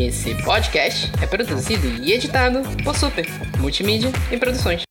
Esse 0.00 0.32
podcast 0.44 1.10
é 1.20 1.26
produzido 1.26 1.88
e 2.04 2.12
editado 2.12 2.62
por 2.84 2.96
Super 2.96 3.26
Multimídia 3.58 4.12
e 4.30 4.36
Produções. 4.36 4.82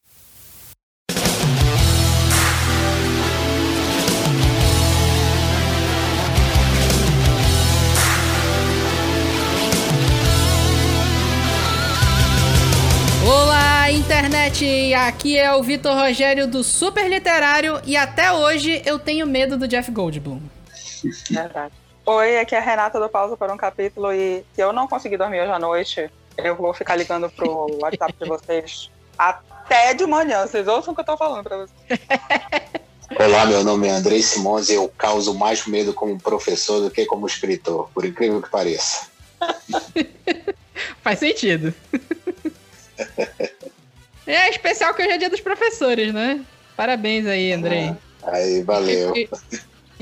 Olá, 13.25 13.89
internet! 13.89 14.93
Aqui 14.93 15.37
é 15.37 15.53
o 15.53 15.63
Vitor 15.63 15.95
Rogério 15.95 16.47
do 16.47 16.65
Super 16.65 17.09
Literário 17.09 17.79
e 17.85 17.95
até 17.95 18.33
hoje 18.33 18.81
eu 18.85 18.99
tenho 18.99 19.25
medo 19.25 19.57
do 19.57 19.69
Jeff 19.69 19.89
Goldblum. 19.89 20.41
Verdade. 21.31 21.86
Oi, 22.09 22.39
aqui 22.39 22.55
é 22.55 22.57
a 22.57 22.61
Renata 22.61 23.01
do 23.01 23.09
Pausa 23.09 23.35
para 23.35 23.53
um 23.53 23.57
Capítulo 23.57 24.13
e 24.13 24.41
se 24.55 24.61
eu 24.61 24.71
não 24.71 24.87
conseguir 24.87 25.17
dormir 25.17 25.41
hoje 25.41 25.51
à 25.51 25.59
noite, 25.59 26.09
eu 26.37 26.55
vou 26.55 26.73
ficar 26.73 26.95
ligando 26.95 27.29
pro 27.29 27.67
WhatsApp 27.83 28.13
de 28.17 28.29
vocês 28.29 28.89
até 29.17 29.93
de 29.93 30.05
manhã. 30.05 30.47
Vocês 30.47 30.69
ouçam 30.69 30.93
o 30.93 30.95
que 30.95 31.01
eu 31.01 31.05
tô 31.05 31.17
falando 31.17 31.43
para 31.43 31.57
vocês. 31.57 31.99
Olá, 33.19 33.45
meu 33.45 33.61
nome 33.61 33.89
é 33.89 33.91
Andrei 33.91 34.21
Simões 34.21 34.69
e 34.69 34.75
eu 34.75 34.87
causo 34.97 35.33
mais 35.33 35.67
medo 35.67 35.93
como 35.93 36.17
professor 36.17 36.79
do 36.79 36.89
que 36.89 37.05
como 37.05 37.27
escritor, 37.27 37.89
por 37.93 38.05
incrível 38.05 38.41
que 38.41 38.49
pareça. 38.49 39.09
Faz 41.03 41.19
sentido. 41.19 41.73
é 44.25 44.49
especial 44.49 44.93
que 44.93 45.01
hoje 45.01 45.11
é 45.11 45.17
dia 45.17 45.29
dos 45.29 45.41
professores, 45.41 46.13
né? 46.13 46.39
Parabéns 46.73 47.25
aí, 47.25 47.51
Andrei. 47.51 47.93
Ah, 48.23 48.31
aí, 48.31 48.63
valeu. 48.63 49.13
E, 49.13 49.29
e 49.51 49.59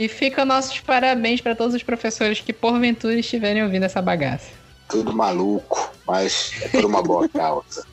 fica 0.07 0.43
nossos 0.43 0.79
parabéns 0.79 1.41
para 1.41 1.55
todos 1.55 1.73
os 1.73 1.83
professores 1.83 2.41
que 2.41 2.51
porventura 2.51 3.15
estiverem 3.15 3.63
ouvindo 3.63 3.83
essa 3.83 4.01
bagaça. 4.01 4.49
Tudo 4.89 5.13
maluco, 5.13 5.91
mas 6.05 6.53
é 6.61 6.67
por 6.67 6.85
uma 6.85 7.01
boa 7.01 7.27
causa. 7.29 7.85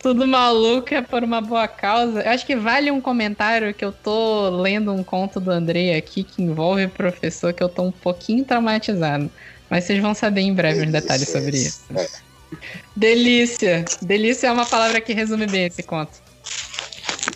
Tudo 0.00 0.26
maluco 0.26 0.92
é 0.92 1.00
por 1.00 1.22
uma 1.22 1.40
boa 1.40 1.68
causa. 1.68 2.22
Eu 2.22 2.30
acho 2.32 2.44
que 2.44 2.56
vale 2.56 2.90
um 2.90 3.00
comentário 3.00 3.72
que 3.72 3.84
eu 3.84 3.92
tô 3.92 4.50
lendo 4.50 4.92
um 4.92 5.04
conto 5.04 5.38
do 5.38 5.50
Andrei 5.50 5.96
aqui 5.96 6.24
que 6.24 6.42
envolve 6.42 6.88
professor 6.88 7.52
que 7.52 7.62
eu 7.62 7.68
tô 7.68 7.82
um 7.82 7.92
pouquinho 7.92 8.44
traumatizado. 8.44 9.30
Mas 9.70 9.84
vocês 9.84 10.02
vão 10.02 10.12
saber 10.12 10.40
em 10.40 10.52
breve 10.52 10.84
os 10.84 10.90
detalhes 10.90 11.28
sobre 11.28 11.56
isso. 11.56 11.82
É. 11.94 12.06
Delícia. 12.96 13.84
Delícia 14.02 14.48
é 14.48 14.52
uma 14.52 14.66
palavra 14.66 15.00
que 15.00 15.12
resume 15.12 15.46
bem 15.46 15.66
esse 15.66 15.84
conto. 15.84 16.20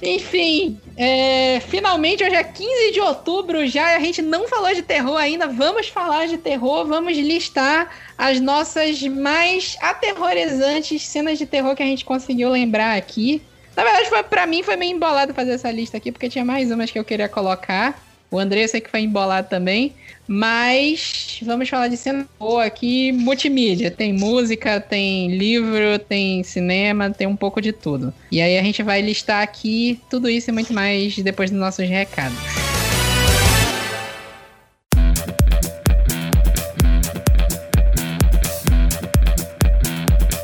Enfim, 0.03 0.79
é, 0.97 1.61
finalmente 1.61 2.23
hoje 2.23 2.35
é 2.35 2.45
15 2.45 2.93
de 2.93 3.01
outubro 3.01 3.67
já, 3.67 3.97
a 3.97 4.01
gente 4.01 4.21
não 4.21 4.47
falou 4.47 4.75
de 4.75 4.83
terror 4.83 5.17
ainda, 5.17 5.47
vamos 5.47 5.89
falar 5.89 6.27
de 6.27 6.37
terror, 6.37 6.87
vamos 6.87 7.17
listar 7.17 7.91
as 8.17 8.41
nossas 8.41 9.03
mais 9.03 9.77
aterrorizantes 9.81 11.03
cenas 11.03 11.39
de 11.39 11.47
terror 11.47 11.75
que 11.75 11.83
a 11.83 11.87
gente 11.87 12.05
conseguiu 12.05 12.51
lembrar 12.51 12.97
aqui. 12.97 13.43
Na 13.75 13.85
verdade, 13.85 14.09
foi, 14.09 14.47
mim 14.47 14.63
foi 14.63 14.77
meio 14.77 14.95
embolado 14.95 15.35
fazer 15.35 15.53
essa 15.53 15.71
lista 15.71 15.97
aqui, 15.97 16.11
porque 16.11 16.29
tinha 16.29 16.45
mais 16.45 16.71
umas 16.71 16.91
que 16.91 16.99
eu 16.99 17.05
queria 17.05 17.29
colocar. 17.29 18.06
O 18.31 18.39
André 18.39 18.65
eu 18.65 18.69
sei 18.69 18.81
que 18.81 18.91
foi 18.91 19.01
embolado 19.01 19.49
também. 19.49 19.95
Mas 20.29 21.39
vamos 21.43 21.69
falar 21.69 21.89
de 21.89 21.97
cena 21.97 22.27
boa 22.39 22.65
aqui, 22.65 23.13
multimídia. 23.13 23.91
Tem 23.91 24.13
música, 24.13 24.81
tem 24.81 25.37
livro, 25.37 25.99
tem 26.01 26.43
cinema, 26.43 27.11
tem 27.11 27.27
um 27.27 27.37
pouco 27.37 27.61
de 27.61 27.73
tudo. 27.73 28.13
E 28.31 28.41
aí 28.41 28.59
a 28.59 28.63
gente 28.63 28.83
vai 28.83 29.01
listar 29.01 29.43
aqui 29.43 30.01
tudo 30.11 30.29
isso 30.29 30.51
e 30.51 30.53
muito 30.53 30.73
mais 30.73 31.17
depois 31.17 31.51
dos 31.51 31.61
nossos 31.61 31.89
recados. 31.89 32.66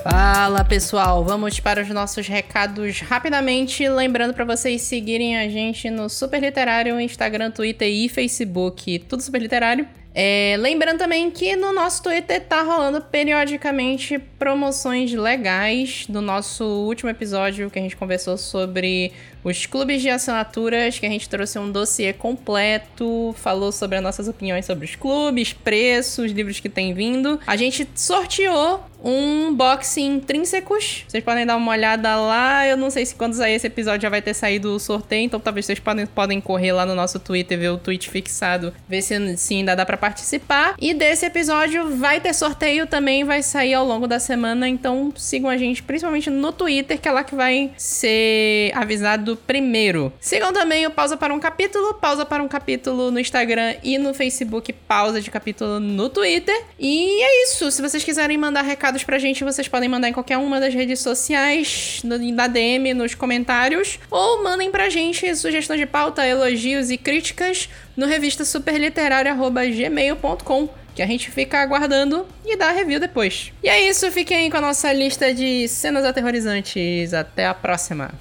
Fala 0.03 0.65
pessoal, 0.65 1.23
vamos 1.25 1.61
para 1.61 1.81
os 1.81 1.89
nossos 1.89 2.27
recados 2.27 2.99
rapidamente. 3.03 3.89
Lembrando 3.89 4.35
para 4.35 4.45
vocês 4.45 4.83
seguirem 4.83 5.39
a 5.39 5.49
gente 5.49 5.89
no 5.91 6.09
Super 6.09 6.41
Literário, 6.41 7.01
Instagram, 7.01 7.53
Twitter 7.53 7.89
e 7.89 8.09
Facebook, 8.09 8.99
tudo 9.09 9.23
Super 9.23 9.41
Literário. 9.41 9.87
É, 10.13 10.57
lembrando 10.59 10.99
também 10.99 11.31
que 11.31 11.55
no 11.55 11.73
nosso 11.73 12.03
Twitter 12.03 12.41
tá 12.41 12.63
rolando 12.63 13.01
periodicamente 13.01 14.19
promoções 14.19 15.13
legais 15.13 16.05
do 16.09 16.21
nosso 16.21 16.65
último 16.65 17.09
episódio 17.09 17.71
que 17.71 17.79
a 17.79 17.83
gente 17.83 17.97
conversou 17.97 18.37
sobre 18.37 19.13
os 19.45 19.67
clubes 19.67 20.01
de 20.03 20.09
assinaturas, 20.09 20.99
que 20.99 21.07
a 21.07 21.09
gente 21.09 21.29
trouxe 21.29 21.59
um 21.59 21.71
dossiê 21.71 22.13
completo, 22.13 23.35
falou 23.39 23.73
sobre 23.73 23.97
as 23.97 24.03
nossas 24.03 24.29
opiniões 24.29 24.67
sobre 24.67 24.85
os 24.85 24.95
clubes, 24.95 25.53
preços, 25.53 26.31
livros 26.33 26.61
que 26.61 26.69
tem 26.69 26.95
vindo. 26.95 27.41
A 27.47 27.57
gente 27.57 27.89
sorteou 27.95 28.85
um 29.05 29.53
box 29.53 29.97
intrínsecos. 29.99 31.05
Vocês 31.09 31.25
podem 31.25 31.45
dar 31.45 31.57
uma 31.57 31.73
olhada 31.73 32.15
lá. 32.17 32.67
Eu 32.67 32.77
não 32.77 32.91
sei 32.91 33.05
se 33.05 33.15
quando 33.15 33.35
sair 33.35 33.55
esse 33.55 33.67
episódio 33.67 34.03
já 34.03 34.09
vai 34.09 34.23
ter 34.23 34.35
saído 34.35 34.75
o 34.75 34.79
sorteio, 34.79 35.25
então 35.25 35.41
talvez 35.41 35.67
vocês 35.67 35.79
podem, 35.79 36.07
podem 36.07 36.41
correr 36.41 36.73
lá 36.73 36.87
no 36.87 36.95
nosso 36.95 37.19
Twitter, 37.19 37.59
ver 37.59 37.71
o 37.71 37.79
tweet 37.79 38.09
fixado, 38.09 38.73
ver 38.89 39.03
se, 39.03 39.37
se 39.37 39.55
ainda 39.55 39.75
dá 39.75 39.85
para 39.85 39.97
participar. 39.97 40.75
E 40.79 40.95
desse 40.95 41.27
episódio 41.27 41.97
vai 41.97 42.21
ter 42.21 42.33
sorteio 42.33 42.87
também, 42.87 43.25
vai 43.25 43.43
sair 43.43 43.75
ao 43.75 43.85
longo 43.85 44.07
da 44.07 44.19
semana, 44.19 44.69
então 44.69 45.13
sigam 45.17 45.51
a 45.51 45.57
gente 45.57 45.83
principalmente 45.83 46.31
no 46.31 46.53
Twitter, 46.53 47.01
que 47.01 47.09
é 47.09 47.13
lá 47.13 47.25
que 47.25 47.35
vai 47.35 47.73
ser 47.77 48.71
avisado 48.75 49.32
primeiro. 49.37 50.13
Sigam 50.21 50.53
também 50.53 50.87
o 50.87 50.91
Pausa 50.91 51.17
para 51.17 51.33
um 51.33 51.41
Capítulo, 51.41 51.95
Pausa 51.95 52.25
para 52.25 52.43
um 52.43 52.49
Capítulo 52.49 53.11
no 53.11 53.19
Instagram 53.19 53.75
e 53.83 53.99
no 53.99 54.15
Facebook, 54.15 54.73
Pausa 54.73 55.21
de 55.21 55.31
Capítulo 55.31 55.81
no 55.81 56.09
Twitter. 56.09 56.65
E 56.79 57.23
é 57.23 57.45
isso. 57.45 57.71
Se 57.71 57.83
vocês 57.83 58.05
quiserem 58.05 58.39
mandar 58.39 58.63
recados 58.63 59.05
pra 59.05 59.19
gente, 59.19 59.45
vocês 59.45 59.69
podem 59.69 59.89
mandar 59.89 60.09
em 60.09 60.13
qualquer 60.13 60.39
uma 60.39 60.61
das 60.61 60.75
redes 60.75 61.01
sociais, 61.01 62.01
no, 62.05 62.19
na 62.33 62.47
DM, 62.47 62.95
nos 62.95 63.15
comentários, 63.15 63.99
ou 64.11 64.43
mandem 64.43 64.71
pra 64.71 64.89
gente 64.89 65.35
sugestões 65.37 65.81
de 65.81 65.87
pauta, 65.87 66.27
elogios 66.27 66.91
e 66.91 66.97
críticas 66.97 67.69
no 67.97 68.07
revista 68.07 68.45
superliterária.gmail.com 68.45 70.83
que 70.95 71.03
a 71.03 71.07
gente 71.07 71.31
fica 71.31 71.61
aguardando 71.61 72.27
e 72.45 72.57
dá 72.57 72.71
review 72.71 73.01
depois. 73.01 73.53
E 73.63 73.69
é 73.69 73.89
isso, 73.89 74.11
fiquem 74.11 74.51
com 74.51 74.59
a 74.59 74.61
nossa 74.61 74.93
lista 74.93 75.33
de 75.33 75.67
cenas 75.69 76.05
aterrorizantes. 76.05 77.15
Até 77.15 77.47
a 77.47 77.55
próxima! 77.55 78.13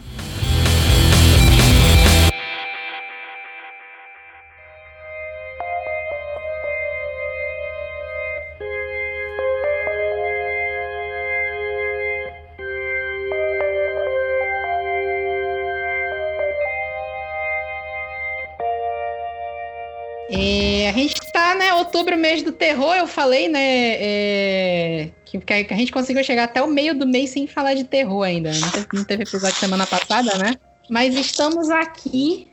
Outubro, 21.91 22.17
mês 22.17 22.41
do 22.41 22.51
terror, 22.53 22.95
eu 22.95 23.05
falei, 23.05 23.49
né, 23.49 23.95
é, 23.99 25.09
que, 25.25 25.37
que, 25.39 25.73
a 25.73 25.77
gente 25.77 25.91
conseguiu 25.91 26.23
chegar 26.23 26.45
até 26.45 26.61
o 26.61 26.67
meio 26.67 26.95
do 26.95 27.05
mês 27.05 27.31
sem 27.31 27.45
falar 27.45 27.73
de 27.73 27.83
terror 27.83 28.23
ainda. 28.23 28.51
Não 28.53 28.69
teve, 28.69 28.87
não 28.93 29.03
teve 29.03 29.23
episódio 29.23 29.57
semana 29.57 29.85
passada, 29.85 30.37
né? 30.37 30.55
Mas 30.89 31.15
estamos 31.15 31.69
aqui. 31.69 32.47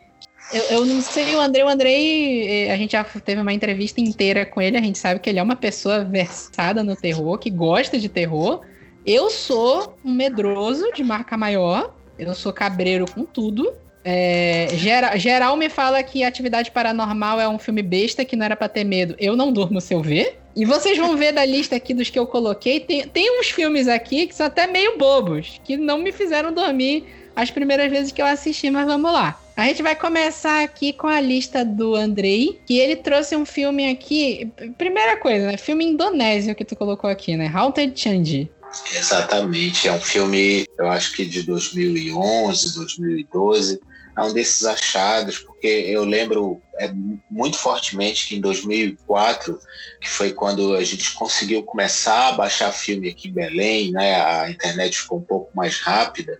Eu, 0.53 0.63
eu 0.79 0.87
não 0.87 1.01
sei, 1.01 1.35
o 1.35 1.41
André, 1.41 1.65
o 1.65 1.69
Andrei, 1.69 2.67
é, 2.67 2.73
a 2.73 2.77
gente 2.77 2.93
já 2.93 3.05
teve 3.05 3.41
uma 3.41 3.53
entrevista 3.53 4.01
inteira 4.01 4.45
com 4.45 4.61
ele, 4.61 4.77
a 4.77 4.83
gente 4.83 4.99
sabe 4.99 5.21
que 5.21 5.29
ele 5.29 5.39
é 5.39 5.43
uma 5.43 5.57
pessoa 5.57 6.05
versada 6.05 6.83
no 6.83 6.97
terror, 6.97 7.39
que 7.39 7.51
gosta 7.51 7.99
de 7.99 8.09
terror. 8.09 8.63
Eu 9.07 9.31
sou 9.31 9.99
um 10.05 10.13
medroso 10.13 10.91
de 10.93 11.05
marca 11.05 11.37
maior, 11.37 11.95
eu 12.19 12.35
sou 12.35 12.53
cabreiro 12.53 13.05
com 13.13 13.25
tudo. 13.25 13.73
É, 14.11 14.69
geral, 14.73 15.19
geral 15.19 15.55
me 15.55 15.69
fala 15.69 16.03
que 16.03 16.25
Atividade 16.25 16.71
Paranormal 16.71 17.39
é 17.43 17.47
um 17.47 17.59
filme 17.59 17.83
besta 17.83 18.25
que 18.25 18.37
não 18.37 18.47
era 18.47 18.57
pra 18.57 18.67
ter 18.67 18.83
medo. 18.83 19.15
Eu 19.19 19.37
não 19.37 19.53
durmo 19.53 19.83
se 19.83 19.93
eu 19.93 20.01
ver. 20.01 20.41
E 20.57 20.65
vocês 20.65 20.97
vão 20.97 21.15
ver 21.15 21.31
da 21.33 21.45
lista 21.45 21.77
aqui 21.77 21.93
dos 21.93 22.09
que 22.09 22.19
eu 22.19 22.27
coloquei, 22.27 22.81
tem, 22.81 23.07
tem 23.07 23.39
uns 23.39 23.51
filmes 23.51 23.87
aqui 23.87 24.27
que 24.27 24.35
são 24.35 24.47
até 24.47 24.67
meio 24.67 24.97
bobos, 24.97 25.61
que 25.63 25.77
não 25.77 25.99
me 25.99 26.11
fizeram 26.11 26.55
dormir 26.55 27.05
as 27.37 27.51
primeiras 27.51 27.91
vezes 27.91 28.11
que 28.11 28.23
eu 28.23 28.25
assisti, 28.25 28.71
mas 28.71 28.87
vamos 28.87 29.13
lá. 29.13 29.39
A 29.55 29.67
gente 29.67 29.83
vai 29.83 29.95
começar 29.95 30.65
aqui 30.65 30.95
com 30.95 31.07
a 31.07 31.21
lista 31.21 31.63
do 31.63 31.95
Andrei, 31.95 32.59
que 32.65 32.79
ele 32.79 32.97
trouxe 32.97 33.37
um 33.37 33.45
filme 33.45 33.91
aqui. 33.91 34.51
Primeira 34.79 35.19
coisa, 35.19 35.49
né? 35.49 35.59
Filme 35.59 35.85
indonésio 35.85 36.55
que 36.55 36.65
tu 36.65 36.75
colocou 36.75 37.11
aqui, 37.11 37.37
né? 37.37 37.53
Haunted 37.55 37.93
Changi. 37.95 38.51
Exatamente, 38.97 39.87
é 39.87 39.93
um 39.93 40.01
filme, 40.01 40.67
eu 40.79 40.89
acho 40.89 41.15
que 41.15 41.25
de 41.25 41.43
2011, 41.43 42.75
2012 42.75 43.81
é 44.19 44.23
um 44.23 44.33
desses 44.33 44.65
achados, 44.65 45.39
porque 45.39 45.67
eu 45.67 46.05
lembro 46.05 46.61
é, 46.77 46.91
muito 47.31 47.57
fortemente 47.57 48.27
que 48.27 48.35
em 48.35 48.41
2004, 48.41 49.57
que 50.01 50.09
foi 50.09 50.33
quando 50.33 50.75
a 50.75 50.83
gente 50.83 51.15
conseguiu 51.15 51.63
começar 51.63 52.29
a 52.29 52.33
baixar 52.33 52.73
filme 52.73 53.09
aqui 53.09 53.29
em 53.29 53.33
Belém, 53.33 53.93
né, 53.93 54.21
a 54.21 54.51
internet 54.51 54.99
ficou 54.99 55.19
um 55.19 55.25
pouco 55.25 55.57
mais 55.57 55.79
rápida, 55.79 56.37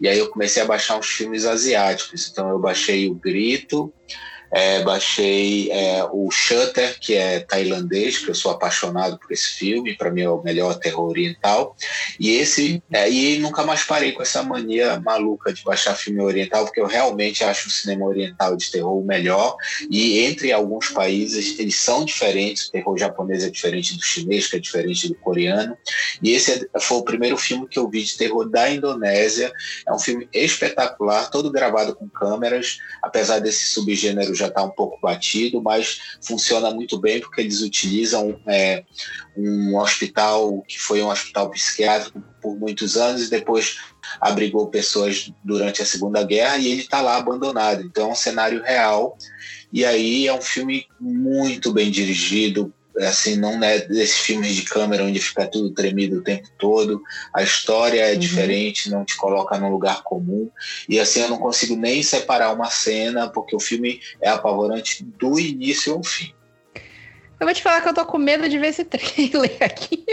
e 0.00 0.08
aí 0.08 0.16
eu 0.16 0.28
comecei 0.28 0.62
a 0.62 0.66
baixar 0.66 0.96
uns 0.96 1.08
filmes 1.08 1.44
asiáticos. 1.44 2.28
Então 2.30 2.48
eu 2.48 2.60
baixei 2.60 3.10
o 3.10 3.14
Grito, 3.14 3.92
é, 4.50 4.82
baixei 4.82 5.70
é, 5.70 6.04
o 6.10 6.30
Shutter, 6.30 6.98
que 7.00 7.14
é 7.14 7.40
tailandês, 7.40 8.18
que 8.18 8.30
eu 8.30 8.34
sou 8.34 8.50
apaixonado 8.50 9.18
por 9.18 9.32
esse 9.32 9.48
filme, 9.48 9.96
para 9.96 10.10
mim 10.10 10.22
é 10.22 10.30
o 10.30 10.42
melhor 10.42 10.74
terror 10.78 11.08
oriental. 11.08 11.76
E 12.18 12.30
esse 12.30 12.82
é, 12.92 13.10
e 13.10 13.38
nunca 13.38 13.64
mais 13.64 13.82
parei 13.82 14.12
com 14.12 14.22
essa 14.22 14.42
mania 14.42 15.00
maluca 15.00 15.52
de 15.52 15.62
baixar 15.62 15.94
filme 15.94 16.20
oriental, 16.20 16.64
porque 16.64 16.80
eu 16.80 16.86
realmente 16.86 17.42
acho 17.44 17.68
o 17.68 17.70
cinema 17.70 18.06
oriental 18.06 18.56
de 18.56 18.70
terror 18.70 18.98
o 18.98 19.04
melhor. 19.04 19.56
E 19.90 20.20
entre 20.20 20.52
alguns 20.52 20.88
países 20.90 21.58
eles 21.58 21.76
são 21.76 22.04
diferentes. 22.04 22.68
O 22.68 22.72
terror 22.72 22.96
japonês 22.96 23.44
é 23.44 23.50
diferente 23.50 23.96
do 23.96 24.02
chinês, 24.02 24.46
que 24.46 24.56
é 24.56 24.60
diferente 24.60 25.08
do 25.08 25.14
coreano. 25.14 25.76
E 26.22 26.32
esse 26.32 26.68
é, 26.74 26.80
foi 26.80 26.98
o 26.98 27.02
primeiro 27.02 27.36
filme 27.36 27.66
que 27.68 27.78
eu 27.78 27.88
vi 27.88 28.02
de 28.02 28.16
terror 28.16 28.48
da 28.48 28.70
Indonésia. 28.70 29.52
É 29.86 29.92
um 29.92 29.98
filme 29.98 30.28
espetacular, 30.32 31.30
todo 31.30 31.50
gravado 31.50 31.94
com 31.94 32.08
câmeras, 32.08 32.78
apesar 33.02 33.40
desse 33.40 33.66
subgênero 33.68 34.35
já 34.36 34.46
estar 34.46 34.60
tá 34.60 34.66
um 34.66 34.70
pouco 34.70 34.98
batido, 35.00 35.62
mas 35.62 36.00
funciona 36.22 36.70
muito 36.70 36.98
bem 36.98 37.20
porque 37.20 37.40
eles 37.40 37.62
utilizam 37.62 38.38
é, 38.46 38.84
um 39.36 39.76
hospital 39.76 40.62
que 40.68 40.78
foi 40.78 41.02
um 41.02 41.08
hospital 41.08 41.50
psiquiátrico 41.50 42.22
por 42.40 42.56
muitos 42.56 42.96
anos 42.96 43.26
e 43.26 43.30
depois 43.30 43.78
abrigou 44.20 44.68
pessoas 44.68 45.32
durante 45.42 45.82
a 45.82 45.86
Segunda 45.86 46.22
Guerra 46.22 46.58
e 46.58 46.68
ele 46.68 46.82
está 46.82 47.00
lá 47.00 47.16
abandonado. 47.16 47.82
Então 47.82 48.08
é 48.08 48.12
um 48.12 48.14
cenário 48.14 48.62
real. 48.62 49.18
E 49.72 49.84
aí 49.84 50.26
é 50.26 50.32
um 50.32 50.40
filme 50.40 50.86
muito 51.00 51.72
bem 51.72 51.90
dirigido, 51.90 52.72
assim, 53.00 53.36
não 53.36 53.62
é 53.62 53.78
desses 53.78 54.18
filmes 54.18 54.54
de 54.54 54.62
câmera 54.62 55.04
onde 55.04 55.18
fica 55.18 55.46
tudo 55.46 55.70
tremido 55.70 56.18
o 56.18 56.22
tempo 56.22 56.48
todo. 56.58 57.02
A 57.34 57.42
história 57.42 58.00
é 58.00 58.12
uhum. 58.12 58.18
diferente, 58.18 58.90
não 58.90 59.04
te 59.04 59.16
coloca 59.16 59.58
num 59.58 59.70
lugar 59.70 60.02
comum. 60.02 60.50
E 60.88 60.98
assim, 60.98 61.20
eu 61.20 61.28
não 61.28 61.38
consigo 61.38 61.76
nem 61.76 62.02
separar 62.02 62.52
uma 62.52 62.70
cena, 62.70 63.28
porque 63.28 63.54
o 63.54 63.60
filme 63.60 64.00
é 64.20 64.28
apavorante 64.28 65.04
do 65.04 65.38
início 65.38 65.94
ao 65.94 66.02
fim. 66.02 66.32
Eu 67.38 67.46
vou 67.46 67.54
te 67.54 67.62
falar 67.62 67.82
que 67.82 67.88
eu 67.88 67.94
tô 67.94 68.04
com 68.06 68.18
medo 68.18 68.48
de 68.48 68.58
ver 68.58 68.68
esse 68.68 68.84
trailer 68.86 69.56
aqui. 69.60 70.04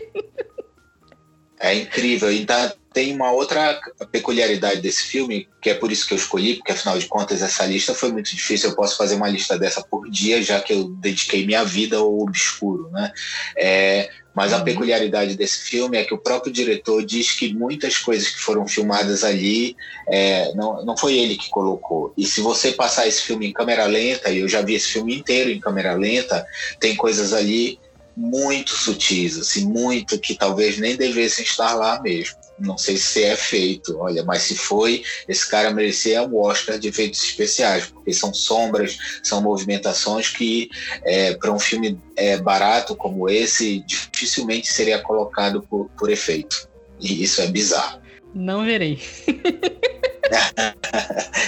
É 1.60 1.74
incrível. 1.76 2.32
E 2.32 2.46
tá, 2.46 2.74
tem 2.94 3.14
uma 3.14 3.32
outra 3.32 3.80
peculiaridade 4.12 4.82
desse 4.82 5.04
filme, 5.04 5.50
que 5.62 5.70
é 5.70 5.74
por 5.74 5.92
isso 5.92 6.08
que 6.08 6.14
eu 6.14 6.18
escolhi, 6.18 6.56
porque 6.56 6.72
afinal 6.72 6.98
de 6.98 7.08
contas 7.08 7.42
essa 7.42 7.66
lista 7.66 7.94
foi 7.94 8.12
muito 8.12 8.34
difícil. 8.36 8.70
Eu 8.70 8.76
posso 8.76 8.96
fazer 8.96 9.16
uma 9.16 9.28
lista 9.28 9.58
dessa 9.58 9.82
por 9.82 10.10
dia, 10.10 10.42
já 10.42 10.62
que 10.62 10.74
eu 10.74 10.90
dediquei 10.90 11.46
minha 11.46 11.64
vida 11.64 11.98
ao 11.98 12.20
obscuro, 12.20 12.90
né? 12.92 13.12
É, 13.58 14.10
mas 14.34 14.52
a 14.52 14.58
uhum. 14.58 14.64
peculiaridade 14.64 15.36
desse 15.36 15.60
filme 15.60 15.98
é 15.98 16.04
que 16.04 16.14
o 16.14 16.18
próprio 16.18 16.52
diretor 16.52 17.06
diz 17.06 17.32
que 17.32 17.54
muitas 17.54 17.98
coisas 17.98 18.30
que 18.30 18.40
foram 18.40 18.68
filmadas 18.68 19.24
ali 19.24 19.76
é, 20.08 20.54
não, 20.56 20.84
não 20.84 20.98
foi 20.98 21.18
ele 21.18 21.36
que 21.36 21.50
colocou. 21.50 22.14
E 22.18 22.26
se 22.26 22.42
você 22.42 22.72
passar 22.72 23.08
esse 23.08 23.22
filme 23.22 23.48
em 23.48 23.54
câmera 23.54 23.86
lenta, 23.86 24.30
e 24.30 24.40
eu 24.40 24.50
já 24.50 24.62
vi 24.62 24.74
esse 24.74 24.90
filme 24.90 25.16
inteiro 25.16 25.52
em 25.52 25.60
câmera 25.60 25.94
lenta, 25.94 26.46
tem 26.80 26.96
coisas 26.96 27.34
ali 27.34 27.80
muito 28.16 28.76
sutis, 28.76 29.40
assim, 29.40 29.66
muito 29.66 30.20
que 30.20 30.36
talvez 30.36 30.78
nem 30.78 30.96
devessem 30.96 31.44
estar 31.44 31.74
lá 31.74 32.02
mesmo. 32.02 32.43
Não 32.60 32.78
sei 32.78 32.98
se 32.98 33.24
é 33.24 33.36
feito, 33.36 33.98
olha, 34.00 34.24
mas 34.24 34.44
se 34.44 34.56
foi, 34.56 35.04
esse 35.28 35.50
cara 35.50 35.72
merecia 35.72 36.22
um 36.22 36.38
Oscar 36.38 36.78
de 36.78 36.88
efeitos 36.88 37.24
especiais, 37.24 37.88
porque 37.88 38.14
são 38.14 38.34
sombras, 38.34 38.98
são 39.24 39.42
movimentações 39.42 40.30
que, 40.30 40.70
é, 41.04 41.34
para 41.36 41.52
um 41.52 41.60
filme 41.60 42.00
é, 42.16 42.38
barato 42.38 42.96
como 42.96 43.30
esse, 43.30 43.84
dificilmente 43.86 44.72
seria 44.72 45.00
colocado 45.00 45.64
por, 45.64 45.90
por 45.98 46.12
efeito. 46.12 46.70
E 47.00 47.24
isso 47.24 47.42
é 47.42 47.48
bizarro. 47.48 48.02
Não 48.34 48.64
verei. 48.66 49.00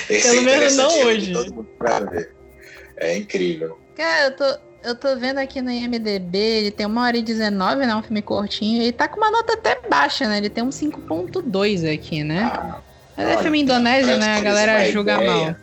esse 0.09 0.29
Pelo 0.29 0.39
é 0.39 0.43
menos 0.43 0.75
não 0.75 0.99
hoje. 1.03 1.33
Todo 1.33 1.53
mundo 1.53 1.69
pra 1.77 1.99
ver. 1.99 2.35
É 2.97 3.17
incrível. 3.17 3.79
Cara, 3.95 4.25
eu 4.25 4.35
tô, 4.35 4.59
eu 4.85 4.95
tô 4.95 5.15
vendo 5.15 5.39
aqui 5.39 5.61
no 5.61 5.71
IMDB, 5.71 6.37
ele 6.37 6.71
tem 6.71 6.85
uma 6.85 7.03
hora 7.03 7.17
e 7.17 7.21
19, 7.21 7.85
né? 7.85 7.95
Um 7.95 8.03
filme 8.03 8.21
curtinho. 8.21 8.83
E 8.83 8.91
tá 8.91 9.07
com 9.07 9.17
uma 9.17 9.31
nota 9.31 9.53
até 9.53 9.79
baixa, 9.89 10.27
né? 10.27 10.37
Ele 10.37 10.49
tem 10.49 10.63
um 10.63 10.69
5.2 10.69 11.91
aqui, 11.91 12.23
né? 12.23 12.51
Ah, 12.53 12.77
Mas 13.17 13.27
é 13.27 13.37
filme 13.37 13.61
indonésio, 13.61 14.17
né? 14.17 14.37
A 14.37 14.41
galera 14.41 14.91
julga 14.91 15.19
mal. 15.19 15.55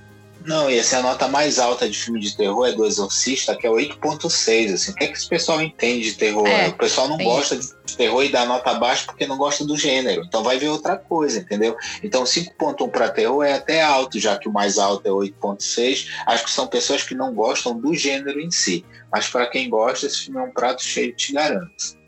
Não, 0.44 0.70
e 0.70 0.78
essa 0.78 0.96
é 0.96 0.98
a 0.98 1.02
nota 1.02 1.28
mais 1.28 1.58
alta 1.58 1.88
de 1.88 1.96
filme 1.96 2.20
de 2.20 2.36
terror, 2.36 2.66
é 2.66 2.72
do 2.72 2.84
Exorcista, 2.84 3.56
que 3.56 3.66
é 3.66 3.70
8.6, 3.70 4.74
assim. 4.74 4.92
O 4.92 4.94
que 4.94 5.04
é 5.04 5.06
que 5.08 5.16
esse 5.16 5.28
pessoal 5.28 5.60
entende 5.60 6.10
de 6.10 6.14
terror? 6.14 6.46
É, 6.46 6.68
o 6.68 6.72
pessoal 6.74 7.08
não 7.08 7.18
gosta 7.18 7.54
isso. 7.54 7.76
de 7.84 7.96
terror 7.96 8.24
e 8.24 8.28
dá 8.28 8.44
nota 8.44 8.74
baixa 8.74 9.06
porque 9.06 9.26
não 9.26 9.36
gosta 9.36 9.64
do 9.64 9.76
gênero. 9.76 10.24
Então 10.26 10.42
vai 10.42 10.58
ver 10.58 10.68
outra 10.68 10.96
coisa, 10.96 11.40
entendeu? 11.40 11.76
Então 12.02 12.24
5.1 12.24 12.90
para 12.90 13.08
terror 13.08 13.44
é 13.44 13.54
até 13.54 13.82
alto, 13.82 14.18
já 14.18 14.36
que 14.36 14.48
o 14.48 14.52
mais 14.52 14.78
alto 14.78 15.06
é 15.06 15.10
8.6. 15.10 16.08
Acho 16.26 16.44
que 16.44 16.50
são 16.50 16.66
pessoas 16.66 17.02
que 17.02 17.14
não 17.14 17.34
gostam 17.34 17.78
do 17.78 17.94
gênero 17.94 18.40
em 18.40 18.50
si. 18.50 18.84
Mas 19.10 19.28
para 19.28 19.46
quem 19.46 19.68
gosta, 19.68 20.06
esse 20.06 20.24
filme 20.24 20.40
é 20.40 20.44
um 20.44 20.50
prato 20.50 20.82
cheio, 20.82 21.14
te 21.14 21.32
garanto. 21.32 22.00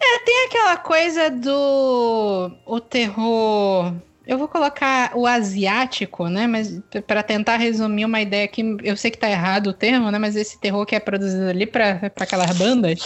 É, 0.00 0.18
tem 0.18 0.46
aquela 0.46 0.76
coisa 0.76 1.30
do 1.30 2.50
o 2.66 2.80
terror 2.80 3.94
eu 4.26 4.38
vou 4.38 4.48
colocar 4.48 5.12
o 5.16 5.26
asiático, 5.26 6.28
né? 6.28 6.46
Mas 6.46 6.80
para 7.06 7.22
tentar 7.22 7.56
resumir 7.56 8.04
uma 8.04 8.20
ideia 8.20 8.46
que 8.46 8.76
eu 8.82 8.96
sei 8.96 9.10
que 9.10 9.18
tá 9.18 9.30
errado 9.30 9.68
o 9.68 9.72
termo, 9.72 10.10
né? 10.10 10.18
Mas 10.18 10.36
esse 10.36 10.58
terror 10.60 10.86
que 10.86 10.94
é 10.94 11.00
produzido 11.00 11.48
ali 11.48 11.66
para 11.66 12.00
aquelas 12.16 12.56
bandas, 12.56 13.00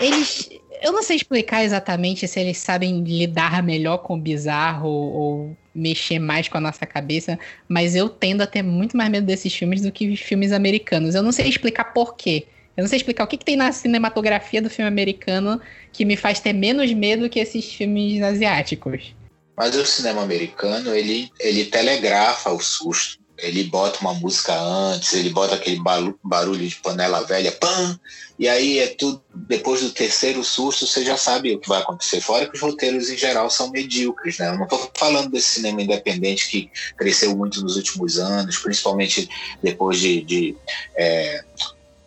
eles, 0.00 0.50
eu 0.82 0.92
não 0.92 1.02
sei 1.02 1.16
explicar 1.16 1.64
exatamente 1.64 2.28
se 2.28 2.38
eles 2.38 2.58
sabem 2.58 3.02
lidar 3.02 3.62
melhor 3.62 3.98
com 3.98 4.14
o 4.14 4.20
bizarro 4.20 4.88
ou 4.88 5.56
mexer 5.74 6.18
mais 6.18 6.48
com 6.48 6.58
a 6.58 6.60
nossa 6.60 6.84
cabeça, 6.84 7.38
mas 7.68 7.94
eu 7.94 8.08
tendo 8.08 8.42
a 8.42 8.46
ter 8.46 8.62
muito 8.62 8.96
mais 8.96 9.10
medo 9.10 9.26
desses 9.26 9.54
filmes 9.54 9.80
do 9.80 9.92
que 9.92 10.14
filmes 10.16 10.52
americanos. 10.52 11.14
Eu 11.14 11.22
não 11.22 11.32
sei 11.32 11.48
explicar 11.48 11.84
por 11.92 12.16
quê. 12.16 12.48
Eu 12.76 12.82
não 12.82 12.88
sei 12.88 12.98
explicar 12.98 13.24
o 13.24 13.26
que, 13.26 13.36
que 13.36 13.44
tem 13.44 13.56
na 13.56 13.72
cinematografia 13.72 14.62
do 14.62 14.70
filme 14.70 14.88
americano 14.88 15.60
que 15.92 16.04
me 16.04 16.16
faz 16.16 16.38
ter 16.38 16.52
menos 16.52 16.92
medo 16.92 17.28
que 17.28 17.40
esses 17.40 17.72
filmes 17.72 18.22
asiáticos. 18.22 19.17
Mas 19.58 19.74
o 19.74 19.84
cinema 19.84 20.22
americano, 20.22 20.94
ele, 20.94 21.32
ele 21.40 21.64
telegrafa 21.64 22.52
o 22.52 22.60
susto. 22.60 23.18
Ele 23.36 23.64
bota 23.64 24.00
uma 24.00 24.14
música 24.14 24.52
antes, 24.52 25.12
ele 25.14 25.30
bota 25.30 25.54
aquele 25.54 25.80
barulho 26.24 26.66
de 26.66 26.74
panela 26.76 27.24
velha, 27.24 27.52
pam! 27.52 27.98
E 28.38 28.48
aí 28.48 28.78
é 28.78 28.88
tudo. 28.88 29.22
Depois 29.34 29.80
do 29.80 29.90
terceiro 29.90 30.42
susto, 30.44 30.86
você 30.86 31.04
já 31.04 31.16
sabe 31.16 31.54
o 31.54 31.58
que 31.58 31.68
vai 31.68 31.80
acontecer. 31.80 32.20
Fora 32.20 32.46
que 32.46 32.56
os 32.56 32.60
roteiros 32.60 33.10
em 33.10 33.16
geral 33.16 33.48
são 33.50 33.70
medíocres, 33.70 34.38
né? 34.38 34.48
Eu 34.48 34.56
não 34.56 34.64
estou 34.64 34.90
falando 34.94 35.30
desse 35.30 35.50
cinema 35.50 35.82
independente 35.82 36.48
que 36.48 36.70
cresceu 36.96 37.36
muito 37.36 37.60
nos 37.60 37.76
últimos 37.76 38.18
anos, 38.18 38.58
principalmente 38.58 39.28
depois 39.62 39.98
de, 39.98 40.22
de 40.22 40.56
é, 40.96 41.44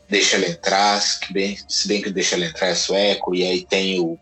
Deixa 0.09 0.35
Ela 0.35 0.47
Entrar, 0.47 1.01
que 1.19 1.33
bem, 1.33 1.57
se 1.67 1.87
bem 1.87 2.01
que 2.01 2.09
Deixa 2.09 2.35
Ela 2.35 2.45
Entrar 2.45 2.67
é 2.67 2.75
sueco, 2.75 3.33
e 3.33 3.43
aí 3.43 3.65
tem 3.65 3.99
o 3.99 4.17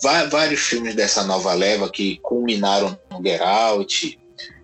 vários 0.00 0.60
filmes 0.60 0.94
dessa 0.94 1.24
nova 1.24 1.52
leva 1.54 1.90
que 1.90 2.18
culminaram 2.22 2.98
no 3.10 3.22
Get 3.22 3.40
Out, 3.40 4.17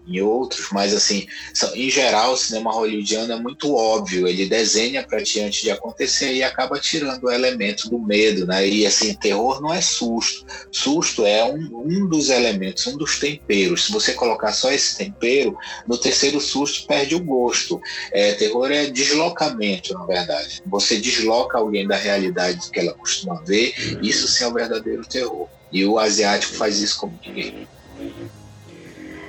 em 0.06 0.20
outros, 0.20 0.68
mas 0.70 0.94
assim, 0.94 1.26
em 1.74 1.90
geral 1.90 2.32
o 2.32 2.36
cinema 2.36 2.72
hollywoodiano 2.72 3.32
é 3.32 3.36
muito 3.36 3.74
óbvio, 3.74 4.28
ele 4.28 4.46
desenha 4.46 5.02
para 5.02 5.22
ti 5.22 5.40
antes 5.40 5.62
de 5.62 5.70
acontecer 5.70 6.34
e 6.34 6.42
acaba 6.42 6.78
tirando 6.78 7.24
o 7.24 7.30
elemento 7.30 7.88
do 7.88 7.98
medo, 7.98 8.46
né? 8.46 8.66
E 8.68 8.86
assim, 8.86 9.14
terror 9.14 9.60
não 9.62 9.72
é 9.72 9.80
susto, 9.80 10.44
susto 10.70 11.24
é 11.24 11.44
um, 11.44 11.84
um 11.84 12.08
dos 12.08 12.28
elementos, 12.28 12.86
um 12.86 12.96
dos 12.96 13.18
temperos. 13.18 13.86
Se 13.86 13.92
você 13.92 14.12
colocar 14.12 14.52
só 14.52 14.70
esse 14.70 14.96
tempero, 14.96 15.56
no 15.86 15.96
terceiro 15.96 16.40
susto 16.40 16.86
perde 16.86 17.14
o 17.14 17.24
gosto. 17.24 17.80
É, 18.12 18.32
terror 18.34 18.70
é 18.70 18.86
deslocamento, 18.86 19.94
na 19.94 20.04
verdade. 20.04 20.62
Você 20.66 20.96
desloca 20.96 21.58
alguém 21.58 21.86
da 21.86 21.96
realidade 21.96 22.70
que 22.70 22.80
ela 22.80 22.92
costuma 22.92 23.42
ver, 23.42 23.74
isso 24.02 24.28
sim 24.28 24.44
é 24.44 24.48
o 24.48 24.52
verdadeiro 24.52 25.04
terror. 25.06 25.48
E 25.72 25.84
o 25.84 25.98
asiático 25.98 26.54
faz 26.54 26.80
isso 26.80 26.98
como 26.98 27.18
ninguém. 27.24 27.66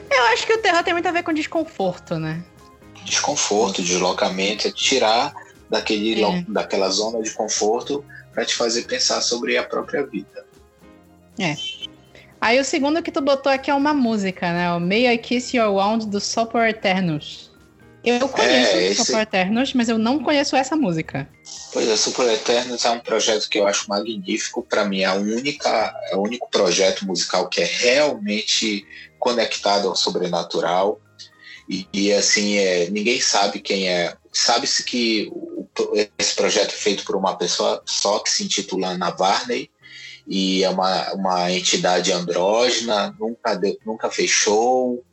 Eu 0.09 0.23
acho 0.33 0.45
que 0.45 0.53
o 0.53 0.61
terror 0.61 0.83
tem 0.83 0.93
muito 0.93 1.07
a 1.07 1.11
ver 1.11 1.23
com 1.23 1.33
desconforto, 1.33 2.17
né? 2.17 2.43
Desconforto, 3.03 3.81
deslocamento, 3.81 4.67
é 4.67 4.71
tirar 4.71 5.33
daquele, 5.69 6.23
é. 6.23 6.45
daquela 6.47 6.89
zona 6.89 7.21
de 7.21 7.31
conforto 7.31 8.03
para 8.33 8.45
te 8.45 8.55
fazer 8.55 8.83
pensar 8.83 9.21
sobre 9.21 9.57
a 9.57 9.63
própria 9.63 10.05
vida. 10.05 10.45
É. 11.39 11.55
Aí 12.39 12.59
o 12.59 12.63
segundo 12.63 13.01
que 13.01 13.11
tu 13.11 13.21
botou 13.21 13.51
aqui 13.51 13.71
é 13.71 13.73
uma 13.73 13.93
música, 13.93 14.51
né? 14.51 14.71
O 14.73 14.79
May 14.79 15.07
I 15.07 15.17
Kiss 15.17 15.55
Your 15.55 15.73
Wound 15.73 16.07
do 16.07 16.19
Super 16.19 16.69
Eternus. 16.69 17.51
Eu 18.03 18.29
conheço 18.29 18.75
é, 18.75 18.85
esse... 18.85 19.05
Super 19.05 19.21
Eternus, 19.21 19.73
mas 19.73 19.89
eu 19.89 19.97
não 19.97 20.19
conheço 20.19 20.55
essa 20.55 20.75
música. 20.75 21.27
Pois 21.73 21.87
é, 21.87 21.95
Super 21.97 22.29
Eternus 22.31 22.85
é 22.85 22.91
um 22.91 22.99
projeto 22.99 23.49
que 23.49 23.57
eu 23.57 23.65
acho 23.65 23.89
magnífico. 23.89 24.61
Para 24.61 24.85
mim, 24.85 25.01
é, 25.01 25.05
a 25.05 25.15
única, 25.15 25.95
é 26.11 26.15
o 26.15 26.21
único 26.21 26.47
projeto 26.49 27.05
musical 27.05 27.49
que 27.49 27.61
é 27.61 27.65
realmente 27.65 28.85
conectado 29.25 29.87
ao 29.87 29.95
sobrenatural. 29.95 31.01
E, 31.67 31.87
e 31.91 32.13
assim, 32.13 32.57
é, 32.57 32.87
ninguém 32.91 33.19
sabe 33.19 33.59
quem 33.59 33.89
é. 33.89 34.15
Sabe-se 34.31 34.83
que 34.83 35.27
o, 35.31 35.67
esse 36.19 36.35
projeto 36.35 36.69
é 36.69 36.77
feito 36.77 37.03
por 37.03 37.15
uma 37.15 37.35
pessoa 37.35 37.81
só 37.85 38.19
que 38.19 38.29
se 38.29 38.43
intitula 38.43 38.89
Ana 38.89 39.09
Varney 39.09 39.71
e 40.27 40.63
é 40.63 40.69
uma, 40.69 41.13
uma 41.13 41.51
entidade 41.51 42.11
andrógena, 42.11 43.15
nunca, 43.19 43.55
deu, 43.55 43.75
nunca 43.83 44.11
fez 44.11 44.29
show, 44.29 45.03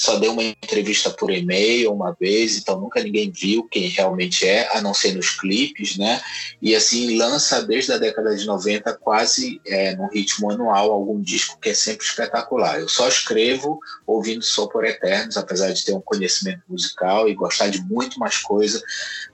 só 0.00 0.18
deu 0.18 0.32
uma 0.32 0.42
entrevista 0.42 1.10
por 1.10 1.30
e-mail 1.30 1.92
uma 1.92 2.16
vez, 2.18 2.56
então 2.56 2.80
nunca 2.80 3.02
ninguém 3.02 3.30
viu 3.30 3.64
quem 3.64 3.86
realmente 3.86 4.48
é, 4.48 4.66
a 4.74 4.80
não 4.80 4.94
ser 4.94 5.12
nos 5.12 5.28
clipes, 5.28 5.98
né? 5.98 6.22
E 6.62 6.74
assim, 6.74 7.18
lança 7.18 7.62
desde 7.62 7.92
a 7.92 7.98
década 7.98 8.34
de 8.34 8.46
90 8.46 8.94
quase 8.94 9.60
é, 9.66 9.94
no 9.94 10.08
ritmo 10.08 10.50
anual 10.50 10.90
algum 10.90 11.20
disco 11.20 11.60
que 11.60 11.68
é 11.68 11.74
sempre 11.74 12.06
espetacular. 12.06 12.80
Eu 12.80 12.88
só 12.88 13.06
escrevo 13.06 13.78
ouvindo 14.06 14.42
Sou 14.42 14.70
por 14.70 14.86
Eternos, 14.86 15.36
apesar 15.36 15.70
de 15.70 15.84
ter 15.84 15.92
um 15.92 16.00
conhecimento 16.00 16.62
musical 16.66 17.28
e 17.28 17.34
gostar 17.34 17.68
de 17.68 17.82
muito 17.82 18.18
mais 18.18 18.38
coisa, 18.38 18.82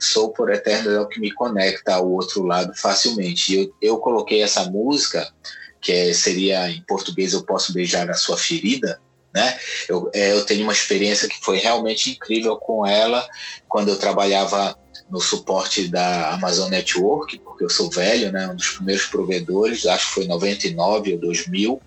Sou 0.00 0.32
por 0.32 0.50
Eternos 0.50 0.92
é 0.92 1.00
o 1.00 1.06
que 1.06 1.20
me 1.20 1.30
conecta 1.30 1.94
ao 1.94 2.10
outro 2.10 2.42
lado 2.42 2.74
facilmente. 2.74 3.54
E 3.54 3.62
eu, 3.62 3.74
eu 3.80 3.98
coloquei 3.98 4.42
essa 4.42 4.64
música 4.64 5.32
que 5.80 5.92
é, 5.92 6.12
seria 6.12 6.68
em 6.68 6.82
português 6.82 7.32
Eu 7.32 7.44
Posso 7.44 7.72
Beijar 7.72 8.10
a 8.10 8.14
Sua 8.14 8.36
Ferida, 8.36 9.00
né? 9.36 9.58
Eu, 9.86 10.10
é, 10.14 10.32
eu 10.32 10.46
tenho 10.46 10.62
uma 10.62 10.72
experiência 10.72 11.28
que 11.28 11.38
foi 11.38 11.58
realmente 11.58 12.10
incrível 12.10 12.56
com 12.56 12.86
ela 12.86 13.28
quando 13.68 13.90
eu 13.90 13.98
trabalhava 13.98 14.74
no 15.10 15.20
suporte 15.20 15.88
da 15.88 16.30
Amazon 16.30 16.70
Network, 16.70 17.38
porque 17.40 17.62
eu 17.62 17.68
sou 17.68 17.90
velho, 17.90 18.32
né? 18.32 18.48
Um 18.48 18.56
dos 18.56 18.70
primeiros 18.70 19.04
provedores, 19.04 19.84
acho 19.84 20.08
que 20.08 20.14
foi 20.14 20.26
99 20.26 21.12
ou 21.12 21.20
2000. 21.20 21.82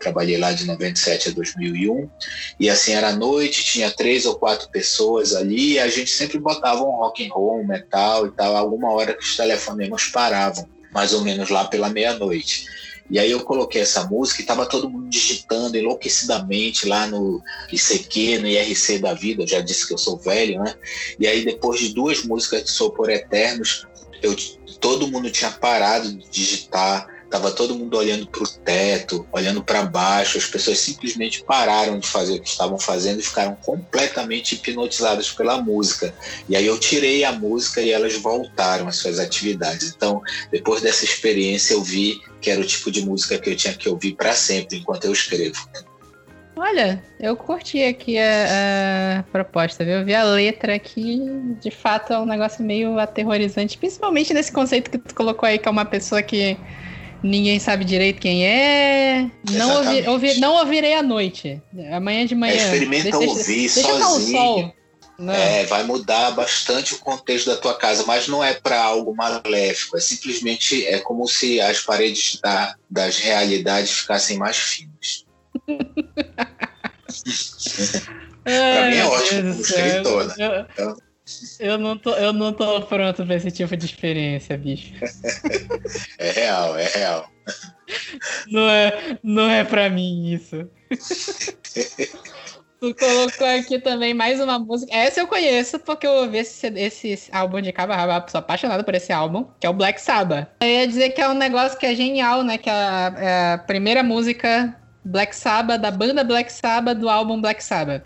Trabalhei 0.00 0.36
lá 0.36 0.52
de 0.52 0.64
97 0.64 1.28
a 1.28 1.32
2001. 1.32 2.10
E 2.58 2.68
assim 2.68 2.94
era 2.94 3.12
noite, 3.12 3.64
tinha 3.64 3.88
três 3.88 4.26
ou 4.26 4.34
quatro 4.34 4.68
pessoas 4.68 5.36
ali, 5.36 5.74
e 5.74 5.78
a 5.78 5.86
gente 5.86 6.10
sempre 6.10 6.40
botava 6.40 6.82
um 6.82 6.90
rock 6.90 7.24
and 7.24 7.32
roll, 7.32 7.60
um 7.60 7.66
metal 7.66 8.26
e 8.26 8.32
tal, 8.32 8.56
alguma 8.56 8.90
hora 8.90 9.14
que 9.14 9.22
os 9.22 9.36
telefonemas 9.36 10.08
paravam, 10.08 10.68
mais 10.92 11.14
ou 11.14 11.20
menos 11.20 11.48
lá 11.48 11.64
pela 11.66 11.88
meia-noite. 11.88 12.66
E 13.12 13.18
aí 13.18 13.30
eu 13.30 13.40
coloquei 13.40 13.82
essa 13.82 14.04
música 14.04 14.40
e 14.40 14.46
tava 14.46 14.64
todo 14.64 14.88
mundo 14.88 15.06
digitando 15.10 15.76
enlouquecidamente 15.76 16.88
lá 16.88 17.06
no 17.06 17.42
ICQ, 17.70 18.38
no 18.38 18.48
IRC 18.48 19.00
da 19.00 19.12
vida, 19.12 19.42
eu 19.42 19.46
já 19.46 19.60
disse 19.60 19.86
que 19.86 19.92
eu 19.92 19.98
sou 19.98 20.16
velho, 20.16 20.62
né? 20.62 20.74
E 21.20 21.26
aí 21.26 21.44
depois 21.44 21.78
de 21.78 21.90
duas 21.90 22.24
músicas 22.24 22.64
de 22.64 22.70
Sou 22.70 22.90
por 22.90 23.10
Eternos, 23.10 23.86
eu, 24.22 24.34
todo 24.80 25.08
mundo 25.08 25.30
tinha 25.30 25.50
parado 25.50 26.10
de 26.10 26.26
digitar, 26.30 27.06
Tava 27.32 27.50
todo 27.50 27.74
mundo 27.74 27.96
olhando 27.96 28.26
para 28.26 28.42
o 28.42 28.46
teto, 28.46 29.26
olhando 29.32 29.64
para 29.64 29.86
baixo. 29.86 30.36
As 30.36 30.44
pessoas 30.44 30.78
simplesmente 30.78 31.42
pararam 31.42 31.98
de 31.98 32.06
fazer 32.06 32.34
o 32.34 32.42
que 32.42 32.48
estavam 32.50 32.78
fazendo 32.78 33.20
e 33.20 33.22
ficaram 33.22 33.56
completamente 33.62 34.54
hipnotizadas 34.54 35.30
pela 35.30 35.56
música. 35.56 36.14
E 36.46 36.54
aí 36.54 36.66
eu 36.66 36.78
tirei 36.78 37.24
a 37.24 37.32
música 37.32 37.80
e 37.80 37.90
elas 37.90 38.18
voltaram 38.18 38.86
às 38.86 38.96
suas 38.96 39.18
atividades. 39.18 39.94
Então, 39.96 40.20
depois 40.50 40.82
dessa 40.82 41.06
experiência, 41.06 41.72
eu 41.72 41.82
vi 41.82 42.20
que 42.38 42.50
era 42.50 42.60
o 42.60 42.66
tipo 42.66 42.90
de 42.90 43.00
música 43.00 43.38
que 43.38 43.48
eu 43.48 43.56
tinha 43.56 43.72
que 43.72 43.88
ouvir 43.88 44.12
para 44.14 44.34
sempre 44.34 44.76
enquanto 44.76 45.06
eu 45.06 45.12
escrevo. 45.14 45.58
Olha, 46.54 47.02
eu 47.18 47.34
curti 47.34 47.82
aqui 47.82 48.18
a, 48.18 49.20
a, 49.20 49.22
proposta, 49.22 49.82
viu? 49.86 49.94
Eu 49.94 50.04
vi 50.04 50.14
a 50.14 50.22
letra 50.22 50.74
aqui, 50.74 51.18
de 51.62 51.70
fato 51.70 52.12
é 52.12 52.18
um 52.18 52.26
negócio 52.26 52.62
meio 52.62 52.98
aterrorizante, 52.98 53.78
principalmente 53.78 54.34
nesse 54.34 54.52
conceito 54.52 54.90
que 54.90 54.98
tu 54.98 55.14
colocou 55.14 55.46
aí, 55.46 55.58
que 55.58 55.66
é 55.66 55.70
uma 55.70 55.86
pessoa 55.86 56.22
que 56.22 56.58
Ninguém 57.22 57.58
sabe 57.60 57.84
direito 57.84 58.20
quem 58.20 58.44
é. 58.44 59.30
Não, 59.50 59.76
ouvi, 59.76 60.08
ouvi, 60.08 60.40
não 60.40 60.54
ouvirei 60.56 60.94
à 60.94 61.02
noite. 61.02 61.62
Amanhã 61.92 62.26
de 62.26 62.34
manhã. 62.34 62.54
É, 62.54 62.56
experimenta 62.56 63.18
deixa, 63.18 63.18
ouvir 63.18 63.70
deixa, 63.72 63.98
sozinho. 63.98 64.56
Deixa 64.56 64.82
é, 65.30 65.64
vai 65.66 65.84
mudar 65.84 66.32
bastante 66.32 66.94
o 66.94 66.98
contexto 66.98 67.46
da 67.46 67.56
tua 67.56 67.74
casa, 67.74 68.04
mas 68.06 68.26
não 68.26 68.42
é 68.42 68.54
para 68.54 68.82
algo 68.82 69.14
maléfico. 69.14 69.96
É 69.96 70.00
simplesmente 70.00 70.84
é 70.86 70.98
como 70.98 71.28
se 71.28 71.60
as 71.60 71.80
paredes 71.80 72.40
da, 72.40 72.74
das 72.90 73.18
realidades 73.18 73.90
ficassem 73.92 74.38
mais 74.38 74.56
finas. 74.56 75.24
para 78.42 78.90
mim 78.90 78.96
é 78.96 79.04
ótimo 79.04 79.52
como 79.52 79.60
escritor, 79.60 80.26
né? 80.26 80.66
Eu... 80.76 80.96
Eu 81.58 81.78
não, 81.78 81.96
tô, 81.96 82.10
eu 82.14 82.32
não 82.32 82.52
tô 82.52 82.80
pronto 82.82 83.24
pra 83.24 83.34
esse 83.34 83.50
tipo 83.50 83.76
de 83.76 83.86
experiência, 83.86 84.56
bicho. 84.56 84.92
É 86.18 86.30
real, 86.30 86.78
é 86.78 86.86
real. 86.86 87.28
Não 88.48 88.68
é, 88.68 89.18
não 89.22 89.50
é 89.50 89.64
pra 89.64 89.90
mim 89.90 90.32
isso. 90.32 90.68
Tu 92.82 92.92
colocou 92.96 93.46
aqui 93.46 93.78
também 93.78 94.12
mais 94.12 94.40
uma 94.40 94.58
música. 94.58 94.92
Essa 94.92 95.20
eu 95.20 95.28
conheço 95.28 95.78
porque 95.78 96.04
eu 96.04 96.10
ouvi 96.10 96.38
esse, 96.38 96.66
esse 96.66 97.28
álbum 97.30 97.60
de 97.60 97.70
cabo 97.70 97.92
rabo. 97.92 98.28
Sou 98.28 98.40
apaixonado 98.40 98.82
por 98.82 98.92
esse 98.92 99.12
álbum, 99.12 99.46
que 99.60 99.66
é 99.68 99.70
o 99.70 99.72
Black 99.72 100.00
Sabbath. 100.00 100.48
Eu 100.60 100.66
ia 100.66 100.88
dizer 100.88 101.10
que 101.10 101.20
é 101.20 101.28
um 101.28 101.34
negócio 101.34 101.78
que 101.78 101.86
é 101.86 101.94
genial, 101.94 102.42
né? 102.42 102.58
Que 102.58 102.68
é 102.68 102.72
a, 102.72 103.14
é 103.16 103.52
a 103.52 103.58
primeira 103.58 104.02
música 104.02 104.76
Black 105.04 105.34
Sabbath, 105.36 105.80
da 105.80 105.92
banda 105.92 106.24
Black 106.24 106.52
Sabbath, 106.52 106.98
do 106.98 107.08
álbum 107.08 107.40
Black 107.40 107.62
Sabbath. 107.62 108.02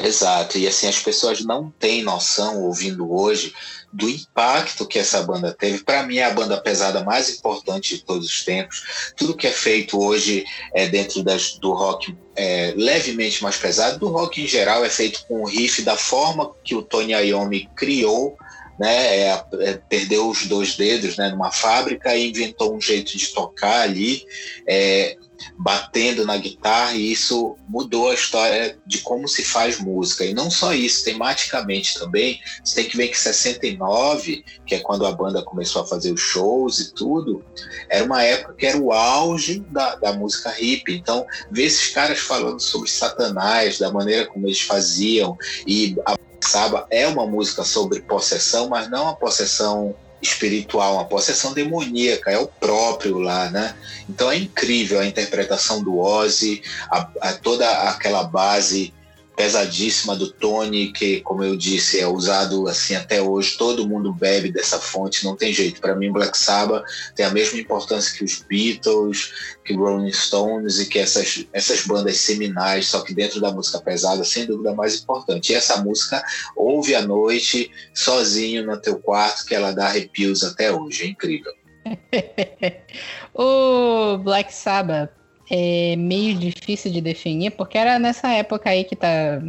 Exato, 0.00 0.56
e 0.56 0.68
assim, 0.68 0.86
as 0.86 1.00
pessoas 1.00 1.44
não 1.44 1.72
têm 1.72 2.02
noção, 2.02 2.62
ouvindo 2.62 3.12
hoje, 3.12 3.52
do 3.92 4.08
impacto 4.08 4.86
que 4.86 4.96
essa 4.96 5.22
banda 5.22 5.52
teve. 5.52 5.82
Para 5.82 6.04
mim, 6.04 6.18
é 6.18 6.24
a 6.24 6.30
banda 6.30 6.60
pesada 6.60 7.02
mais 7.02 7.28
importante 7.30 7.96
de 7.96 8.04
todos 8.04 8.26
os 8.26 8.44
tempos. 8.44 9.12
Tudo 9.16 9.34
que 9.36 9.48
é 9.48 9.50
feito 9.50 10.00
hoje 10.00 10.44
é 10.72 10.86
dentro 10.86 11.22
das, 11.24 11.56
do 11.56 11.72
rock 11.72 12.16
é, 12.36 12.74
levemente 12.76 13.42
mais 13.42 13.56
pesado, 13.56 13.98
do 13.98 14.08
rock 14.08 14.40
em 14.40 14.46
geral, 14.46 14.84
é 14.84 14.88
feito 14.88 15.24
com 15.26 15.42
o 15.42 15.46
riff 15.46 15.82
da 15.82 15.96
forma 15.96 16.54
que 16.62 16.76
o 16.76 16.82
Tony 16.82 17.12
Iommi 17.12 17.68
criou 17.74 18.38
né, 18.78 19.22
é, 19.22 19.44
é, 19.60 19.80
perdeu 19.88 20.30
os 20.30 20.46
dois 20.46 20.76
dedos 20.76 21.16
né, 21.16 21.30
numa 21.30 21.50
fábrica 21.50 22.14
e 22.14 22.28
inventou 22.28 22.74
um 22.74 22.80
jeito 22.80 23.18
de 23.18 23.26
tocar 23.28 23.80
ali. 23.80 24.24
É, 24.66 25.16
batendo 25.56 26.24
na 26.24 26.36
guitarra 26.36 26.94
e 26.94 27.12
isso 27.12 27.56
mudou 27.68 28.10
a 28.10 28.14
história 28.14 28.78
de 28.86 28.98
como 28.98 29.28
se 29.28 29.44
faz 29.44 29.78
música. 29.78 30.24
E 30.24 30.34
não 30.34 30.50
só 30.50 30.72
isso, 30.74 31.04
tematicamente 31.04 31.98
também, 31.98 32.40
você 32.64 32.76
tem 32.76 32.90
que 32.90 32.96
ver 32.96 33.08
que 33.08 33.18
69, 33.18 34.44
que 34.66 34.74
é 34.74 34.80
quando 34.80 35.06
a 35.06 35.12
banda 35.12 35.42
começou 35.42 35.82
a 35.82 35.86
fazer 35.86 36.12
os 36.12 36.20
shows 36.20 36.78
e 36.78 36.94
tudo, 36.94 37.44
era 37.88 38.04
uma 38.04 38.22
época 38.22 38.54
que 38.54 38.66
era 38.66 38.78
o 38.78 38.92
auge 38.92 39.60
da, 39.70 39.96
da 39.96 40.12
música 40.12 40.54
hip. 40.60 40.92
Então, 40.92 41.26
ver 41.50 41.64
esses 41.64 41.88
caras 41.88 42.18
falando 42.18 42.60
sobre 42.60 42.90
Satanás, 42.90 43.78
da 43.78 43.92
maneira 43.92 44.26
como 44.26 44.46
eles 44.46 44.60
faziam, 44.60 45.36
e 45.66 45.96
a 46.06 46.16
Saba 46.40 46.86
é 46.90 47.06
uma 47.06 47.26
música 47.26 47.62
sobre 47.64 48.00
possessão, 48.00 48.68
mas 48.68 48.88
não 48.88 49.08
a 49.08 49.14
possessão 49.14 49.94
espiritual, 50.20 50.94
uma 50.94 51.04
possessão 51.04 51.52
demoníaca, 51.52 52.30
é 52.30 52.38
o 52.38 52.46
próprio 52.46 53.18
lá, 53.18 53.50
né? 53.50 53.74
Então 54.08 54.30
é 54.30 54.36
incrível 54.36 55.00
a 55.00 55.06
interpretação 55.06 55.82
do 55.82 55.98
Ozzy, 55.98 56.62
a, 56.90 57.08
a 57.20 57.32
toda 57.32 57.70
aquela 57.88 58.24
base 58.24 58.92
pesadíssima 59.38 60.16
do 60.16 60.28
Tony, 60.32 60.90
que, 60.90 61.20
como 61.20 61.44
eu 61.44 61.56
disse, 61.56 62.00
é 62.00 62.08
usado 62.08 62.66
assim 62.66 62.96
até 62.96 63.22
hoje. 63.22 63.56
Todo 63.56 63.86
mundo 63.86 64.12
bebe 64.12 64.50
dessa 64.50 64.80
fonte, 64.80 65.24
não 65.24 65.36
tem 65.36 65.52
jeito. 65.52 65.80
Para 65.80 65.94
mim, 65.94 66.10
Black 66.10 66.36
Sabbath 66.36 66.84
tem 67.14 67.24
a 67.24 67.30
mesma 67.30 67.56
importância 67.56 68.18
que 68.18 68.24
os 68.24 68.42
Beatles, 68.42 69.32
que 69.64 69.74
Rolling 69.74 70.10
Stones 70.10 70.80
e 70.80 70.86
que 70.86 70.98
essas, 70.98 71.46
essas 71.52 71.86
bandas 71.86 72.16
seminais, 72.16 72.88
só 72.88 73.00
que 73.02 73.14
dentro 73.14 73.40
da 73.40 73.52
música 73.52 73.80
pesada, 73.80 74.24
sem 74.24 74.44
dúvida, 74.44 74.74
mais 74.74 75.00
importante. 75.00 75.52
E 75.52 75.54
essa 75.54 75.76
música, 75.76 76.20
ouve 76.56 76.96
à 76.96 77.02
noite, 77.02 77.70
sozinho 77.94 78.66
no 78.66 78.76
teu 78.76 78.98
quarto, 78.98 79.46
que 79.46 79.54
ela 79.54 79.70
dá 79.70 79.86
arrepios 79.86 80.42
até 80.42 80.72
hoje. 80.72 81.04
É 81.04 81.06
incrível. 81.06 81.52
o 83.32 84.18
Black 84.18 84.52
Sabbath 84.52 85.17
é 85.50 85.96
meio 85.96 86.34
difícil 86.36 86.92
de 86.92 87.00
definir, 87.00 87.52
porque 87.52 87.78
era 87.78 87.98
nessa 87.98 88.28
época 88.32 88.70
aí 88.70 88.84
que 88.84 88.94
tá. 88.94 89.40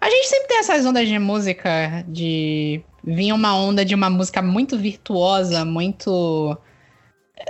A 0.00 0.10
gente 0.10 0.28
sempre 0.28 0.48
tem 0.48 0.58
essas 0.58 0.86
ondas 0.86 1.08
de 1.08 1.18
música, 1.18 2.04
de. 2.08 2.82
Vinha 3.02 3.34
uma 3.34 3.56
onda 3.56 3.84
de 3.84 3.94
uma 3.94 4.10
música 4.10 4.42
muito 4.42 4.78
virtuosa, 4.78 5.64
muito. 5.64 6.56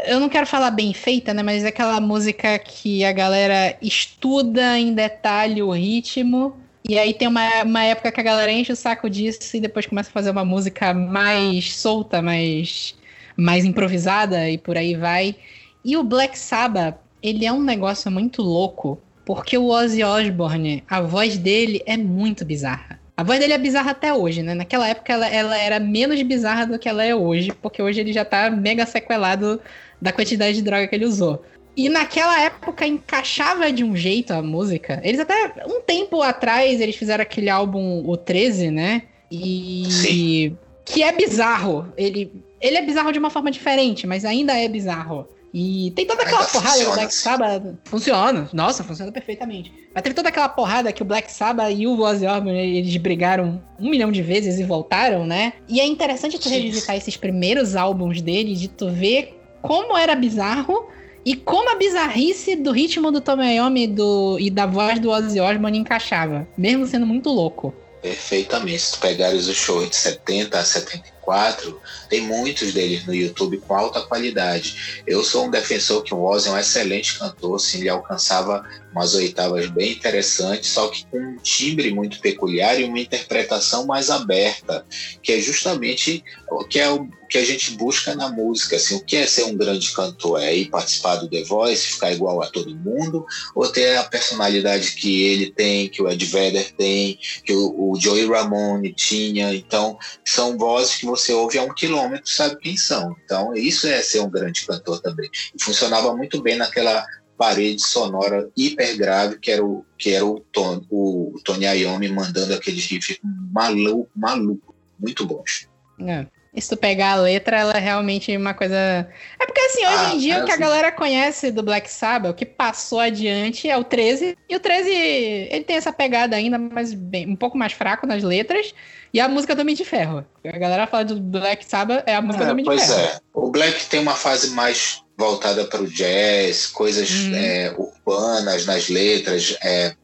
Eu 0.07 0.21
não 0.21 0.29
quero 0.29 0.47
falar 0.47 0.71
bem 0.71 0.93
feita, 0.95 1.35
né? 1.35 1.43
Mas 1.43 1.65
é 1.65 1.69
aquela 1.69 2.01
música 2.01 2.59
que 2.59 3.05
a 3.05 3.13
galera 3.13 3.77
estuda 3.83 4.79
em 4.79 4.95
detalhe 4.95 5.63
o 5.63 5.71
ritmo. 5.73 6.57
E 6.89 6.99
aí 6.99 7.13
tem 7.13 7.29
uma, 7.29 7.63
uma 7.65 7.85
época 7.85 8.11
que 8.11 8.21
a 8.21 8.23
galera 8.23 8.51
enche 8.51 8.73
o 8.73 8.77
saco 8.77 9.11
disso 9.11 9.57
e 9.57 9.61
depois 9.61 9.87
começa 9.87 10.09
a 10.09 10.13
fazer 10.13 10.31
uma 10.31 10.45
música 10.45 10.95
mais 10.95 11.75
solta, 11.75 12.23
mais, 12.23 12.95
mais 13.37 13.65
improvisada 13.65 14.49
e 14.49 14.57
por 14.57 14.77
aí 14.79 14.97
vai. 14.97 15.37
E 15.85 15.97
o 15.97 16.03
Black 16.03 16.39
Sabbath 16.39 16.99
ele 17.23 17.45
é 17.45 17.53
um 17.53 17.63
negócio 17.63 18.11
muito 18.11 18.43
louco, 18.43 18.99
porque 19.25 19.57
o 19.57 19.69
Ozzy 19.69 20.03
Osbourne, 20.03 20.83
a 20.89 21.01
voz 21.01 21.39
dele 21.39 21.83
é 21.87 21.97
muito 21.97 22.45
bizarra. 22.45 23.01
A 23.17 23.23
voz 23.23 23.39
dele 23.39 23.53
é 23.53 23.59
bizarra 23.59 23.91
até 23.91 24.15
hoje, 24.15 24.43
né? 24.43 24.55
Naquela 24.55 24.89
época 24.89 25.13
ela, 25.13 25.29
ela, 25.29 25.59
era 25.59 25.79
menos 25.79 26.21
bizarra 26.23 26.67
do 26.67 26.79
que 26.79 26.89
ela 26.89 27.05
é 27.05 27.15
hoje, 27.15 27.53
porque 27.61 27.83
hoje 27.83 28.01
ele 28.01 28.15
já 28.15 28.25
tá 28.25 28.49
mega 28.49 28.87
sequelado 28.87 29.61
da 30.01 30.11
quantidade 30.11 30.55
de 30.55 30.63
droga 30.63 30.89
que 30.89 30.95
ele 30.95 31.05
usou. 31.05 31.45
E 31.77 31.89
naquela 31.89 32.41
época 32.43 32.87
encaixava 32.87 33.71
de 33.71 33.85
um 33.85 33.95
jeito 33.95 34.33
a 34.33 34.43
música. 34.43 35.01
Eles 35.05 35.21
até, 35.21 35.65
um 35.67 35.81
tempo 35.81 36.23
atrás, 36.23 36.81
eles 36.81 36.97
fizeram 36.97 37.23
aquele 37.23 37.49
álbum, 37.49 38.03
o 38.09 38.17
13, 38.17 38.71
né? 38.71 39.03
E. 39.31 39.85
Sim. 39.91 40.59
Que 40.85 41.03
é 41.03 41.13
bizarro. 41.13 41.93
Ele, 41.97 42.33
ele 42.61 42.77
é 42.77 42.83
bizarro 42.83 43.13
de 43.13 43.19
uma 43.19 43.31
forma 43.31 43.51
diferente, 43.51 44.07
mas 44.07 44.25
ainda 44.25 44.59
é 44.59 44.67
bizarro. 44.67 45.29
E 45.53 45.93
tem 45.97 46.07
toda 46.07 46.23
aquela 46.23 46.41
Ainda 46.41 46.53
porrada 46.53 46.71
funciona. 46.73 46.91
do 46.91 46.97
Black 46.97 47.15
Sabbath. 47.15 47.63
Funciona. 47.85 48.49
Nossa, 48.53 48.85
funciona 48.85 49.11
perfeitamente. 49.11 49.73
Mas 49.93 50.03
teve 50.03 50.15
toda 50.15 50.29
aquela 50.29 50.49
porrada 50.49 50.93
que 50.93 51.03
o 51.03 51.05
Black 51.05 51.31
Sabbath 51.33 51.75
e 51.77 51.87
o 51.87 52.01
Ozzy 52.01 52.27
Osbourne, 52.27 52.59
eles 52.59 52.97
brigaram 52.97 53.61
um 53.79 53.91
milhão 53.91 54.13
de 54.13 54.23
vezes 54.23 54.59
e 54.59 54.65
voltaram, 54.65 55.27
né? 55.27 55.55
E 55.69 55.81
é 55.81 55.87
interessante 55.87 56.39
tu 56.39 56.49
revisitar 56.49 56.97
esses 56.97 57.17
primeiros 57.17 57.75
álbuns 57.75 58.23
dele, 58.23 58.55
de 58.55 58.69
tu 58.69 58.89
ver 58.91 59.41
como 59.61 59.97
era 59.97 60.15
bizarro 60.15 60.89
e 61.25 61.35
como 61.35 61.71
a 61.71 61.75
bizarrice 61.75 62.57
do 62.57 62.71
ritmo 62.73 63.11
do 63.11 63.21
Tomoyomi 63.21 63.87
do, 63.87 64.39
e 64.41 64.51
da 64.51 64.67
voz 64.67 64.99
do 64.99 65.11
Ozzy 65.11 65.41
Osbourne 65.41 65.79
encaixava, 65.79 66.49
mesmo 66.57 66.87
sendo 66.87 67.07
muito 67.07 67.29
louco. 67.29 67.75
Perfeitamente. 68.03 68.81
Se 68.81 68.93
tu 68.93 69.01
pegares 69.01 69.47
o 69.47 69.55
show 69.55 69.85
de 69.87 69.95
70 69.95 70.59
a 70.59 70.65
74, 70.65 71.81
tem 72.09 72.23
muitos 72.23 72.73
deles 72.73 73.07
no 73.07 73.15
YouTube 73.15 73.59
com 73.59 73.75
alta 73.75 74.01
qualidade. 74.01 75.03
Eu 75.07 75.23
sou 75.23 75.47
um 75.47 75.51
defensor 75.51 76.03
que 76.03 76.15
o 76.15 76.23
Ozzy 76.23 76.49
é 76.49 76.53
um 76.53 76.59
excelente 76.59 77.19
cantor, 77.19 77.57
assim, 77.57 77.81
ele 77.81 77.89
alcançava 77.91 78.65
umas 78.91 79.15
oitavas 79.15 79.69
bem 79.69 79.93
interessantes, 79.93 80.71
só 80.71 80.89
que 80.89 81.05
com 81.07 81.19
um 81.19 81.37
timbre 81.37 81.93
muito 81.93 82.21
peculiar 82.21 82.81
e 82.81 82.85
uma 82.85 82.99
interpretação 82.99 83.87
mais 83.87 84.09
aberta, 84.09 84.85
que 85.23 85.33
é 85.33 85.41
justamente 85.41 86.25
o 86.51 86.65
que 86.65 86.81
é 86.81 86.91
o 86.91 87.09
que 87.31 87.39
a 87.39 87.45
gente 87.45 87.77
busca 87.77 88.13
na 88.17 88.29
música, 88.29 88.75
assim, 88.75 88.97
o 88.97 89.05
que 89.05 89.17
é 89.17 89.25
ser 89.25 89.45
um 89.45 89.57
grande 89.57 89.93
cantor? 89.93 90.43
É 90.43 90.53
ir 90.53 90.69
participar 90.69 91.17
do 91.17 91.29
The 91.29 91.45
Voice, 91.45 91.93
ficar 91.93 92.13
igual 92.13 92.43
a 92.43 92.49
todo 92.49 92.75
mundo, 92.75 93.25
ou 93.55 93.71
ter 93.71 93.97
a 93.97 94.03
personalidade 94.03 94.93
que 94.97 95.23
ele 95.23 95.53
tem, 95.53 95.89
que 95.89 96.03
o 96.03 96.11
Ed 96.11 96.27
Vedder 96.27 96.73
tem, 96.73 97.17
que 97.45 97.53
o, 97.53 97.93
o 97.93 98.01
Joey 98.01 98.27
Ramone 98.27 98.93
tinha, 98.93 99.55
então 99.55 99.97
são 100.25 100.59
vozes 100.59 100.97
que 100.97 101.07
você 101.07 101.33
ouve 101.33 101.57
a 101.57 101.63
um 101.63 101.73
quilômetro, 101.73 102.29
sabe 102.29 102.57
quem 102.57 102.77
são. 102.77 103.17
Então 103.25 103.55
isso 103.55 103.87
é 103.87 104.03
ser 104.03 104.21
um 104.21 104.31
grande 104.31 104.67
cantor 104.67 105.01
também. 105.01 105.31
E 105.55 105.63
funcionava 105.63 106.17
muito 106.17 106.43
bem 106.43 106.57
naquela 106.57 107.07
parede 107.39 107.81
sonora 107.81 108.51
hiper 108.57 108.99
grave 108.99 109.39
que 109.39 109.51
era 109.51 109.65
o 109.65 109.83
que 109.97 110.11
era 110.11 110.27
o 110.27 110.41
Tony, 110.53 110.87
o 110.91 111.41
Tony 111.45 111.65
Iommi 111.65 112.09
mandando 112.09 112.53
aqueles 112.53 112.85
riffs 112.87 113.19
maluco, 113.23 114.11
maluco, 114.17 114.75
muito 114.99 115.25
bons. 115.25 115.69
É. 116.01 116.27
E 116.53 116.61
se 116.61 116.69
tu 116.69 116.77
pegar 116.77 117.13
a 117.13 117.17
letra, 117.17 117.59
ela 117.59 117.73
é 117.73 117.79
realmente 117.79 118.37
uma 118.37 118.53
coisa. 118.53 118.75
É 118.75 119.47
porque 119.47 119.61
assim, 119.61 119.87
hoje 119.87 120.05
ah, 120.05 120.15
em 120.15 120.19
dia 120.19 120.35
é 120.35 120.43
o 120.43 120.45
que 120.45 120.51
assim. 120.51 120.63
a 120.63 120.67
galera 120.67 120.93
conhece 120.93 121.53
do 121.53 121.63
Black 121.63 121.89
Sabbath, 121.89 122.33
o 122.33 122.35
que 122.35 122.45
passou 122.45 122.99
adiante 122.99 123.69
é 123.69 123.77
o 123.77 123.85
13. 123.85 124.37
E 124.49 124.57
o 124.57 124.61
13, 124.61 124.91
ele 124.91 125.65
tem 125.65 125.77
essa 125.77 125.93
pegada 125.93 126.35
ainda, 126.35 126.59
mas 126.59 126.93
bem, 126.93 127.29
um 127.29 127.37
pouco 127.37 127.57
mais 127.57 127.73
fraco 127.73 128.05
nas 128.05 128.25
letras. 128.25 128.75
E 129.13 129.21
a 129.21 129.29
música 129.29 129.55
do 129.55 129.63
Homem 129.63 129.75
de 129.75 129.85
Ferro. 129.85 130.25
A 130.45 130.59
galera 130.59 130.87
fala 130.87 131.05
do 131.05 131.21
Black 131.21 131.65
Sabbath, 131.65 132.05
é 132.07 132.15
a 132.15 132.23
música 132.23 132.45
é, 132.45 132.47
do 132.47 132.53
Homem 132.53 132.65
de 132.65 132.71
Ferro. 132.71 132.95
Pois 132.95 132.99
é. 132.99 133.19
O 133.33 133.51
Black 133.51 133.87
tem 133.87 134.01
uma 134.01 134.15
fase 134.15 134.51
mais 134.51 135.03
voltada 135.21 135.67
para 135.67 135.83
o 135.83 135.87
jazz, 135.87 136.67
coisas 136.67 137.11
uhum. 137.11 137.35
é, 137.35 137.75
urbanas 137.77 138.65
nas 138.65 138.89
letras. 138.89 139.55
É, 139.63 139.95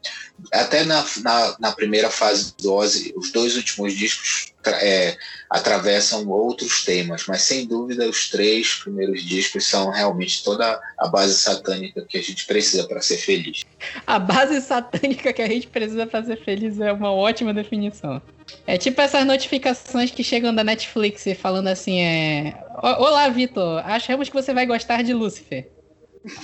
até 0.53 0.85
na, 0.85 1.03
na, 1.23 1.55
na, 1.59 1.71
primeira 1.71 2.11
fase 2.11 2.53
do 2.61 2.71
Ozzy, 2.71 3.11
os 3.17 3.31
dois 3.31 3.57
últimos 3.57 3.93
discos 3.93 4.53
é, 4.67 5.17
atravessam 5.49 6.27
outros 6.29 6.85
temas, 6.85 7.25
mas 7.27 7.41
sem 7.41 7.65
dúvida 7.65 8.07
os 8.07 8.29
três 8.29 8.75
primeiros 8.75 9.25
discos 9.25 9.65
são 9.65 9.89
realmente 9.89 10.43
toda 10.43 10.79
a 10.99 11.07
base 11.07 11.33
satânica 11.33 12.05
que 12.07 12.19
a 12.19 12.21
gente 12.21 12.45
precisa 12.45 12.87
para 12.87 13.01
ser 13.01 13.17
feliz. 13.17 13.63
A 14.05 14.19
base 14.19 14.61
satânica 14.61 15.33
que 15.33 15.41
a 15.41 15.47
gente 15.47 15.67
precisa 15.67 16.05
para 16.05 16.23
ser 16.23 16.37
feliz 16.43 16.79
é 16.79 16.93
uma 16.93 17.11
ótima 17.11 17.51
definição. 17.51 18.21
É 18.65 18.77
tipo 18.77 18.99
essas 19.01 19.25
notificações 19.25 20.11
que 20.11 20.23
chegam 20.23 20.53
da 20.53 20.63
Netflix 20.63 21.25
falando 21.39 21.67
assim: 21.67 22.01
é... 22.01 22.53
Olá, 22.81 23.29
Vitor, 23.29 23.81
achamos 23.85 24.29
que 24.29 24.35
você 24.35 24.53
vai 24.53 24.65
gostar 24.65 25.03
de 25.03 25.13
Lucifer. 25.13 25.69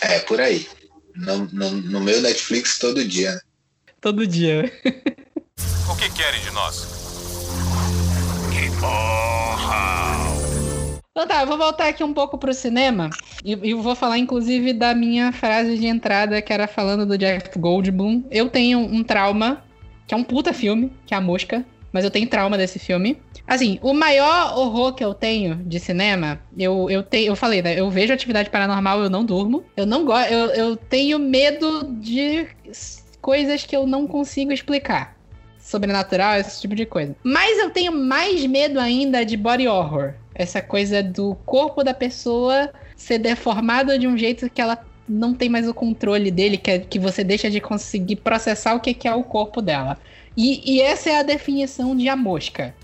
É, 0.01 0.19
por 0.19 0.39
aí. 0.39 0.65
No, 1.15 1.45
no, 1.51 1.71
no 1.71 1.99
meu 1.99 2.21
Netflix 2.21 2.79
todo 2.79 3.05
dia. 3.05 3.39
Todo 4.01 4.25
dia. 4.25 4.71
o 5.89 5.95
que 5.95 6.09
querem 6.11 6.41
de 6.41 6.51
nós? 6.51 6.87
Que 8.51 8.69
porra! 8.79 10.13
Então 11.11 11.27
tá, 11.27 11.41
eu 11.41 11.47
vou 11.47 11.57
voltar 11.57 11.89
aqui 11.89 12.03
um 12.03 12.13
pouco 12.13 12.39
pro 12.39 12.53
cinema 12.53 13.11
e, 13.45 13.51
e 13.51 13.73
vou 13.75 13.95
falar 13.95 14.17
inclusive 14.17 14.73
da 14.73 14.95
minha 14.95 15.31
frase 15.31 15.77
de 15.77 15.85
entrada 15.85 16.41
que 16.41 16.51
era 16.51 16.67
falando 16.67 17.05
do 17.05 17.17
Jeff 17.17 17.57
Goldblum. 17.59 18.23
Eu 18.31 18.49
tenho 18.49 18.79
um 18.79 19.03
trauma, 19.03 19.63
que 20.07 20.13
é 20.15 20.17
um 20.17 20.23
puta 20.23 20.51
filme, 20.51 20.91
que 21.05 21.13
é 21.13 21.17
A 21.17 21.21
Mosca, 21.21 21.63
mas 21.93 22.03
eu 22.03 22.09
tenho 22.09 22.27
trauma 22.27 22.57
desse 22.57 22.79
filme. 22.79 23.21
Assim, 23.47 23.77
o 23.83 23.93
maior 23.93 24.57
horror 24.57 24.93
que 24.93 25.03
eu 25.03 25.13
tenho 25.13 25.55
de 25.55 25.79
cinema, 25.79 26.41
eu, 26.57 26.89
eu, 26.89 27.03
te, 27.03 27.23
eu 27.23 27.35
falei, 27.35 27.61
né? 27.61 27.79
Eu 27.79 27.89
vejo 27.91 28.11
atividade 28.11 28.49
paranormal, 28.49 29.03
eu 29.03 29.09
não 29.09 29.23
durmo. 29.23 29.63
Eu 29.77 29.85
não 29.85 30.03
gosto. 30.03 30.31
Eu, 30.31 30.47
eu 30.47 30.75
tenho 30.75 31.19
medo 31.19 31.83
de 31.99 32.47
coisas 33.21 33.63
que 33.63 33.75
eu 33.75 33.85
não 33.85 34.07
consigo 34.07 34.51
explicar. 34.51 35.15
Sobrenatural, 35.59 36.39
esse 36.39 36.59
tipo 36.59 36.75
de 36.75 36.85
coisa. 36.85 37.15
Mas 37.23 37.59
eu 37.59 37.69
tenho 37.69 37.91
mais 37.91 38.43
medo 38.45 38.79
ainda 38.79 39.23
de 39.23 39.37
body 39.37 39.67
horror. 39.67 40.15
Essa 40.33 40.61
coisa 40.61 41.03
do 41.03 41.35
corpo 41.45 41.83
da 41.83 41.93
pessoa 41.93 42.73
ser 42.95 43.19
deformado 43.19 43.97
de 43.99 44.07
um 44.07 44.17
jeito 44.17 44.49
que 44.49 44.61
ela 44.61 44.83
não 45.07 45.33
tem 45.33 45.49
mais 45.49 45.67
o 45.67 45.73
controle 45.73 46.31
dele, 46.31 46.57
que, 46.57 46.71
é, 46.71 46.79
que 46.79 46.97
você 46.97 47.23
deixa 47.23 47.49
de 47.49 47.59
conseguir 47.59 48.17
processar 48.17 48.73
o 48.73 48.79
que, 48.79 48.93
que 48.93 49.07
é 49.07 49.13
o 49.13 49.23
corpo 49.23 49.61
dela. 49.61 49.97
E, 50.35 50.75
e, 50.75 50.81
essa 50.81 51.09
é 51.09 51.19
a 51.19 51.23
definição 51.23 51.95
de 51.95 52.09
a 52.09 52.15
mosca. 52.15 52.75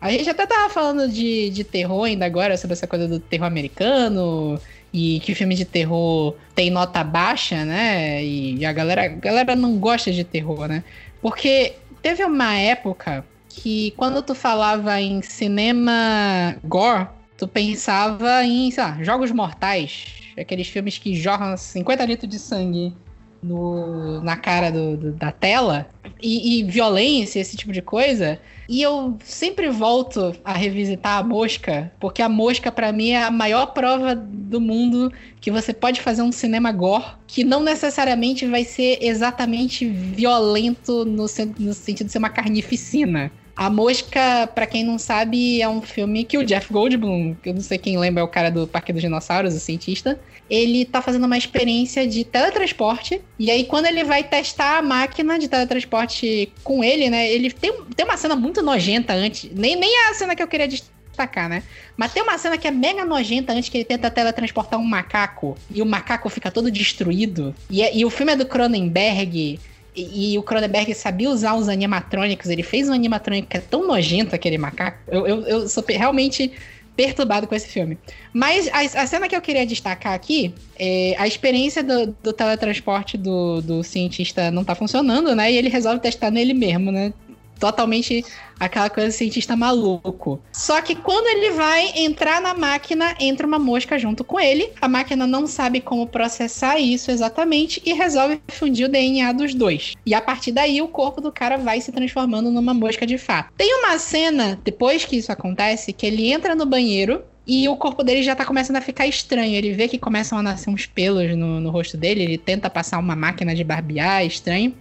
A 0.00 0.10
gente 0.10 0.28
até 0.28 0.46
tava 0.46 0.68
falando 0.68 1.10
de, 1.10 1.50
de 1.50 1.64
terror 1.64 2.04
ainda 2.04 2.26
agora, 2.26 2.56
sobre 2.56 2.74
essa 2.74 2.86
coisa 2.86 3.08
do 3.08 3.18
terror 3.18 3.46
americano, 3.46 4.60
e 4.92 5.20
que 5.20 5.34
filme 5.34 5.54
de 5.54 5.64
terror 5.64 6.34
tem 6.54 6.70
nota 6.70 7.02
baixa, 7.02 7.64
né? 7.64 8.24
E 8.24 8.64
a 8.64 8.72
galera, 8.72 9.04
a 9.04 9.08
galera 9.08 9.56
não 9.56 9.78
gosta 9.78 10.12
de 10.12 10.22
terror, 10.22 10.68
né? 10.68 10.84
Porque 11.20 11.74
teve 12.00 12.24
uma 12.24 12.54
época 12.54 13.24
que 13.48 13.92
quando 13.96 14.22
tu 14.22 14.34
falava 14.34 15.00
em 15.00 15.20
cinema 15.20 16.56
gore, 16.62 17.08
tu 17.36 17.48
pensava 17.48 18.44
em, 18.44 18.70
sei 18.70 18.84
lá, 18.84 19.02
jogos 19.02 19.32
mortais. 19.32 20.06
Aqueles 20.38 20.68
filmes 20.68 20.98
que 20.98 21.16
jorram 21.16 21.56
50 21.56 22.04
litros 22.04 22.30
de 22.30 22.38
sangue 22.38 22.94
no, 23.42 24.20
na 24.22 24.36
cara 24.36 24.70
do, 24.70 24.96
do 24.96 25.12
da 25.12 25.30
tela 25.30 25.88
e, 26.20 26.60
e, 26.60 26.64
violência, 26.64 27.40
esse 27.40 27.56
tipo 27.56 27.72
de 27.72 27.82
coisa. 27.82 28.38
E 28.68 28.82
eu 28.82 29.16
sempre 29.24 29.68
volto 29.70 30.34
a 30.44 30.52
revisitar 30.52 31.18
a 31.18 31.22
mosca, 31.22 31.90
porque 31.98 32.20
a 32.20 32.28
mosca, 32.28 32.70
para 32.70 32.92
mim, 32.92 33.10
é 33.10 33.22
a 33.22 33.30
maior 33.30 33.66
prova 33.66 34.14
do 34.14 34.60
mundo 34.60 35.12
que 35.40 35.50
você 35.50 35.72
pode 35.72 36.00
fazer 36.00 36.22
um 36.22 36.32
cinema 36.32 36.70
gore 36.72 37.04
que 37.26 37.44
não 37.44 37.62
necessariamente 37.62 38.46
vai 38.46 38.64
ser 38.64 38.98
exatamente 39.00 39.86
violento 39.88 41.04
no, 41.04 41.26
no 41.58 41.74
sentido 41.74 42.06
de 42.06 42.12
ser 42.12 42.18
uma 42.18 42.30
carnificina. 42.30 43.30
A 43.58 43.68
Mosca, 43.68 44.46
para 44.54 44.68
quem 44.68 44.84
não 44.84 45.00
sabe, 45.00 45.60
é 45.60 45.68
um 45.68 45.82
filme 45.82 46.22
que 46.22 46.38
o 46.38 46.44
Jeff 46.44 46.72
Goldblum, 46.72 47.34
que 47.42 47.48
eu 47.48 47.54
não 47.54 47.60
sei 47.60 47.76
quem 47.76 47.98
lembra, 47.98 48.20
é 48.20 48.24
o 48.24 48.28
cara 48.28 48.52
do 48.52 48.68
Parque 48.68 48.92
dos 48.92 49.02
Dinossauros, 49.02 49.52
o 49.52 49.58
cientista, 49.58 50.16
ele 50.48 50.84
tá 50.84 51.02
fazendo 51.02 51.24
uma 51.24 51.36
experiência 51.36 52.06
de 52.06 52.22
teletransporte. 52.22 53.20
E 53.36 53.50
aí, 53.50 53.64
quando 53.64 53.86
ele 53.86 54.04
vai 54.04 54.22
testar 54.22 54.78
a 54.78 54.82
máquina 54.82 55.36
de 55.40 55.48
teletransporte 55.48 56.52
com 56.62 56.84
ele, 56.84 57.10
né? 57.10 57.28
Ele 57.28 57.50
tem, 57.50 57.82
tem 57.96 58.06
uma 58.06 58.16
cena 58.16 58.36
muito 58.36 58.62
nojenta 58.62 59.12
antes. 59.12 59.50
Nem, 59.52 59.74
nem 59.74 59.92
é 59.92 60.10
a 60.10 60.14
cena 60.14 60.36
que 60.36 60.42
eu 60.42 60.46
queria 60.46 60.68
destacar, 60.68 61.48
né? 61.48 61.64
Mas 61.96 62.12
tem 62.12 62.22
uma 62.22 62.38
cena 62.38 62.56
que 62.56 62.68
é 62.68 62.70
mega 62.70 63.04
nojenta 63.04 63.52
antes 63.52 63.68
que 63.68 63.78
ele 63.78 63.84
tenta 63.84 64.08
teletransportar 64.08 64.78
um 64.78 64.84
macaco. 64.84 65.58
E 65.68 65.82
o 65.82 65.86
macaco 65.86 66.28
fica 66.28 66.48
todo 66.48 66.70
destruído. 66.70 67.52
E, 67.68 67.82
é, 67.82 67.92
e 67.92 68.04
o 68.04 68.10
filme 68.10 68.34
é 68.34 68.36
do 68.36 68.46
Cronenberg. 68.46 69.58
E, 69.94 70.34
e, 70.34 70.38
o 70.38 70.42
Cronenberg 70.42 70.94
sabia 70.94 71.30
usar 71.30 71.54
os 71.54 71.68
animatrônicos. 71.68 72.48
Ele 72.48 72.62
fez 72.62 72.88
um 72.88 72.92
animatrônico 72.92 73.48
que 73.48 73.56
é 73.56 73.60
tão 73.60 73.86
nojento 73.86 74.34
aquele 74.34 74.58
macaco. 74.58 74.98
Eu, 75.08 75.26
eu, 75.26 75.46
eu 75.46 75.68
sou 75.68 75.84
realmente 75.88 76.52
perturbado 76.98 77.46
com 77.46 77.54
esse 77.54 77.68
filme. 77.68 77.96
Mas 78.32 78.68
a, 78.68 79.02
a 79.02 79.06
cena 79.06 79.28
que 79.28 79.36
eu 79.36 79.40
queria 79.40 79.64
destacar 79.64 80.14
aqui 80.14 80.52
é 80.76 81.14
a 81.16 81.28
experiência 81.28 81.82
do, 81.82 82.14
do 82.22 82.32
teletransporte 82.32 83.16
do, 83.16 83.60
do 83.62 83.84
cientista 83.84 84.50
não 84.50 84.64
tá 84.64 84.74
funcionando, 84.74 85.34
né? 85.34 85.52
E 85.52 85.56
ele 85.56 85.68
resolve 85.68 86.00
testar 86.00 86.30
nele 86.32 86.52
mesmo, 86.52 86.90
né? 86.90 87.12
Totalmente 87.58 88.24
aquela 88.58 88.90
coisa 88.90 89.10
cientista 89.10 89.56
maluco. 89.56 90.40
Só 90.52 90.80
que 90.82 90.94
quando 90.94 91.26
ele 91.26 91.50
vai 91.52 91.92
entrar 91.96 92.40
na 92.40 92.54
máquina, 92.54 93.14
entra 93.20 93.46
uma 93.46 93.58
mosca 93.58 93.98
junto 93.98 94.24
com 94.24 94.40
ele. 94.40 94.70
A 94.80 94.88
máquina 94.88 95.26
não 95.26 95.46
sabe 95.46 95.80
como 95.80 96.06
processar 96.06 96.78
isso 96.78 97.10
exatamente 97.10 97.80
e 97.84 97.92
resolve 97.92 98.40
fundir 98.48 98.86
o 98.86 98.88
DNA 98.88 99.32
dos 99.32 99.54
dois. 99.54 99.94
E 100.04 100.14
a 100.14 100.20
partir 100.20 100.52
daí 100.52 100.82
o 100.82 100.88
corpo 100.88 101.20
do 101.20 101.30
cara 101.30 101.56
vai 101.56 101.80
se 101.80 101.92
transformando 101.92 102.50
numa 102.50 102.74
mosca 102.74 103.06
de 103.06 103.18
fato. 103.18 103.52
Tem 103.56 103.72
uma 103.74 103.98
cena 103.98 104.58
depois 104.64 105.04
que 105.04 105.16
isso 105.16 105.30
acontece 105.30 105.92
que 105.92 106.06
ele 106.06 106.30
entra 106.30 106.54
no 106.54 106.66
banheiro 106.66 107.22
e 107.46 107.66
o 107.66 107.76
corpo 107.76 108.04
dele 108.04 108.22
já 108.22 108.36
tá 108.36 108.44
começando 108.44 108.76
a 108.76 108.80
ficar 108.80 109.06
estranho. 109.06 109.54
Ele 109.54 109.72
vê 109.72 109.88
que 109.88 109.98
começam 109.98 110.38
a 110.38 110.42
nascer 110.42 110.68
uns 110.68 110.84
pelos 110.84 111.34
no, 111.34 111.60
no 111.60 111.70
rosto 111.70 111.96
dele. 111.96 112.22
Ele 112.22 112.38
tenta 112.38 112.68
passar 112.68 112.98
uma 112.98 113.16
máquina 113.16 113.54
de 113.54 113.64
barbear, 113.64 114.26
estranho 114.26 114.74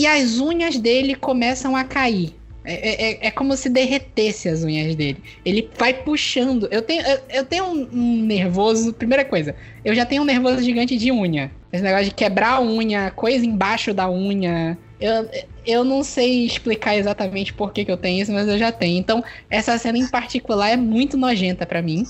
e 0.00 0.06
as 0.06 0.38
unhas 0.38 0.78
dele 0.78 1.14
começam 1.14 1.76
a 1.76 1.84
cair. 1.84 2.34
É, 2.64 2.72
é, 2.72 3.26
é, 3.26 3.30
como 3.30 3.54
se 3.54 3.68
derretesse 3.68 4.48
as 4.48 4.64
unhas 4.64 4.94
dele. 4.94 5.22
Ele 5.44 5.68
vai 5.78 5.92
puxando. 5.92 6.66
Eu 6.70 6.80
tenho, 6.80 7.02
eu, 7.06 7.18
eu 7.28 7.44
tenho 7.44 7.64
um, 7.66 7.88
um, 7.92 8.22
nervoso. 8.22 8.94
Primeira 8.94 9.26
coisa, 9.26 9.54
eu 9.84 9.94
já 9.94 10.06
tenho 10.06 10.22
um 10.22 10.24
nervoso 10.24 10.62
gigante 10.62 10.96
de 10.96 11.12
unha. 11.12 11.52
Esse 11.70 11.82
negócio 11.82 12.06
de 12.06 12.14
quebrar 12.14 12.54
a 12.54 12.62
unha, 12.62 13.10
coisa 13.10 13.44
embaixo 13.44 13.92
da 13.92 14.10
unha. 14.10 14.78
Eu, 14.98 15.28
eu 15.66 15.84
não 15.84 16.02
sei 16.02 16.46
explicar 16.46 16.96
exatamente 16.96 17.52
por 17.52 17.74
que, 17.74 17.84
que 17.84 17.92
eu 17.92 17.98
tenho 17.98 18.22
isso, 18.22 18.32
mas 18.32 18.48
eu 18.48 18.56
já 18.56 18.72
tenho. 18.72 18.98
Então, 18.98 19.22
essa 19.50 19.76
cena 19.76 19.98
em 19.98 20.08
particular 20.08 20.70
é 20.70 20.78
muito 20.78 21.18
nojenta 21.18 21.66
para 21.66 21.82
mim. 21.82 22.06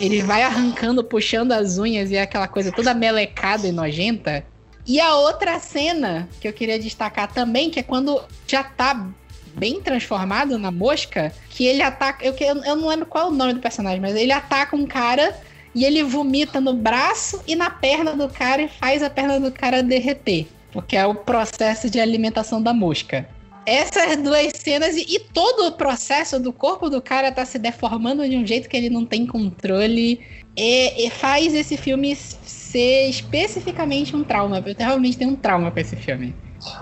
Ele 0.00 0.20
vai 0.20 0.42
arrancando, 0.42 1.04
puxando 1.04 1.52
as 1.52 1.78
unhas 1.78 2.10
e 2.10 2.16
é 2.16 2.22
aquela 2.22 2.48
coisa 2.48 2.72
toda 2.72 2.92
melecada 2.92 3.68
e 3.68 3.72
nojenta. 3.72 4.44
E 4.90 4.98
a 4.98 5.14
outra 5.14 5.60
cena 5.60 6.28
que 6.40 6.48
eu 6.48 6.52
queria 6.52 6.76
destacar 6.76 7.32
também, 7.32 7.70
que 7.70 7.78
é 7.78 7.82
quando 7.82 8.20
já 8.44 8.64
tá 8.64 9.06
bem 9.54 9.80
transformado 9.80 10.58
na 10.58 10.72
mosca, 10.72 11.32
que 11.48 11.64
ele 11.64 11.80
ataca. 11.80 12.24
Eu, 12.24 12.34
eu 12.36 12.74
não 12.74 12.88
lembro 12.88 13.06
qual 13.06 13.26
é 13.26 13.28
o 13.28 13.32
nome 13.32 13.54
do 13.54 13.60
personagem, 13.60 14.00
mas 14.00 14.16
ele 14.16 14.32
ataca 14.32 14.74
um 14.74 14.84
cara 14.84 15.38
e 15.76 15.84
ele 15.84 16.02
vomita 16.02 16.60
no 16.60 16.74
braço 16.74 17.40
e 17.46 17.54
na 17.54 17.70
perna 17.70 18.16
do 18.16 18.28
cara 18.28 18.62
e 18.62 18.68
faz 18.68 19.00
a 19.00 19.08
perna 19.08 19.38
do 19.38 19.52
cara 19.52 19.80
derreter. 19.80 20.48
Porque 20.72 20.96
é 20.96 21.06
o 21.06 21.14
processo 21.14 21.88
de 21.88 22.00
alimentação 22.00 22.60
da 22.60 22.74
mosca. 22.74 23.28
Essas 23.64 24.16
duas 24.16 24.50
cenas 24.56 24.96
e, 24.96 25.06
e 25.08 25.20
todo 25.20 25.68
o 25.68 25.72
processo 25.72 26.40
do 26.40 26.52
corpo 26.52 26.90
do 26.90 27.00
cara 27.00 27.30
tá 27.30 27.44
se 27.44 27.60
deformando 27.60 28.28
de 28.28 28.36
um 28.36 28.44
jeito 28.44 28.68
que 28.68 28.76
ele 28.76 28.90
não 28.90 29.06
tem 29.06 29.24
controle. 29.24 30.20
E, 30.56 31.06
e 31.06 31.10
faz 31.10 31.54
esse 31.54 31.76
filme 31.76 32.10
ser 32.70 33.08
especificamente 33.08 34.14
um 34.14 34.24
trauma. 34.24 34.62
Eu 34.64 34.74
realmente 34.78 35.18
tenho 35.18 35.30
um 35.30 35.36
trauma 35.36 35.70
com 35.70 35.80
esse 35.80 35.96
filme. 35.96 36.34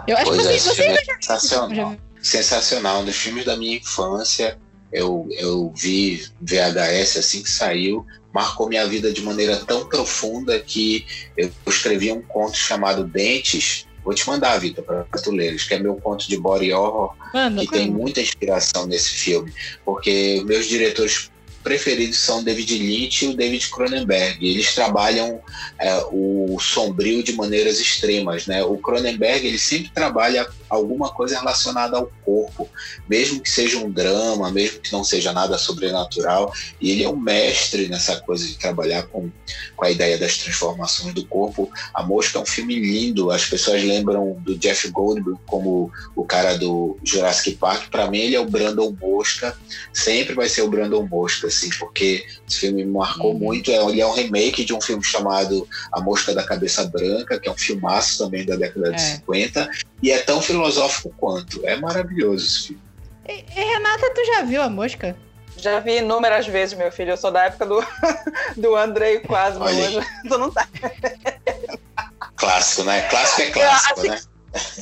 Eu 0.07 0.16
acho 0.16 0.27
pois 0.27 0.46
que 0.46 0.55
é, 0.55 0.59
você, 0.59 0.74
você 0.74 0.83
é 0.83 1.05
sensacional. 1.20 1.74
Já... 1.74 1.96
sensacional. 2.20 3.01
Um 3.03 3.05
dos 3.05 3.16
filmes 3.16 3.44
da 3.44 3.57
minha 3.57 3.77
infância. 3.77 4.59
Eu, 4.90 5.29
eu 5.33 5.70
vi 5.77 6.27
VHS 6.40 7.18
assim 7.18 7.42
que 7.42 7.51
saiu 7.51 8.07
marcou 8.33 8.68
minha 8.68 8.87
vida 8.87 9.12
de 9.12 9.22
maneira 9.22 9.57
tão 9.57 9.87
profunda 9.87 10.59
que 10.61 11.05
eu 11.37 11.51
escrevi 11.66 12.12
um 12.12 12.22
conto 12.22 12.57
chamado 12.57 13.05
Dentes. 13.05 13.87
Vou 14.05 14.14
te 14.14 14.27
mandar, 14.29 14.57
Vitor, 14.59 14.85
para 14.85 15.05
tu 15.22 15.31
leres, 15.31 15.64
que 15.64 15.74
é 15.74 15.79
meu 15.79 15.96
conto 15.96 16.29
de 16.29 16.38
body 16.38 16.72
horror, 16.72 17.14
Mano, 17.35 17.61
que 17.61 17.66
tem 17.70 17.90
muita 17.90 18.20
inspiração 18.20 18.87
nesse 18.87 19.11
filme, 19.11 19.53
porque 19.85 20.42
meus 20.46 20.66
diretores 20.66 21.31
preferidos 21.68 22.16
são 22.16 22.42
David 22.42 22.78
Lynch 22.78 23.26
e 23.26 23.28
o 23.28 23.37
David 23.37 23.68
Cronenberg. 23.68 24.38
Eles 24.40 24.74
trabalham 24.74 25.38
é, 25.78 26.02
o 26.11 26.59
sombrio 26.59 27.22
de 27.22 27.35
maneiras 27.35 27.78
extremas, 27.78 28.46
né? 28.46 28.64
O 28.64 28.78
Cronenberg 28.78 29.46
ele 29.46 29.59
sempre 29.59 29.90
trabalha 29.90 30.48
alguma 30.68 31.11
coisa 31.11 31.38
relacionada 31.38 31.98
ao 31.98 32.11
corpo, 32.24 32.68
mesmo 33.07 33.40
que 33.40 33.50
seja 33.50 33.78
um 33.78 33.90
drama, 33.90 34.50
mesmo 34.50 34.81
que 34.81 34.92
não 34.92 35.04
seja 35.04 35.31
nada 35.31 35.59
sobrenatural. 35.59 36.54
E 36.81 36.90
ele 36.90 37.04
é 37.04 37.09
um 37.09 37.16
mestre 37.16 37.87
nessa 37.88 38.18
coisa 38.20 38.46
de 38.46 38.57
trabalhar 38.57 39.02
com, 39.04 39.31
com 39.76 39.85
a 39.85 39.90
ideia 39.90 40.16
das 40.16 40.38
transformações 40.38 41.12
do 41.12 41.26
corpo. 41.26 41.70
A 41.92 42.02
Mosca 42.02 42.38
é 42.38 42.42
um 42.42 42.46
filme 42.46 42.78
lindo. 42.78 43.31
As 43.31 43.44
pessoas 43.44 43.83
lembram 43.85 44.38
do 44.40 44.57
Jeff 44.57 44.88
Goldblum 44.88 45.37
como 45.46 45.92
o 46.16 46.24
cara 46.24 46.57
do 46.57 46.98
Jurassic 47.04 47.57
Park. 47.57 47.90
Para 47.90 48.11
mim, 48.11 48.20
ele 48.20 48.37
é 48.37 48.40
o 48.40 48.48
Brandon 48.48 48.96
Mosca. 48.98 49.54
Sempre 49.92 50.35
vai 50.35 50.48
ser 50.48 50.62
o 50.62 50.70
Brandon 50.70 51.07
Mosca, 51.07 51.50
assim, 51.58 51.70
porque 51.78 52.24
esse 52.48 52.60
filme 52.60 52.84
me 52.84 52.92
marcou 52.92 53.32
uhum. 53.32 53.38
muito. 53.38 53.70
Ele 53.70 54.00
é 54.00 54.06
um 54.06 54.12
remake 54.12 54.64
de 54.64 54.72
um 54.72 54.80
filme 54.80 55.02
chamado 55.02 55.68
A 55.92 56.00
Mosca 56.00 56.34
da 56.34 56.44
Cabeça 56.44 56.84
Branca, 56.86 57.38
que 57.38 57.48
é 57.48 57.52
um 57.52 57.56
filmaço 57.56 58.18
também 58.18 58.46
da 58.46 58.56
década 58.56 58.88
é. 58.88 58.92
de 58.92 59.00
50. 59.00 59.70
E 60.02 60.10
é 60.10 60.18
tão 60.18 60.40
filosófico 60.40 61.12
quanto. 61.16 61.66
É 61.66 61.76
maravilhoso 61.76 62.46
esse 62.46 62.66
filme. 62.68 62.82
E, 63.28 63.44
e, 63.54 63.64
Renata, 63.64 64.10
tu 64.14 64.24
já 64.24 64.42
viu 64.42 64.62
a 64.62 64.70
mosca? 64.70 65.14
Já 65.56 65.80
vi 65.80 65.98
inúmeras 65.98 66.46
vezes, 66.46 66.78
meu 66.78 66.90
filho. 66.90 67.10
Eu 67.10 67.16
sou 67.16 67.30
da 67.30 67.44
época 67.44 67.66
do, 67.66 67.84
do 68.56 68.76
Andrei 68.76 69.20
quase, 69.20 69.58
mas 69.58 69.76
tu 70.28 70.38
não 70.38 70.50
tá. 70.50 70.66
Clássico, 72.36 72.84
né? 72.84 73.02
Clássico 73.08 73.42
é 73.42 73.50
clássico, 73.50 74.00
assim, 74.00 74.08
né? 74.10 74.20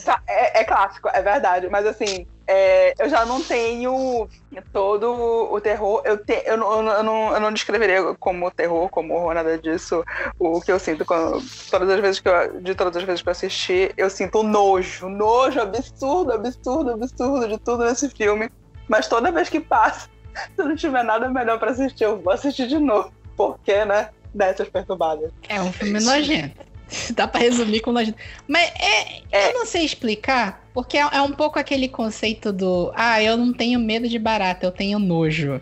Tá, 0.05 0.23
é, 0.27 0.61
é, 0.61 0.65
clássico, 0.65 1.09
é 1.09 1.23
verdade. 1.23 1.69
Mas 1.69 1.87
assim, 1.87 2.27
é, 2.49 2.95
eu 2.99 3.09
já 3.09 3.27
não 3.27 3.43
tenho 3.43 4.29
todo 4.73 5.13
o 5.53 5.61
terror. 5.61 6.01
Eu, 6.05 6.17
te, 6.19 6.43
eu, 6.47 6.57
não, 6.57 6.89
eu, 6.89 7.03
não, 7.03 7.35
eu 7.35 7.41
não 7.41 7.53
descreveria 7.53 8.15
como 8.21 8.51
terror, 8.51 8.89
como 8.89 9.15
horror, 9.15 9.35
nada 9.35 9.59
disso. 9.59 10.05
O 10.39 10.61
que 10.61 10.71
eu 10.71 10.79
sinto 10.79 11.05
quando, 11.05 11.43
todas 11.71 11.89
as 11.91 12.01
vezes 12.01 12.21
que 12.21 12.29
eu, 12.29 12.61
de 12.61 12.75
todas 12.75 12.97
as 12.97 13.03
vezes 13.03 13.23
que 13.23 13.29
eu 13.29 13.33
assisti, 13.33 13.93
eu 13.97 14.09
sinto 14.09 14.43
nojo, 14.43 15.09
nojo 15.09 15.61
absurdo, 15.61 16.33
absurdo, 16.33 16.93
absurdo 16.93 17.49
de 17.49 17.59
tudo 17.59 17.85
nesse 17.85 18.09
filme. 18.11 18.49
Mas 18.89 19.09
toda 19.09 19.33
vez 19.33 19.49
que 19.49 19.59
passa, 19.59 20.09
se 20.55 20.63
não 20.63 20.77
tiver 20.77 21.03
nada 21.03 21.29
melhor 21.29 21.59
para 21.59 21.73
assistir, 21.73 22.05
eu 22.05 22.21
vou 22.21 22.33
assistir 22.33 22.69
de 22.69 22.79
novo. 22.79 23.13
Porque, 23.37 23.85
né? 23.85 24.11
Dessas 24.33 24.69
perturbadas. 24.69 25.33
É 25.49 25.61
um 25.61 25.73
filme 25.73 25.99
nojento. 25.99 26.76
Dá 27.15 27.27
pra 27.27 27.41
resumir 27.41 27.81
com 27.81 27.93
nojento. 27.93 28.19
Mas 28.47 28.71
é, 28.79 29.23
é, 29.33 29.51
eu 29.51 29.55
não 29.55 29.67
sei 29.67 29.85
explicar, 29.85 30.65
porque 30.73 30.97
é, 30.97 31.09
é, 31.13 31.21
um 31.21 31.33
pouco 31.33 31.59
aquele 31.59 31.89
conceito 31.89 32.53
do 32.53 32.93
ah, 32.95 33.23
eu 33.23 33.37
não 33.37 33.53
tenho 33.53 33.79
medo 33.79 34.09
de 34.09 34.19
barata, 34.19 34.67
eu 34.67 34.73
tenho 34.73 34.99
nojo. 34.99 35.61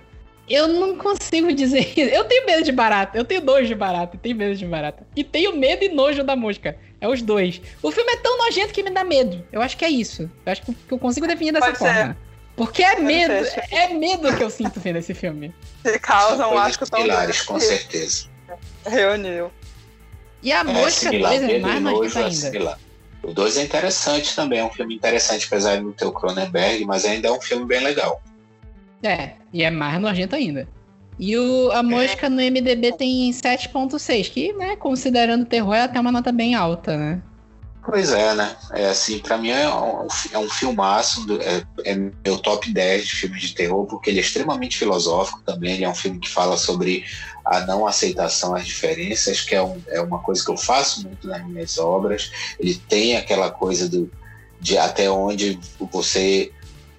Eu 0.49 0.69
não 0.69 0.97
consigo 0.97 1.53
dizer 1.55 1.93
isso. 1.97 2.15
Eu 2.15 2.25
tenho 2.25 2.45
medo 2.45 2.63
de 2.63 2.73
barata, 2.73 3.17
eu 3.17 3.25
tenho 3.25 3.43
nojo 3.43 3.67
de 3.67 3.75
barata, 3.75 4.19
tenho 4.19 4.37
medo 4.37 4.55
de 4.55 4.67
barata. 4.67 5.07
E 5.17 5.25
tenho 5.25 5.57
medo 5.57 5.85
e 5.85 5.89
nojo 5.89 6.23
da 6.23 6.37
mosca. 6.37 6.77
É 7.01 7.09
os 7.09 7.23
dois. 7.23 7.61
O 7.83 7.91
filme 7.91 8.13
é 8.13 8.17
tão 8.17 8.39
nojento 8.39 8.73
que 8.73 8.83
me 8.83 8.91
dá 8.91 9.05
medo. 9.05 9.43
Eu 9.51 9.63
acho 9.63 9.77
que 9.77 9.85
é 9.85 9.91
isso. 9.91 10.31
Eu 10.45 10.53
acho 10.53 10.63
que 10.63 10.75
eu 10.91 10.99
consigo 10.99 11.27
definir 11.27 11.53
dessa 11.53 11.67
Pode 11.67 11.79
forma. 11.79 12.09
Ser. 12.09 12.17
Porque 12.57 12.83
é 12.83 13.01
medo, 13.01 13.47
é 13.71 13.89
medo 13.95 14.37
que 14.37 14.43
eu 14.43 14.51
sinto 14.51 14.79
vendo 14.79 14.97
esse 14.97 15.13
filme. 15.13 15.53
Que 15.83 15.99
causa 15.99 16.47
um 16.47 16.57
asco 16.57 16.89
tão 16.89 17.03
pilares, 17.03 17.43
com 17.43 17.59
certeza. 17.59 18.29
Reuniu. 18.87 19.51
E 20.45 20.53
a 20.53 20.61
é, 20.61 20.65
mosca 20.65 21.11
2 21.11 21.43
é 21.43 21.59
mais 21.59 21.83
nojenta 21.83 22.27
ainda. 22.27 22.79
O 23.23 23.33
2 23.33 23.57
é 23.57 23.63
interessante 23.63 24.37
também, 24.37 24.59
é 24.59 24.65
um 24.65 24.71
filme 24.71 24.95
interessante, 24.95 25.47
apesar 25.47 25.77
de 25.77 25.83
não 25.83 25.93
ter 25.93 26.05
o 26.05 26.13
Cronenberg, 26.13 26.85
mas 26.85 27.07
ainda 27.07 27.29
é 27.29 27.33
um 27.33 27.41
filme 27.41 27.65
bem 27.65 27.81
legal. 27.81 28.23
É, 29.03 29.33
e 29.51 29.63
é 29.63 29.71
mais 29.71 29.99
nojento 29.99 30.37
ainda. 30.37 30.69
E 31.19 31.37
o, 31.37 31.71
a 31.73 31.83
mosca 31.83 32.29
no 32.29 32.37
MDB 32.37 32.93
tem 32.93 33.31
7.6, 33.31 34.31
que, 34.31 34.53
né, 34.53 34.77
considerando 34.77 35.47
terror, 35.47 35.75
é 35.75 35.83
até 35.83 35.99
uma 35.99 36.13
nota 36.13 36.31
bem 36.31 36.55
alta, 36.55 36.97
né? 36.97 37.23
Pois 37.85 38.13
é, 38.13 38.35
né? 38.35 38.57
É 38.73 38.87
assim, 38.87 39.19
para 39.19 39.37
mim 39.37 39.51
é 39.51 39.69
um, 39.69 40.07
é 40.33 40.39
um 40.39 40.49
filmaço, 40.49 41.27
do, 41.27 41.41
é, 41.43 41.63
é, 41.85 41.95
meu 41.95 42.39
top 42.39 42.73
10 42.73 43.07
de 43.07 43.15
filmes 43.15 43.43
de 43.43 43.55
terror, 43.55 43.85
porque 43.85 44.09
ele 44.09 44.21
é 44.21 44.23
extremamente 44.23 44.79
filosófico 44.79 45.43
também. 45.45 45.75
Ele 45.75 45.85
é 45.85 45.89
um 45.89 45.95
filme 45.95 46.19
que 46.19 46.31
fala 46.31 46.57
sobre 46.57 47.05
a 47.45 47.61
não 47.61 47.87
aceitação 47.87 48.55
às 48.55 48.65
diferenças, 48.65 49.43
que 49.43 49.55
é, 49.55 49.63
um, 49.63 49.81
é 49.89 50.01
uma 50.01 50.19
coisa 50.21 50.43
que 50.43 50.51
eu 50.51 50.57
faço 50.57 51.03
muito 51.03 51.29
nas 51.29 51.47
minhas 51.47 51.77
obras. 51.77 52.33
Ele 52.59 52.75
tem 52.89 53.19
aquela 53.19 53.51
coisa 53.51 53.87
do, 53.87 54.11
de 54.59 54.79
até 54.79 55.11
onde 55.11 55.59
você 55.93 56.51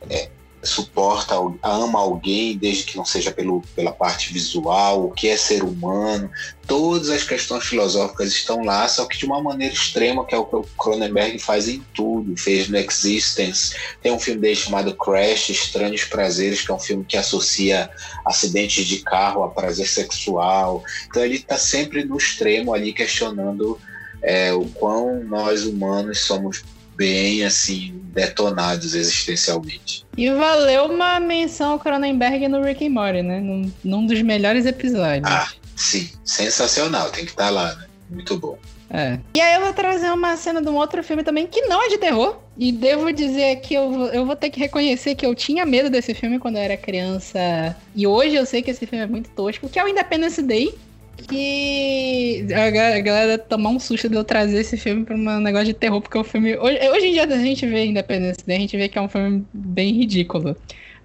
é, 0.08 0.30
suporta, 0.65 1.36
ama 1.62 1.99
alguém, 1.99 2.58
desde 2.58 2.84
que 2.84 2.97
não 2.97 3.06
seja 3.06 3.32
pelo, 3.32 3.62
pela 3.75 3.91
parte 3.91 4.34
visual, 4.34 5.06
o 5.06 5.12
que 5.12 5.30
é 5.30 5.38
ser 5.38 5.63
humano. 5.63 6.30
Todas 6.67 7.10
as 7.10 7.23
questões 7.23 7.65
filosóficas 7.65 8.30
estão 8.30 8.63
lá, 8.63 8.88
só 8.88 9.06
que 9.06 9.17
de 9.17 9.25
uma 9.25 9.41
maneira 9.41 9.73
extrema, 9.73 10.25
que 10.25 10.34
é 10.34 10.38
o 10.38 10.45
que 10.45 10.56
o 10.56 10.63
Cronenberg 10.78 11.38
faz 11.38 11.67
em 11.69 11.84
tudo. 11.93 12.36
Fez 12.36 12.67
no 12.67 12.78
Existence. 12.78 13.75
Tem 14.01 14.12
um 14.12 14.19
filme 14.19 14.41
dele 14.41 14.56
chamado 14.56 14.95
Crash, 14.95 15.49
Estranhos 15.49 16.04
Prazeres, 16.06 16.62
que 16.62 16.71
é 16.71 16.73
um 16.73 16.80
filme 16.80 17.06
que 17.06 17.17
associa 17.17 17.89
acidentes 18.25 18.86
de 18.86 18.97
carro 18.99 19.43
a 19.43 19.49
prazer 19.49 19.88
sexual. 19.88 20.84
Então 21.08 21.23
ele 21.23 21.36
está 21.36 21.58
sempre 21.58 22.04
no 22.04 22.17
extremo 22.17 22.73
ali 22.73 22.91
questionando 22.91 23.80
é, 24.21 24.51
o 24.54 24.65
quão 24.65 25.23
nós 25.23 25.65
humanos 25.65 26.21
somos 26.21 26.63
bem 26.96 27.44
assim 27.44 28.02
detonados 28.14 28.96
existencialmente. 28.96 30.06
E 30.18 30.30
valeu 30.32 30.86
uma 30.86 31.20
menção 31.20 31.72
ao 31.72 31.80
Cronenberg 31.80 32.48
no 32.48 32.62
Rick 32.62 32.86
and 32.86 32.92
Morty, 32.92 33.22
né? 33.22 33.40
Num, 33.40 33.72
num 33.84 34.06
dos 34.06 34.22
melhores 34.22 34.66
episódios. 34.66 35.30
Ah, 35.30 35.50
sim, 35.76 36.10
sensacional, 36.24 37.10
tem 37.10 37.26
que 37.26 37.32
estar 37.32 37.46
tá 37.46 37.50
lá, 37.50 37.76
né? 37.76 37.88
Muito 38.10 38.38
bom. 38.38 38.58
É. 38.90 39.20
E 39.34 39.42
aí 39.42 39.56
eu 39.56 39.62
vou 39.62 39.74
trazer 39.74 40.10
uma 40.12 40.38
cena 40.38 40.62
de 40.62 40.70
um 40.70 40.76
outro 40.76 41.04
filme 41.04 41.24
também 41.24 41.48
que 41.48 41.62
não 41.64 41.84
é 41.84 41.90
de 41.90 41.98
terror. 41.98 42.38
E 42.58 42.72
devo 42.72 43.12
dizer 43.12 43.58
que 43.58 43.74
eu, 43.74 44.06
eu 44.14 44.26
vou 44.26 44.36
ter 44.36 44.50
que 44.50 44.60
reconhecer 44.60 45.16
que 45.16 45.26
eu 45.26 45.36
tinha 45.36 45.66
medo 45.66 45.90
desse 45.90 46.14
filme 46.14 46.40
quando 46.40 46.56
eu 46.56 46.62
era 46.62 46.78
criança. 46.78 47.76
E 47.94 48.08
hoje 48.08 48.36
eu 48.36 48.46
sei 48.46 48.62
que 48.62 48.72
esse 48.72 48.86
filme 48.86 49.04
é 49.04 49.08
muito 49.08 49.30
tosco, 49.32 49.68
que 49.68 49.78
é 49.78 49.84
o 49.84 49.88
Independence 49.90 50.42
Day 50.42 50.74
que 51.15 52.45
a 52.54 52.99
galera 52.99 53.38
tomar 53.38 53.69
um 53.69 53.80
susto 53.80 54.10
de 54.10 54.15
eu 54.15 54.23
trazer 54.23 54.60
esse 54.60 54.78
filme 54.78 55.06
pra 55.06 55.15
um 55.15 55.39
negócio 55.39 55.67
de 55.67 55.73
terror, 55.73 56.01
porque 56.01 56.17
o 56.17 56.23
filme. 56.23 56.58
Hoje, 56.58 56.89
hoje 56.89 57.08
em 57.08 57.12
dia 57.13 57.23
a 57.23 57.38
gente 57.38 57.65
vê 57.65 57.86
Independence 57.86 58.45
Day, 58.45 58.58
a 58.58 58.60
gente 58.60 58.78
vê 58.78 58.88
que 58.88 58.97
é 58.97 59.01
um 59.01 59.10
filme 59.10 59.45
bem 59.54 59.93
ridículo. 59.93 60.56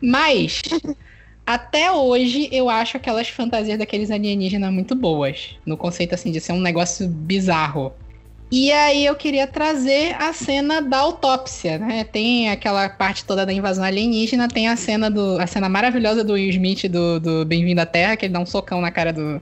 Mas. 0.01 0.63
Até 1.47 1.91
hoje, 1.91 2.49
eu 2.53 2.71
acho 2.71 2.97
aquelas 2.97 3.29
fantasias 3.29 3.77
daqueles 3.77 4.09
alienígenas 4.09 4.73
muito 4.73 4.95
boas. 4.95 5.57
No 5.67 5.77
conceito, 5.77 6.15
assim, 6.15 6.31
de 6.31 6.41
ser 6.41 6.53
um 6.53 6.61
negócio 6.61 7.09
bizarro. 7.09 7.93
E 8.53 8.71
aí 8.71 9.05
eu 9.05 9.17
queria 9.17 9.49
trazer 9.49 10.15
a 10.21 10.33
cena 10.33 10.81
da 10.81 10.99
autópsia, 10.99 11.79
né? 11.79 12.05
Tem 12.05 12.51
aquela 12.51 12.89
parte 12.89 13.25
toda 13.25 13.45
da 13.45 13.53
invasão 13.53 13.83
alienígena, 13.85 14.47
tem 14.47 14.69
a 14.69 14.77
cena 14.77 15.11
do 15.11 15.41
a 15.41 15.47
cena 15.47 15.69
maravilhosa 15.69 16.23
do 16.23 16.33
Will 16.33 16.51
Smith 16.51 16.89
do, 16.89 17.19
do 17.19 17.45
Bem-vindo 17.45 17.81
à 17.81 17.87
Terra, 17.87 18.17
que 18.17 18.27
ele 18.27 18.33
dá 18.33 18.41
um 18.41 18.47
socão 18.47 18.81
na 18.81 18.91
cara 18.91 19.13
do, 19.13 19.41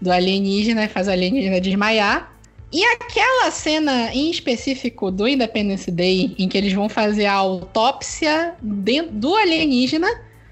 do 0.00 0.10
alienígena 0.10 0.84
e 0.84 0.88
faz 0.88 1.08
o 1.08 1.10
alienígena 1.10 1.60
desmaiar. 1.60 2.32
E 2.70 2.84
aquela 2.84 3.50
cena 3.50 4.12
em 4.12 4.30
específico 4.30 5.10
do 5.10 5.26
Independence 5.26 5.90
Day, 5.90 6.34
em 6.38 6.48
que 6.48 6.58
eles 6.58 6.72
vão 6.72 6.88
fazer 6.88 7.26
a 7.26 7.32
autópsia 7.32 8.54
do 8.60 9.34
alienígena, 9.34 10.08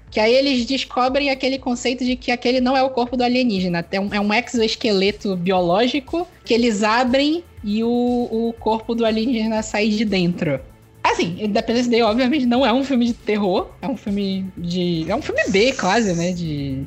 que 0.09 0.19
aí 0.19 0.33
eles 0.33 0.65
descobrem 0.65 1.29
aquele 1.29 1.59
conceito 1.59 2.03
de 2.03 2.15
que 2.15 2.31
aquele 2.31 2.59
não 2.59 2.75
é 2.75 2.81
o 2.81 2.89
corpo 2.89 3.15
do 3.15 3.23
alienígena, 3.23 3.85
é 3.91 3.99
um, 3.99 4.13
é 4.13 4.19
um 4.19 4.33
exoesqueleto 4.33 5.35
biológico 5.35 6.27
que 6.43 6.53
eles 6.53 6.81
abrem 6.81 7.43
e 7.63 7.83
o, 7.83 7.87
o 8.31 8.53
corpo 8.59 8.95
do 8.95 9.05
alienígena 9.05 9.61
sai 9.61 9.89
de 9.89 10.03
dentro. 10.03 10.59
Assim, 11.03 11.37
Independence 11.39 11.89
Day, 11.89 12.01
obviamente, 12.01 12.45
não 12.45 12.65
é 12.65 12.73
um 12.73 12.83
filme 12.83 13.05
de 13.05 13.13
terror, 13.13 13.69
é 13.81 13.87
um 13.87 13.95
filme 13.95 14.45
de. 14.57 15.05
É 15.09 15.15
um 15.15 15.21
filme 15.21 15.41
B, 15.49 15.71
quase, 15.73 16.13
né? 16.13 16.31
De, 16.31 16.83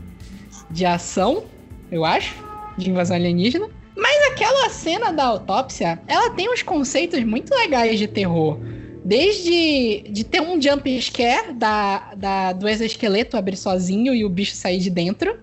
de 0.70 0.84
ação, 0.84 1.44
eu 1.90 2.04
acho, 2.04 2.34
de 2.80 2.90
invasão 2.90 3.16
alienígena. 3.16 3.68
Mas 3.96 4.32
aquela 4.32 4.68
cena 4.70 5.12
da 5.12 5.24
autópsia, 5.24 6.00
ela 6.06 6.30
tem 6.30 6.52
uns 6.52 6.62
conceitos 6.62 7.22
muito 7.22 7.54
legais 7.54 7.98
de 7.98 8.06
terror. 8.06 8.58
Desde 9.04 10.04
de 10.10 10.24
ter 10.24 10.40
um 10.40 10.60
jump 10.60 11.00
scare 11.00 11.52
da, 11.52 12.14
da, 12.16 12.52
do 12.52 12.68
exoesqueleto 12.68 13.36
abrir 13.36 13.56
sozinho 13.56 14.14
e 14.14 14.24
o 14.24 14.28
bicho 14.28 14.54
sair 14.54 14.78
de 14.78 14.90
dentro 14.90 15.38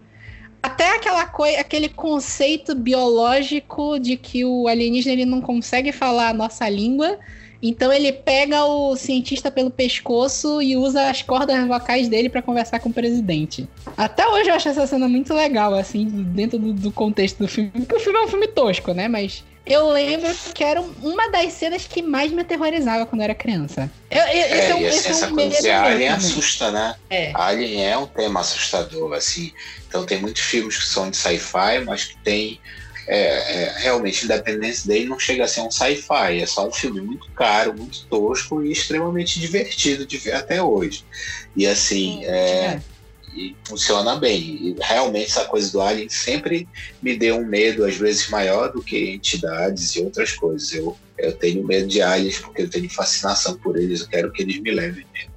até 0.61 0.95
aquela 0.95 1.25
coisa, 1.25 1.59
aquele 1.59 1.87
conceito 1.87 2.75
biológico 2.75 3.99
de 3.99 4.17
que 4.17 4.43
o 4.43 4.67
alienígena 4.67 5.13
ele 5.13 5.25
não 5.25 5.41
consegue 5.41 5.91
falar 5.91 6.29
a 6.29 6.33
nossa 6.33 6.67
língua, 6.67 7.17
então 7.61 7.91
ele 7.91 8.11
pega 8.11 8.65
o 8.65 8.95
cientista 8.95 9.49
pelo 9.49 9.71
pescoço 9.71 10.61
e 10.61 10.75
usa 10.77 11.09
as 11.09 11.21
cordas 11.21 11.67
vocais 11.67 12.07
dele 12.07 12.29
para 12.29 12.41
conversar 12.41 12.79
com 12.79 12.89
o 12.89 12.93
presidente. 12.93 13.67
Até 13.95 14.27
hoje 14.27 14.49
eu 14.49 14.55
acho 14.55 14.69
essa 14.69 14.85
cena 14.85 15.07
muito 15.07 15.33
legal, 15.33 15.73
assim, 15.73 16.05
dentro 16.05 16.59
do, 16.59 16.73
do 16.73 16.91
contexto 16.91 17.39
do 17.39 17.47
filme. 17.47 17.71
Porque 17.71 17.95
o 17.95 17.99
filme 17.99 18.19
é 18.19 18.23
um 18.23 18.27
filme 18.27 18.47
tosco, 18.47 18.93
né? 18.93 19.07
Mas 19.07 19.43
eu 19.65 19.89
lembro 19.89 20.33
que 20.53 20.63
era 20.63 20.81
uma 20.81 21.29
das 21.29 21.51
cenas 21.53 21.85
que 21.85 22.01
mais 22.01 22.31
me 22.31 22.41
aterrorizava 22.41 23.05
quando 23.05 23.21
eu 23.21 23.25
era 23.25 23.35
criança. 23.35 23.91
Eu, 24.09 24.21
eu, 24.21 24.25
é, 24.25 24.39
é, 24.39 24.81
e 24.81 24.87
assim, 24.87 25.09
essa 25.09 25.27
coisa 25.27 25.61
de 25.61 25.69
Alien 25.69 26.09
assusta, 26.09 26.71
né? 26.71 26.95
É. 27.09 27.31
Alien 27.33 27.85
é 27.85 27.97
um 27.97 28.07
tema 28.07 28.39
assustador, 28.39 29.13
assim. 29.13 29.51
Então 29.87 30.05
tem 30.05 30.21
muitos 30.21 30.41
filmes 30.41 30.77
que 30.77 30.85
são 30.85 31.09
de 31.09 31.17
sci-fi, 31.17 31.81
mas 31.85 32.05
que 32.05 32.17
tem 32.23 32.59
é, 33.07 33.63
é, 33.63 33.73
realmente 33.77 34.25
Independence 34.25 34.85
Day 34.85 35.05
não 35.05 35.17
chega 35.17 35.45
a 35.45 35.47
ser 35.47 35.61
um 35.61 35.71
sci-fi, 35.71 36.41
é 36.41 36.45
só 36.45 36.67
um 36.67 36.71
filme 36.71 36.99
muito 36.99 37.31
caro, 37.31 37.73
muito 37.73 38.05
tosco 38.07 38.61
e 38.61 38.71
extremamente 38.71 39.39
divertido 39.39 40.05
de 40.05 40.17
ver 40.17 40.33
até 40.33 40.61
hoje. 40.61 41.05
E 41.55 41.65
assim, 41.65 42.25
é, 42.25 42.81
e 43.33 43.55
funciona 43.63 44.15
bem. 44.17 44.39
E 44.41 44.75
realmente 44.81 45.27
essa 45.27 45.45
coisa 45.45 45.71
do 45.71 45.79
Alien 45.79 46.09
sempre 46.09 46.67
me 47.01 47.15
deu 47.15 47.37
um 47.37 47.45
medo, 47.45 47.85
às 47.85 47.95
vezes 47.95 48.29
maior 48.29 48.73
do 48.73 48.81
que 48.81 49.11
entidades 49.11 49.95
e 49.95 50.01
outras 50.01 50.33
coisas. 50.33 50.73
Eu, 50.73 50.97
eu 51.17 51.31
tenho 51.31 51.65
medo 51.65 51.87
de 51.87 52.01
aliens 52.01 52.39
porque 52.39 52.63
eu 52.63 52.69
tenho 52.69 52.89
fascinação 52.89 53.55
por 53.57 53.77
eles, 53.77 54.01
eu 54.01 54.07
quero 54.07 54.31
que 54.31 54.41
eles 54.41 54.59
me 54.59 54.71
levem 54.71 55.05
mesmo. 55.13 55.31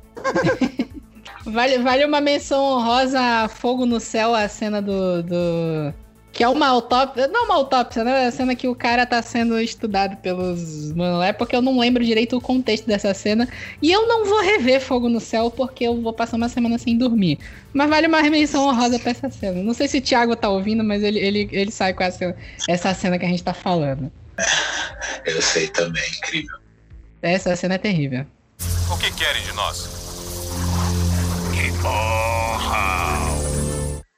vale, 1.46 1.78
vale 1.78 2.04
uma 2.04 2.20
menção 2.20 2.62
honrosa 2.62 3.48
Fogo 3.48 3.87
no 3.87 4.00
Céu, 4.00 4.35
a 4.35 4.48
cena 4.48 4.83
do, 4.83 5.22
do 5.22 5.94
que 6.33 6.45
é 6.45 6.49
uma 6.49 6.69
autópsia. 6.69 7.27
Não 7.29 7.45
uma 7.45 7.55
autópsia, 7.57 8.05
né? 8.05 8.25
É 8.25 8.27
a 8.27 8.31
cena 8.31 8.55
que 8.55 8.69
o 8.69 8.75
cara 8.75 9.05
tá 9.05 9.21
sendo 9.23 9.59
estudado 9.61 10.16
pelos 10.19 10.93
mano 10.93 11.23
é 11.23 11.33
porque 11.33 11.55
eu 11.55 11.62
não 11.62 11.79
lembro 11.79 12.05
direito 12.05 12.37
o 12.37 12.40
contexto 12.40 12.87
dessa 12.87 13.12
cena. 13.14 13.49
E 13.83 13.90
eu 13.90 14.07
não 14.07 14.25
vou 14.25 14.40
rever 14.40 14.81
Fogo 14.81 15.09
no 15.09 15.21
Céu 15.21 15.51
porque 15.51 15.85
eu 15.85 16.01
vou 16.01 16.12
passar 16.12 16.37
uma 16.37 16.49
semana 16.49 16.79
sem 16.79 16.97
dormir. 16.97 17.38
Mas 17.73 17.88
vale 17.88 18.07
uma 18.07 18.23
menção 18.23 18.66
honrosa 18.69 18.99
pra 18.99 19.11
essa 19.11 19.31
cena. 19.31 19.62
Não 19.62 19.75
sei 19.75 19.88
se 19.88 19.99
o 19.99 20.01
Thiago 20.03 20.37
tá 20.37 20.49
ouvindo, 20.49 20.85
mas 20.85 21.03
ele, 21.03 21.19
ele, 21.19 21.49
ele 21.53 21.71
sai 21.71 21.93
com 21.93 22.03
essa, 22.03 22.37
essa 22.69 22.95
cena 22.95 23.19
que 23.19 23.27
a 23.27 23.29
gente 23.29 23.43
tá 23.43 23.55
falando. 23.55 24.11
Eu 25.25 25.43
sei 25.43 25.69
também, 25.69 26.03
incrível. 26.19 26.57
Essa 27.23 27.55
cena 27.55 27.75
é 27.75 27.79
terrível. 27.79 28.27
O 28.90 28.97
que 28.97 29.11
querem 29.12 29.43
de 29.43 29.53
nós? 29.53 29.88
Que 31.55 31.71
morra! 31.83 32.99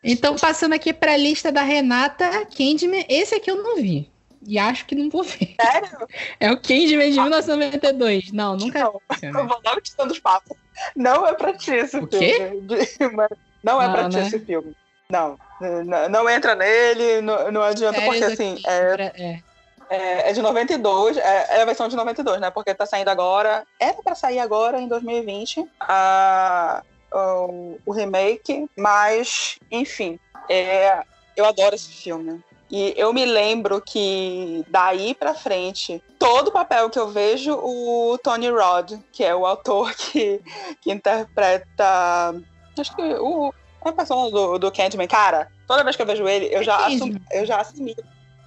Então, 0.03 0.37
passando 0.37 0.75
aqui 0.75 0.93
pra 0.93 1.17
lista 1.17 1.53
da 1.53 1.63
Renata 1.63 2.29
Candyman, 2.47 3.05
esse 3.09 3.35
aqui 3.35 3.51
eu 3.51 3.63
não 3.63 3.77
vi. 3.77 4.11
E 4.45 4.59
acho 4.59 4.85
que 4.87 4.95
não 4.95 5.09
vou 5.09 5.23
ver. 5.23 5.55
Sério? 5.61 6.09
É 6.41 6.51
o 6.51 6.57
Candyman 6.57 7.11
de 7.11 7.21
1992. 7.21 8.33
Não, 8.33 8.57
nunca. 8.57 8.81
Não, 8.81 9.01
eu 9.23 9.47
vou 9.47 9.61
logo 9.65 9.81
te 9.81 9.97
dando 9.97 10.11
os 10.11 10.19
papos. 10.19 10.57
Não 10.97 11.27
é 11.27 11.35
pra 11.35 11.53
ti 11.53 11.71
esse 11.71 11.97
o 11.97 12.09
filme. 12.09 12.27
Quê? 12.27 12.89
Não 13.63 13.81
é 13.81 13.87
não, 13.87 13.95
pra 13.95 14.09
ti 14.09 14.17
né? 14.17 14.27
esse 14.27 14.41
filme. 14.41 14.75
Não, 15.09 15.39
não, 15.61 16.09
não 16.09 16.29
entra 16.29 16.55
nele, 16.55 17.21
não, 17.21 17.53
não 17.53 17.63
adianta, 17.63 18.01
Sério, 18.01 18.11
porque 18.11 18.25
assim, 18.25 18.57
é, 18.67 19.13
é. 19.15 19.43
é, 19.91 20.31
é 20.31 20.33
de 20.33 20.41
92, 20.41 21.19
é, 21.19 21.47
é 21.51 21.63
a 21.63 21.65
versão 21.67 21.87
de 21.87 21.95
92, 21.95 22.41
né? 22.41 22.51
Porque 22.51 22.75
tá 22.75 22.87
saindo 22.87 23.09
agora, 23.09 23.65
era 23.79 24.03
pra 24.03 24.15
sair 24.15 24.39
agora 24.39 24.81
em 24.81 24.89
2020. 24.89 25.69
A, 25.79 26.83
o, 27.13 27.79
o 27.87 27.93
remake, 27.93 28.69
mas, 28.77 29.59
enfim, 29.71 30.19
é, 30.49 31.03
eu 31.37 31.45
adoro 31.45 31.75
esse 31.75 31.89
filme. 31.89 32.43
E 32.71 32.95
eu 32.97 33.13
me 33.13 33.27
lembro 33.27 33.83
que 33.83 34.65
daí 34.69 35.15
pra 35.15 35.35
frente, 35.35 36.03
todo 36.19 36.51
papel 36.51 36.89
que 36.89 36.99
eu 36.99 37.09
vejo, 37.09 37.53
o 37.53 38.17
Tony 38.23 38.49
Rod, 38.49 38.95
que 39.13 39.23
é 39.23 39.35
o 39.35 39.45
autor 39.45 39.93
que, 39.95 40.41
que 40.81 40.91
interpreta. 40.91 42.35
Acho 42.79 42.97
que 42.97 43.03
o, 43.03 43.53
a 43.85 43.93
persona 43.93 44.31
do, 44.31 44.59
do 44.59 44.73
Candyman, 44.73 45.07
cara, 45.07 45.49
toda 45.67 45.85
vez 45.85 45.97
que 45.97 46.03
eu 46.03 46.07
vejo 46.07 46.27
ele, 46.27 46.47
eu 46.47 46.63
já, 46.63 46.87
assumi, 46.87 47.23
eu 47.31 47.45
já 47.45 47.61
assumi 47.61 47.95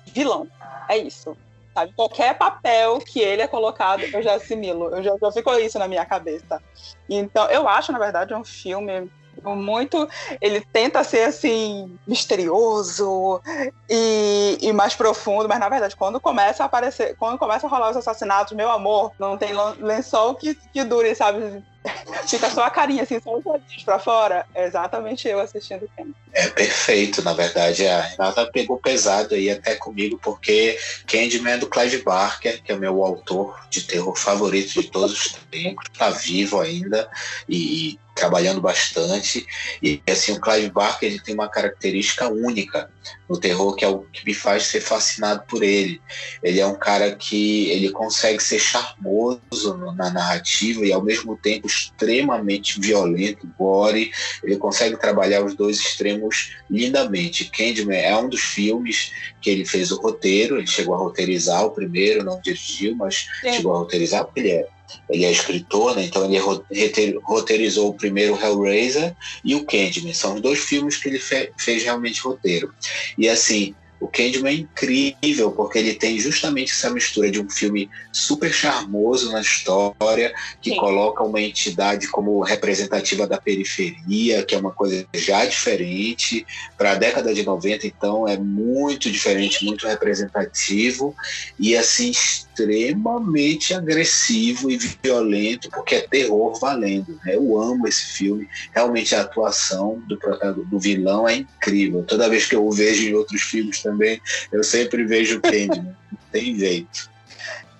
vilão. 0.07 0.47
É 0.89 0.97
isso. 0.97 1.37
Sabe? 1.75 1.91
Qualquer 1.93 2.37
papel 2.37 2.99
que 2.99 3.19
ele 3.19 3.41
é 3.41 3.47
colocado, 3.47 4.01
eu 4.01 4.23
já 4.23 4.35
assimilo. 4.35 4.95
Eu 4.95 5.03
já, 5.03 5.11
já 5.21 5.31
fico 5.33 5.51
isso 5.55 5.77
na 5.77 5.89
minha 5.89 6.05
cabeça. 6.05 6.63
Então, 7.09 7.49
eu 7.51 7.67
acho, 7.67 7.91
na 7.91 7.99
verdade, 7.99 8.33
um 8.33 8.45
filme 8.45 9.11
muito. 9.43 10.07
Ele 10.41 10.61
tenta 10.61 11.03
ser 11.03 11.23
assim, 11.23 11.97
misterioso 12.07 13.41
e, 13.89 14.57
e, 14.61 14.73
mais 14.73 14.95
profundo, 14.95 15.47
mas 15.47 15.59
na 15.59 15.69
verdade, 15.69 15.95
quando 15.95 16.19
começa 16.19 16.63
a 16.63 16.65
aparecer, 16.65 17.15
quando 17.17 17.37
começa 17.37 17.67
a 17.67 17.69
rolar 17.69 17.91
os 17.91 17.97
assassinatos, 17.97 18.55
meu 18.55 18.69
amor, 18.71 19.11
não 19.19 19.37
tem 19.37 19.51
lençol 19.79 20.35
que, 20.35 20.55
que 20.55 20.83
dure, 20.83 21.13
sabe? 21.15 21.63
Fica 22.27 22.49
só 22.49 22.63
a 22.63 22.69
carinha 22.69 23.03
assim, 23.03 23.19
só 23.19 23.37
os 23.37 23.45
olhinhos 23.45 23.83
pra 23.83 23.99
fora. 23.99 24.45
É 24.53 24.65
exatamente 24.65 25.27
eu 25.27 25.39
assistindo 25.39 25.83
o 25.83 26.07
É 26.33 26.47
perfeito, 26.49 27.21
na 27.21 27.33
verdade. 27.33 27.87
A 27.87 28.01
Renata 28.01 28.49
pegou 28.51 28.77
pesado 28.77 29.35
aí 29.35 29.49
até 29.49 29.75
comigo, 29.75 30.19
porque 30.21 30.77
Candyman 31.07 31.53
é 31.53 31.57
do 31.57 31.67
Clive 31.67 32.01
Barker, 32.03 32.61
que 32.63 32.71
é 32.71 32.75
o 32.75 32.79
meu 32.79 33.03
autor 33.03 33.59
de 33.69 33.83
terror 33.83 34.15
favorito 34.17 34.73
de 34.73 34.89
todos 34.89 35.13
os 35.13 35.33
tempos, 35.51 35.85
tá 35.97 36.09
vivo 36.09 36.59
ainda 36.59 37.09
e 37.47 37.99
trabalhando 38.15 38.61
bastante. 38.61 39.45
E 39.83 40.01
assim, 40.09 40.31
o 40.31 40.41
Clive 40.41 40.71
Barker 40.71 41.09
ele 41.09 41.19
tem 41.19 41.35
uma 41.35 41.49
característica 41.49 42.29
única 42.29 42.89
no 43.29 43.37
terror, 43.37 43.75
que 43.75 43.83
é 43.83 43.87
o 43.87 43.99
que 43.99 44.25
me 44.25 44.33
faz 44.33 44.63
ser 44.63 44.81
fascinado 44.81 45.43
por 45.47 45.63
ele. 45.63 46.01
Ele 46.43 46.59
é 46.59 46.65
um 46.65 46.75
cara 46.75 47.15
que 47.15 47.69
ele 47.69 47.89
consegue 47.89 48.41
ser 48.41 48.59
charmoso 48.59 49.77
na 49.95 50.09
narrativa 50.11 50.85
e 50.85 50.93
ao 50.93 51.03
mesmo 51.03 51.35
tempo 51.37 51.67
extremamente 51.67 52.79
violento, 52.79 53.49
gore. 53.57 54.11
Ele 54.43 54.57
consegue 54.57 54.97
trabalhar 54.97 55.43
os 55.43 55.55
dois 55.55 55.79
extremos 55.79 56.55
lindamente. 56.69 57.45
Candyman 57.45 57.97
é 57.97 58.15
um 58.17 58.29
dos 58.29 58.41
filmes 58.41 59.11
que 59.41 59.49
ele 59.49 59.65
fez 59.65 59.91
o 59.91 60.01
roteiro, 60.01 60.57
ele 60.57 60.67
chegou 60.67 60.95
a 60.95 60.99
roteirizar 60.99 61.65
o 61.65 61.71
primeiro, 61.71 62.23
não 62.23 62.39
dirigiu, 62.41 62.95
mas 62.95 63.27
Sim. 63.41 63.53
chegou 63.53 63.73
a 63.73 63.79
roteirizar 63.79 64.25
porque 64.25 64.39
ele 64.39 64.51
é 64.51 64.67
ele 65.09 65.25
é 65.25 65.31
escritor, 65.31 65.95
né? 65.95 66.05
então 66.05 66.25
ele 66.25 67.19
roteirizou 67.23 67.89
o 67.89 67.93
primeiro 67.93 68.37
Hellraiser 68.41 69.15
e 69.43 69.55
o 69.55 69.65
Candyman. 69.65 70.13
São 70.13 70.35
os 70.35 70.41
dois 70.41 70.59
filmes 70.59 70.97
que 70.97 71.09
ele 71.09 71.19
fe 71.19 71.51
fez 71.57 71.83
realmente 71.83 72.21
roteiro. 72.21 72.73
E 73.17 73.29
assim, 73.29 73.75
o 73.99 74.07
Candyman 74.07 74.49
é 74.49 74.53
incrível 74.53 75.51
porque 75.51 75.79
ele 75.79 75.93
tem 75.93 76.19
justamente 76.19 76.71
essa 76.71 76.89
mistura 76.89 77.31
de 77.31 77.41
um 77.41 77.49
filme 77.49 77.89
super 78.11 78.51
charmoso 78.53 79.31
na 79.31 79.41
história, 79.41 80.33
que 80.61 80.71
Sim. 80.71 80.77
coloca 80.77 81.23
uma 81.23 81.41
entidade 81.41 82.07
como 82.07 82.41
representativa 82.41 83.25
da 83.25 83.37
periferia, 83.37 84.43
que 84.43 84.53
é 84.53 84.57
uma 84.57 84.71
coisa 84.71 85.05
já 85.13 85.45
diferente. 85.45 86.45
Para 86.77 86.91
a 86.91 86.95
década 86.95 87.33
de 87.33 87.43
90, 87.43 87.87
então, 87.87 88.27
é 88.27 88.37
muito 88.37 89.11
diferente, 89.11 89.63
muito 89.63 89.87
representativo 89.87 91.15
e 91.59 91.75
assim 91.75 92.11
extremamente 92.11 93.73
agressivo 93.73 94.69
e 94.69 94.77
violento, 94.77 95.69
porque 95.69 95.95
é 95.95 96.01
terror 96.01 96.57
valendo. 96.59 97.19
Né? 97.23 97.35
Eu 97.35 97.61
amo 97.61 97.87
esse 97.87 98.05
filme. 98.05 98.47
Realmente 98.73 99.13
a 99.15 99.21
atuação 99.21 100.01
do, 100.07 100.17
do 100.65 100.79
vilão 100.79 101.27
é 101.27 101.35
incrível. 101.35 102.03
Toda 102.03 102.29
vez 102.29 102.45
que 102.45 102.55
eu 102.55 102.65
o 102.65 102.71
vejo 102.71 103.07
em 103.07 103.13
outros 103.13 103.41
filmes 103.41 103.84
também, 103.85 104.21
eu 104.51 104.63
sempre 104.63 105.05
vejo 105.05 105.37
o 105.37 105.41
Candyman. 105.41 105.95
Não 106.11 106.19
tem 106.31 106.55
jeito. 106.57 107.09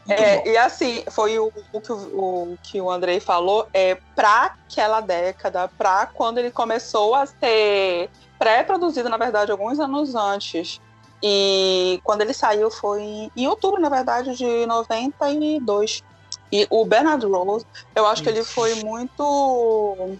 É, 0.07 0.47
e 0.47 0.57
assim, 0.57 1.03
foi 1.09 1.39
o, 1.39 1.51
o, 1.73 1.81
que 1.81 1.91
o, 1.91 2.57
que 2.61 2.81
o 2.81 2.91
Andrei 2.91 3.19
falou, 3.19 3.67
é 3.73 3.97
para 4.15 4.45
aquela 4.45 5.01
década, 5.01 5.67
para 5.67 6.05
quando 6.05 6.37
ele 6.37 6.51
começou 6.51 7.15
a 7.15 7.25
ser 7.25 8.09
pré-produzido, 8.37 9.09
na 9.09 9.17
verdade, 9.17 9.51
alguns 9.51 9.79
anos 9.79 10.13
antes. 10.13 10.79
E 11.23 11.99
quando 12.03 12.21
ele 12.21 12.33
saiu 12.33 12.69
foi 12.69 13.31
em 13.35 13.47
outubro, 13.47 13.81
na 13.81 13.89
verdade, 13.89 14.35
de 14.35 14.65
92. 14.67 16.03
E 16.51 16.67
o 16.69 16.85
Bernard 16.85 17.25
Rose, 17.25 17.65
eu 17.95 18.05
acho 18.05 18.21
que 18.21 18.29
ele 18.29 18.43
foi 18.43 18.75
muito. 18.83 20.17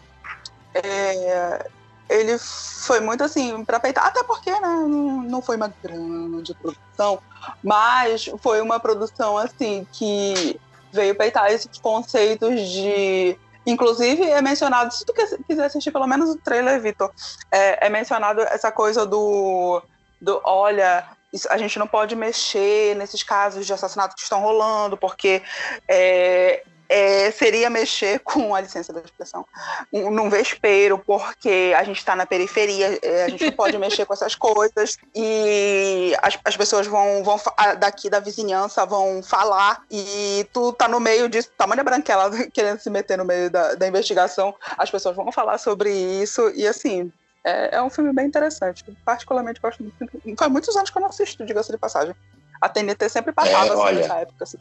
É, 0.73 1.69
ele 2.09 2.37
foi 2.37 2.99
muito 2.99 3.23
assim, 3.23 3.65
para 3.65 3.79
peitar, 3.79 4.05
até 4.05 4.23
porque 4.23 4.51
né, 4.51 4.85
não 5.27 5.41
foi 5.41 5.55
uma 5.55 5.73
grande 5.83 6.53
produção, 6.53 7.19
mas 7.63 8.29
foi 8.41 8.61
uma 8.61 8.79
produção 8.79 9.37
assim 9.37 9.87
que 9.91 10.59
veio 10.91 11.15
peitar 11.15 11.51
esses 11.51 11.77
conceitos 11.79 12.59
de. 12.61 13.37
Inclusive, 13.67 14.23
é 14.23 14.41
mencionado, 14.43 14.93
se 14.93 15.03
tu 15.03 15.11
quiser 15.13 15.65
assistir 15.65 15.91
pelo 15.91 16.05
menos 16.05 16.29
o 16.29 16.37
trailer, 16.37 16.79
Vitor, 16.79 17.11
é, 17.51 17.87
é 17.87 17.89
mencionado 17.89 18.41
essa 18.41 18.71
coisa 18.71 19.07
do, 19.07 19.81
do 20.21 20.39
olha, 20.43 21.03
a 21.49 21.57
gente 21.57 21.79
não 21.79 21.87
pode 21.87 22.15
mexer 22.15 22.95
nesses 22.95 23.23
casos 23.23 23.65
de 23.65 23.73
assassinato 23.73 24.15
que 24.15 24.21
estão 24.21 24.39
rolando, 24.39 24.95
porque 24.95 25.41
é, 25.87 26.63
é, 26.87 27.31
seria 27.31 27.69
mexer 27.69 28.19
com 28.19 28.53
a 28.53 28.61
licença 28.61 28.93
da 28.93 29.01
expressão 29.01 29.45
um, 29.91 30.09
num 30.11 30.29
vespeiro, 30.29 30.97
porque 30.97 31.73
a 31.77 31.83
gente 31.83 31.97
está 31.97 32.15
na 32.15 32.25
periferia, 32.25 32.99
é, 33.01 33.23
a 33.23 33.29
gente 33.29 33.45
não 33.45 33.51
pode 33.51 33.77
mexer 33.77 34.05
com 34.05 34.13
essas 34.13 34.35
coisas 34.35 34.97
e 35.13 36.15
as, 36.21 36.37
as 36.43 36.57
pessoas 36.57 36.87
vão, 36.87 37.23
vão 37.23 37.39
daqui 37.79 38.09
da 38.09 38.19
vizinhança 38.19 38.85
vão 38.85 39.21
falar 39.23 39.83
e 39.89 40.47
tu 40.53 40.73
tá 40.73 40.87
no 40.87 40.99
meio 40.99 41.27
disso, 41.27 41.49
tamanha 41.57 41.83
branquela 41.83 42.29
querendo 42.51 42.79
se 42.79 42.89
meter 42.89 43.17
no 43.17 43.25
meio 43.25 43.49
da, 43.49 43.75
da 43.75 43.87
investigação, 43.87 44.53
as 44.77 44.89
pessoas 44.89 45.15
vão 45.15 45.31
falar 45.31 45.57
sobre 45.57 45.91
isso 45.91 46.51
e 46.55 46.67
assim. 46.67 47.11
É, 47.47 47.75
é 47.75 47.81
um 47.81 47.91
filme 47.91 48.11
bem 48.11 48.25
interessante. 48.25 48.83
Particularmente 49.05 49.61
gosto 49.61 49.83
muito. 49.83 49.95
Faz 50.35 50.51
muitos 50.51 50.75
anos 50.75 50.89
que 50.89 50.97
eu 50.97 51.01
não 51.01 51.09
assisto, 51.09 51.45
diga-se 51.45 51.71
de 51.71 51.77
passagem 51.77 52.15
a 52.61 52.69
TNT 52.69 53.09
sempre 53.09 53.31
passava 53.31 53.65
é, 53.65 53.69
assim, 53.69 53.81
olha, 53.81 54.01
nessa 54.01 54.15
época. 54.15 54.43
Assim, 54.43 54.57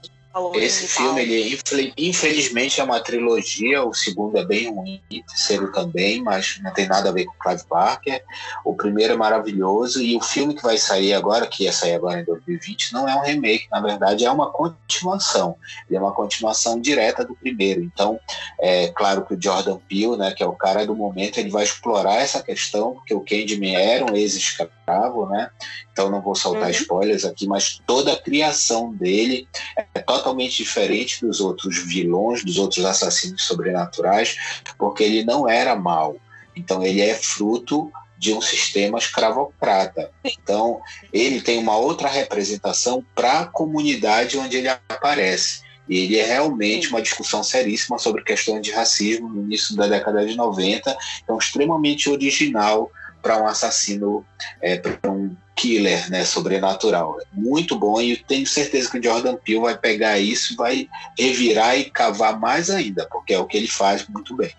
esse 0.55 0.88
filme, 0.88 1.23
ele 1.23 1.92
infelizmente 1.97 2.81
é 2.81 2.85
uma 2.85 2.99
trilogia, 2.99 3.85
o 3.85 3.94
segundo 3.94 4.37
é 4.37 4.44
bem 4.44 4.68
ruim, 4.75 5.01
o 5.12 5.23
terceiro 5.27 5.70
também, 5.70 6.23
mas 6.23 6.59
não 6.61 6.73
tem 6.73 6.88
nada 6.88 7.09
a 7.09 7.12
ver 7.12 7.25
com 7.27 7.35
Clive 7.38 7.62
Barker. 7.70 8.23
O 8.64 8.75
primeiro 8.75 9.14
é 9.14 9.16
maravilhoso 9.16 10.03
e 10.03 10.16
o 10.16 10.20
filme 10.20 10.55
que 10.55 10.62
vai 10.62 10.77
sair 10.77 11.12
agora, 11.12 11.47
que 11.47 11.64
ia 11.64 11.73
sair 11.73 11.94
agora 11.94 12.20
em 12.20 12.25
2020, 12.25 12.92
não 12.92 13.09
é 13.09 13.14
um 13.14 13.23
remake, 13.23 13.68
na 13.70 13.81
verdade 13.81 14.25
é 14.25 14.31
uma 14.31 14.51
continuação. 14.51 15.57
Ele 15.88 15.97
é 15.97 16.01
uma 16.01 16.12
continuação 16.12 16.81
direta 16.81 17.25
do 17.25 17.37
primeiro. 17.37 17.83
Então, 17.83 18.18
é 18.61 18.88
claro 18.88 19.25
que 19.25 19.35
o 19.35 19.40
Jordan 19.40 19.79
Peele, 19.88 20.16
né, 20.16 20.33
que 20.33 20.42
é 20.42 20.47
o 20.47 20.53
cara 20.53 20.85
do 20.85 20.97
momento, 20.97 21.38
ele 21.38 21.51
vai 21.51 21.62
explorar 21.62 22.16
essa 22.16 22.42
questão, 22.42 22.94
porque 22.94 23.14
o 23.14 23.20
Candyman 23.20 23.77
era 23.77 24.05
um 24.05 24.16
ex-escravo, 24.16 25.27
né? 25.27 25.51
Então 25.92 26.11
não 26.11 26.20
vou 26.20 26.35
soltar 26.35 26.64
uhum. 26.64 26.70
spoilers 26.70 27.25
aqui, 27.25 27.47
mas 27.47 27.81
toda 27.87 28.12
a 28.12 28.20
criação 28.20 28.92
dele 28.92 29.47
é 29.94 30.01
totalmente 30.01 30.23
diferente 30.32 31.20
dos 31.20 31.40
outros 31.40 31.78
vilões, 31.84 32.44
dos 32.44 32.58
outros 32.58 32.84
assassinos 32.84 33.42
sobrenaturais, 33.42 34.37
porque 34.78 35.02
ele 35.02 35.24
não 35.24 35.48
era 35.48 35.74
mal. 35.76 36.16
Então 36.56 36.82
ele 36.82 37.00
é 37.00 37.14
fruto 37.14 37.90
de 38.16 38.32
um 38.32 38.40
sistema 38.40 38.98
escravocrata. 38.98 40.10
Então 40.24 40.80
ele 41.12 41.40
tem 41.40 41.58
uma 41.58 41.76
outra 41.76 42.08
representação 42.08 43.04
para 43.14 43.40
a 43.40 43.46
comunidade 43.46 44.38
onde 44.38 44.56
ele 44.56 44.68
aparece. 44.68 45.62
E 45.88 45.98
ele 45.98 46.18
é 46.18 46.24
realmente 46.24 46.88
uma 46.88 47.02
discussão 47.02 47.44
seríssima 47.44 47.98
sobre 47.98 48.22
questões 48.22 48.62
de 48.62 48.70
racismo 48.70 49.28
no 49.28 49.42
início 49.42 49.76
da 49.76 49.87
década 49.87 50.24
de 50.24 50.34
90. 50.34 50.96
Então, 51.22 51.37
extremamente 51.37 52.08
original 52.08 52.90
para 53.22 53.42
um 53.42 53.46
assassino, 53.46 54.24
é, 54.60 54.78
para 54.78 55.10
um 55.10 55.37
killer, 55.55 56.11
né, 56.11 56.25
sobrenatural. 56.25 57.19
Muito 57.33 57.79
bom 57.79 58.01
e 58.01 58.17
tenho 58.17 58.47
certeza 58.47 58.90
que 58.90 58.99
o 58.99 59.03
Jordan 59.03 59.37
Peele 59.37 59.61
vai 59.61 59.77
pegar 59.77 60.19
isso 60.19 60.57
vai 60.57 60.88
revirar 61.19 61.79
e 61.79 61.90
cavar 61.90 62.38
mais 62.38 62.71
ainda, 62.71 63.07
porque 63.11 63.35
é 63.35 63.38
o 63.38 63.47
que 63.47 63.57
ele 63.57 63.69
faz 63.69 64.07
muito 64.09 64.37
bem. 64.37 64.53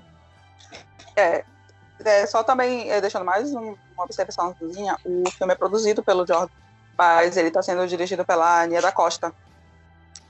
É, 1.16 1.44
é 2.04 2.26
só 2.26 2.44
também 2.44 2.90
é, 2.90 3.00
deixando 3.02 3.26
mais 3.26 3.54
um, 3.54 3.76
uma 3.94 4.04
observaçãozinha, 4.04 4.98
o 5.06 5.30
filme 5.32 5.54
é 5.54 5.56
produzido 5.56 6.04
pelo 6.04 6.26
Jordan, 6.26 6.52
mas 6.98 7.36
ele 7.38 7.50
está 7.50 7.62
sendo 7.62 7.88
dirigido 7.88 8.26
pela 8.26 8.62
Ania 8.62 8.82
da 8.82 8.92
Costa. 8.92 9.34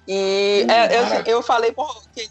E 0.07 0.65
hum, 0.67 0.71
é, 0.71 0.99
eu, 0.99 1.37
eu, 1.37 1.41
falei 1.41 1.71
por 1.71 2.03
que 2.09 2.21
ele, 2.21 2.29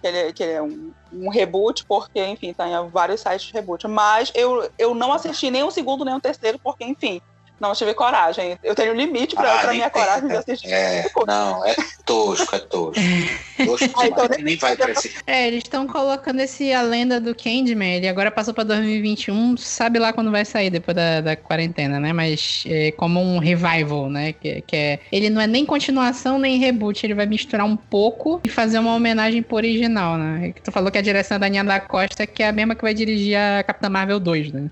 que 0.00 0.06
ele, 0.06 0.32
que 0.32 0.42
ele 0.42 0.52
é 0.52 0.62
um, 0.62 0.92
um, 1.12 1.28
reboot, 1.28 1.84
porque, 1.84 2.24
enfim, 2.24 2.52
tem 2.52 2.88
vários 2.90 3.20
sites 3.20 3.46
de 3.46 3.52
reboot. 3.52 3.86
Mas 3.86 4.32
eu, 4.34 4.68
eu 4.76 4.94
não 4.94 5.12
assisti 5.12 5.50
nem 5.50 5.62
o 5.62 5.70
segundo 5.70 6.04
nem 6.04 6.14
o 6.14 6.20
terceiro, 6.20 6.58
porque, 6.58 6.84
enfim, 6.84 7.22
não 7.60 7.74
tive 7.74 7.92
coragem. 7.92 8.58
Eu 8.62 8.74
tenho 8.74 8.94
limite 8.94 9.36
para 9.36 9.60
ah, 9.60 9.72
minha 9.72 9.90
tem, 9.90 10.02
coragem 10.02 10.28
de 10.28 10.36
assistir. 10.36 10.72
É, 10.72 11.06
não, 11.26 11.64
é 11.66 11.76
tosco, 12.06 12.56
é 12.56 12.58
tosco. 12.58 13.00
tosco 13.64 14.00
ah, 14.00 14.06
então, 14.06 14.28
nem 14.40 14.56
vai 14.56 14.74
crescer. 14.76 15.12
É, 15.26 15.46
eles 15.46 15.62
estão 15.62 15.86
colocando 15.86 16.40
esse 16.40 16.72
A 16.72 16.80
Lenda 16.80 17.20
do 17.20 17.34
Candyman. 17.34 17.96
Ele 17.96 18.08
agora 18.08 18.30
passou 18.30 18.54
para 18.54 18.64
2021, 18.64 19.58
sabe 19.58 19.98
lá 19.98 20.12
quando 20.12 20.30
vai 20.30 20.44
sair, 20.44 20.70
depois 20.70 20.96
da, 20.96 21.20
da 21.20 21.36
quarentena, 21.36 22.00
né? 22.00 22.12
Mas 22.12 22.64
é 22.66 22.92
como 22.92 23.20
um 23.20 23.38
revival, 23.38 24.08
né? 24.08 24.32
Que, 24.32 24.62
que 24.62 24.76
é, 24.76 25.00
ele 25.12 25.28
não 25.28 25.40
é 25.40 25.46
nem 25.46 25.66
continuação 25.66 26.38
nem 26.38 26.58
reboot, 26.58 27.04
ele 27.04 27.14
vai 27.14 27.26
misturar 27.26 27.66
um 27.66 27.76
pouco 27.76 28.40
e 28.42 28.48
fazer 28.48 28.78
uma 28.78 28.94
homenagem 28.94 29.42
pro 29.42 29.56
original, 29.56 30.16
né? 30.16 30.54
Tu 30.64 30.72
falou 30.72 30.90
que 30.90 30.98
a 30.98 31.02
direção 31.02 31.36
é 31.36 31.38
da 31.38 31.46
Daniela 31.46 31.68
da 31.68 31.80
Costa, 31.80 32.26
que 32.26 32.42
é 32.42 32.48
a 32.48 32.52
mesma 32.52 32.74
que 32.74 32.82
vai 32.82 32.94
dirigir 32.94 33.36
a 33.36 33.62
Capitã 33.62 33.90
Marvel 33.90 34.18
2, 34.20 34.52
né? 34.52 34.70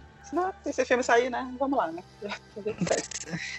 Se 0.63 0.71
esse 0.71 0.85
filme 0.85 1.03
sair, 1.03 1.31
né? 1.31 1.49
Vamos 1.59 1.79
lá, 1.79 1.89
né? 1.89 2.03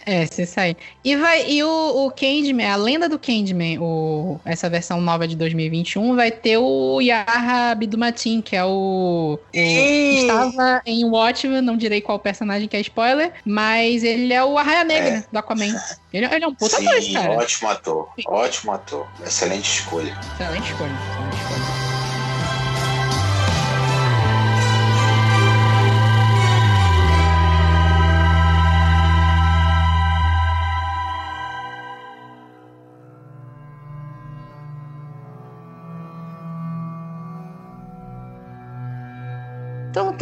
É, 0.05 0.25
se 0.25 0.45
sair. 0.45 0.75
E, 1.03 1.15
vai, 1.15 1.49
e 1.49 1.63
o, 1.63 2.05
o 2.05 2.11
Candyman, 2.11 2.65
a 2.69 2.75
lenda 2.75 3.07
do 3.07 3.17
Candyman, 3.19 3.79
o, 3.79 4.39
essa 4.45 4.69
versão 4.69 5.01
nova 5.01 5.27
de 5.27 5.35
2021, 5.35 6.15
vai 6.15 6.31
ter 6.31 6.57
o 6.57 6.99
Yahya 7.01 7.71
Abdul-Mateen, 7.71 8.41
que 8.41 8.55
é 8.55 8.63
o, 8.63 9.39
o 9.39 9.39
Estava 9.53 10.81
em 10.85 11.05
Watchmen, 11.05 11.61
não 11.61 11.77
direi 11.77 12.01
qual 12.01 12.19
personagem 12.19 12.67
que 12.67 12.77
é 12.77 12.81
spoiler, 12.81 13.33
mas 13.45 14.03
ele 14.03 14.33
é 14.33 14.43
o 14.43 14.57
Arraia 14.57 14.83
Negra 14.83 15.09
é. 15.09 15.23
do 15.31 15.37
Aquaman. 15.37 15.75
Ele, 16.13 16.25
ele, 16.25 16.43
é 16.43 16.47
um 16.47 16.55
puta 16.55 16.77
Sim, 16.77 16.87
ator, 16.87 17.13
cara. 17.13 17.31
ótimo 17.33 17.69
ator. 17.69 18.09
Sim. 18.15 18.23
Ótimo 18.27 18.71
ator. 18.71 19.07
Excelente 19.25 19.79
escolha. 19.79 20.17
Excelente 20.33 20.71
escolha. 20.71 20.91
Excelente 20.91 21.41
escolha. 21.41 21.78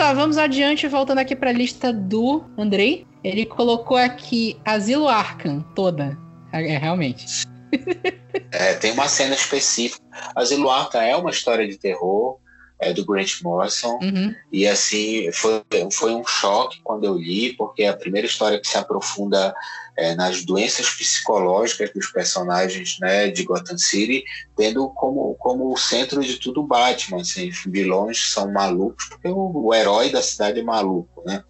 Tá, 0.08 0.14
vamos 0.14 0.38
adiante, 0.38 0.88
voltando 0.88 1.18
aqui 1.18 1.36
para 1.36 1.50
a 1.50 1.54
lista 1.54 1.92
do 1.92 2.42
Andrei. 2.58 3.06
Ele 3.22 3.46
colocou 3.46 3.98
aqui 3.98 4.58
Asilo 4.64 5.10
Arkham 5.10 5.60
toda. 5.76 6.18
É, 6.54 6.76
é 6.76 6.78
realmente. 6.78 7.46
é, 8.54 8.74
tem 8.76 8.94
uma 8.94 9.10
cena 9.10 9.36
específica. 9.36 10.02
Asilo 10.34 10.70
Arkham 10.70 11.02
é 11.02 11.14
uma 11.14 11.30
história 11.30 11.68
de 11.68 11.76
terror 11.76 12.38
é, 12.80 12.94
do 12.94 13.06
Grant 13.06 13.42
Morrison. 13.42 14.00
Uhum. 14.02 14.34
E 14.50 14.66
assim, 14.66 15.30
foi, 15.34 15.62
foi 15.92 16.16
um 16.16 16.26
choque 16.26 16.80
quando 16.86 17.04
eu 17.04 17.18
li, 17.18 17.52
porque 17.58 17.84
é 17.84 17.90
a 17.90 17.98
primeira 17.98 18.28
história 18.28 18.62
que 18.62 18.68
se 18.70 18.78
aprofunda 18.78 19.54
é, 19.98 20.16
nas 20.16 20.46
doenças 20.46 20.90
psicológicas 20.92 21.92
dos 21.92 22.08
personagens 22.08 22.98
né, 23.02 23.30
de 23.30 23.44
Gotham 23.44 23.78
City, 23.78 24.24
tendo 24.56 24.90
como, 24.90 25.36
como 25.36 25.74
o 25.74 25.78
centro 25.78 26.22
de 26.24 26.38
tudo 26.38 26.64
Batman. 26.64 27.22
Assim, 27.22 27.50
os 27.50 27.64
vilões 27.66 28.32
são 28.32 28.52
malucos, 28.52 29.06
porque 29.06 29.28
o, 29.28 29.66
o 29.66 29.74
herói 29.74 30.12
da 30.12 30.22
cidade 30.22 30.60
é 30.60 30.64
maluco. 30.64 31.24
Né? 31.26 31.44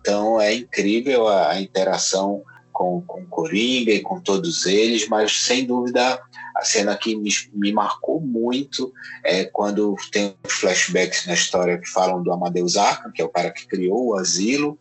Então 0.00 0.40
é 0.40 0.54
incrível 0.54 1.26
a, 1.26 1.50
a 1.50 1.60
interação 1.60 2.42
com, 2.72 3.02
com 3.02 3.26
Coringa 3.26 3.90
e 3.90 4.00
com 4.00 4.20
todos 4.20 4.64
eles, 4.64 5.08
mas 5.08 5.32
sem 5.42 5.66
dúvida 5.66 6.20
a 6.58 6.64
cena 6.64 6.96
que 6.96 7.14
me, 7.14 7.30
me 7.52 7.72
marcou 7.72 8.20
muito 8.20 8.92
é 9.24 9.44
quando 9.44 9.94
tem 10.10 10.36
flashbacks 10.44 11.24
na 11.24 11.34
história 11.34 11.78
que 11.78 11.88
falam 11.88 12.20
do 12.20 12.32
Amadeus 12.32 12.76
Arkham, 12.76 13.12
que 13.12 13.22
é 13.22 13.24
o 13.24 13.28
cara 13.28 13.52
que 13.52 13.66
criou 13.66 14.08
o 14.08 14.18
asilo, 14.18 14.76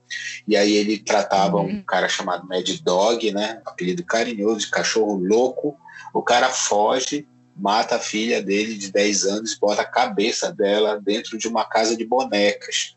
e 0.48 0.58
aí 0.58 0.74
ele 0.74 0.98
tratava 0.98 1.58
uhum. 1.58 1.68
um 1.68 1.84
cara 1.84 2.10
chamado 2.10 2.48
Mad 2.48 2.68
Dog, 2.82 3.32
né, 3.32 3.62
apelido 3.64 4.04
carinhoso 4.04 4.62
de 4.62 4.72
cachorro 4.72 5.18
louco, 5.18 5.78
o 6.12 6.24
cara 6.24 6.50
foge, 6.50 7.28
mata 7.56 7.98
a 7.98 8.00
filha 8.00 8.42
dele 8.42 8.76
de 8.76 8.92
10 8.92 9.26
anos, 9.26 9.56
bota 9.56 9.84
a 9.84 9.86
cabeça 9.86 10.52
dela 10.52 11.00
dentro 11.00 11.38
de 11.38 11.48
uma 11.48 11.64
casa 11.64 11.96
de 11.96 12.06
bonecas. 12.06 12.96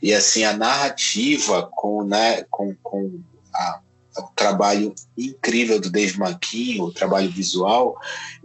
E 0.00 0.14
assim, 0.14 0.44
a 0.44 0.56
narrativa 0.56 1.68
com, 1.72 2.04
né, 2.04 2.44
com, 2.50 2.74
com 2.82 3.20
a 3.52 3.80
o 4.16 4.28
trabalho 4.34 4.94
incrível 5.16 5.80
do 5.80 5.90
Dave 5.90 6.18
Manquinho, 6.18 6.84
o 6.84 6.92
trabalho 6.92 7.30
visual. 7.30 7.98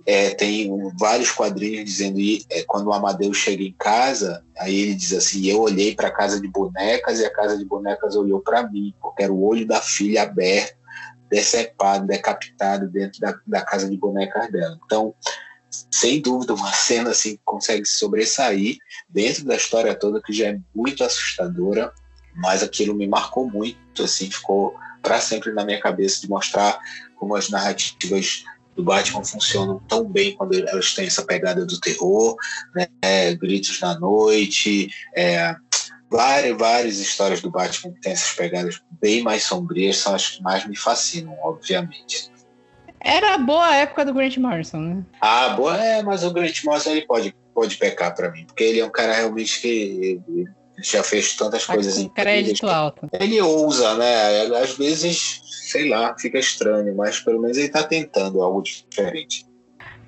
É, 0.05 0.29
tem 0.29 0.71
vários 0.97 1.31
quadrinhos 1.31 1.85
dizendo 1.85 2.19
é, 2.49 2.63
quando 2.63 2.87
o 2.87 2.93
Amadeus 2.93 3.37
chega 3.37 3.63
em 3.63 3.75
casa, 3.77 4.43
aí 4.57 4.73
ele 4.73 4.95
diz 4.95 5.13
assim: 5.13 5.45
eu 5.45 5.61
olhei 5.61 5.93
para 5.93 6.07
a 6.07 6.13
casa 6.13 6.39
de 6.39 6.47
bonecas 6.47 7.19
e 7.19 7.25
a 7.25 7.33
casa 7.33 7.57
de 7.57 7.65
bonecas 7.65 8.15
olhou 8.15 8.39
para 8.39 8.69
mim, 8.69 8.93
porque 9.01 9.23
era 9.23 9.33
o 9.33 9.43
olho 9.43 9.67
da 9.67 9.81
filha 9.81 10.23
aberto, 10.23 10.77
decepado, 11.29 12.07
decapitado 12.07 12.87
dentro 12.87 13.19
da, 13.19 13.37
da 13.45 13.61
casa 13.61 13.89
de 13.89 13.97
bonecas 13.97 14.49
dela. 14.49 14.79
Então, 14.85 15.13
sem 15.91 16.21
dúvida, 16.21 16.53
uma 16.53 16.71
cena 16.71 17.11
assim 17.11 17.35
que 17.35 17.41
consegue 17.43 17.85
se 17.85 17.97
sobressair 17.97 18.77
dentro 19.09 19.43
da 19.43 19.55
história 19.55 19.93
toda, 19.93 20.21
que 20.21 20.31
já 20.31 20.47
é 20.47 20.59
muito 20.73 21.03
assustadora, 21.03 21.91
mas 22.35 22.63
aquilo 22.63 22.95
me 22.95 23.07
marcou 23.07 23.49
muito, 23.49 24.03
assim, 24.03 24.29
ficou 24.29 24.75
para 25.01 25.19
sempre 25.19 25.51
na 25.53 25.65
minha 25.65 25.79
cabeça 25.79 26.21
de 26.21 26.29
mostrar 26.29 26.79
como 27.15 27.35
as 27.35 27.49
narrativas 27.49 28.43
do 28.75 28.83
Batman 28.83 29.23
funcionam 29.23 29.81
tão 29.87 30.03
bem 30.03 30.35
quando 30.35 30.53
elas 30.53 30.93
têm 30.93 31.07
essa 31.07 31.23
pegada 31.23 31.65
do 31.65 31.79
terror, 31.79 32.35
né? 32.75 32.87
É, 33.01 33.33
gritos 33.33 33.81
na 33.81 33.99
noite, 33.99 34.93
é, 35.15 35.55
várias, 36.09 36.57
várias 36.57 36.99
histórias 36.99 37.41
do 37.41 37.49
Batman 37.49 37.91
que 37.93 38.01
têm 38.01 38.13
essas 38.13 38.33
pegadas 38.33 38.81
bem 39.01 39.23
mais 39.23 39.43
sombrias, 39.43 39.97
são 39.97 40.13
as 40.13 40.29
que 40.29 40.43
mais 40.43 40.65
me 40.67 40.77
fascinam, 40.77 41.35
obviamente. 41.41 42.31
Era 42.99 43.35
a 43.35 43.37
boa 43.37 43.75
época 43.75 44.05
do 44.05 44.13
Grant 44.13 44.37
Morrison, 44.37 44.79
né? 44.79 45.03
Ah, 45.21 45.49
boa, 45.49 45.77
é, 45.83 46.03
mas 46.03 46.23
o 46.23 46.31
Grant 46.31 46.63
Morrison 46.63 46.91
ele 46.91 47.05
pode, 47.05 47.35
pode 47.53 47.77
pecar 47.77 48.15
para 48.15 48.31
mim, 48.31 48.45
porque 48.45 48.63
ele 48.63 48.79
é 48.79 48.85
um 48.85 48.91
cara 48.91 49.13
realmente 49.13 49.59
que 49.59 50.21
já 50.81 51.03
fez 51.03 51.35
tantas 51.35 51.65
tá 51.65 51.73
coisas 51.73 51.97
com 51.97 52.09
crédito 52.09 52.67
alto. 52.67 53.09
Ele 53.19 53.41
ousa, 53.41 53.95
né? 53.95 54.43
Às 54.61 54.77
vezes, 54.77 55.41
sei 55.43 55.89
lá, 55.89 56.15
fica 56.17 56.37
estranho, 56.37 56.95
mas 56.95 57.19
pelo 57.19 57.41
menos 57.41 57.57
ele 57.57 57.69
tá 57.69 57.83
tentando 57.83 58.41
algo 58.41 58.61
diferente. 58.61 59.45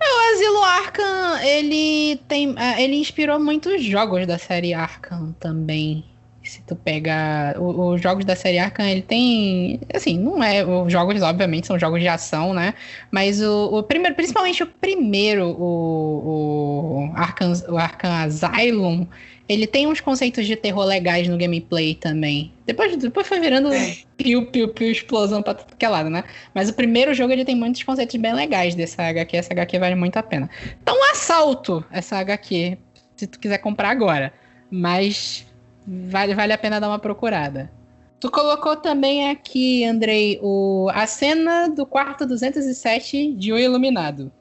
É, 0.02 0.06
o 0.06 0.34
Asilo 0.34 0.64
Arkham, 0.64 1.40
ele 1.42 2.18
tem, 2.28 2.56
é, 2.58 2.82
ele 2.82 2.96
inspirou 2.96 3.40
muitos 3.40 3.84
jogos 3.84 4.26
da 4.26 4.38
série 4.38 4.74
Arkham 4.74 5.36
também. 5.40 6.06
Se 6.42 6.62
tu 6.62 6.76
pega 6.76 7.54
os 7.60 8.02
jogos 8.02 8.26
da 8.26 8.36
série 8.36 8.58
Arkham, 8.58 8.86
ele 8.86 9.02
tem, 9.02 9.82
assim, 9.94 10.18
não 10.18 10.42
é, 10.42 10.66
os 10.66 10.92
jogos 10.92 11.22
obviamente 11.22 11.68
são 11.68 11.78
jogos 11.78 12.00
de 12.00 12.08
ação, 12.08 12.54
né? 12.54 12.74
Mas 13.12 13.42
o, 13.42 13.78
o 13.78 13.84
primeiro, 13.84 14.16
principalmente 14.16 14.64
o 14.64 14.68
primeiro, 14.68 15.46
o, 15.50 17.12
o 17.12 17.12
Arkham, 17.16 17.54
o 17.68 17.78
Arkham 17.78 18.12
Asylum, 18.12 19.06
ele 19.50 19.66
tem 19.66 19.88
uns 19.88 20.00
conceitos 20.00 20.46
de 20.46 20.56
terror 20.56 20.86
legais 20.86 21.28
no 21.28 21.36
gameplay 21.36 21.96
também. 21.96 22.54
Depois, 22.68 22.96
depois 22.96 23.28
foi 23.28 23.40
virando 23.40 23.72
piu, 24.16 24.46
piu, 24.46 24.70
piu, 24.70 24.92
explosão 24.92 25.42
pra 25.42 25.56
tudo 25.56 25.76
que 25.76 25.84
é 25.84 25.90
lado, 25.90 26.08
né? 26.08 26.24
Mas 26.54 26.70
o 26.70 26.74
primeiro 26.74 27.16
jogo 27.16 27.34
ele 27.34 27.44
tem 27.44 27.56
muitos 27.56 27.82
conceitos 27.82 28.16
bem 28.18 28.32
legais 28.32 28.76
dessa 28.76 29.02
HQ. 29.02 29.36
Essa 29.36 29.54
HQ 29.54 29.80
vale 29.80 29.96
muito 29.96 30.18
a 30.18 30.24
pena. 30.24 30.48
Então, 30.80 30.96
assalto 31.12 31.84
essa 31.92 32.18
HQ, 32.18 32.78
se 33.16 33.26
tu 33.26 33.40
quiser 33.40 33.58
comprar 33.58 33.90
agora. 33.90 34.32
Mas 34.70 35.48
vale, 35.88 36.36
vale 36.36 36.54
a 36.54 36.58
pena 36.58 36.80
dar 36.80 36.88
uma 36.88 37.00
procurada. 37.00 37.72
Tu 38.20 38.30
colocou 38.30 38.76
também 38.76 39.32
aqui, 39.32 39.84
Andrei, 39.84 40.40
o, 40.44 40.90
a 40.94 41.08
cena 41.08 41.70
do 41.70 41.88
quarto 41.88 42.24
207 42.28 43.34
de 43.34 43.52
O 43.52 43.58
Iluminado. 43.58 44.32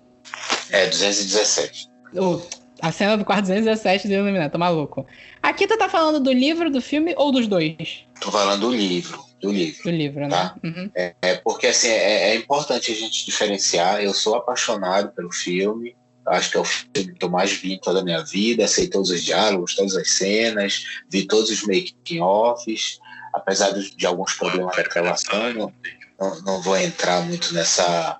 É, 0.71 0.87
217. 0.87 1.89
O, 2.15 2.43
a 2.81 2.93
cena 2.93 3.16
do 3.16 3.24
quarto 3.24 3.47
217 3.47 4.09
do 4.09 4.14
Iluminado, 4.14 4.53
tô 4.53 4.59
maluco. 4.59 5.07
Aqui 5.43 5.66
tu 5.66 5.76
tá 5.76 5.89
falando 5.89 6.20
do 6.20 6.33
livro, 6.33 6.70
do 6.70 6.81
filme 6.81 7.14
ou 7.16 7.33
dos 7.33 7.47
dois? 7.47 8.05
Tô 8.20 8.31
falando 8.31 8.61
do 8.61 8.74
livro. 8.74 9.24
Do 9.41 9.51
livro. 9.51 9.83
Do 9.83 9.91
livro, 9.91 10.29
tá? 10.29 10.57
né? 10.62 10.70
Uhum. 10.70 10.91
É, 10.95 11.14
é, 11.22 11.35
porque 11.37 11.68
assim, 11.68 11.89
é, 11.89 12.31
é, 12.31 12.35
importante 12.37 12.91
a 12.91 12.95
gente 12.95 13.24
diferenciar. 13.24 14.03
Eu 14.03 14.12
sou 14.12 14.35
apaixonado 14.35 15.12
pelo 15.12 15.33
filme. 15.33 15.97
Acho 16.26 16.51
que 16.51 16.57
é 16.57 16.61
o 16.61 16.64
filme 16.64 17.14
que 17.14 17.24
eu 17.24 17.31
mais 17.31 17.53
vi 17.53 17.74
em 17.74 17.81
toda 17.81 18.01
a 18.01 18.05
minha 18.05 18.22
vida. 18.24 18.66
Sei 18.68 18.89
todos 18.89 19.11
os 19.11 19.22
diálogos, 19.22 19.74
todas 19.74 19.97
as 19.97 20.11
cenas, 20.11 20.85
vi 21.11 21.26
todos 21.26 21.51
os 21.51 21.62
making-offs. 21.62 22.99
Apesar 23.33 23.70
de, 23.70 23.95
de, 23.95 24.07
alguns 24.07 24.35
problemas 24.35 24.74
da 24.76 24.83
gravação, 24.83 25.53
não, 25.53 25.72
não, 26.18 26.43
não 26.43 26.62
vou 26.62 26.76
entrar 26.76 27.22
muito 27.22 27.55
nessa, 27.55 28.18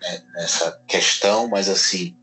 né, 0.00 0.22
nessa 0.34 0.80
questão, 0.86 1.48
mas 1.48 1.68
assim, 1.68 2.14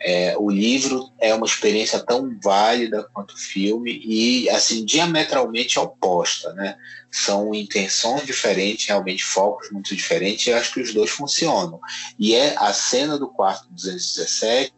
é, 0.00 0.36
o 0.38 0.48
livro 0.48 1.10
é 1.18 1.34
uma 1.34 1.46
experiência 1.46 1.98
tão 1.98 2.38
válida 2.42 3.08
quanto 3.12 3.32
o 3.32 3.38
filme 3.38 4.00
e 4.04 4.48
assim 4.50 4.84
diametralmente 4.84 5.78
oposta, 5.78 6.52
né? 6.52 6.76
São 7.10 7.52
intenções 7.52 8.24
diferentes, 8.24 8.86
realmente 8.86 9.24
focos 9.24 9.70
muito 9.72 9.94
diferentes. 9.96 10.46
E 10.46 10.52
acho 10.52 10.72
que 10.72 10.80
os 10.80 10.94
dois 10.94 11.10
funcionam. 11.10 11.80
E 12.18 12.34
é 12.34 12.54
a 12.58 12.72
cena 12.72 13.18
do 13.18 13.28
quarto 13.28 13.66
217 13.70 14.72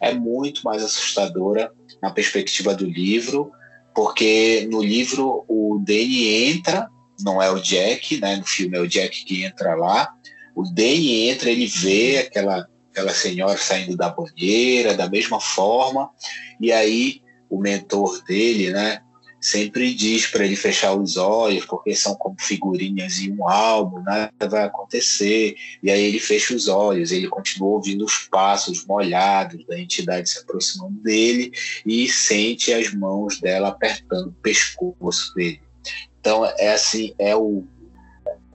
é 0.00 0.14
muito 0.14 0.62
mais 0.62 0.82
assustadora 0.82 1.72
na 2.00 2.10
perspectiva 2.10 2.74
do 2.74 2.86
livro, 2.86 3.50
porque 3.94 4.68
no 4.70 4.82
livro 4.82 5.44
o 5.48 5.82
Danny 5.84 6.50
entra, 6.50 6.88
não 7.20 7.42
é 7.42 7.50
o 7.50 7.60
Jack, 7.60 8.20
né? 8.20 8.36
No 8.36 8.44
filme 8.44 8.76
é 8.76 8.80
o 8.80 8.88
Jack 8.88 9.24
que 9.24 9.44
entra 9.44 9.74
lá. 9.74 10.12
O 10.54 10.62
Danny 10.62 11.28
entra, 11.28 11.50
ele 11.50 11.66
vê 11.66 12.18
aquela 12.18 12.68
aquela 12.92 13.12
senhora 13.12 13.56
saindo 13.56 13.96
da 13.96 14.10
banheira, 14.10 14.94
da 14.94 15.08
mesma 15.08 15.40
forma, 15.40 16.10
e 16.60 16.70
aí 16.70 17.22
o 17.48 17.58
mentor 17.58 18.22
dele, 18.24 18.70
né, 18.70 19.00
sempre 19.40 19.92
diz 19.92 20.26
para 20.28 20.44
ele 20.44 20.54
fechar 20.54 20.94
os 20.94 21.16
olhos, 21.16 21.64
porque 21.64 21.96
são 21.96 22.14
como 22.14 22.36
figurinhas 22.38 23.18
em 23.18 23.32
um 23.32 23.48
álbum, 23.48 24.00
nada 24.00 24.48
vai 24.48 24.62
acontecer. 24.62 25.56
E 25.82 25.90
aí 25.90 26.00
ele 26.00 26.20
fecha 26.20 26.54
os 26.54 26.68
olhos, 26.68 27.10
ele 27.10 27.26
continua 27.26 27.70
ouvindo 27.70 28.04
os 28.04 28.18
passos 28.30 28.86
molhados 28.86 29.66
da 29.66 29.76
entidade 29.76 30.30
se 30.30 30.38
aproximando 30.38 30.94
dele 31.02 31.50
e 31.84 32.08
sente 32.08 32.72
as 32.72 32.94
mãos 32.94 33.40
dela 33.40 33.68
apertando 33.68 34.28
o 34.28 34.36
pescoço 34.40 35.34
dele. 35.34 35.60
Então 36.20 36.46
é 36.56 36.72
assim, 36.72 37.12
é 37.18 37.34
o 37.34 37.66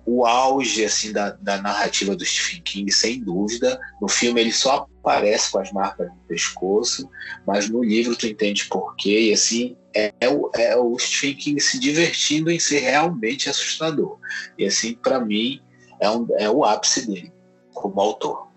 o 0.08 0.26
auge 0.26 0.86
assim 0.86 1.12
da, 1.12 1.32
da, 1.32 1.62
narrativa 1.62 2.16
do 2.16 2.24
Stephen 2.24 2.62
King, 2.62 2.92
sem 2.92 3.20
dúvida. 3.20 3.78
No 4.02 4.08
filme 4.08 4.40
ele 4.40 4.54
só 4.54 4.88
aparece 5.04 5.52
com 5.52 5.60
as 5.60 5.70
marcas 5.74 6.08
no 6.08 6.16
pescoço, 6.30 7.10
mas 7.46 7.70
no 7.70 7.84
livro 7.84 8.16
tu 8.16 8.26
entende 8.26 8.66
por 8.70 8.96
quê. 8.96 9.28
E 9.28 9.34
assim 9.34 9.76
é, 9.94 10.14
é, 10.22 10.30
o, 10.30 10.50
é 10.56 10.78
o 10.78 10.98
Stephen 10.98 11.36
King 11.36 11.60
se 11.60 11.78
divertindo 11.78 12.50
em 12.50 12.58
ser 12.58 12.80
realmente 12.80 13.50
assustador. 13.50 14.18
E 14.58 14.66
assim, 14.66 14.94
para 14.94 15.20
mim, 15.20 15.60
é, 16.00 16.10
um, 16.10 16.26
é 16.38 16.50
o 16.50 16.64
ápice 16.64 17.06
dele 17.06 17.34
como 17.74 18.00
autor. 18.00 18.48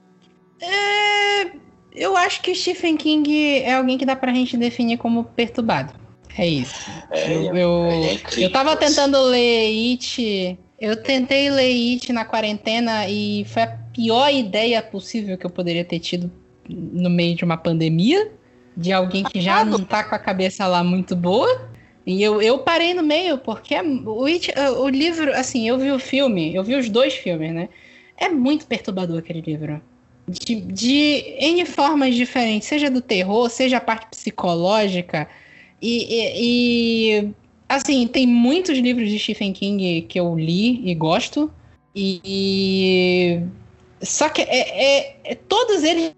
É, 0.61 1.51
eu 1.93 2.17
acho 2.17 2.43
que 2.43 2.55
Stephen 2.55 2.97
King 2.97 3.59
é 3.59 3.75
alguém 3.75 3.99
que 3.99 4.07
dá 4.07 4.15
pra 4.15 4.33
gente 4.33 4.57
definir 4.57 4.99
como 4.99 5.25
perturbado. 5.25 5.99
É 6.39 6.47
isso. 6.47 6.89
É, 7.11 7.33
eu, 7.33 7.57
eu, 7.57 7.85
é 7.87 8.13
incrível, 8.13 8.45
eu 8.45 8.53
tava 8.53 8.77
tentando 8.77 9.21
ler 9.25 9.67
It 9.67 10.59
eu 10.81 10.97
tentei 10.97 11.51
ler 11.51 11.71
It 11.71 12.11
na 12.13 12.25
quarentena 12.25 13.07
e 13.07 13.45
foi 13.45 13.63
a 13.63 13.79
pior 13.93 14.33
ideia 14.33 14.83
possível 14.83 15.37
que 15.37 15.45
eu 15.45 15.51
poderia 15.51 15.85
ter 15.85 15.99
tido 15.99 16.33
no 16.67 17.11
meio 17.11 17.37
de 17.37 17.45
uma 17.45 17.59
pandemia, 17.59 18.33
de 18.75 18.91
alguém 18.93 19.23
que 19.23 19.41
já 19.43 19.63
não 19.63 19.85
tá 19.85 20.03
com 20.03 20.15
a 20.15 20.19
cabeça 20.19 20.67
lá 20.67 20.83
muito 20.83 21.15
boa. 21.15 21.69
E 22.07 22.23
eu, 22.23 22.41
eu 22.41 22.61
parei 22.61 22.95
no 22.95 23.03
meio, 23.03 23.37
porque 23.37 23.75
o, 23.79 24.25
It, 24.25 24.53
o 24.79 24.89
livro, 24.89 25.33
assim, 25.35 25.69
eu 25.69 25.79
vi 25.79 25.93
o 25.93 25.99
filme, 25.99 26.55
eu 26.55 26.65
vi 26.65 26.75
os 26.75 26.89
dois 26.89 27.13
filmes, 27.13 27.53
né? 27.53 27.69
É 28.17 28.31
muito 28.31 28.67
perturbador 28.67 29.19
aquele 29.19 29.43
livro. 29.43 29.83
De, 30.27 30.55
de 30.55 31.37
N 31.39 31.67
formas 31.67 32.15
diferentes, 32.15 32.69
seja 32.69 32.91
do 32.91 33.03
terror, 33.03 33.51
seja 33.51 33.77
a 33.77 33.81
parte 33.81 34.07
psicológica. 34.07 35.29
E, 35.83 36.07
e, 36.15 37.19
e 37.19 37.35
Assim, 37.71 38.05
tem 38.09 38.27
muitos 38.27 38.77
livros 38.77 39.09
de 39.09 39.17
Stephen 39.17 39.53
King 39.53 40.03
que 40.03 40.19
eu 40.19 40.37
li 40.37 40.91
e 40.91 40.93
gosto. 40.93 41.49
E. 41.95 43.41
Só 44.03 44.29
que 44.29 44.43
é, 44.43 45.05
é, 45.05 45.21
é 45.23 45.35
todos 45.37 45.85
eles 45.85 46.13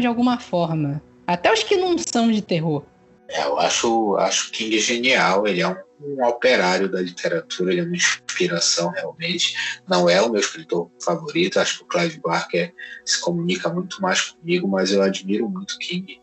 de 0.00 0.06
alguma 0.06 0.38
forma. 0.38 1.02
Até 1.26 1.52
os 1.52 1.64
que 1.64 1.76
não 1.76 1.96
são 1.98 2.30
de 2.30 2.40
terror. 2.40 2.84
É, 3.28 3.44
eu 3.44 3.58
acho, 3.58 4.14
acho 4.18 4.52
King 4.52 4.78
genial. 4.78 5.48
Ele 5.48 5.62
é 5.62 5.68
um, 5.68 5.74
um, 6.00 6.24
operário 6.24 6.88
da 6.88 7.02
literatura, 7.02 7.72
ele 7.72 7.80
é 7.80 7.84
uma 7.84 7.96
inspiração 7.96 8.90
realmente. 8.90 9.56
Não 9.88 10.08
é 10.08 10.22
o 10.22 10.30
meu 10.30 10.40
escritor 10.40 10.88
favorito. 11.04 11.58
Acho 11.58 11.78
que 11.78 11.84
o 11.84 11.88
Clive 11.88 12.20
Barker 12.20 12.72
se 13.04 13.20
comunica 13.20 13.68
muito 13.68 14.00
mais 14.00 14.20
comigo, 14.20 14.68
mas 14.68 14.92
eu 14.92 15.02
admiro 15.02 15.48
muito 15.48 15.76
King 15.76 16.22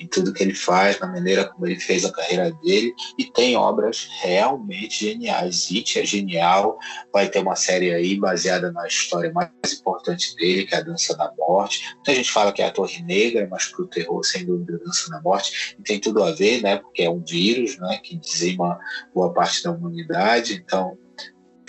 em 0.00 0.06
tudo 0.06 0.32
que 0.32 0.42
ele 0.42 0.54
faz, 0.54 0.98
na 0.98 1.06
maneira 1.06 1.44
como 1.44 1.66
ele 1.66 1.78
fez 1.78 2.04
a 2.04 2.12
carreira 2.12 2.50
dele, 2.62 2.94
e 3.18 3.24
tem 3.26 3.54
obras 3.54 4.08
realmente 4.22 5.06
geniais. 5.06 5.68
It 5.70 5.98
é 5.98 6.04
genial, 6.04 6.78
vai 7.12 7.28
ter 7.28 7.40
uma 7.40 7.54
série 7.54 7.92
aí 7.92 8.18
baseada 8.18 8.72
na 8.72 8.86
história 8.86 9.30
mais 9.32 9.50
importante 9.78 10.34
dele, 10.36 10.64
que 10.64 10.74
é 10.74 10.78
a 10.78 10.82
Dança 10.82 11.14
da 11.16 11.30
Morte. 11.36 11.94
Muita 11.96 12.14
gente 12.14 12.32
fala 12.32 12.52
que 12.52 12.62
é 12.62 12.66
a 12.66 12.70
Torre 12.70 13.02
Negra, 13.02 13.46
mas 13.50 13.66
para 13.66 13.82
o 13.82 13.88
terror, 13.88 14.24
sem 14.24 14.46
dúvida, 14.46 14.76
a 14.76 14.84
Dança 14.84 15.10
da 15.10 15.20
Morte, 15.20 15.76
e 15.78 15.82
tem 15.82 16.00
tudo 16.00 16.24
a 16.24 16.32
ver, 16.32 16.62
né, 16.62 16.78
porque 16.78 17.02
é 17.02 17.10
um 17.10 17.22
vírus 17.22 17.76
né, 17.78 18.00
que 18.02 18.16
dizima 18.16 18.78
boa 19.14 19.32
parte 19.32 19.62
da 19.62 19.70
humanidade, 19.70 20.54
então 20.54 20.96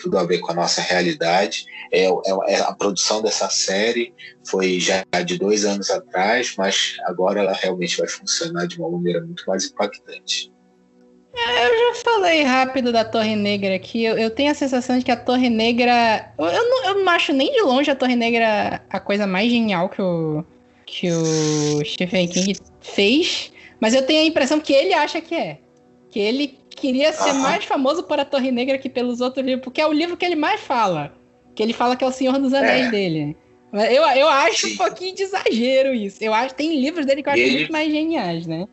tudo 0.02 0.18
a 0.18 0.24
ver 0.24 0.40
com 0.40 0.52
a 0.52 0.56
nossa 0.56 0.82
realidade. 0.82 1.66
É, 1.92 2.06
é, 2.06 2.10
é, 2.48 2.62
a 2.62 2.74
produção 2.74 3.22
dessa 3.22 3.50
série 3.50 4.14
foi 4.46 4.80
já 4.80 5.04
de 5.26 5.38
dois 5.38 5.66
anos 5.66 5.90
atrás, 5.90 6.56
mas 6.58 6.96
agora 7.06 7.42
ela 7.42 7.54
realmente 7.54 7.98
vai 7.98 8.08
funcionar 8.08 8.66
de 8.66 8.80
uma 8.80 8.90
maneira 8.90 9.22
muito 9.22 9.44
mais 9.46 9.66
impactante. 9.66 10.52
É, 11.34 11.68
eu 11.68 11.96
já 11.96 12.02
falei 12.04 12.44
rápido 12.44 12.92
da 12.92 13.06
Torre 13.06 13.36
Negra 13.36 13.76
aqui. 13.76 14.04
Eu, 14.04 14.18
eu 14.18 14.30
tenho 14.30 14.52
a 14.52 14.56
sensação 14.56 14.98
de 14.98 15.06
que 15.06 15.12
a 15.12 15.16
Torre 15.16 15.50
Negra. 15.50 16.34
Eu, 16.38 16.46
eu, 16.46 16.70
não, 16.70 16.86
eu 16.86 17.06
não 17.06 17.12
acho 17.12 17.32
nem 17.32 17.52
de 17.52 17.62
longe 17.62 17.90
a 17.90 17.96
Torre 17.96 18.16
Negra 18.16 18.82
a 18.90 19.00
coisa 19.00 19.26
mais 19.26 19.50
genial 19.50 19.90
que 19.90 20.02
o, 20.02 20.44
que 20.86 21.10
o 21.10 21.86
Stephen 21.86 22.28
King 22.28 22.60
fez. 22.82 23.52
Mas 23.80 23.94
eu 23.94 24.06
tenho 24.06 24.22
a 24.22 24.26
impressão 24.26 24.60
que 24.60 24.74
ele 24.74 24.94
acha 24.94 25.22
que 25.22 25.34
é. 25.34 25.58
Que 26.10 26.20
ele 26.20 26.61
queria 26.82 27.14
ser 27.14 27.34
mais 27.34 27.64
famoso 27.64 28.04
por 28.04 28.20
a 28.20 28.26
Torre 28.26 28.52
Negra 28.52 28.78
que 28.78 28.90
pelos 28.90 29.22
outros 29.22 29.46
livros, 29.46 29.64
porque 29.64 29.80
é 29.80 29.88
o 29.88 29.94
livro 29.94 30.18
que 30.18 30.26
ele 30.26 30.36
mais 30.36 30.60
fala. 30.60 31.14
Que 31.56 31.62
ele 31.62 31.74
fala 31.74 31.96
que 31.96 32.04
é 32.04 32.08
o 32.08 32.12
Senhor 32.12 32.40
dos 32.40 32.54
Anéis 32.54 32.88
é. 32.88 32.92
dele. 32.92 33.38
Eu, 33.74 34.04
eu 34.04 34.28
acho 34.28 34.68
Sim. 34.68 34.74
um 34.74 34.78
pouquinho 34.78 35.16
de 35.16 35.24
exagero 35.24 35.94
isso. 35.94 36.22
Eu 36.22 36.34
acho 36.34 36.56
tem 36.56 36.82
livros 36.82 37.06
dele 37.06 37.22
que 37.22 37.30
eu 37.30 37.34
acho 37.34 37.42
ele... 37.42 37.58
muito 37.58 37.72
mais 37.72 37.92
geniais, 37.92 38.48
né? 38.48 38.68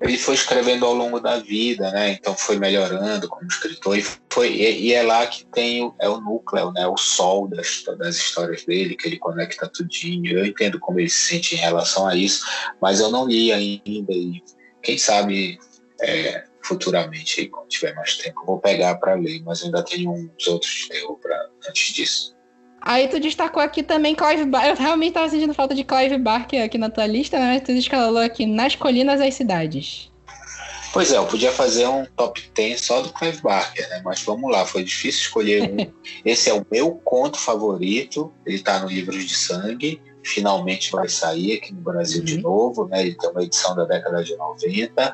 ele 0.00 0.16
foi 0.16 0.34
escrevendo 0.34 0.86
ao 0.86 0.94
longo 0.94 1.18
da 1.18 1.38
vida, 1.38 1.90
né? 1.90 2.12
Então 2.12 2.34
foi 2.36 2.56
melhorando 2.56 3.28
como 3.28 3.48
escritor 3.48 3.98
e 3.98 4.04
foi 4.32 4.54
e, 4.54 4.92
é 4.92 5.02
lá 5.02 5.26
que 5.26 5.44
tem 5.46 5.82
o, 5.82 5.92
é 6.00 6.08
o 6.08 6.20
núcleo, 6.20 6.70
né? 6.70 6.86
O 6.86 6.96
sol 6.96 7.48
das, 7.48 7.82
das 7.98 8.16
histórias 8.16 8.64
dele 8.64 8.94
que 8.94 9.08
ele 9.08 9.18
conecta 9.18 9.68
tudinho. 9.68 10.38
Eu 10.38 10.46
entendo 10.46 10.78
como 10.78 11.00
ele 11.00 11.10
se 11.10 11.28
sente 11.30 11.56
em 11.56 11.58
relação 11.58 12.06
a 12.06 12.14
isso, 12.14 12.46
mas 12.80 13.00
eu 13.00 13.10
não 13.10 13.26
li 13.26 13.52
ainda 13.52 14.12
e 14.12 14.40
quem 14.82 14.96
sabe 14.96 15.58
é, 16.00 16.44
futuramente 16.68 17.40
aí, 17.40 17.48
quando 17.48 17.68
tiver 17.68 17.94
mais 17.94 18.16
tempo, 18.18 18.42
eu 18.42 18.46
vou 18.46 18.58
pegar 18.58 18.96
para 18.96 19.14
ler, 19.14 19.42
mas 19.42 19.62
ainda 19.62 19.82
tenho 19.82 20.12
uns 20.12 20.46
outros 20.46 20.70
de 20.70 20.88
terror 20.88 21.16
para 21.16 21.48
antes 21.66 21.94
disso. 21.94 22.36
Aí 22.80 23.08
tu 23.08 23.18
destacou 23.18 23.62
aqui 23.62 23.82
também 23.82 24.14
Clive 24.14 24.44
Barker. 24.44 24.70
Eu 24.70 24.76
realmente 24.76 25.14
tava 25.14 25.28
sentindo 25.28 25.54
falta 25.54 25.74
de 25.74 25.82
Clive 25.82 26.18
Barker 26.18 26.62
aqui 26.62 26.78
na 26.78 26.90
tua 26.90 27.06
lista, 27.06 27.38
né? 27.38 27.58
Tu 27.58 27.72
escalou 27.72 28.18
aqui 28.18 28.46
Nas 28.46 28.76
Colinas 28.76 29.20
as 29.20 29.34
Cidades. 29.34 30.12
Pois 30.92 31.12
é, 31.12 31.16
eu 31.16 31.26
podia 31.26 31.52
fazer 31.52 31.86
um 31.86 32.06
top 32.16 32.40
10 32.54 32.80
só 32.80 33.02
do 33.02 33.12
Clive 33.12 33.42
Barker, 33.42 33.88
né? 33.88 34.00
Mas 34.04 34.22
vamos 34.22 34.50
lá, 34.50 34.64
foi 34.64 34.84
difícil 34.84 35.22
escolher 35.22 35.70
um. 35.70 35.92
Esse 36.24 36.50
é 36.50 36.54
o 36.54 36.64
meu 36.70 36.92
conto 37.04 37.38
favorito, 37.38 38.32
ele 38.46 38.60
tá 38.60 38.78
no 38.80 38.88
Livros 38.88 39.24
de 39.24 39.34
Sangue, 39.34 40.00
finalmente 40.24 40.90
vai 40.92 41.08
sair 41.08 41.54
aqui 41.54 41.74
no 41.74 41.80
Brasil 41.80 42.20
uhum. 42.20 42.24
de 42.24 42.40
novo, 42.40 42.88
né? 42.88 43.02
Ele 43.02 43.16
tem 43.16 43.30
uma 43.30 43.42
edição 43.42 43.74
da 43.74 43.84
década 43.84 44.22
de 44.22 44.36
90. 44.36 45.12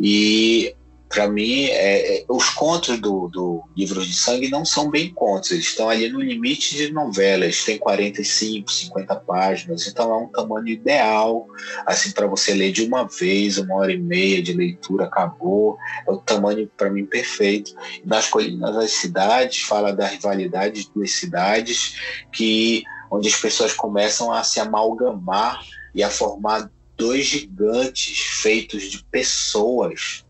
E 0.00 0.74
para 1.08 1.28
mim, 1.28 1.66
é, 1.66 2.18
é, 2.18 2.24
os 2.28 2.50
contos 2.50 2.98
do, 3.00 3.28
do 3.28 3.62
Livro 3.76 4.04
de 4.04 4.12
Sangue 4.12 4.50
não 4.50 4.64
são 4.64 4.90
bem 4.90 5.12
contos, 5.12 5.52
eles 5.52 5.66
estão 5.66 5.88
ali 5.88 6.08
no 6.08 6.20
limite 6.20 6.76
de 6.76 6.92
novelas, 6.92 7.64
tem 7.64 7.78
45, 7.78 8.70
50 8.70 9.16
páginas, 9.16 9.86
então 9.86 10.10
é 10.10 10.16
um 10.16 10.28
tamanho 10.28 10.68
ideal, 10.68 11.46
assim, 11.86 12.10
para 12.10 12.26
você 12.26 12.52
ler 12.52 12.72
de 12.72 12.84
uma 12.84 13.06
vez, 13.06 13.56
uma 13.56 13.76
hora 13.76 13.92
e 13.92 13.98
meia 13.98 14.42
de 14.42 14.52
leitura, 14.52 15.04
acabou, 15.04 15.78
é 16.06 16.10
o 16.10 16.18
tamanho, 16.18 16.68
para 16.76 16.90
mim, 16.90 17.06
perfeito. 17.06 17.72
Nas 18.04 18.28
Colinas 18.28 18.74
das 18.74 18.90
Cidades, 18.90 19.62
fala 19.62 19.92
da 19.92 20.08
rivalidade 20.08 20.82
de 20.82 20.90
duas 20.92 21.12
cidades, 21.12 21.94
que, 22.32 22.82
onde 23.10 23.28
as 23.28 23.36
pessoas 23.36 23.72
começam 23.72 24.32
a 24.32 24.42
se 24.42 24.58
amalgamar 24.58 25.64
e 25.94 26.02
a 26.02 26.10
formar 26.10 26.68
dois 26.96 27.26
gigantes 27.26 28.18
feitos 28.18 28.84
de 28.84 29.04
pessoas 29.04 30.25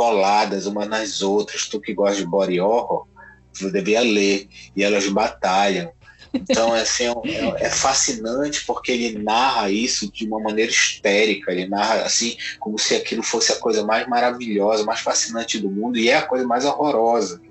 coladas 0.00 0.64
umas 0.64 0.88
nas 0.88 1.20
outras. 1.20 1.68
Tu 1.68 1.78
que 1.78 1.92
gosta 1.92 2.16
de 2.16 2.26
body 2.26 2.58
horror, 2.58 3.06
tu 3.52 3.70
devia 3.70 4.00
ler. 4.00 4.48
E 4.74 4.82
elas 4.82 5.06
batalham. 5.10 5.92
Então, 6.32 6.72
assim, 6.72 7.04
é, 7.04 7.66
é, 7.66 7.70
fascinante 7.70 8.64
porque 8.64 8.92
ele 8.92 9.18
narra 9.18 9.70
isso 9.70 10.10
de 10.10 10.26
uma 10.26 10.40
maneira 10.40 10.70
histérica. 10.70 11.52
Ele 11.52 11.68
narra 11.68 11.96
assim, 11.96 12.34
como 12.58 12.78
se 12.78 12.94
aquilo 12.94 13.22
fosse 13.22 13.52
a 13.52 13.56
coisa 13.56 13.84
mais 13.84 14.08
maravilhosa, 14.08 14.84
mais 14.84 15.00
fascinante 15.00 15.58
do 15.58 15.68
mundo, 15.68 15.98
e 15.98 16.08
é 16.08 16.16
a 16.16 16.22
coisa 16.22 16.46
mais 16.46 16.64
horrorosa 16.64 17.38
que 17.40 17.50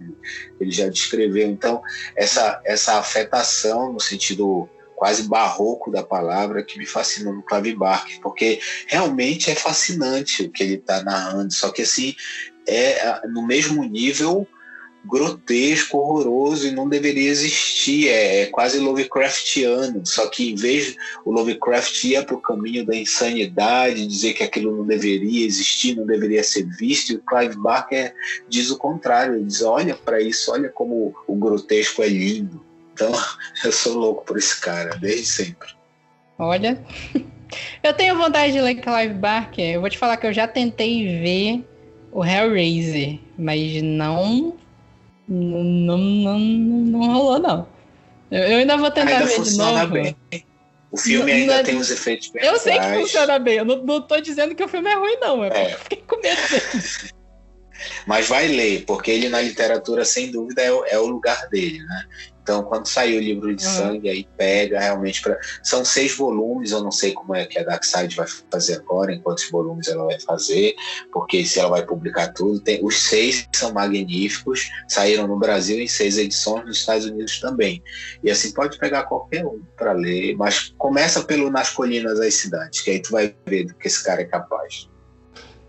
ele 0.60 0.72
já 0.72 0.90
descreveu. 0.90 1.48
Então, 1.48 1.84
essa, 2.16 2.60
essa 2.66 2.98
afetação 2.98 3.94
no 3.94 4.00
sentido 4.00 4.68
quase 5.00 5.24
barroco 5.30 5.90
da 5.90 6.04
palavra 6.04 6.62
que 6.62 6.78
me 6.78 6.86
fascina 6.86 7.32
no 7.32 7.42
Clive 7.42 7.74
Barker, 7.74 8.20
porque 8.20 8.60
realmente 8.86 9.50
é 9.50 9.56
fascinante 9.56 10.44
o 10.44 10.52
que 10.52 10.62
ele 10.62 10.74
está 10.74 11.02
narrando, 11.02 11.54
só 11.54 11.72
que 11.72 11.84
assim 11.84 12.14
é 12.68 13.22
no 13.30 13.48
mesmo 13.48 13.82
nível 13.86 14.46
grotesco, 15.06 15.98
horroroso 15.98 16.68
e 16.68 16.72
não 16.72 16.90
deveria 16.90 17.30
existir. 17.30 18.10
É, 18.10 18.42
é 18.42 18.46
quase 18.48 18.78
Lovecraftiano. 18.78 20.06
Só 20.06 20.28
que 20.28 20.52
em 20.52 20.56
vez 20.56 20.98
o 21.26 21.32
Lovecraft 21.32 22.04
ia 22.04 22.22
para 22.22 22.36
o 22.36 22.42
caminho 22.42 22.86
da 22.86 22.94
insanidade, 22.94 24.06
dizer 24.06 24.34
que 24.34 24.44
aquilo 24.44 24.76
não 24.76 24.86
deveria 24.86 25.46
existir, 25.46 25.96
não 25.96 26.06
deveria 26.06 26.44
ser 26.44 26.68
visto, 26.78 27.12
e 27.12 27.16
o 27.16 27.24
Clive 27.24 27.56
Barker 27.56 28.14
diz 28.50 28.70
o 28.70 28.78
contrário. 28.78 29.36
Ele 29.36 29.46
diz: 29.46 29.62
olha 29.62 29.96
para 29.96 30.22
isso, 30.22 30.52
olha 30.52 30.68
como 30.68 31.16
o 31.26 31.36
grotesco 31.36 32.04
é 32.04 32.08
lindo. 32.10 32.69
Então, 33.00 33.14
eu 33.64 33.72
sou 33.72 33.98
louco 33.98 34.26
por 34.26 34.38
esse 34.38 34.60
cara, 34.60 34.98
desde 34.98 35.26
sempre. 35.26 35.70
Olha, 36.38 36.84
eu 37.82 37.94
tenho 37.94 38.18
vontade 38.18 38.52
de 38.52 38.60
ler 38.60 38.76
Clive 38.76 39.14
Barker. 39.14 39.76
Eu 39.76 39.82
vou 39.82 39.90
te 39.90 39.98
falar 39.98 40.18
que 40.18 40.28
eu 40.28 40.34
já 40.34 40.48
tentei 40.48 41.20
ver 41.22 41.66
o 42.12 42.24
Hellraiser, 42.24 43.20
mas 43.38 43.82
não. 43.82 44.58
Não, 45.28 45.98
não, 45.98 46.40
não, 46.40 47.14
rolou, 47.14 47.40
não. 47.40 47.68
Eu, 48.32 48.58
ainda 48.58 48.78
vou 48.78 48.92
tentar 48.92 49.20
ainda 49.20 49.26
ver 49.26 49.42
de 49.42 49.58
novo. 49.58 49.94
Bem. 49.94 50.16
O 50.92 50.98
filme 50.98 51.32
ainda 51.32 51.58
não, 51.58 51.64
tem 51.64 51.78
os 51.78 51.92
efeitos 51.92 52.32
Eu 52.36 52.58
sei 52.58 52.80
que 52.80 53.00
funciona 53.00 53.38
bem. 53.38 53.58
Eu 53.58 53.66
não, 53.66 53.78
não 53.78 54.02
tô 54.02 54.20
dizendo 54.20 54.56
que 54.56 54.64
o 54.64 54.68
filme 54.68 54.90
é 54.90 54.96
ruim, 54.96 55.18
não. 55.22 55.44
É, 55.44 55.50
é. 55.50 55.74
eu 55.74 55.80
fiquei 55.80 56.04
com 56.06 56.20
medo 56.20 56.42
dele. 56.50 57.14
Mas 58.06 58.28
vai 58.28 58.48
ler, 58.48 58.84
porque 58.86 59.12
ele 59.12 59.30
na 59.30 59.40
literatura, 59.40 60.04
sem 60.04 60.32
dúvida, 60.32 60.62
é, 60.62 60.68
é 60.68 61.00
o 61.00 61.06
lugar 61.06 61.48
dele, 61.50 61.80
né? 61.80 62.06
Então, 62.50 62.64
quando 62.64 62.88
sair 62.88 63.16
o 63.16 63.22
livro 63.22 63.56
de 63.56 63.64
uhum. 63.64 63.72
sangue, 63.72 64.10
aí 64.10 64.28
pega 64.36 64.80
realmente 64.80 65.22
para. 65.22 65.38
São 65.62 65.86
seis 65.86 66.18
volumes, 66.18 66.72
eu 66.72 66.82
não 66.82 66.92
sei 66.92 67.14
como 67.14 67.36
é 67.36 67.46
que 67.46 67.60
a 67.60 67.64
Darkseid 67.64 68.16
vai 68.16 68.26
fazer 68.52 68.78
agora, 68.78 69.14
em 69.14 69.22
quantos 69.22 69.48
volumes 69.52 69.88
ela 69.88 70.04
vai 70.06 70.20
fazer, 70.20 70.74
porque 71.14 71.46
se 71.46 71.60
ela 71.60 71.70
vai 71.70 71.86
publicar 71.86 72.34
tudo. 72.34 72.60
Tem... 72.60 72.84
Os 72.84 73.04
seis 73.04 73.48
são 73.54 73.72
magníficos, 73.72 74.68
saíram 74.88 75.28
no 75.28 75.38
Brasil 75.38 75.80
em 75.80 75.88
seis 75.88 76.18
edições, 76.18 76.66
nos 76.66 76.80
Estados 76.80 77.06
Unidos 77.06 77.40
também. 77.40 77.84
E 78.24 78.32
assim, 78.32 78.52
pode 78.52 78.80
pegar 78.80 79.04
qualquer 79.04 79.46
um 79.46 79.62
para 79.78 79.92
ler, 79.92 80.36
mas 80.36 80.74
começa 80.76 81.24
pelo 81.24 81.52
Nas 81.52 81.70
Colinas 81.70 82.18
das 82.18 82.34
Cidades, 82.34 82.82
que 82.82 82.90
aí 82.90 83.00
tu 83.00 83.12
vai 83.12 83.36
ver 83.46 83.66
do 83.66 83.76
que 83.76 83.88
esse 83.88 84.04
cara 84.04 84.22
é 84.22 84.26
capaz. 84.26 84.90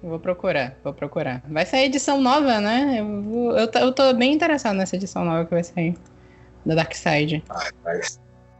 vou 0.03 0.19
procurar, 0.19 0.79
vou 0.83 0.95
procurar. 0.95 1.43
Vai 1.47 1.67
sair 1.67 1.85
edição 1.85 2.23
nova, 2.23 2.59
né? 2.59 3.01
Eu, 3.01 3.23
vou, 3.23 3.59
eu, 3.59 3.71
eu 3.71 3.93
tô 3.93 4.15
bem 4.15 4.33
interessado 4.33 4.77
nessa 4.77 4.97
edição 4.97 5.27
nova 5.27 5.45
que 5.45 5.51
vai 5.51 5.63
sair 5.63 5.95
da 6.65 6.75
Dark 6.75 6.95
Side. 6.95 7.43
Ah, 7.51 7.69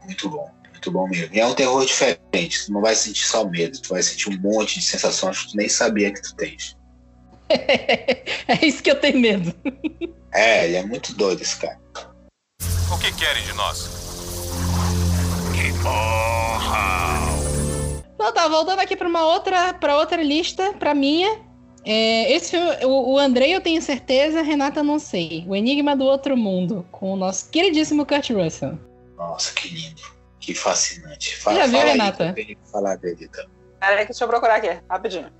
muito 0.03 0.29
bom, 0.29 0.49
muito 0.69 0.91
bom 0.91 1.07
mesmo. 1.07 1.33
E 1.35 1.39
é 1.39 1.45
um 1.45 1.53
terror 1.53 1.85
diferente, 1.85 2.65
tu 2.65 2.73
não 2.73 2.81
vai 2.81 2.95
sentir 2.95 3.25
só 3.25 3.45
medo, 3.45 3.79
tu 3.79 3.89
vai 3.89 4.03
sentir 4.03 4.29
um 4.29 4.39
monte 4.39 4.79
de 4.79 4.85
sensações 4.85 5.39
que 5.39 5.51
tu 5.51 5.57
nem 5.57 5.69
sabia 5.69 6.13
que 6.13 6.21
tu 6.21 6.35
tens. 6.35 6.77
é 7.49 8.65
isso 8.65 8.81
que 8.81 8.89
eu 8.89 8.99
tenho 8.99 9.19
medo. 9.19 9.53
é, 10.33 10.65
ele 10.65 10.77
é 10.77 10.83
muito 10.83 11.13
doido 11.13 11.41
esse 11.41 11.57
cara. 11.57 11.79
O 12.91 12.97
que 12.97 13.11
querem 13.13 13.43
de 13.43 13.53
nós? 13.53 13.89
Que 15.53 15.71
morra! 15.83 17.19
Não, 18.17 18.31
tá, 18.31 18.47
voltando 18.47 18.79
aqui 18.79 18.95
para 18.95 19.07
uma 19.07 19.25
outra, 19.25 19.73
para 19.73 19.97
outra 19.97 20.21
lista, 20.21 20.73
para 20.73 20.93
minha. 20.93 21.50
É, 21.83 22.31
esse 22.31 22.51
filme, 22.51 22.85
o, 22.85 23.13
o 23.13 23.17
Andrei 23.17 23.55
eu 23.55 23.61
tenho 23.61 23.81
certeza, 23.81 24.41
Renata 24.41 24.83
não 24.83 24.99
sei. 24.99 25.45
O 25.47 25.55
Enigma 25.55 25.95
do 25.95 26.05
Outro 26.05 26.37
Mundo, 26.37 26.85
com 26.91 27.13
o 27.13 27.15
nosso 27.15 27.49
queridíssimo 27.49 28.05
Kurt 28.05 28.29
Russell. 28.29 28.77
Nossa, 29.17 29.53
que 29.53 29.67
lindo. 29.69 30.01
Que 30.39 30.53
fascinante. 30.53 31.37
Fala, 31.37 31.57
Já 31.57 31.65
viu, 31.67 31.79
fala 31.79 31.91
Renata? 31.91 32.33
Aí, 32.35 32.57
falar 32.71 32.95
dele 32.95 33.29
então. 33.29 33.45
Peraí, 33.79 34.05
deixa 34.05 34.23
eu 34.23 34.27
procurar 34.27 34.55
aqui, 34.55 34.77
rapidinho. 34.89 35.31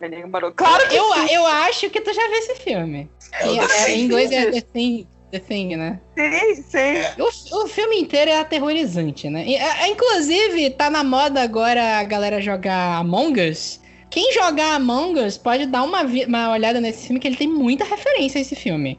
Enigma 0.00 0.40
do... 0.40 0.52
Claro 0.52 0.88
que 0.88 0.96
eu, 0.96 1.12
sim. 1.14 1.34
eu 1.34 1.46
acho 1.46 1.90
que 1.90 2.00
tu 2.00 2.12
já 2.12 2.22
viu 2.28 2.38
esse 2.38 2.54
filme. 2.56 3.10
É, 3.32 3.46
o 3.46 3.70
é, 3.70 3.90
em 3.92 4.04
inglês 4.04 4.30
é 4.30 4.50
The 4.50 4.60
Thing, 4.60 5.08
The 5.30 5.38
Thing, 5.38 5.76
né? 5.76 6.00
Sim, 6.16 6.62
sim. 6.62 6.78
É. 6.78 7.14
O, 7.18 7.62
o 7.64 7.68
filme 7.68 8.00
inteiro 8.00 8.30
é 8.30 8.38
aterrorizante, 8.38 9.30
né? 9.30 9.44
E, 9.46 9.56
é, 9.56 9.88
inclusive, 9.88 10.70
tá 10.70 10.90
na 10.90 11.02
moda 11.02 11.42
agora 11.42 11.98
a 11.98 12.04
galera 12.04 12.40
jogar 12.40 12.98
Among 12.98 13.40
Us. 13.50 13.80
Quem 14.10 14.32
jogar 14.32 14.74
Among 14.76 15.20
Us 15.20 15.36
pode 15.36 15.66
dar 15.66 15.82
uma, 15.82 16.02
uma 16.02 16.52
olhada 16.52 16.80
nesse 16.80 17.06
filme, 17.06 17.20
que 17.20 17.26
ele 17.26 17.36
tem 17.36 17.48
muita 17.48 17.84
referência 17.84 18.38
a 18.38 18.42
esse 18.42 18.54
filme. 18.54 18.98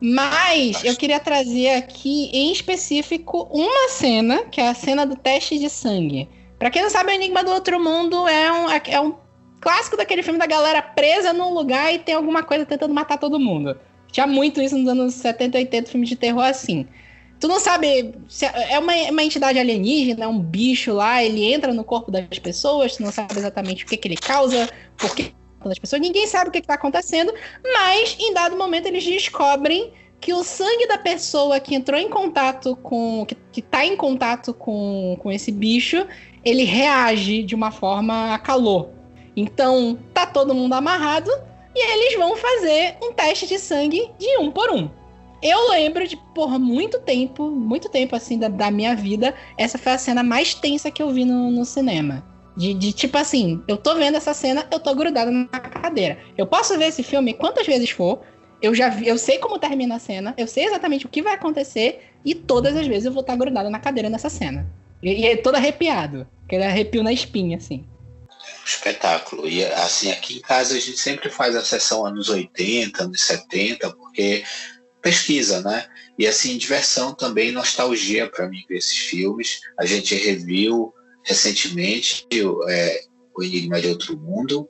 Mas 0.00 0.84
eu 0.84 0.96
queria 0.96 1.18
trazer 1.18 1.70
aqui, 1.70 2.30
em 2.32 2.52
específico, 2.52 3.48
uma 3.50 3.88
cena, 3.88 4.44
que 4.44 4.60
é 4.60 4.68
a 4.68 4.74
cena 4.74 5.04
do 5.04 5.16
teste 5.16 5.58
de 5.58 5.68
sangue. 5.68 6.28
Para 6.58 6.70
quem 6.70 6.82
não 6.82 6.90
sabe, 6.90 7.10
o 7.10 7.14
Enigma 7.14 7.42
do 7.42 7.50
Outro 7.50 7.82
Mundo 7.82 8.26
é 8.28 8.52
um, 8.52 8.70
é 8.70 9.00
um 9.00 9.14
clássico 9.60 9.96
daquele 9.96 10.22
filme 10.22 10.38
da 10.38 10.46
galera 10.46 10.82
presa 10.82 11.32
num 11.32 11.52
lugar 11.52 11.92
e 11.92 11.98
tem 11.98 12.14
alguma 12.14 12.42
coisa 12.42 12.64
tentando 12.64 12.94
matar 12.94 13.18
todo 13.18 13.40
mundo. 13.40 13.76
Tinha 14.10 14.26
muito 14.26 14.60
isso 14.60 14.76
nos 14.78 14.88
anos 14.88 15.14
70 15.14 15.58
e 15.58 15.60
80, 15.62 15.90
filmes 15.90 16.08
de 16.08 16.16
terror 16.16 16.44
assim. 16.44 16.86
Tu 17.40 17.46
não 17.46 17.60
sabe 17.60 18.14
se 18.28 18.44
é, 18.46 18.72
é 18.72 18.78
uma, 18.78 18.92
uma 19.10 19.22
entidade 19.22 19.58
alienígena, 19.58 20.24
é 20.24 20.28
um 20.28 20.40
bicho 20.40 20.92
lá, 20.92 21.22
ele 21.22 21.44
entra 21.44 21.72
no 21.72 21.84
corpo 21.84 22.10
das 22.10 22.26
pessoas, 22.38 22.96
tu 22.96 23.02
não 23.02 23.12
sabe 23.12 23.38
exatamente 23.38 23.84
o 23.84 23.86
que, 23.86 23.96
que 23.96 24.08
ele 24.08 24.16
causa, 24.16 24.68
por 24.96 25.14
que 25.14 25.32
das 25.64 25.78
pessoas, 25.78 26.00
ninguém 26.00 26.26
sabe 26.26 26.48
o 26.48 26.52
que 26.52 26.58
está 26.58 26.74
acontecendo, 26.74 27.32
mas 27.62 28.16
em 28.18 28.32
dado 28.32 28.56
momento 28.56 28.86
eles 28.86 29.04
descobrem 29.04 29.92
que 30.20 30.32
o 30.32 30.42
sangue 30.42 30.86
da 30.86 30.98
pessoa 30.98 31.60
que 31.60 31.74
entrou 31.74 31.98
em 31.98 32.08
contato 32.08 32.76
com. 32.76 33.24
que, 33.26 33.36
que 33.52 33.62
tá 33.62 33.84
em 33.84 33.96
contato 33.96 34.52
com, 34.52 35.16
com 35.20 35.30
esse 35.30 35.52
bicho, 35.52 36.06
ele 36.44 36.64
reage 36.64 37.42
de 37.42 37.54
uma 37.54 37.70
forma 37.70 38.34
a 38.34 38.38
calor. 38.38 38.90
Então, 39.36 39.98
tá 40.12 40.26
todo 40.26 40.54
mundo 40.54 40.72
amarrado 40.72 41.30
e 41.74 41.92
eles 41.92 42.18
vão 42.18 42.36
fazer 42.36 42.96
um 43.02 43.12
teste 43.12 43.46
de 43.46 43.58
sangue 43.58 44.10
de 44.18 44.38
um 44.38 44.50
por 44.50 44.70
um. 44.70 44.90
Eu 45.42 45.70
lembro 45.70 46.06
de, 46.06 46.16
por 46.34 46.58
muito 46.58 46.98
tempo, 47.00 47.48
muito 47.50 47.88
tempo 47.88 48.16
assim 48.16 48.38
da, 48.38 48.48
da 48.48 48.70
minha 48.70 48.94
vida, 48.94 49.34
essa 49.56 49.78
foi 49.78 49.92
a 49.92 49.98
cena 49.98 50.22
mais 50.22 50.54
tensa 50.54 50.90
que 50.90 51.02
eu 51.02 51.10
vi 51.10 51.24
no, 51.24 51.50
no 51.50 51.64
cinema. 51.64 52.24
De, 52.56 52.74
de, 52.74 52.92
tipo 52.92 53.16
assim, 53.16 53.62
eu 53.68 53.76
tô 53.76 53.94
vendo 53.94 54.16
essa 54.16 54.34
cena, 54.34 54.66
eu 54.70 54.80
tô 54.80 54.92
grudada 54.94 55.30
na 55.30 55.46
cadeira. 55.46 56.18
Eu 56.36 56.44
posso 56.44 56.76
ver 56.76 56.86
esse 56.86 57.04
filme 57.04 57.32
quantas 57.34 57.66
vezes 57.66 57.90
for, 57.90 58.20
eu 58.60 58.74
já 58.74 58.88
vi, 58.88 59.06
eu 59.06 59.16
sei 59.16 59.38
como 59.38 59.60
termina 59.60 59.94
a 59.94 60.00
cena, 60.00 60.34
eu 60.36 60.48
sei 60.48 60.64
exatamente 60.64 61.06
o 61.06 61.08
que 61.08 61.22
vai 61.22 61.34
acontecer, 61.34 62.02
e 62.24 62.34
todas 62.34 62.76
as 62.76 62.86
vezes 62.86 63.04
eu 63.04 63.12
vou 63.12 63.20
estar 63.20 63.36
grudada 63.36 63.70
na 63.70 63.78
cadeira 63.78 64.10
nessa 64.10 64.28
cena. 64.28 64.68
E, 65.00 65.22
e 65.22 65.26
é 65.26 65.36
todo 65.36 65.54
arrepiado. 65.54 66.26
Aquele 66.44 66.64
arrepio 66.64 67.02
na 67.04 67.12
espinha, 67.12 67.58
assim. 67.58 67.84
Espetáculo. 68.66 69.48
E 69.48 69.64
assim, 69.64 70.10
aqui 70.10 70.38
em 70.38 70.40
casa 70.40 70.76
a 70.76 70.80
gente 70.80 70.98
sempre 70.98 71.30
faz 71.30 71.54
a 71.54 71.64
sessão 71.64 72.04
anos 72.04 72.28
80, 72.28 73.04
anos 73.04 73.20
70, 73.20 73.90
porque 73.90 74.44
pesquisa, 75.08 75.62
né? 75.62 75.86
E 76.18 76.26
assim, 76.26 76.58
diversão 76.58 77.14
também, 77.14 77.50
nostalgia 77.50 78.28
para 78.28 78.46
mim 78.46 78.62
ver 78.68 78.76
esses 78.76 78.96
filmes. 78.96 79.60
A 79.80 79.86
gente 79.86 80.14
reviu 80.14 80.92
recentemente 81.24 82.26
é, 82.68 83.04
O 83.34 83.42
Enigma 83.42 83.80
de 83.80 83.88
Outro 83.88 84.18
Mundo, 84.18 84.68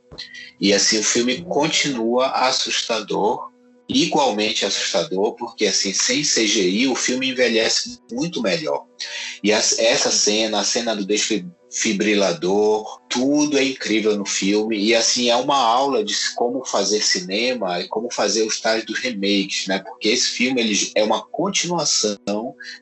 e 0.61 0.73
assim, 0.73 1.01
o 1.01 1.03
filme 1.03 1.43
continua 1.43 2.29
assustador, 2.29 3.51
igualmente 3.89 4.65
assustador, 4.65 5.35
porque 5.35 5.67
assim, 5.67 5.93
sem 5.93 6.23
CGI 6.23 6.87
o 6.87 6.95
filme 6.95 7.31
envelhece 7.31 7.99
muito 8.13 8.41
melhor. 8.41 8.85
E 9.43 9.51
essa 9.51 10.13
cena, 10.13 10.61
a 10.61 10.65
cena 10.65 10.95
do 10.95 11.05
desfibrilador, 11.69 13.01
tudo 13.09 13.59
é 13.59 13.65
incrível 13.65 14.17
no 14.17 14.27
filme 14.27 14.79
e 14.79 14.95
assim 14.95 15.31
é 15.31 15.37
uma 15.37 15.57
aula 15.57 16.05
de 16.05 16.15
como 16.35 16.65
fazer 16.65 17.01
cinema 17.01 17.81
e 17.81 17.89
como 17.89 18.13
fazer 18.13 18.43
os 18.43 18.61
tais 18.61 18.85
dos 18.85 18.99
remakes, 18.99 19.67
né? 19.67 19.79
Porque 19.79 20.09
esse 20.09 20.31
filme 20.31 20.61
ele 20.61 20.91
é 20.95 21.03
uma 21.03 21.23
continuação 21.23 22.19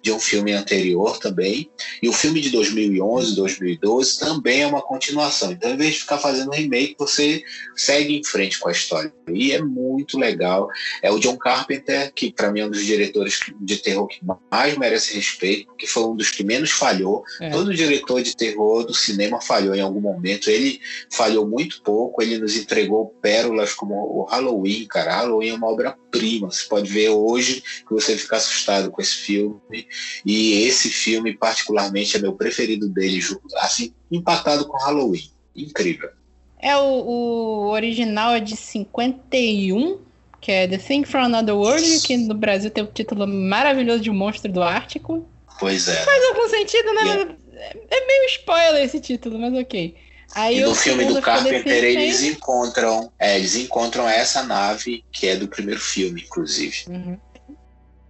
de 0.03 0.13
um 0.13 0.19
filme 0.19 0.53
anterior 0.53 1.19
também 1.19 1.71
e 2.03 2.09
o 2.09 2.13
filme 2.13 2.41
de 2.41 2.51
2011, 2.51 3.37
2012 3.37 4.19
também 4.19 4.63
é 4.63 4.67
uma 4.67 4.83
continuação. 4.83 5.53
Então, 5.53 5.71
em 5.71 5.77
vez 5.77 5.95
de 5.95 6.01
ficar 6.01 6.19
fazendo 6.19 6.51
remake, 6.51 6.97
você 6.99 7.43
segue 7.77 8.17
em 8.17 8.25
frente 8.25 8.59
com 8.59 8.69
a 8.69 8.73
história 8.73 9.13
e 9.29 9.53
é 9.53 9.63
muito 9.63 10.19
legal. 10.19 10.69
É 11.03 11.11
o 11.11 11.19
John 11.19 11.37
Carpenter 11.37 12.13
que 12.15 12.33
para 12.33 12.51
mim 12.51 12.61
é 12.61 12.67
um 12.67 12.71
dos 12.71 12.85
diretores 12.85 13.41
de 13.61 13.77
terror 13.79 14.07
que 14.07 14.21
mais 14.51 14.77
merece 14.77 15.15
respeito, 15.15 15.67
porque 15.67 15.87
foi 15.87 16.05
um 16.05 16.17
dos 16.17 16.31
que 16.31 16.45
menos 16.45 16.71
falhou. 16.71 17.25
É. 17.41 17.51
Todo 17.51 17.75
diretor 17.75 18.23
de 18.23 18.37
terror 18.37 18.76
do 18.85 18.95
cinema 18.95 19.41
falhou 19.41 19.75
em 19.75 19.81
algum 19.81 20.01
momento. 20.01 20.49
Ele 20.49 20.81
falhou 21.11 21.47
muito 21.47 21.83
pouco, 21.83 22.23
ele 22.23 22.39
nos 22.39 22.57
entregou 22.57 23.15
pérolas 23.21 23.75
como 23.75 23.95
o 23.95 24.25
Halloween, 24.25 24.87
cara. 24.87 25.17
Halloween 25.17 25.51
é 25.51 25.55
uma 25.55 25.69
obra-prima. 25.69 26.51
Você 26.51 26.67
pode 26.67 26.91
ver 26.91 27.11
hoje 27.11 27.63
que 27.87 27.93
você 27.93 28.17
fica 28.17 28.37
assustado 28.37 28.91
com 28.91 29.01
esse 29.01 29.15
filme. 29.15 29.87
E 30.25 30.63
esse 30.63 30.89
filme, 30.89 31.37
particularmente, 31.37 32.17
é 32.17 32.21
meu 32.21 32.33
preferido 32.33 32.89
dele, 32.89 33.21
assim, 33.59 33.93
empatado 34.11 34.67
com 34.67 34.77
Halloween. 34.77 35.31
Incrível. 35.55 36.11
É, 36.59 36.77
o, 36.77 36.83
o 36.83 37.71
original 37.71 38.35
é 38.35 38.41
de 38.41 38.57
51, 38.57 40.01
que 40.41 40.51
é 40.51 40.67
The 40.67 40.79
Thing 40.79 41.05
from 41.05 41.25
Another 41.25 41.55
World, 41.55 42.01
que 42.03 42.17
no 42.17 42.35
Brasil 42.35 42.71
tem 42.71 42.85
o 42.85 42.87
título 42.87 43.27
maravilhoso 43.27 44.01
de 44.01 44.11
Monstro 44.11 44.51
do 44.51 44.63
Ártico. 44.63 45.27
Pois 45.59 45.89
é. 45.89 45.95
Faz 46.05 46.25
algum 46.27 46.49
sentido, 46.49 46.93
né? 46.93 47.37
É, 47.57 48.07
meio 48.07 48.27
spoiler 48.27 48.85
esse 48.85 49.01
título, 49.01 49.39
mas 49.39 49.55
ok. 49.55 49.97
Aí 50.35 50.59
e 50.59 50.65
no 50.65 50.75
filme 50.75 51.05
do 51.05 51.21
Carpenter 51.23 51.85
eles 51.85 52.23
encontram, 52.23 53.11
é, 53.19 53.37
eles 53.37 53.57
encontram 53.57 54.09
essa 54.09 54.43
nave 54.43 55.05
que 55.13 55.27
é 55.27 55.37
do 55.37 55.49
primeiro 55.49 55.81
filme, 55.81 56.23
inclusive. 56.23 56.77
Uhum. 56.89 57.17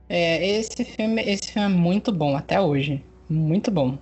É, 0.09 0.59
esse 0.59 0.85
filme, 0.85 1.23
esse 1.23 1.53
filme 1.53 1.67
é 1.67 1.77
muito 1.77 2.13
bom 2.13 2.37
até 2.37 2.61
hoje, 2.61 3.03
muito 3.29 3.71
bom. 3.71 3.99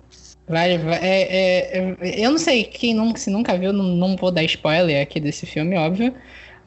Vai, 0.47 0.77
vai 0.77 0.99
é, 1.01 1.21
é, 1.21 1.95
é 1.99 2.25
eu 2.25 2.31
não 2.31 2.37
sei 2.37 2.63
quem 2.63 2.93
nunca, 2.93 3.19
se 3.19 3.29
nunca 3.29 3.57
viu, 3.57 3.73
não, 3.73 3.83
não 3.83 4.15
vou 4.15 4.31
dar 4.31 4.43
spoiler 4.43 5.01
aqui 5.01 5.19
desse 5.19 5.45
filme, 5.45 5.75
óbvio. 5.75 6.13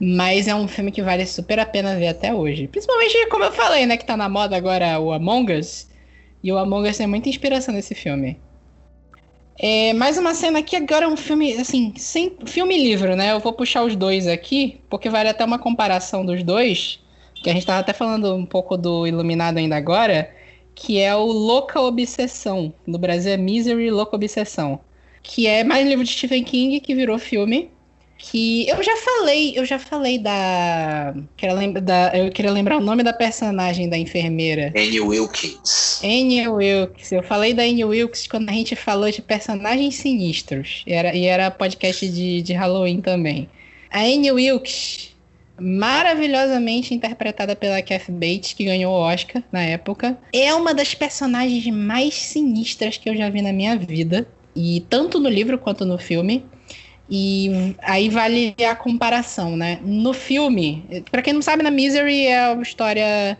Mas 0.01 0.47
é 0.47 0.55
um 0.55 0.69
filme 0.69 0.93
que 0.93 1.03
vale 1.03 1.27
super 1.27 1.59
a 1.59 1.67
pena 1.67 1.97
ver 1.97 2.09
até 2.09 2.33
hoje. 2.33 2.69
Principalmente, 2.69 3.27
como 3.31 3.45
eu 3.45 3.53
falei, 3.53 3.85
né? 3.85 3.97
Que 3.97 4.05
tá 4.05 4.17
na 4.17 4.29
moda 4.29 4.57
agora 4.57 4.99
o 5.01 5.13
Among 5.13 5.53
Us. 5.53 5.89
E 6.43 6.53
o 6.53 6.59
Among 6.59 6.89
Us 6.89 7.01
é 7.01 7.07
muita 7.07 7.29
inspiração 7.29 7.75
nesse 7.75 7.97
filme. 7.97 8.39
É, 9.61 9.93
mais 9.93 10.17
uma 10.17 10.35
cena 10.35 10.61
aqui, 10.61 10.77
agora 10.77 11.05
é 11.05 11.09
um 11.09 11.17
filme, 11.17 11.55
assim, 11.55 11.93
sem 11.97 12.37
filme 12.47 12.79
livro, 12.79 13.17
né? 13.17 13.33
Eu 13.33 13.41
vou 13.41 13.53
puxar 13.53 13.83
os 13.83 13.97
dois 13.97 14.29
aqui, 14.29 14.81
porque 14.89 15.11
vale 15.11 15.29
até 15.29 15.45
uma 15.45 15.59
comparação 15.59 16.25
dos 16.25 16.45
dois, 16.45 17.01
que 17.35 17.51
a 17.51 17.53
gente 17.53 17.67
tava 17.67 17.81
até 17.81 17.93
falando 17.93 18.33
um 18.35 18.47
pouco 18.47 18.77
do 18.77 19.05
Iluminado 19.07 19.59
ainda 19.59 19.77
agora, 19.77 20.33
que 20.77 20.99
é 21.01 21.15
o 21.17 21.25
Louca 21.25 21.81
Obsessão. 21.81 22.73
No 22.87 22.99
Brasil 22.99 23.33
é 23.33 23.37
Misery 23.37 23.91
Louca 23.91 24.15
Obsessão. 24.15 24.81
Que 25.23 25.49
é 25.49 25.65
mais 25.65 25.87
livro 25.87 26.05
de 26.05 26.13
Stephen 26.13 26.45
King 26.45 26.81
que 26.81 26.95
virou 26.95 27.19
filme 27.19 27.71
que 28.19 28.69
eu 28.69 28.83
já 28.83 28.97
falei, 28.97 29.53
eu 29.57 29.65
já 29.65 29.79
falei 29.79 30.19
da, 30.19 31.15
da 31.83 32.19
eu 32.19 32.31
queria 32.33 32.51
lembrar 32.51 32.77
o 32.77 32.81
nome 32.81 33.05
da 33.05 33.13
personagem 33.13 33.89
da 33.89 33.97
enfermeira. 33.97 34.73
Annie 34.77 35.01
Wilkins. 35.01 36.03
Annie 36.03 36.49
Wilkins. 36.49 37.13
Eu 37.13 37.23
falei 37.23 37.55
da 37.55 37.63
Annie 37.63 37.85
Wilkins 37.85 38.27
quando 38.27 38.51
a 38.51 38.53
gente 38.53 38.75
falou 38.75 39.09
de 39.11 39.23
personagens 39.23 39.95
sinistros. 39.95 40.83
E 40.85 40.93
era, 40.93 41.15
e 41.15 41.25
era 41.27 41.51
podcast 41.51 42.07
de, 42.09 42.43
de 42.43 42.53
Halloween 42.53 43.01
também. 43.01 43.49
A 43.89 44.01
Annie 44.01 44.33
Wilkins, 44.33 45.15
maravilhosamente 45.59 46.93
interpretada 46.93 47.55
pela 47.55 47.81
Kathy 47.81 48.11
Bates, 48.11 48.53
que 48.53 48.65
ganhou 48.65 48.93
o 48.93 49.01
Oscar 49.01 49.43
na 49.53 49.63
época, 49.63 50.19
é 50.33 50.53
uma 50.53 50.75
das 50.75 50.93
personagens 50.93 51.67
mais 51.69 52.15
sinistras 52.15 52.97
que 52.97 53.09
eu 53.09 53.17
já 53.17 53.31
vi 53.31 53.43
na 53.43 53.53
minha 53.53 53.77
vida. 53.77 54.27
E 54.57 54.85
tanto 54.91 55.21
no 55.21 55.29
livro 55.29 55.57
quanto 55.57 55.87
no 55.87 55.99
filme. 55.99 56.45
E 57.11 57.75
aí 57.83 58.11
vale 58.11 58.55
a 58.69 58.77
comparação, 58.77 59.57
né? 59.57 59.79
No 59.83 60.13
filme, 60.13 61.05
para 61.11 61.23
quem 61.23 61.33
não 61.33 61.41
sabe, 61.41 61.63
na 61.63 61.71
Misery 61.71 62.27
é 62.27 62.39
a 62.39 62.55
história 62.61 63.39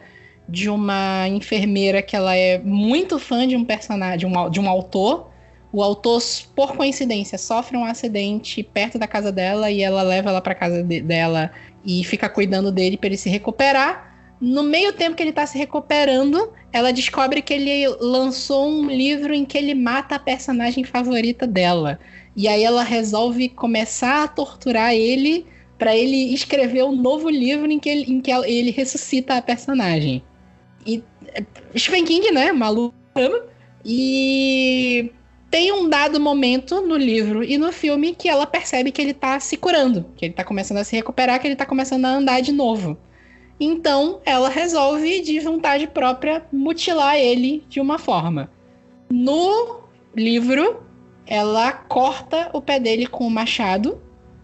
de 0.49 0.71
uma 0.71 1.29
enfermeira 1.29 2.01
que 2.01 2.17
ela 2.17 2.35
é 2.35 2.59
muito 2.59 3.19
fã 3.19 3.47
de 3.47 3.55
um 3.55 3.65
personagem, 3.65 4.19
de 4.19 4.27
um, 4.27 4.51
de 4.51 4.59
um 4.59 4.69
autor. 4.69 5.31
O 5.71 5.83
autor, 5.83 6.23
por 6.57 6.75
coincidência, 6.75 7.37
sofre 7.37 7.77
um 7.77 7.85
acidente 7.85 8.63
perto 8.63 8.99
da 8.99 9.07
casa 9.07 9.31
dela 9.31 9.71
e 9.71 9.83
ela 9.83 10.01
leva 10.03 10.31
ela 10.31 10.41
para 10.41 10.55
casa 10.55 10.83
de, 10.83 11.03
dela 11.03 11.51
e 11.85 12.03
fica 12.05 12.27
cuidando 12.29 12.73
dele 12.73 12.97
para 12.97 13.09
ele 13.09 13.19
se 13.19 13.29
recuperar. 13.29 14.09
No 14.41 14.63
meio 14.63 14.95
tempo 14.95 15.17
que 15.17 15.23
ele 15.23 15.33
tá 15.33 15.45
se 15.45 15.59
recuperando, 15.59 16.53
ela 16.73 16.93
descobre 16.93 17.43
que 17.43 17.53
ele 17.53 17.87
lançou 18.01 18.67
um 18.67 18.89
livro 18.89 19.35
em 19.35 19.45
que 19.45 19.59
ele 19.59 19.75
mata 19.75 20.15
a 20.15 20.19
personagem 20.19 20.85
favorita 20.85 21.47
dela. 21.47 21.99
E 22.39 22.47
aí 22.47 22.63
ela 22.63 22.85
resolve 22.85 23.49
começar 23.49 24.23
a 24.23 24.29
torturar 24.29 24.95
ele 24.95 25.45
para 25.77 25.97
ele 25.97 26.33
escrever 26.33 26.85
um 26.85 26.95
novo 26.95 27.29
livro 27.29 27.69
em 27.69 27.81
que 27.81 27.89
ele, 27.89 28.13
em 28.13 28.21
que 28.21 28.31
ele 28.31 28.71
ressuscita 28.71 29.35
a 29.35 29.43
personagem. 29.43 30.23
E 30.87 31.03
é, 31.35 31.45
Stephen 31.77 32.05
King, 32.05 32.31
né? 32.31 32.53
Maluco. 32.53 32.95
E 33.85 35.11
tem 35.51 35.73
um 35.73 35.89
dado 35.89 36.21
momento 36.21 36.81
no 36.81 36.97
livro 36.97 37.43
e 37.43 37.59
no 37.59 37.73
filme 37.73 38.15
que 38.15 38.29
ela 38.29 38.47
percebe 38.47 38.93
que 38.93 39.03
ele 39.03 39.15
tá 39.15 39.41
se 39.41 39.57
curando, 39.57 40.07
que 40.15 40.27
ele 40.27 40.35
tá 40.35 40.45
começando 40.45 40.79
a 40.79 40.85
se 40.85 40.95
recuperar, 40.95 41.41
que 41.41 41.49
ele 41.49 41.57
tá 41.57 41.67
começando 41.67 42.05
a 42.05 42.11
andar 42.11 42.41
de 42.41 42.53
novo. 42.53 42.97
Então 43.59 44.21
ela 44.25 44.49
resolve, 44.49 45.23
de 45.23 45.41
vontade 45.41 45.89
própria, 45.89 46.47
mutilar 46.53 47.17
ele 47.17 47.65
de 47.69 47.81
uma 47.81 47.99
forma. 47.99 48.49
No 49.11 49.81
livro, 50.15 50.87
ela 51.29 51.73
corta 51.73 52.49
o 52.55 52.61
pé 52.61 52.81
dele 52.81 53.07
com 53.07 53.27
o 53.27 53.31
machado 53.31 54.01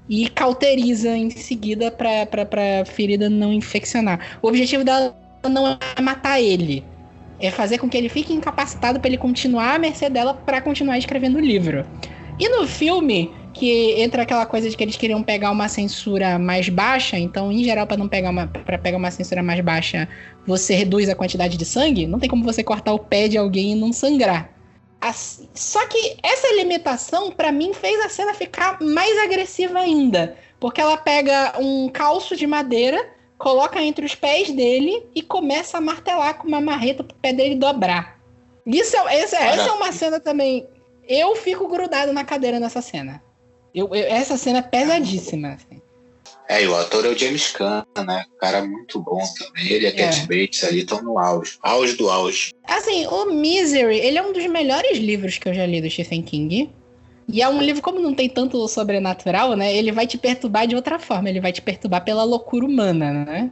e 0.09 0.29
cauteriza 0.29 1.17
em 1.17 1.31
seguida 1.31 1.91
para 1.91 2.83
a 2.83 2.85
ferida 2.85 3.31
não 3.31 3.53
infeccionar. 3.53 4.39
O 4.43 4.49
objetivo 4.49 4.85
dela 4.85 5.17
não 5.51 5.67
é 5.67 6.01
matar 6.01 6.41
ele, 6.41 6.85
é 7.41 7.51
fazer 7.51 7.79
com 7.79 7.89
que 7.89 7.97
ele 7.97 8.11
fique 8.11 8.35
incapacitado 8.35 9.01
para 9.01 9.09
ele 9.09 9.17
continuar 9.17 9.75
à 9.75 9.79
mercê 9.79 10.11
dela 10.11 10.35
para 10.35 10.61
continuar 10.61 10.99
escrevendo 10.99 11.37
o 11.37 11.41
livro. 11.41 11.87
E 12.39 12.49
no 12.51 12.67
filme, 12.67 13.31
que 13.55 13.93
entra 14.01 14.23
aquela 14.23 14.45
coisa 14.45 14.69
de 14.69 14.77
que 14.77 14.83
eles 14.83 14.97
queriam 14.97 15.23
pegar 15.23 15.51
uma 15.51 15.69
censura 15.69 16.39
mais 16.39 16.69
baixa, 16.69 17.19
então, 17.19 17.51
em 17.51 17.65
geral, 17.65 17.87
para 17.87 17.97
não 17.97 18.09
pegar 18.09 18.31
uma 18.31 18.47
para 18.47 18.77
pegar 18.77 18.99
uma 18.99 19.11
censura 19.11 19.43
mais 19.43 19.61
baixa, 19.61 20.09
você 20.47 20.75
reduz 20.75 21.09
a 21.09 21.15
quantidade 21.15 21.57
de 21.57 21.65
sangue, 21.65 22.07
não 22.07 22.19
tem 22.19 22.29
como 22.29 22.45
você 22.45 22.63
cortar 22.63 22.93
o 22.93 22.99
pé 22.99 23.29
de 23.29 23.39
alguém 23.39 23.73
e 23.73 23.75
não 23.75 23.93
sangrar. 23.93 24.54
Assim, 25.01 25.49
só 25.55 25.87
que 25.87 26.17
essa 26.23 26.55
limitação, 26.55 27.31
para 27.31 27.53
mim, 27.53 27.75
fez 27.75 28.01
a 28.05 28.09
cena 28.09 28.33
ficar 28.33 28.81
mais 28.81 29.19
agressiva 29.19 29.79
ainda. 29.79 30.37
Porque 30.59 30.81
ela 30.81 30.97
pega 30.97 31.55
um 31.59 31.89
calço 31.91 32.35
de 32.35 32.47
madeira, 32.47 33.15
coloca 33.37 33.83
entre 33.83 34.07
os 34.07 34.15
pés 34.15 34.51
dele 34.51 35.07
e 35.15 35.21
começa 35.21 35.77
a 35.77 35.81
martelar 35.81 36.39
com 36.39 36.49
uma 36.49 36.61
marreta 36.61 37.05
pro 37.05 37.17
pé 37.17 37.33
dele 37.33 37.57
dobrar. 37.57 38.19
Isso 38.67 38.97
é, 38.97 39.21
essa, 39.21 39.37
essa 39.37 39.69
é 39.69 39.73
uma 39.73 39.93
cena 39.93 40.19
também. 40.19 40.67
Eu 41.07 41.37
fico 41.37 41.69
grudado 41.69 42.13
na 42.13 42.25
cadeira 42.25 42.59
nessa 42.59 42.81
cena. 42.81 43.23
Eu, 43.75 43.89
eu, 43.95 44.05
essa 44.05 44.39
cena 44.39 44.61
é 44.61 44.63
pesadíssima. 44.63 45.49
Assim. 45.49 45.83
É, 46.49 46.63
e 46.63 46.67
o 46.67 46.77
ator 46.77 47.07
é 47.07 47.09
o 47.09 47.19
James 47.19 47.53
Caan, 47.53 47.87
né? 48.07 48.25
Cara 48.39 48.63
muito 48.65 49.01
bom 49.01 49.23
também. 49.39 49.73
Ele 49.73 49.87
e 49.87 49.89
a 49.89 49.91
é. 49.91 49.93
Cat 49.93 50.21
Bates 50.27 50.63
ali 50.65 50.81
estão 50.81 51.03
no 51.03 51.19
auge. 51.19 51.57
Auge 51.63 51.97
do 51.97 52.11
auge. 52.11 52.53
Assim, 52.65 53.07
o 53.07 53.27
Misery, 53.27 53.99
ele 53.99 54.19
é 54.19 54.23
um 54.23 54.33
dos 54.33 54.47
melhores 54.47 54.99
livros 54.99 55.39
que 55.39 55.49
eu 55.49 55.55
já 55.55 55.65
li 55.65 55.81
do 55.81 55.91
Stephen 55.91 56.23
King. 56.23 56.71
E 57.27 57.41
é 57.41 57.49
um 57.49 57.63
livro, 57.63 57.81
como 57.81 57.99
não 57.99 58.15
tem 58.15 58.29
tanto 58.29 58.69
sobrenatural, 58.69 59.57
né? 59.57 59.75
Ele 59.75 59.91
vai 59.91 60.07
te 60.07 60.19
perturbar 60.19 60.67
de 60.67 60.77
outra 60.77 60.99
forma. 60.99 61.31
Ele 61.31 61.41
vai 61.41 61.53
te 61.53 61.63
perturbar 61.63 62.05
pela 62.05 62.25
loucura 62.25 62.67
humana, 62.67 63.25
né? 63.25 63.51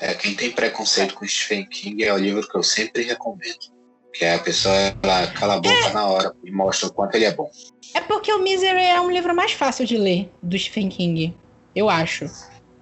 É, 0.00 0.14
quem 0.14 0.34
tem 0.34 0.52
preconceito 0.52 1.14
com 1.14 1.26
Stephen 1.26 1.66
King 1.66 2.04
é 2.04 2.12
o 2.12 2.18
livro 2.18 2.46
que 2.48 2.56
eu 2.56 2.62
sempre 2.62 3.02
recomendo. 3.02 3.74
Que 4.12 4.24
é 4.24 4.34
a 4.34 4.38
pessoa, 4.38 4.74
ela 5.02 5.26
cala 5.32 5.54
a 5.54 5.60
boca 5.60 5.74
é. 5.74 5.92
na 5.92 6.06
hora 6.06 6.32
e 6.44 6.50
mostra 6.52 6.88
o 6.88 6.92
quanto 6.92 7.16
ele 7.16 7.24
é 7.24 7.34
bom. 7.34 7.50
É 7.92 8.00
porque 8.00 8.32
o 8.32 8.40
Misery 8.40 8.84
é 8.84 9.00
um 9.00 9.10
livro 9.10 9.34
mais 9.34 9.52
fácil 9.52 9.84
de 9.84 9.96
ler 9.96 10.30
do 10.40 10.56
Stephen 10.56 10.88
King, 10.88 11.34
eu 11.74 11.88
acho. 11.88 12.26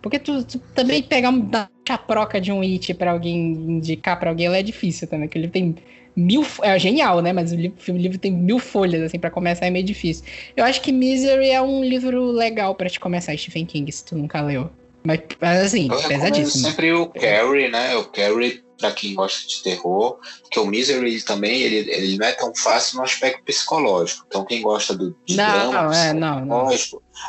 Porque 0.01 0.19
tu, 0.19 0.43
tu 0.45 0.59
também 0.75 1.03
pegar 1.03 1.31
uma 1.31 1.71
chaproca 1.87 2.41
de 2.41 2.51
um 2.51 2.61
it 2.61 2.93
para 2.95 3.13
alguém 3.13 3.53
indicar 3.53 4.19
para 4.19 4.31
alguém, 4.31 4.47
ela 4.47 4.59
é 4.59 4.63
difícil 4.63 5.07
também, 5.07 5.29
porque 5.29 5.39
ele 5.39 5.49
tem 5.49 5.77
mil. 6.17 6.45
É 6.63 6.79
genial, 6.79 7.21
né? 7.21 7.33
Mas 7.33 7.53
o 7.53 7.57
livro, 7.57 7.77
o 7.89 7.97
livro 7.97 8.19
tem 8.19 8.33
mil 8.33 8.59
folhas, 8.59 9.03
assim, 9.03 9.19
para 9.19 9.31
começar 9.31 9.67
é 9.67 9.71
meio 9.71 9.85
difícil. 9.85 10.25
Eu 10.57 10.65
acho 10.65 10.81
que 10.81 10.91
Misery 10.91 11.51
é 11.51 11.63
um 11.63 11.85
livro 11.85 12.33
legal 12.33 12.75
para 12.75 12.89
te 12.89 12.99
começar, 12.99 13.37
Stephen 13.37 13.65
King, 13.65 13.91
se 13.93 14.05
tu 14.05 14.17
nunca 14.17 14.41
leu. 14.41 14.71
Mas, 15.05 15.21
assim, 15.41 15.89
eu 15.91 16.09
pesadíssimo. 16.09 16.69
sempre 16.69 16.93
o 16.93 17.07
Carrie, 17.07 17.69
né? 17.69 17.97
O 17.97 18.05
Carrie 18.05 18.63
para 18.83 18.91
quem 18.91 19.15
gosta 19.15 19.47
de 19.47 19.63
terror, 19.63 20.19
porque 20.41 20.59
o 20.59 20.67
Misery 20.67 21.23
também 21.23 21.61
ele, 21.61 21.89
ele 21.89 22.19
não 22.19 22.27
é 22.27 22.33
tão 22.33 22.53
fácil 22.53 22.97
no 22.97 23.05
aspecto 23.05 23.45
psicológico. 23.45 24.25
Então 24.27 24.45
quem 24.45 24.61
gosta 24.61 24.93
do 24.93 25.17
de 25.25 25.37
não, 25.37 25.71
drama 25.71 25.97
é, 25.97 26.13
não, 26.13 26.45
não. 26.45 26.69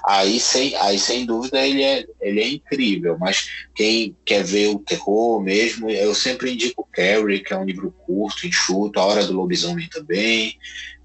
aí 0.07 0.39
sem 0.39 0.75
aí 0.77 0.97
sem 0.97 1.27
dúvida 1.27 1.65
ele 1.65 1.83
é 1.83 2.05
ele 2.19 2.41
é 2.41 2.47
incrível. 2.47 3.17
Mas 3.19 3.47
quem 3.75 4.17
quer 4.25 4.43
ver 4.43 4.69
o 4.69 4.79
terror 4.79 5.39
mesmo, 5.41 5.91
eu 5.91 6.15
sempre 6.15 6.53
indico 6.53 6.89
Carrie, 6.91 7.43
que 7.43 7.53
é 7.53 7.57
um 7.57 7.65
livro 7.65 7.93
curto, 8.05 8.47
enxuto, 8.47 8.99
A 8.99 9.05
Hora 9.05 9.25
do 9.25 9.33
Lobisomem 9.33 9.87
também 9.89 10.57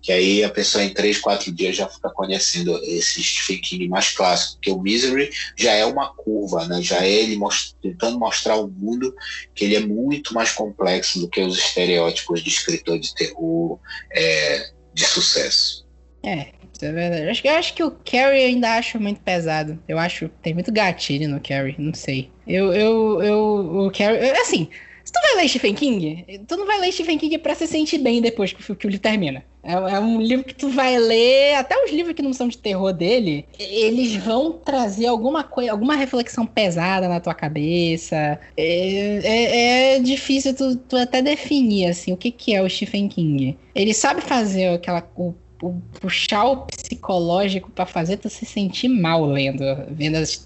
que 0.08 0.12
aí 0.12 0.42
a 0.42 0.48
pessoa 0.48 0.82
em 0.82 0.88
três, 0.88 1.18
quatro 1.18 1.52
dias 1.52 1.76
já 1.76 1.86
fica 1.86 2.08
conhecendo 2.08 2.80
esse 2.82 3.22
Stephen 3.22 3.60
King 3.60 3.88
mais 3.88 4.08
clássico, 4.08 4.54
porque 4.54 4.70
o 4.70 4.80
Misery 4.80 5.28
já 5.54 5.72
é 5.72 5.84
uma 5.84 6.14
curva, 6.14 6.66
né? 6.66 6.80
já 6.80 7.04
é 7.04 7.10
ele 7.10 7.36
most 7.36 7.76
tentando 7.82 8.18
mostrar 8.18 8.54
ao 8.54 8.66
mundo 8.66 9.14
que 9.54 9.66
ele 9.66 9.76
é 9.76 9.80
muito 9.80 10.32
mais 10.32 10.50
complexo 10.52 11.20
do 11.20 11.28
que 11.28 11.42
os 11.42 11.58
estereótipos 11.58 12.42
de 12.42 12.48
escritor 12.48 12.98
de 12.98 13.14
terror 13.14 13.78
é, 14.10 14.70
de 14.94 15.04
sucesso. 15.04 15.86
É, 16.24 16.52
isso 16.72 16.86
é 16.86 16.90
verdade. 16.92 17.24
Eu 17.24 17.30
acho, 17.30 17.46
eu 17.46 17.52
acho 17.52 17.74
que 17.74 17.84
o 17.84 17.90
Carrie 17.90 18.44
ainda 18.44 18.78
acho 18.78 18.98
muito 18.98 19.20
pesado. 19.20 19.78
Eu 19.86 19.98
acho 19.98 20.30
tem 20.40 20.54
muito 20.54 20.72
gatilho 20.72 21.28
no 21.28 21.38
Carrie, 21.38 21.76
não 21.76 21.92
sei. 21.92 22.30
Eu, 22.46 22.72
eu, 22.72 23.22
eu, 23.22 23.86
o 23.86 23.90
Carrie, 23.90 24.30
assim, 24.40 24.70
se 25.08 25.12
tu 25.12 25.20
vai 25.22 25.36
ler 25.36 25.48
Stephen 25.48 25.74
King, 25.74 26.42
tu 26.46 26.54
não 26.54 26.66
vai 26.66 26.78
ler 26.78 26.92
Stephen 26.92 27.16
King 27.16 27.38
pra 27.38 27.54
se 27.54 27.66
sentir 27.66 27.96
bem 27.96 28.20
depois 28.20 28.52
que 28.52 28.70
o, 28.70 28.76
que 28.76 28.86
o 28.86 28.90
livro 28.90 29.02
termina. 29.02 29.42
É, 29.62 29.72
é, 29.72 29.98
um 29.98 30.20
livro 30.20 30.44
que 30.44 30.54
tu 30.54 30.68
vai 30.68 30.98
ler, 30.98 31.54
até 31.54 31.82
os 31.82 31.90
livros 31.90 32.14
que 32.14 32.20
não 32.20 32.34
são 32.34 32.46
de 32.46 32.58
terror 32.58 32.92
dele, 32.92 33.46
eles 33.58 34.16
vão 34.16 34.52
trazer 34.52 35.06
alguma 35.06 35.42
coisa, 35.42 35.72
alguma 35.72 35.94
reflexão 35.96 36.44
pesada 36.44 37.08
na 37.08 37.20
tua 37.20 37.32
cabeça. 37.32 38.38
É, 38.54 39.20
é, 39.24 39.94
é 39.96 39.98
difícil 39.98 40.54
tu, 40.54 40.76
tu, 40.76 40.96
até 40.98 41.22
definir, 41.22 41.86
assim, 41.86 42.12
o 42.12 42.16
que, 42.16 42.30
que 42.30 42.54
é 42.54 42.60
o 42.60 42.68
Stephen 42.68 43.08
King. 43.08 43.56
Ele 43.74 43.94
sabe 43.94 44.20
fazer 44.20 44.74
aquela... 44.74 45.10
O, 45.16 45.32
o, 45.62 45.80
puxar 46.00 46.44
o 46.44 46.66
psicológico 46.66 47.70
para 47.70 47.86
fazer 47.86 48.18
tu 48.18 48.28
se 48.28 48.46
sentir 48.46 48.88
mal 48.88 49.24
lendo, 49.24 49.64
vendo 49.90 50.16
as, 50.16 50.42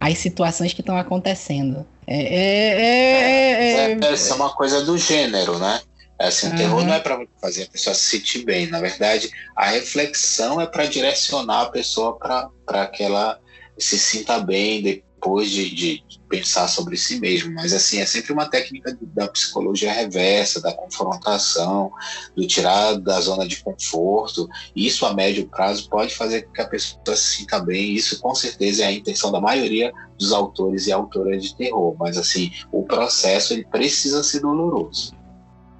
as 0.00 0.18
situações 0.18 0.72
que 0.72 0.80
estão 0.80 0.96
acontecendo. 0.96 1.86
É, 2.06 2.16
é, 2.16 2.80
é, 2.80 3.92
é, 3.92 3.98
é, 4.00 4.34
uma 4.34 4.50
coisa 4.50 4.84
do 4.84 4.98
gênero, 4.98 5.58
né? 5.58 5.80
Assim, 6.18 6.48
o 6.48 6.56
terror 6.56 6.84
não 6.84 6.94
é 6.94 7.00
para 7.00 7.26
fazer 7.40 7.64
a 7.64 7.66
pessoa 7.66 7.94
se 7.94 8.18
sentir 8.18 8.44
bem. 8.44 8.68
Na 8.68 8.80
verdade, 8.80 9.28
a 9.56 9.66
reflexão 9.70 10.60
é 10.60 10.66
para 10.66 10.86
direcionar 10.86 11.62
a 11.62 11.70
pessoa 11.70 12.16
para 12.16 12.86
que 12.86 13.02
ela 13.02 13.40
se 13.76 13.98
sinta 13.98 14.38
bem 14.38 15.02
depois 15.22 15.48
de, 15.48 15.72
de, 15.72 16.04
pensar 16.28 16.66
sobre 16.66 16.96
si 16.96 17.20
mesmo. 17.20 17.54
Mas, 17.54 17.72
assim, 17.72 18.00
é 18.00 18.06
sempre 18.06 18.32
uma 18.32 18.48
técnica 18.48 18.96
da 19.14 19.28
psicologia 19.28 19.92
reversa, 19.92 20.60
da 20.60 20.72
confrontação, 20.72 21.92
do 22.34 22.46
tirar 22.46 22.94
da 22.94 23.20
zona 23.20 23.46
de 23.46 23.62
conforto. 23.62 24.48
Isso, 24.74 25.06
a 25.06 25.14
médio 25.14 25.46
prazo, 25.46 25.88
pode 25.88 26.14
fazer 26.14 26.42
com 26.42 26.52
que 26.52 26.60
a 26.60 26.66
pessoa 26.66 27.14
se 27.14 27.36
sinta 27.36 27.60
bem. 27.60 27.92
Isso, 27.92 28.20
com 28.20 28.34
certeza, 28.34 28.82
é 28.82 28.86
a 28.86 28.92
intenção 28.92 29.30
da 29.30 29.40
maioria 29.40 29.92
dos 30.18 30.32
autores 30.32 30.86
e 30.86 30.92
autoras 30.92 31.42
de 31.44 31.54
terror. 31.54 31.94
Mas, 31.98 32.16
assim, 32.16 32.50
o 32.72 32.82
processo 32.82 33.52
ele 33.52 33.64
precisa 33.64 34.22
ser 34.22 34.40
doloroso. 34.40 35.14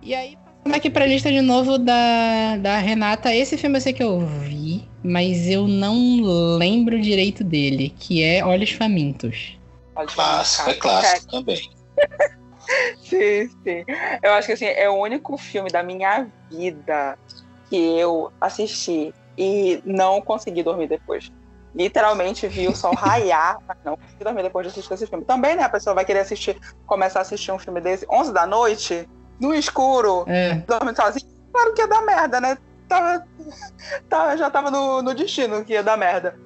E 0.02 0.14
aí, 0.14 0.36
passando 0.62 0.76
aqui 0.76 0.90
pra 0.90 1.06
lista 1.06 1.30
de 1.30 1.40
novo 1.40 1.78
da, 1.78 2.56
da 2.58 2.78
Renata, 2.78 3.34
esse 3.34 3.56
filme 3.56 3.78
eu 3.78 3.80
sei 3.80 3.92
que 3.92 4.02
eu 4.02 4.20
vi, 4.20 4.61
mas 5.02 5.48
eu 5.48 5.66
não 5.66 6.22
lembro 6.56 7.00
direito 7.00 7.42
dele, 7.42 7.94
que 7.98 8.22
é 8.22 8.44
Olhos 8.44 8.70
Famintos. 8.72 9.58
Clássico, 10.14 10.70
é 10.70 10.74
clássico 10.74 11.30
também. 11.30 11.70
sim, 13.02 13.48
sim. 13.62 13.84
Eu 14.22 14.32
acho 14.32 14.46
que 14.46 14.52
assim, 14.52 14.66
é 14.66 14.88
o 14.88 14.94
único 14.94 15.36
filme 15.36 15.70
da 15.70 15.82
minha 15.82 16.26
vida 16.50 17.18
que 17.68 17.76
eu 17.76 18.32
assisti 18.40 19.14
e 19.36 19.82
não 19.84 20.20
consegui 20.20 20.62
dormir 20.62 20.88
depois. 20.88 21.32
Literalmente 21.74 22.46
vi 22.46 22.68
o 22.68 22.76
sol 22.76 22.94
raiar, 22.96 23.58
mas 23.66 23.78
não 23.84 23.96
consegui 23.96 24.24
dormir 24.24 24.42
depois 24.42 24.66
de 24.66 24.72
assistir 24.72 24.94
esse 24.94 25.06
filme. 25.06 25.24
Também, 25.24 25.56
né? 25.56 25.64
A 25.64 25.68
pessoa 25.68 25.94
vai 25.94 26.04
querer 26.04 26.20
assistir, 26.20 26.58
começar 26.86 27.20
a 27.20 27.22
assistir 27.22 27.50
um 27.50 27.58
filme 27.58 27.80
desse 27.80 28.06
11 28.10 28.32
da 28.32 28.46
noite, 28.46 29.08
no 29.40 29.54
escuro, 29.54 30.24
é. 30.28 30.54
dormindo 30.66 30.96
sozinho, 30.96 31.26
claro 31.52 31.74
que 31.74 31.80
ia 31.80 31.88
dar 31.88 32.02
merda, 32.02 32.40
né? 32.40 32.56
Tava, 32.92 33.26
tava, 34.06 34.36
já 34.36 34.50
tava 34.50 34.70
no, 34.70 35.00
no 35.00 35.14
destino 35.14 35.64
que 35.64 35.72
ia 35.72 35.82
dar 35.82 35.96
merda. 35.96 36.38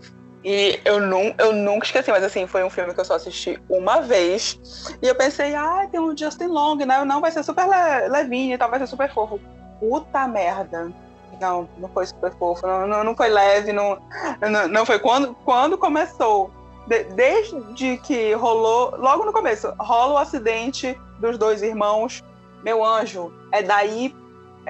E 0.44 0.78
eu, 0.84 1.00
num, 1.00 1.34
eu 1.38 1.52
nunca 1.52 1.86
esqueci, 1.86 2.08
mas 2.08 2.22
assim, 2.22 2.46
foi 2.46 2.62
um 2.62 2.70
filme 2.70 2.94
que 2.94 3.00
eu 3.00 3.04
só 3.04 3.16
assisti 3.16 3.60
uma 3.68 4.00
vez. 4.00 4.56
E 5.02 5.08
eu 5.08 5.14
pensei, 5.16 5.56
ah, 5.56 5.88
tem 5.90 5.98
um 5.98 6.16
Justin 6.16 6.46
Long, 6.46 6.76
né? 6.76 7.04
Não, 7.04 7.20
vai 7.20 7.32
ser 7.32 7.42
super 7.42 7.66
le 7.66 8.08
levinho 8.08 8.54
e 8.54 8.58
tal, 8.58 8.70
vai 8.70 8.78
ser 8.78 8.86
super 8.86 9.12
fofo. 9.12 9.40
Puta 9.80 10.28
merda. 10.28 10.92
Não, 11.40 11.68
não 11.78 11.88
foi 11.88 12.06
super 12.06 12.32
fofo, 12.38 12.64
não, 12.64 12.86
não, 12.86 13.02
não 13.02 13.16
foi 13.16 13.28
leve, 13.28 13.72
não, 13.72 13.98
não, 14.40 14.68
não, 14.68 14.86
foi 14.86 15.00
quando, 15.00 15.34
quando 15.44 15.76
começou. 15.76 16.50
De, 16.86 17.02
desde 17.04 17.98
que 17.98 18.32
rolou, 18.34 18.96
logo 18.96 19.24
no 19.24 19.32
começo, 19.32 19.74
rola 19.80 20.14
o 20.14 20.18
acidente 20.18 20.96
dos 21.20 21.36
dois 21.36 21.60
irmãos 21.60 22.22
meu 22.66 22.84
anjo, 22.84 23.32
é 23.52 23.62
daí 23.62 24.14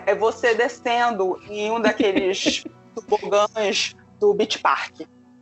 é 0.05 0.15
você 0.15 0.55
descendo 0.55 1.41
em 1.49 1.71
um 1.71 1.81
daqueles 1.81 2.65
tobogãs 2.95 3.97
do 4.21 4.35
Beach 4.35 4.59
Park, 4.59 5.01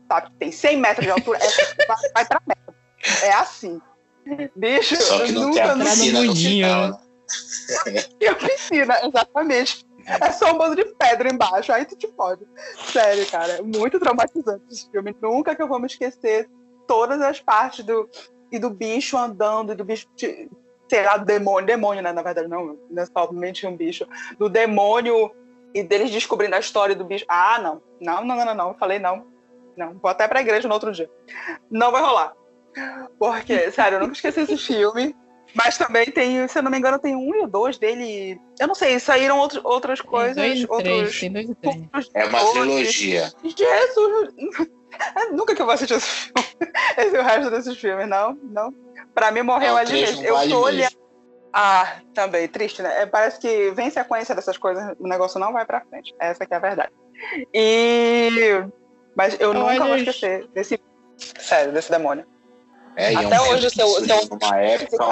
sabe? 0.08 0.30
Tem 0.38 0.52
100 0.52 0.76
metros 0.78 1.06
de 1.06 1.12
altura, 1.12 1.38
é, 1.38 1.86
vai, 1.86 1.96
vai 2.14 2.24
pra 2.26 2.42
merda. 2.46 2.74
É 3.22 3.32
assim. 3.32 3.80
Bicho, 4.56 4.96
Só 4.96 5.24
que 5.24 5.32
não 5.32 5.48
nunca, 5.48 5.74
tem 5.76 5.82
a 5.82 5.84
piscina 5.84 6.22
no 6.22 6.34
final. 6.34 6.88
Né? 6.88 6.98
E 8.20 8.26
a 8.26 8.34
piscina, 8.34 9.00
exatamente. 9.04 9.86
É 10.06 10.30
só 10.32 10.52
um 10.52 10.58
bando 10.58 10.76
de 10.76 10.84
pedra 10.84 11.32
embaixo, 11.32 11.72
aí 11.72 11.84
tu 11.84 11.96
te 11.96 12.06
pode. 12.08 12.44
Sério, 12.92 13.26
cara, 13.30 13.54
é 13.54 13.62
muito 13.62 13.98
traumatizante 13.98 14.64
esse 14.70 14.90
filme. 14.90 15.16
Nunca 15.20 15.54
que 15.54 15.62
eu 15.62 15.68
vou 15.68 15.78
me 15.78 15.86
esquecer 15.86 16.48
todas 16.86 17.20
as 17.22 17.40
partes 17.40 17.84
do 17.84 18.08
e 18.52 18.58
do 18.58 18.70
bicho 18.70 19.16
andando, 19.16 19.72
e 19.72 19.74
do 19.74 19.84
bicho 19.84 20.06
sei 20.94 21.04
lá, 21.04 21.16
demônio, 21.16 21.66
demônio, 21.66 22.02
né? 22.02 22.12
Na 22.12 22.22
verdade, 22.22 22.46
não, 22.46 22.78
não 22.88 23.02
é 23.02 23.06
somente 23.06 23.66
um 23.66 23.76
bicho, 23.76 24.06
do 24.38 24.48
demônio 24.48 25.32
e 25.74 25.82
deles 25.82 26.10
descobrindo 26.10 26.54
a 26.54 26.60
história 26.60 26.94
do 26.94 27.04
bicho. 27.04 27.24
Ah, 27.28 27.58
não, 27.58 27.82
não, 28.00 28.24
não, 28.24 28.44
não, 28.44 28.54
não, 28.54 28.68
eu 28.68 28.74
falei 28.74 29.00
não, 29.00 29.26
não, 29.76 29.94
vou 29.94 30.08
até 30.08 30.28
pra 30.28 30.40
igreja 30.40 30.68
no 30.68 30.74
outro 30.74 30.92
dia. 30.92 31.10
Não 31.68 31.90
vai 31.90 32.00
rolar. 32.00 32.32
Porque, 33.18 33.72
sério, 33.72 33.96
eu 33.96 34.00
nunca 34.02 34.12
esqueci 34.12 34.40
esse 34.42 34.56
filme. 34.64 35.16
Mas 35.52 35.78
também 35.78 36.06
tem, 36.06 36.48
se 36.48 36.58
eu 36.58 36.62
não 36.64 36.70
me 36.70 36.78
engano, 36.78 36.98
tem 36.98 37.14
um 37.14 37.32
e 37.34 37.42
o 37.42 37.46
dois 37.46 37.78
dele. 37.78 38.40
Eu 38.58 38.66
não 38.66 38.74
sei, 38.74 38.98
saíram 38.98 39.38
outro, 39.38 39.60
outras 39.62 40.00
coisas. 40.00 40.34
Tem 40.34 40.48
dois 40.48 40.60
e 40.60 40.66
outros, 40.68 40.82
três, 40.82 41.20
tem 41.20 41.32
dois 41.32 41.48
e 41.48 41.54
três. 41.54 41.76
outros 41.76 42.10
É 42.12 42.24
uma 42.24 42.40
trilogia. 42.50 43.32
Jesus! 43.44 44.34
Nunca 45.32 45.54
que 45.54 45.62
eu 45.62 45.66
vou 45.66 45.74
assistir 45.74 45.94
esse 45.94 46.06
filme. 46.08 46.34
Esse 46.96 47.16
é 47.16 47.20
o 47.20 47.24
resto 47.24 47.50
desses 47.50 47.76
filmes, 47.78 48.08
não? 48.08 48.38
Não. 48.42 48.72
Pra 49.14 49.30
mim 49.30 49.42
morreu 49.42 49.72
Não, 49.72 49.76
ali 49.78 49.92
mesmo. 49.92 50.24
Eu 50.24 50.34
tô 50.48 50.60
olhando. 50.62 50.76
mesmo. 50.82 50.98
Ah, 51.52 52.00
também, 52.12 52.48
triste, 52.48 52.82
né? 52.82 53.02
É, 53.02 53.06
parece 53.06 53.38
que 53.40 53.70
vem 53.70 53.90
sequência 53.90 54.34
dessas 54.34 54.56
coisas, 54.58 54.94
o 54.98 55.06
negócio 55.06 55.38
não 55.38 55.52
vai 55.52 55.64
pra 55.64 55.80
frente. 55.82 56.14
Essa 56.20 56.44
que 56.46 56.52
é 56.52 56.56
a 56.56 56.60
verdade. 56.60 56.92
E. 57.52 58.64
Mas 59.16 59.38
eu 59.40 59.54
nunca 59.54 59.84
vou 59.84 59.96
esquecer 59.96 60.48
desse. 60.52 60.80
Sério, 61.16 61.72
desse 61.72 61.90
demônio. 61.90 62.26
É, 62.96 63.12
é 63.12 63.18
um 63.18 63.26
Até 63.26 63.36
filme 63.38 63.52
hoje, 63.54 63.70
que 63.70 63.76
seu- 63.76 64.00
numa 64.00 64.60
época 64.60 65.06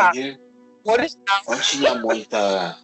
onde 0.84 1.16
não 1.48 1.58
tinha 1.60 1.94
muita. 1.94 2.76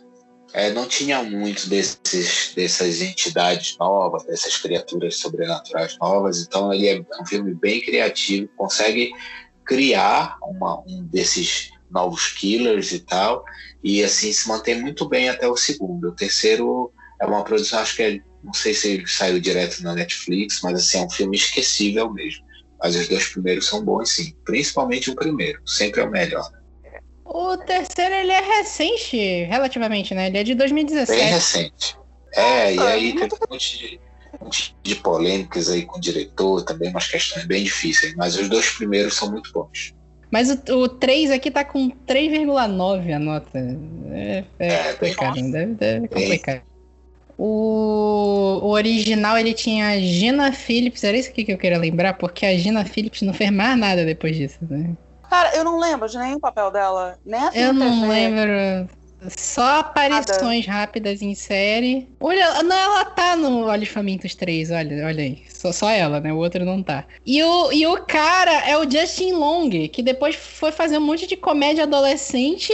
É, 0.53 0.71
não 0.71 0.87
tinha 0.87 1.23
muito 1.23 1.69
desses, 1.69 2.53
dessas 2.55 3.01
entidades 3.01 3.77
novas, 3.79 4.25
dessas 4.25 4.57
criaturas 4.57 5.17
sobrenaturais 5.17 5.97
novas, 6.01 6.43
então 6.43 6.73
ele 6.73 6.89
é 6.89 7.05
um 7.21 7.27
filme 7.27 7.55
bem 7.55 7.81
criativo, 7.81 8.49
consegue 8.57 9.13
criar 9.65 10.39
uma, 10.43 10.81
um 10.87 11.05
desses 11.05 11.71
novos 11.91 12.29
killers 12.29 12.93
e 12.93 13.01
tal, 13.01 13.45
e 13.83 14.03
assim 14.03 14.33
se 14.33 14.49
mantém 14.49 14.81
muito 14.81 15.09
bem 15.09 15.29
até 15.29 15.47
o 15.47 15.57
segundo. 15.57 16.09
O 16.09 16.15
terceiro 16.15 16.93
é 17.21 17.27
uma 17.27 17.45
produção, 17.45 17.81
acho 17.81 17.97
que 17.97 18.03
é, 18.03 18.21
não 18.43 18.53
sei 18.53 18.73
se 18.73 18.89
ele 18.89 19.07
saiu 19.07 19.41
direto 19.41 19.83
na 19.83 19.95
Netflix, 19.95 20.61
mas 20.63 20.79
assim, 20.79 20.99
é 20.99 21.03
um 21.05 21.11
filme 21.11 21.37
esquecível 21.37 22.11
mesmo. 22.13 22.47
Mas 22.81 22.95
os 22.95 23.09
dois 23.09 23.27
primeiros 23.29 23.67
são 23.67 23.85
bons, 23.85 24.11
sim. 24.11 24.35
Principalmente 24.45 25.11
o 25.11 25.17
primeiro, 25.17 25.61
sempre 25.67 26.01
é 26.01 26.05
o 26.05 26.11
melhor. 26.11 26.49
O 27.31 27.59
terceiro, 27.59 28.15
ele 28.15 28.33
é 28.33 28.41
recente, 28.41 29.17
relativamente, 29.45 30.15
né? 30.15 30.29
Ele 30.29 30.39
é 30.39 30.43
de 30.45 30.55
Bem 30.55 30.57
2017. 30.57 31.31
recente. 31.31 31.97
É, 32.35 32.73
e 32.73 32.77
Nossa, 32.77 32.91
aí 32.91 33.13
muito 33.13 33.37
teve 33.37 33.43
um 33.49 33.53
monte 33.53 33.79
de, 33.79 34.01
um 34.41 34.45
monte 34.47 34.77
de 34.83 34.97
polêmicas 34.97 35.69
aí 35.69 35.85
com 35.85 35.99
o 35.99 36.01
diretor, 36.01 36.65
também 36.65 36.91
umas 36.91 37.07
questões 37.07 37.45
bem 37.47 37.65
difíceis, 37.65 38.15
mas 38.17 38.37
os 38.37 38.49
dois 38.49 38.71
primeiros 38.71 39.15
são 39.15 39.31
muito 39.31 39.51
bons. 39.53 39.93
Mas 40.31 40.51
o, 40.51 40.75
o 40.77 40.89
3 40.89 41.31
aqui 41.31 41.51
tá 41.51 41.65
com 41.65 41.91
3,9 41.91 43.13
a 43.15 43.19
nota. 43.19 43.59
É, 44.11 44.45
é 44.59 44.69
É, 44.69 44.97
bem 44.97 45.15
complicado, 45.15 45.51
deve, 45.51 45.75
deve 45.75 46.09
complicar. 46.09 46.65
O, 47.37 48.61
o 48.63 48.71
original 48.71 49.39
ele 49.39 49.55
tinha 49.55 49.89
a 49.91 49.99
Gina 50.01 50.53
Phillips, 50.53 51.05
era 51.05 51.17
isso 51.17 51.31
aqui 51.31 51.45
que 51.45 51.53
eu 51.53 51.59
queria 51.59 51.79
lembrar, 51.79 52.15
porque 52.15 52.45
a 52.45 52.57
Gina 52.57 52.85
Phillips 52.85 53.23
não 53.23 53.33
fez 53.33 53.51
mais 53.51 53.79
nada 53.79 54.05
depois 54.05 54.37
disso, 54.37 54.59
né? 54.69 54.97
Cara, 55.29 55.55
eu 55.55 55.65
não 55.65 55.79
lembro 55.79 56.09
de 56.09 56.19
nenhum 56.19 56.41
papel 56.41 56.71
dela. 56.71 57.19
Nem 57.25 57.41
assim 57.41 57.59
Eu 57.59 57.73
não 57.73 58.01
TV. 58.01 58.09
lembro. 58.09 58.89
Só 59.37 59.81
aparições 59.81 60.65
rápidas 60.65 61.21
em 61.21 61.35
série. 61.35 62.09
Olha, 62.21 62.63
não, 62.63 62.77
ela 62.77 63.05
tá 63.05 63.35
no 63.35 63.67
Olhos 63.67 63.89
Famintos 63.89 64.35
3, 64.35 64.71
olha, 64.71 65.07
olha 65.07 65.25
aí. 65.25 65.45
Só, 65.49 65.73
só 65.73 65.91
ela, 65.91 66.21
né? 66.21 66.33
O 66.33 66.37
outro 66.37 66.65
não 66.65 66.83
tá. 66.83 67.05
E 67.27 67.43
o, 67.43 67.73
e 67.73 67.85
o 67.87 68.05
cara 68.05 68.53
é 68.69 68.79
o 68.79 68.89
Justin 68.89 69.33
Long, 69.33 69.71
que 69.89 70.03
depois 70.03 70.37
foi 70.37 70.71
fazer 70.71 70.99
um 70.99 71.03
monte 71.03 71.27
de 71.27 71.37
comédia 71.37 71.83
adolescente 71.83 72.73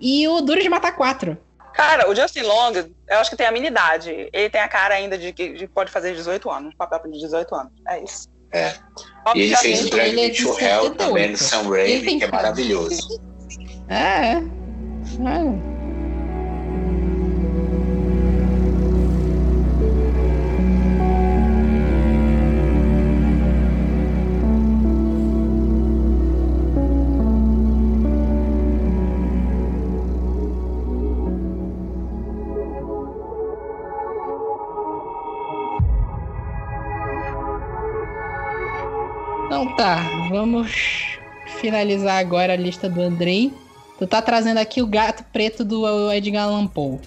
e 0.00 0.28
o 0.28 0.40
Duro 0.40 0.62
de 0.62 0.68
Matar 0.68 0.92
4. 0.92 1.36
Cara, 1.74 2.08
o 2.08 2.14
Justin 2.14 2.42
Long, 2.42 2.72
eu 3.08 3.18
acho 3.18 3.30
que 3.30 3.36
tem 3.36 3.46
a 3.46 3.52
minha 3.52 3.66
idade. 3.66 4.28
Ele 4.32 4.48
tem 4.48 4.60
a 4.60 4.68
cara 4.68 4.94
ainda 4.94 5.18
de 5.18 5.32
que 5.32 5.54
de 5.54 5.66
que 5.66 5.72
pode 5.74 5.90
fazer 5.90 6.14
18 6.14 6.48
anos. 6.48 6.74
Papel 6.76 7.10
de 7.10 7.18
18 7.18 7.52
anos. 7.52 7.72
É 7.88 8.00
isso. 8.00 8.28
É. 8.52 8.74
E 9.34 9.40
ele 9.42 9.56
fez 9.56 9.86
o 9.86 9.90
Drag 9.90 10.14
Me 10.14 10.30
to 10.30 10.48
Hell 10.48 10.82
78. 10.82 10.94
também 10.96 11.30
no 11.30 11.36
Sam 11.36 11.62
Raimi, 11.68 12.18
que 12.18 12.24
é 12.24 12.30
maravilhoso. 12.30 13.20
É. 13.88 14.32
é. 14.32 15.73
Então 39.54 39.76
tá, 39.76 40.10
vamos 40.28 41.16
finalizar 41.60 42.18
agora 42.18 42.54
a 42.54 42.56
lista 42.56 42.88
do 42.88 43.00
Andrei. 43.00 43.56
Tu 43.96 44.04
tá 44.04 44.20
trazendo 44.20 44.58
aqui 44.58 44.82
o 44.82 44.86
gato 44.86 45.22
preto 45.32 45.64
do 45.64 46.10
Edgar 46.12 46.46
Allan 46.48 46.66
Poe. 46.66 46.98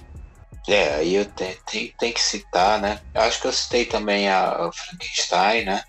É, 0.66 0.96
aí 0.96 1.16
eu 1.16 1.26
tenho, 1.26 2.14
que 2.14 2.22
citar, 2.22 2.80
né? 2.80 3.02
Eu 3.14 3.24
acho 3.24 3.42
que 3.42 3.48
eu 3.48 3.52
citei 3.52 3.84
também 3.84 4.30
a 4.30 4.70
Frankenstein, 4.74 5.66
né? 5.66 5.84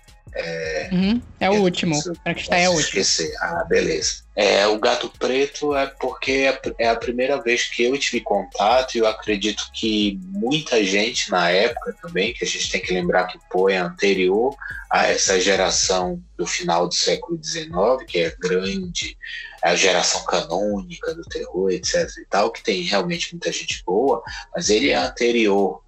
Uhum, 0.91 1.21
é 1.39 1.49
o 1.49 1.55
último. 1.61 2.01
Frankenstein 2.23 2.63
é 2.63 2.69
o 2.69 2.73
último. 2.73 3.01
esquecer. 3.01 3.33
Ah, 3.39 3.65
beleza. 3.67 4.21
É, 4.35 4.65
o 4.67 4.79
Gato 4.79 5.11
Preto 5.19 5.75
é 5.75 5.87
porque 5.99 6.31
é 6.31 6.49
a- 6.49 6.61
é 6.79 6.89
a 6.89 6.95
primeira 6.95 7.41
vez 7.41 7.65
que 7.65 7.83
eu 7.83 7.97
tive 7.97 8.21
contato 8.21 8.95
e 8.95 8.99
eu 8.99 9.07
acredito 9.07 9.69
que 9.73 10.17
muita 10.23 10.81
gente 10.83 11.29
na 11.29 11.49
época 11.49 11.93
também, 12.01 12.33
que 12.33 12.45
a 12.45 12.47
gente 12.47 12.71
tem 12.71 12.81
que 12.81 12.93
lembrar 12.93 13.25
que 13.27 13.37
o 13.37 13.41
Poe 13.49 13.73
é 13.73 13.77
anterior 13.77 14.55
a 14.89 15.07
essa 15.07 15.39
geração 15.39 16.21
do 16.37 16.45
final 16.47 16.87
do 16.87 16.93
século 16.93 17.37
XIX, 17.43 18.05
que 18.07 18.19
é 18.19 18.33
grande, 18.39 19.17
é 19.63 19.69
a 19.69 19.75
geração 19.75 20.23
canônica 20.23 21.13
do 21.13 21.23
terror, 21.23 21.69
etc 21.71 22.07
e 22.17 22.25
tal, 22.29 22.51
que 22.51 22.63
tem 22.63 22.81
realmente 22.83 23.33
muita 23.33 23.51
gente 23.51 23.83
boa, 23.85 24.23
mas 24.55 24.69
ele 24.69 24.89
é 24.89 24.95
anterior. 24.95 25.81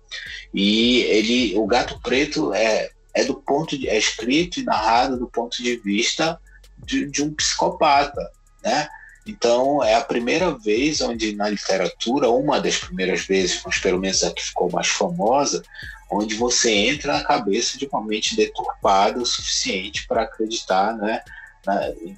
E 0.53 1.01
ele, 1.03 1.57
o 1.57 1.65
Gato 1.65 1.99
Preto 2.01 2.53
é 2.53 2.89
é 3.13 3.23
do 3.23 3.35
ponto 3.35 3.77
de, 3.77 3.87
é 3.87 3.97
escrito 3.97 4.59
e 4.59 4.63
narrado 4.63 5.17
do 5.17 5.27
ponto 5.27 5.61
de 5.61 5.77
vista 5.77 6.39
de, 6.77 7.05
de 7.05 7.23
um 7.23 7.33
psicopata, 7.33 8.31
né? 8.63 8.87
Então 9.25 9.83
é 9.83 9.95
a 9.95 10.01
primeira 10.01 10.51
vez 10.51 10.99
onde 11.01 11.35
na 11.35 11.47
literatura, 11.47 12.29
uma 12.29 12.59
das 12.59 12.77
primeiras 12.77 13.21
vezes, 13.21 13.61
mas 13.63 13.77
pelo 13.77 13.99
menos 13.99 14.23
a 14.23 14.31
que 14.31 14.41
ficou 14.41 14.71
mais 14.71 14.87
famosa, 14.87 15.61
onde 16.09 16.35
você 16.35 16.71
entra 16.71 17.13
na 17.13 17.23
cabeça 17.23 17.77
de 17.77 17.85
uma 17.85 18.01
mente 18.01 18.35
deturpada 18.35 19.19
o 19.19 19.25
suficiente 19.25 20.07
para 20.07 20.23
acreditar, 20.23 20.95
né? 20.97 21.21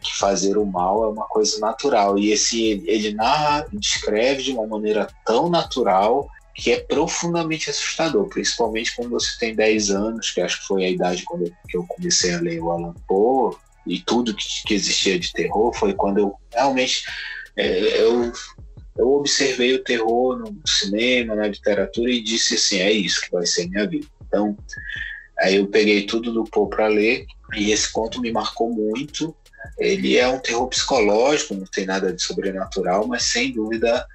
que 0.02 0.16
fazer 0.18 0.58
o 0.58 0.66
mal 0.66 1.04
é 1.04 1.08
uma 1.08 1.26
coisa 1.26 1.60
natural. 1.60 2.18
E 2.18 2.32
esse 2.32 2.82
ele 2.86 3.14
narra, 3.14 3.68
descreve 3.74 4.42
de 4.42 4.52
uma 4.52 4.66
maneira 4.66 5.08
tão 5.26 5.50
natural 5.50 6.30
que 6.54 6.72
é 6.72 6.80
profundamente 6.80 7.70
assustador, 7.70 8.28
principalmente 8.30 8.96
quando 8.96 9.10
você 9.10 9.38
tem 9.40 9.56
10 9.56 9.90
anos, 9.90 10.32
que 10.32 10.42
acho 10.42 10.62
que 10.62 10.68
foi 10.68 10.86
a 10.86 10.90
idade 10.90 11.24
quando 11.24 11.46
eu, 11.46 11.52
que 11.68 11.78
eu 11.78 11.86
comecei 11.88 12.34
a 12.34 12.40
ler 12.40 12.62
o 12.62 12.72
Alan 12.72 12.94
Poe, 13.08 13.56
e 13.86 14.00
tudo 14.00 14.36
que, 14.36 14.46
que 14.66 14.74
existia 14.74 15.20
de 15.20 15.34
terror 15.34 15.74
foi 15.74 15.94
quando 15.94 16.20
eu 16.20 16.36
realmente 16.52 17.04
é, 17.56 18.02
eu, 18.02 18.32
eu 18.98 19.12
observei 19.14 19.74
o 19.74 19.84
terror 19.84 20.38
no 20.38 20.62
cinema, 20.66 21.36
na 21.36 21.48
literatura 21.48 22.10
e 22.10 22.22
disse 22.22 22.56
assim, 22.56 22.80
é 22.80 22.92
isso 22.92 23.22
que 23.22 23.32
vai 23.32 23.46
ser 23.46 23.68
minha 23.68 23.88
vida. 23.88 24.08
Então, 24.26 24.58
aí 25.40 25.56
eu 25.56 25.68
peguei 25.68 26.06
tudo 26.06 26.32
do 26.32 26.44
Poe 26.44 26.70
para 26.70 26.88
ler 26.88 27.26
e 27.56 27.72
esse 27.72 27.92
conto 27.92 28.22
me 28.22 28.32
marcou 28.32 28.70
muito. 28.70 29.36
Ele 29.80 30.18
é 30.18 30.28
um 30.28 30.40
terror 30.40 30.68
psicológico, 30.68 31.56
não 31.56 31.66
tem 31.66 31.86
nada 31.86 32.14
de 32.14 32.22
sobrenatural, 32.22 33.08
mas 33.08 33.24
sem 33.24 33.52
dúvida 33.52 34.06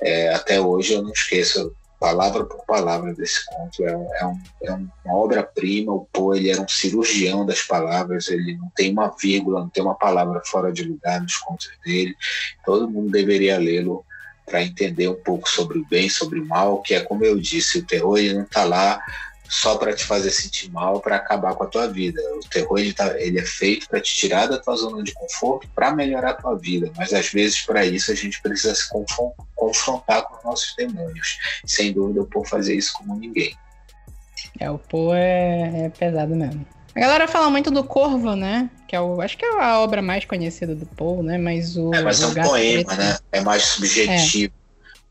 é, 0.00 0.34
até 0.34 0.60
hoje 0.60 0.92
eu 0.92 1.02
não 1.02 1.12
esqueço 1.12 1.74
palavra 1.98 2.44
por 2.44 2.64
palavra 2.66 3.14
desse 3.14 3.44
conto. 3.46 3.84
É, 3.84 3.92
é, 3.92 4.26
um, 4.26 4.40
é 4.62 4.72
uma 4.72 5.16
obra-prima. 5.16 5.92
O 5.92 6.06
Poe 6.12 6.38
ele 6.38 6.50
era 6.50 6.60
um 6.60 6.68
cirurgião 6.68 7.44
das 7.44 7.62
palavras. 7.62 8.28
Ele 8.28 8.56
não 8.56 8.70
tem 8.74 8.92
uma 8.92 9.14
vírgula, 9.20 9.60
não 9.60 9.68
tem 9.68 9.82
uma 9.82 9.94
palavra 9.94 10.40
fora 10.44 10.72
de 10.72 10.84
lugar 10.84 11.20
nos 11.20 11.36
contos 11.38 11.70
dele. 11.84 12.14
Todo 12.64 12.90
mundo 12.90 13.10
deveria 13.10 13.58
lê-lo 13.58 14.04
para 14.44 14.62
entender 14.62 15.08
um 15.08 15.14
pouco 15.14 15.48
sobre 15.48 15.78
o 15.78 15.86
bem, 15.86 16.08
sobre 16.08 16.38
o 16.38 16.46
mal, 16.46 16.80
que 16.80 16.94
é 16.94 17.00
como 17.00 17.24
eu 17.24 17.36
disse, 17.36 17.80
o 17.80 17.84
terror 17.84 18.16
ele 18.16 18.34
não 18.34 18.44
está 18.44 18.62
lá 18.62 19.02
só 19.48 19.76
para 19.76 19.94
te 19.94 20.04
fazer 20.04 20.30
sentir 20.30 20.70
mal, 20.70 21.00
para 21.00 21.16
acabar 21.16 21.54
com 21.54 21.64
a 21.64 21.66
tua 21.66 21.86
vida. 21.86 22.20
O 22.34 22.40
terror 22.48 22.78
ele, 22.78 22.92
tá, 22.92 23.18
ele 23.20 23.38
é 23.38 23.44
feito 23.44 23.88
para 23.88 24.00
te 24.00 24.14
tirar 24.14 24.46
da 24.46 24.58
tua 24.58 24.76
zona 24.76 25.02
de 25.02 25.12
conforto, 25.12 25.68
para 25.74 25.94
melhorar 25.94 26.30
a 26.30 26.34
tua 26.34 26.56
vida. 26.56 26.90
Mas 26.96 27.12
às 27.12 27.28
vezes 27.30 27.62
para 27.62 27.84
isso 27.84 28.10
a 28.10 28.14
gente 28.14 28.40
precisa 28.42 28.74
se 28.74 28.88
confrontar 29.54 30.22
com 30.22 30.36
os 30.38 30.44
nossos 30.44 30.74
demônios. 30.76 31.38
Sem 31.64 31.92
dúvida 31.92 32.20
eu 32.20 32.26
posso 32.26 32.50
fazer 32.50 32.74
isso 32.74 32.92
como 32.94 33.16
ninguém. 33.16 33.56
É, 34.58 34.70
o 34.70 34.78
Poe 34.78 35.16
é, 35.16 35.84
é 35.84 35.88
pesado 35.90 36.34
mesmo. 36.34 36.66
A 36.94 37.00
galera 37.00 37.28
fala 37.28 37.50
muito 37.50 37.70
do 37.70 37.84
Corvo, 37.84 38.34
né? 38.34 38.70
Que 38.88 38.96
é 38.96 39.00
o, 39.00 39.20
acho 39.20 39.36
que 39.36 39.44
é 39.44 39.62
a 39.62 39.80
obra 39.80 40.00
mais 40.00 40.24
conhecida 40.24 40.74
do 40.74 40.86
Poe, 40.86 41.22
né? 41.22 41.36
Mas 41.36 41.76
o. 41.76 41.94
É, 41.94 42.00
mas 42.00 42.22
é 42.22 42.26
o 42.26 42.30
um 42.30 42.34
poema, 42.34 42.84
Preto- 42.84 42.98
né? 42.98 43.18
É 43.32 43.40
mais 43.42 43.62
subjetivo. 43.64 44.54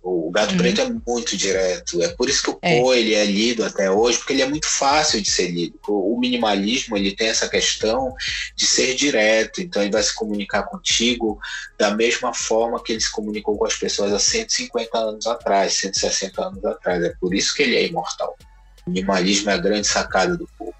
O 0.07 0.29
Gato 0.29 0.51
uhum. 0.51 0.59
Preto 0.59 0.81
é 0.81 0.89
muito 1.07 1.35
direto. 1.35 1.99
É 2.03 2.09
por 2.09 2.29
isso 2.29 2.43
que 2.43 2.51
o 2.51 2.59
é. 2.61 2.79
Poe 2.79 2.99
ele 2.99 3.15
é 3.15 3.25
lido 3.25 3.65
até 3.65 3.89
hoje, 3.89 4.19
porque 4.19 4.33
ele 4.33 4.43
é 4.43 4.47
muito 4.47 4.67
fácil 4.67 5.19
de 5.19 5.31
ser 5.31 5.49
lido. 5.49 5.79
O 5.87 6.19
minimalismo 6.19 6.95
ele 6.95 7.15
tem 7.15 7.27
essa 7.27 7.49
questão 7.49 8.13
de 8.55 8.67
ser 8.67 8.93
direto, 8.93 9.61
então 9.61 9.81
ele 9.81 9.91
vai 9.91 10.03
se 10.03 10.13
comunicar 10.13 10.61
contigo 10.61 11.39
da 11.75 11.89
mesma 11.89 12.35
forma 12.35 12.81
que 12.83 12.91
ele 12.91 13.01
se 13.01 13.11
comunicou 13.11 13.57
com 13.57 13.65
as 13.65 13.75
pessoas 13.75 14.13
há 14.13 14.19
150 14.19 14.95
anos 14.95 15.25
atrás, 15.25 15.73
160 15.73 16.39
anos 16.39 16.63
atrás. 16.63 17.03
É 17.03 17.09
por 17.19 17.33
isso 17.33 17.55
que 17.55 17.63
ele 17.63 17.75
é 17.75 17.87
imortal. 17.87 18.37
O 18.85 18.91
minimalismo 18.91 19.49
é 19.49 19.53
a 19.53 19.57
grande 19.57 19.87
sacada 19.87 20.37
do 20.37 20.47
povo. 20.55 20.75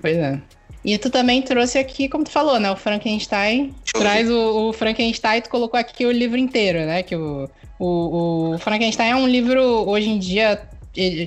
Pois 0.00 0.16
é. 0.16 0.40
E 0.84 0.96
tu 0.98 1.10
também 1.10 1.42
trouxe 1.42 1.78
aqui, 1.78 2.08
como 2.08 2.22
tu 2.22 2.30
falou, 2.30 2.60
né? 2.60 2.70
O 2.70 2.76
Frankenstein. 2.76 3.74
Traz 3.92 4.30
o, 4.30 4.68
o, 4.68 4.72
Frankenstein, 4.72 5.42
tu 5.42 5.50
colocou 5.50 5.78
aqui 5.80 6.06
o 6.06 6.12
livro 6.12 6.38
inteiro, 6.38 6.78
né? 6.86 7.02
Que 7.02 7.16
o, 7.16 7.50
o, 7.78 8.54
o 8.54 8.58
Frankenstein 8.58 9.10
é 9.10 9.16
um 9.16 9.26
livro, 9.26 9.62
hoje 9.88 10.08
em 10.08 10.18
dia, 10.18 10.60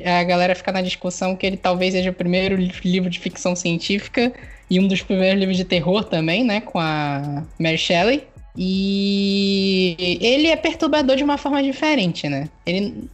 a 0.05 0.23
galera 0.23 0.55
fica 0.55 0.71
na 0.71 0.81
discussão 0.81 1.35
que 1.35 1.45
ele 1.45 1.57
talvez 1.57 1.93
seja 1.93 2.09
o 2.09 2.13
primeiro 2.13 2.55
livro 2.55 3.09
de 3.09 3.19
ficção 3.19 3.55
científica 3.55 4.33
e 4.69 4.79
um 4.79 4.87
dos 4.87 5.01
primeiros 5.01 5.39
livros 5.39 5.57
de 5.57 5.65
terror 5.65 6.03
também, 6.03 6.43
né? 6.43 6.61
Com 6.61 6.79
a 6.79 7.43
Mary 7.59 7.77
Shelley. 7.77 8.27
E 8.57 9.95
ele 9.99 10.47
é 10.47 10.55
perturbador 10.57 11.15
de 11.15 11.23
uma 11.23 11.37
forma 11.37 11.63
diferente, 11.63 12.27
né? 12.27 12.49
Ele, 12.65 13.09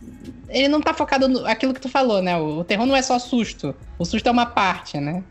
ele 0.50 0.68
não 0.68 0.82
tá 0.82 0.94
focado 0.94 1.28
no 1.28 1.46
aquilo 1.46 1.74
que 1.74 1.82
tu 1.82 1.90
falou, 1.90 2.22
né? 2.22 2.36
O, 2.38 2.60
o 2.60 2.64
terror 2.64 2.86
não 2.86 2.96
é 2.96 3.02
só 3.02 3.20
susto. 3.20 3.76
O 4.00 4.06
susto 4.06 4.28
é 4.28 4.32
uma 4.32 4.48
parte, 4.48 5.00
né? 5.00 5.24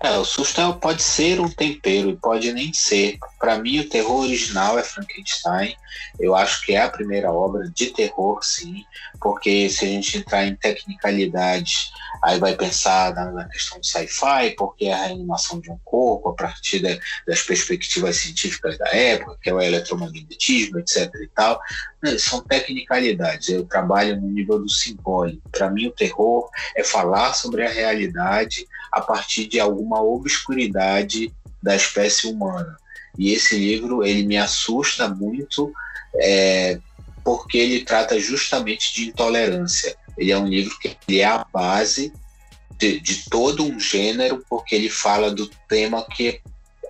É, 0.00 0.18
o 0.18 0.24
susto 0.24 0.60
é, 0.60 0.72
pode 0.72 1.02
ser 1.02 1.40
um 1.40 1.48
tempero 1.48 2.10
e 2.10 2.16
pode 2.16 2.52
nem 2.52 2.72
ser. 2.74 3.16
Para 3.38 3.58
mim, 3.58 3.78
o 3.78 3.88
terror 3.88 4.22
original 4.24 4.78
é 4.78 4.82
Frankenstein. 4.82 5.74
Eu 6.18 6.34
acho 6.34 6.64
que 6.64 6.74
é 6.74 6.82
a 6.82 6.90
primeira 6.90 7.32
obra 7.32 7.68
de 7.68 7.86
terror, 7.86 8.42
sim, 8.42 8.84
porque 9.20 9.68
se 9.68 9.84
a 9.84 9.88
gente 9.88 10.18
entrar 10.18 10.46
em 10.46 10.54
tecnicalidades, 10.54 11.90
aí 12.22 12.38
vai 12.38 12.54
pensar 12.56 13.14
na, 13.14 13.44
questão 13.48 13.78
do 13.78 13.86
sci-fi, 13.86 14.54
porque 14.56 14.86
é 14.86 14.92
a 14.92 15.06
reanimação 15.06 15.60
de 15.60 15.70
um 15.70 15.78
corpo 15.84 16.30
a 16.30 16.34
partir 16.34 16.80
de, 16.80 16.98
das 17.26 17.42
perspectivas 17.42 18.16
científicas 18.16 18.78
da 18.78 18.88
época, 18.88 19.38
que 19.42 19.50
é 19.50 19.54
o 19.54 19.60
eletromagnetismo, 19.60 20.78
etc. 20.78 21.10
e 21.22 21.28
tal. 21.34 21.60
Né, 22.02 22.16
são 22.18 22.40
tecnicalidades. 22.42 23.48
Eu 23.48 23.64
trabalho 23.64 24.20
no 24.20 24.28
nível 24.28 24.58
do 24.58 24.70
simbólico. 24.70 25.48
Para 25.50 25.70
mim, 25.70 25.86
o 25.86 25.92
terror 25.92 26.48
é 26.76 26.82
falar 26.82 27.34
sobre 27.34 27.66
a 27.66 27.70
realidade 27.70 28.66
a 28.90 29.00
partir 29.00 29.46
de 29.46 29.58
alguma 29.58 30.02
obscuridade 30.02 31.32
da 31.62 31.74
espécie 31.74 32.26
humana. 32.26 32.76
E 33.18 33.32
esse 33.32 33.56
livro 33.56 34.04
ele 34.04 34.24
me 34.24 34.36
assusta 34.36 35.08
muito 35.08 35.72
é, 36.16 36.78
porque 37.24 37.58
ele 37.58 37.84
trata 37.84 38.18
justamente 38.18 38.94
de 38.94 39.08
intolerância. 39.08 39.96
Ele 40.16 40.30
é 40.30 40.38
um 40.38 40.46
livro 40.46 40.78
que 40.78 40.96
ele 41.08 41.20
é 41.20 41.24
a 41.24 41.44
base 41.52 42.12
de, 42.78 43.00
de 43.00 43.28
todo 43.28 43.64
um 43.64 43.78
gênero, 43.80 44.44
porque 44.48 44.74
ele 44.74 44.88
fala 44.88 45.30
do 45.30 45.48
tema 45.68 46.04
que 46.14 46.28
é 46.28 46.40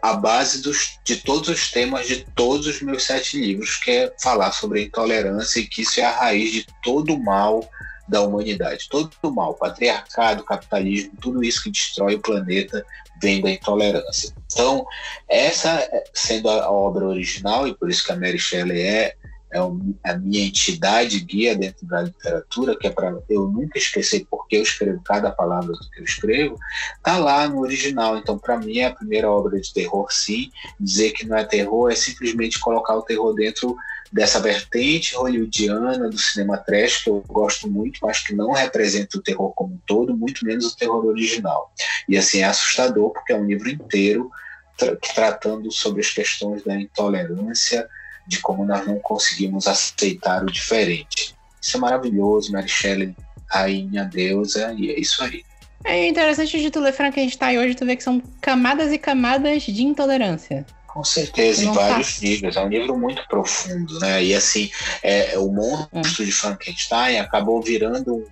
a 0.02 0.12
base 0.12 0.60
dos, 0.60 0.98
de 1.02 1.16
todos 1.16 1.48
os 1.48 1.70
temas 1.70 2.06
de 2.06 2.26
todos 2.34 2.66
os 2.66 2.82
meus 2.82 3.04
sete 3.04 3.40
livros, 3.40 3.76
que 3.76 3.90
é 3.90 4.14
falar 4.22 4.52
sobre 4.52 4.80
a 4.80 4.82
intolerância 4.82 5.60
e 5.60 5.66
que 5.66 5.80
isso 5.80 5.98
é 5.98 6.04
a 6.04 6.10
raiz 6.10 6.52
de 6.52 6.66
todo 6.82 7.14
o 7.14 7.24
mal 7.24 7.66
da 8.06 8.20
humanidade. 8.20 8.86
Todo 8.90 9.10
o 9.22 9.30
mal, 9.30 9.54
patriarcado, 9.54 10.44
capitalismo, 10.44 11.12
tudo 11.22 11.42
isso 11.42 11.62
que 11.62 11.70
destrói 11.70 12.16
o 12.16 12.20
planeta 12.20 12.84
vem 13.24 13.40
da 13.40 13.50
intolerância. 13.50 14.34
Então, 14.52 14.86
essa 15.28 15.88
sendo 16.12 16.50
a 16.50 16.70
obra 16.70 17.06
original, 17.06 17.66
e 17.66 17.74
por 17.74 17.88
isso 17.90 18.04
que 18.04 18.12
a 18.12 18.16
Mary 18.16 18.38
Shelley 18.38 18.82
é, 18.82 19.14
é 19.50 19.58
a 20.04 20.16
minha 20.18 20.46
entidade 20.46 21.20
guia 21.20 21.56
dentro 21.56 21.86
da 21.86 22.02
literatura, 22.02 22.76
que 22.76 22.86
é 22.86 22.90
para 22.90 23.18
eu 23.30 23.48
nunca 23.48 23.78
esquecer 23.78 24.26
porque 24.30 24.56
eu 24.56 24.62
escrevo 24.62 25.00
cada 25.02 25.30
palavra 25.30 25.72
do 25.72 25.90
que 25.90 26.00
eu 26.00 26.04
escrevo, 26.04 26.58
tá 27.02 27.16
lá 27.16 27.48
no 27.48 27.60
original. 27.60 28.18
Então, 28.18 28.38
para 28.38 28.58
mim, 28.58 28.78
é 28.78 28.86
a 28.86 28.94
primeira 28.94 29.30
obra 29.30 29.58
de 29.58 29.72
terror, 29.72 30.06
sim. 30.10 30.50
Dizer 30.78 31.12
que 31.12 31.26
não 31.26 31.38
é 31.38 31.44
terror 31.44 31.90
é 31.90 31.94
simplesmente 31.94 32.60
colocar 32.60 32.94
o 32.94 33.02
terror 33.02 33.34
dentro 33.34 33.74
dessa 34.14 34.38
vertente 34.38 35.16
hollywoodiana 35.16 36.08
do 36.08 36.16
cinema 36.16 36.56
trash 36.56 37.02
que 37.02 37.10
eu 37.10 37.20
gosto 37.26 37.68
muito, 37.68 37.98
mas 38.00 38.20
que 38.20 38.32
não 38.32 38.52
representa 38.52 39.18
o 39.18 39.20
terror 39.20 39.52
como 39.54 39.74
um 39.74 39.78
todo, 39.84 40.16
muito 40.16 40.46
menos 40.46 40.66
o 40.66 40.76
terror 40.76 41.04
original. 41.04 41.72
E 42.08 42.16
assim 42.16 42.38
é 42.38 42.44
assustador 42.44 43.12
porque 43.12 43.32
é 43.32 43.36
um 43.36 43.44
livro 43.44 43.68
inteiro 43.68 44.30
tra 44.78 44.94
tratando 45.14 45.72
sobre 45.72 46.00
as 46.00 46.10
questões 46.10 46.62
da 46.62 46.80
intolerância, 46.80 47.88
de 48.24 48.38
como 48.38 48.64
nós 48.64 48.86
não 48.86 49.00
conseguimos 49.00 49.66
aceitar 49.66 50.44
o 50.44 50.46
diferente. 50.46 51.34
Isso 51.60 51.76
é 51.76 51.80
maravilhoso, 51.80 52.52
Mary 52.52 52.68
Shelley, 52.68 53.16
rainha, 53.48 54.04
deusa, 54.04 54.72
e 54.78 54.92
é 54.92 55.00
isso 55.00 55.24
aí. 55.24 55.42
É 55.84 56.06
interessante 56.06 56.60
de 56.60 56.70
tu 56.70 56.78
ler 56.78 56.92
Frankenstein 56.92 57.58
hoje, 57.58 57.74
tu 57.74 57.84
vê 57.84 57.96
que 57.96 58.02
são 58.04 58.22
camadas 58.40 58.92
e 58.92 58.98
camadas 58.98 59.64
de 59.64 59.82
intolerância. 59.82 60.64
Com 60.94 61.02
certeza, 61.02 61.64
em 61.64 61.72
vários 61.72 62.14
tá. 62.14 62.24
níveis. 62.24 62.54
É 62.54 62.60
um 62.60 62.68
livro 62.68 62.96
muito 62.96 63.26
profundo, 63.26 63.98
né? 63.98 64.22
E 64.22 64.32
assim, 64.32 64.70
é, 65.02 65.36
o 65.36 65.50
monstro 65.50 66.22
é. 66.22 66.26
de 66.26 66.30
Frankenstein 66.30 67.18
acabou 67.18 67.60
virando 67.60 68.24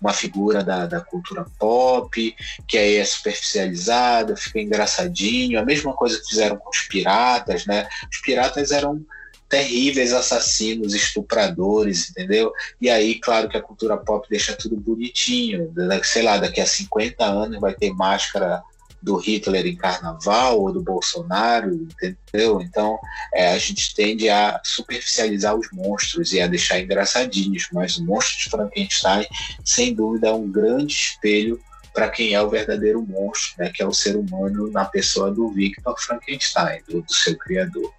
uma 0.00 0.14
figura 0.14 0.64
da, 0.64 0.86
da 0.86 0.98
cultura 0.98 1.44
pop, 1.58 2.34
que 2.66 2.78
aí 2.78 2.96
é 2.96 3.04
superficializada, 3.04 4.34
fica 4.34 4.58
engraçadinho. 4.60 5.60
A 5.60 5.64
mesma 5.64 5.92
coisa 5.92 6.18
que 6.18 6.28
fizeram 6.28 6.56
com 6.56 6.70
os 6.70 6.80
piratas, 6.88 7.66
né? 7.66 7.86
Os 8.10 8.16
piratas 8.22 8.70
eram 8.70 9.04
terríveis 9.46 10.14
assassinos, 10.14 10.94
estupradores, 10.94 12.08
entendeu? 12.08 12.50
E 12.80 12.88
aí, 12.88 13.16
claro 13.16 13.46
que 13.46 13.58
a 13.58 13.62
cultura 13.62 13.98
pop 13.98 14.26
deixa 14.30 14.56
tudo 14.56 14.74
bonitinho. 14.74 15.70
Sei 16.02 16.22
lá, 16.22 16.38
daqui 16.38 16.62
a 16.62 16.66
50 16.66 17.22
anos 17.22 17.60
vai 17.60 17.74
ter 17.74 17.92
máscara 17.92 18.62
do 19.02 19.16
Hitler 19.16 19.66
em 19.66 19.76
carnaval 19.76 20.60
ou 20.60 20.72
do 20.72 20.82
Bolsonaro, 20.82 21.72
entendeu? 21.74 22.60
Então 22.60 22.98
é, 23.34 23.52
a 23.52 23.58
gente 23.58 23.94
tende 23.94 24.28
a 24.28 24.60
superficializar 24.64 25.54
os 25.54 25.68
monstros 25.72 26.32
e 26.32 26.40
a 26.40 26.46
deixar 26.46 26.80
engraçadinhos, 26.80 27.68
mas 27.72 27.96
o 27.98 28.04
monstro 28.04 28.38
de 28.38 28.50
Frankenstein, 28.50 29.26
sem 29.64 29.94
dúvida, 29.94 30.28
é 30.28 30.32
um 30.32 30.50
grande 30.50 30.94
espelho 30.94 31.60
para 31.94 32.10
quem 32.10 32.34
é 32.34 32.42
o 32.42 32.50
verdadeiro 32.50 33.00
monstro, 33.06 33.54
né, 33.58 33.70
que 33.74 33.82
é 33.82 33.86
o 33.86 33.92
ser 33.92 34.16
humano 34.16 34.70
na 34.70 34.84
pessoa 34.84 35.30
do 35.30 35.48
Victor 35.48 35.98
Frankenstein, 35.98 36.82
do, 36.86 37.00
do 37.00 37.12
seu 37.12 37.36
criador. 37.38 37.90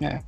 É. 0.00 0.20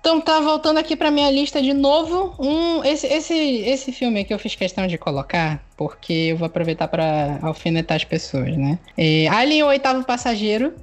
Então 0.00 0.18
tá 0.18 0.40
voltando 0.40 0.78
aqui 0.78 0.96
para 0.96 1.10
minha 1.10 1.30
lista 1.30 1.60
de 1.60 1.74
novo. 1.74 2.34
Um, 2.38 2.82
esse, 2.82 3.06
esse, 3.06 3.34
esse 3.34 3.92
filme 3.92 4.24
que 4.24 4.32
eu 4.32 4.38
fiz 4.38 4.54
questão 4.54 4.86
de 4.86 4.96
colocar, 4.96 5.62
porque 5.76 6.12
eu 6.12 6.36
vou 6.38 6.46
aproveitar 6.46 6.88
para 6.88 7.38
alfinetar 7.42 7.96
as 7.96 8.04
pessoas, 8.04 8.56
né? 8.56 8.78
É 8.96 9.28
Alien, 9.28 9.62
o 9.62 9.66
oitavo 9.66 10.02
passageiro. 10.04 10.74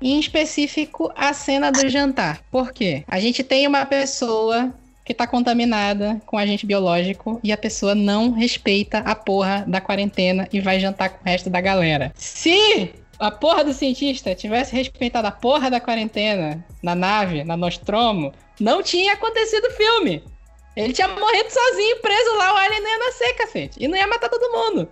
Em 0.00 0.20
específico, 0.20 1.10
a 1.16 1.32
cena 1.32 1.72
do 1.72 1.88
jantar. 1.88 2.42
Por 2.50 2.70
quê? 2.70 3.02
A 3.08 3.18
gente 3.18 3.42
tem 3.42 3.66
uma 3.66 3.86
pessoa 3.86 4.74
que 5.06 5.14
tá 5.14 5.26
contaminada 5.26 6.20
com 6.26 6.36
agente 6.36 6.66
biológico 6.66 7.40
e 7.42 7.52
a 7.52 7.56
pessoa 7.56 7.94
não 7.94 8.32
respeita 8.32 8.98
a 8.98 9.14
porra 9.14 9.64
da 9.66 9.80
quarentena 9.80 10.48
e 10.52 10.60
vai 10.60 10.80
jantar 10.80 11.10
com 11.10 11.24
o 11.24 11.24
resto 11.24 11.48
da 11.48 11.60
galera. 11.60 12.12
Se 12.16 12.92
a 13.18 13.30
porra 13.30 13.64
do 13.64 13.72
cientista 13.72 14.34
tivesse 14.34 14.74
respeitado 14.74 15.26
a 15.26 15.30
porra 15.30 15.70
da 15.70 15.80
quarentena 15.80 16.64
na 16.82 16.94
nave, 16.94 17.44
na 17.44 17.56
Nostromo, 17.56 18.32
não 18.60 18.82
tinha 18.82 19.14
acontecido 19.14 19.66
o 19.66 19.72
filme. 19.72 20.22
Ele 20.76 20.92
tinha 20.92 21.08
morrido 21.08 21.50
sozinho, 21.50 22.00
preso 22.00 22.36
lá, 22.36 22.52
o 22.52 22.56
alien 22.56 22.82
não 22.82 22.90
ia 22.90 22.98
nascer, 22.98 23.34
cacete. 23.34 23.82
E 23.82 23.88
não 23.88 23.96
ia 23.96 24.06
matar 24.06 24.28
todo 24.28 24.52
mundo. 24.52 24.88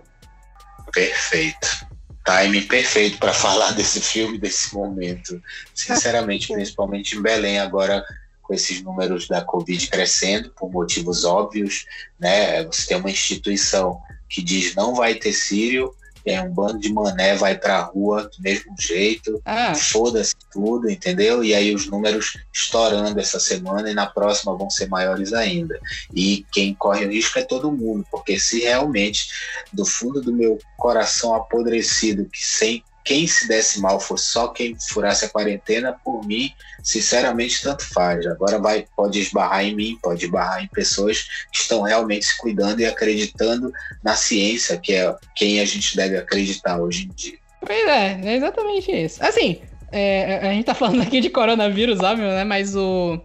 Perfeito. 0.91 1.85
Time 2.25 2.61
perfeito 2.63 3.19
para 3.19 3.33
falar 3.33 3.71
desse 3.73 4.01
filme, 4.01 4.39
desse 4.39 4.73
momento. 4.73 5.39
Sinceramente, 5.75 6.47
principalmente 6.53 7.15
em 7.15 7.21
Belém, 7.21 7.59
agora 7.59 8.03
com 8.41 8.53
esses 8.53 8.81
números 8.81 9.27
da 9.27 9.43
Covid 9.43 9.87
crescendo, 9.87 10.51
por 10.51 10.71
motivos 10.71 11.23
óbvios, 11.23 11.85
né? 12.19 12.63
Você 12.65 12.87
tem 12.87 12.97
uma 12.97 13.09
instituição 13.09 13.99
que 14.29 14.41
diz 14.41 14.75
não 14.75 14.93
vai 14.93 15.15
ter 15.15 15.33
Sírio, 15.33 15.93
é 16.25 16.41
um 16.41 16.51
bando 16.51 16.79
de 16.79 16.91
mané 16.91 17.35
vai 17.35 17.57
pra 17.57 17.81
rua 17.81 18.23
do 18.23 18.41
mesmo 18.41 18.73
jeito, 18.79 19.41
ah. 19.45 19.75
foda-se 19.75 20.35
tudo, 20.51 20.89
entendeu? 20.89 21.43
E 21.43 21.53
aí 21.53 21.73
os 21.73 21.87
números 21.87 22.37
estourando 22.53 23.19
essa 23.19 23.39
semana 23.39 23.89
e 23.89 23.93
na 23.93 24.07
próxima 24.07 24.57
vão 24.57 24.69
ser 24.69 24.87
maiores 24.87 25.33
ainda. 25.33 25.79
E 26.13 26.45
quem 26.51 26.73
corre 26.73 27.05
o 27.05 27.11
risco 27.11 27.37
é 27.39 27.43
todo 27.43 27.71
mundo, 27.71 28.05
porque 28.09 28.39
se 28.39 28.61
realmente 28.61 29.27
do 29.71 29.85
fundo 29.85 30.21
do 30.21 30.33
meu 30.33 30.57
coração 30.77 31.35
apodrecido, 31.35 32.25
que 32.25 32.45
sem 32.45 32.83
quem 33.05 33.27
se 33.27 33.47
desse 33.47 33.79
mal 33.79 33.99
fosse 33.99 34.25
só 34.25 34.47
quem 34.47 34.75
furasse 34.89 35.23
a 35.25 35.29
quarentena, 35.29 35.95
por 36.03 36.25
mim, 36.25 36.51
sinceramente, 36.83 37.61
tanto 37.61 37.87
faz. 37.93 38.25
Agora 38.25 38.57
vai, 38.57 38.87
pode 38.97 39.19
esbarrar 39.19 39.63
em 39.63 39.75
mim, 39.75 39.99
pode 40.01 40.25
esbarrar 40.25 40.63
em 40.63 40.67
pessoas 40.67 41.21
que 41.53 41.59
estão 41.59 41.83
realmente 41.83 42.25
se 42.25 42.37
cuidando 42.37 42.79
e 42.79 42.85
acreditando 42.85 43.71
na 44.03 44.15
ciência, 44.15 44.77
que 44.77 44.93
é 44.93 45.15
quem 45.35 45.61
a 45.61 45.65
gente 45.65 45.95
deve 45.95 46.17
acreditar 46.17 46.81
hoje 46.81 47.05
em 47.05 47.13
dia. 47.15 47.37
Pois 47.61 47.87
é, 47.87 48.19
é 48.23 48.35
exatamente 48.35 48.91
isso. 48.91 49.23
Assim, 49.23 49.61
é, 49.91 50.39
a 50.39 50.51
gente 50.51 50.65
tá 50.65 50.73
falando 50.73 51.03
aqui 51.03 51.21
de 51.21 51.29
coronavírus, 51.29 51.99
óbvio, 51.99 52.27
né? 52.27 52.43
Mas 52.43 52.75
o, 52.75 53.21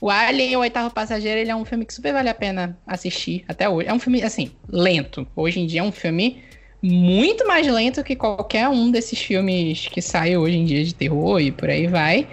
O 0.00 0.10
Alien, 0.10 0.56
o 0.56 0.60
Oitavo 0.60 0.94
Passageiro, 0.94 1.40
ele 1.40 1.50
é 1.50 1.56
um 1.56 1.64
filme 1.64 1.84
que 1.84 1.94
super 1.94 2.12
vale 2.12 2.28
a 2.28 2.34
pena 2.34 2.78
assistir 2.86 3.44
até 3.48 3.68
hoje. 3.68 3.88
É 3.88 3.92
um 3.92 3.98
filme, 3.98 4.22
assim, 4.22 4.52
lento. 4.68 5.26
Hoje 5.34 5.60
em 5.60 5.66
dia 5.66 5.80
é 5.80 5.82
um 5.82 5.92
filme 5.92 6.42
muito 6.84 7.46
mais 7.46 7.66
lento 7.66 8.04
que 8.04 8.14
qualquer 8.14 8.68
um 8.68 8.90
desses 8.90 9.18
filmes 9.18 9.88
que 9.88 10.02
sai 10.02 10.36
hoje 10.36 10.58
em 10.58 10.66
dia 10.66 10.84
de 10.84 10.94
terror 10.94 11.40
e 11.40 11.50
por 11.50 11.70
aí 11.70 11.86
vai. 11.86 12.28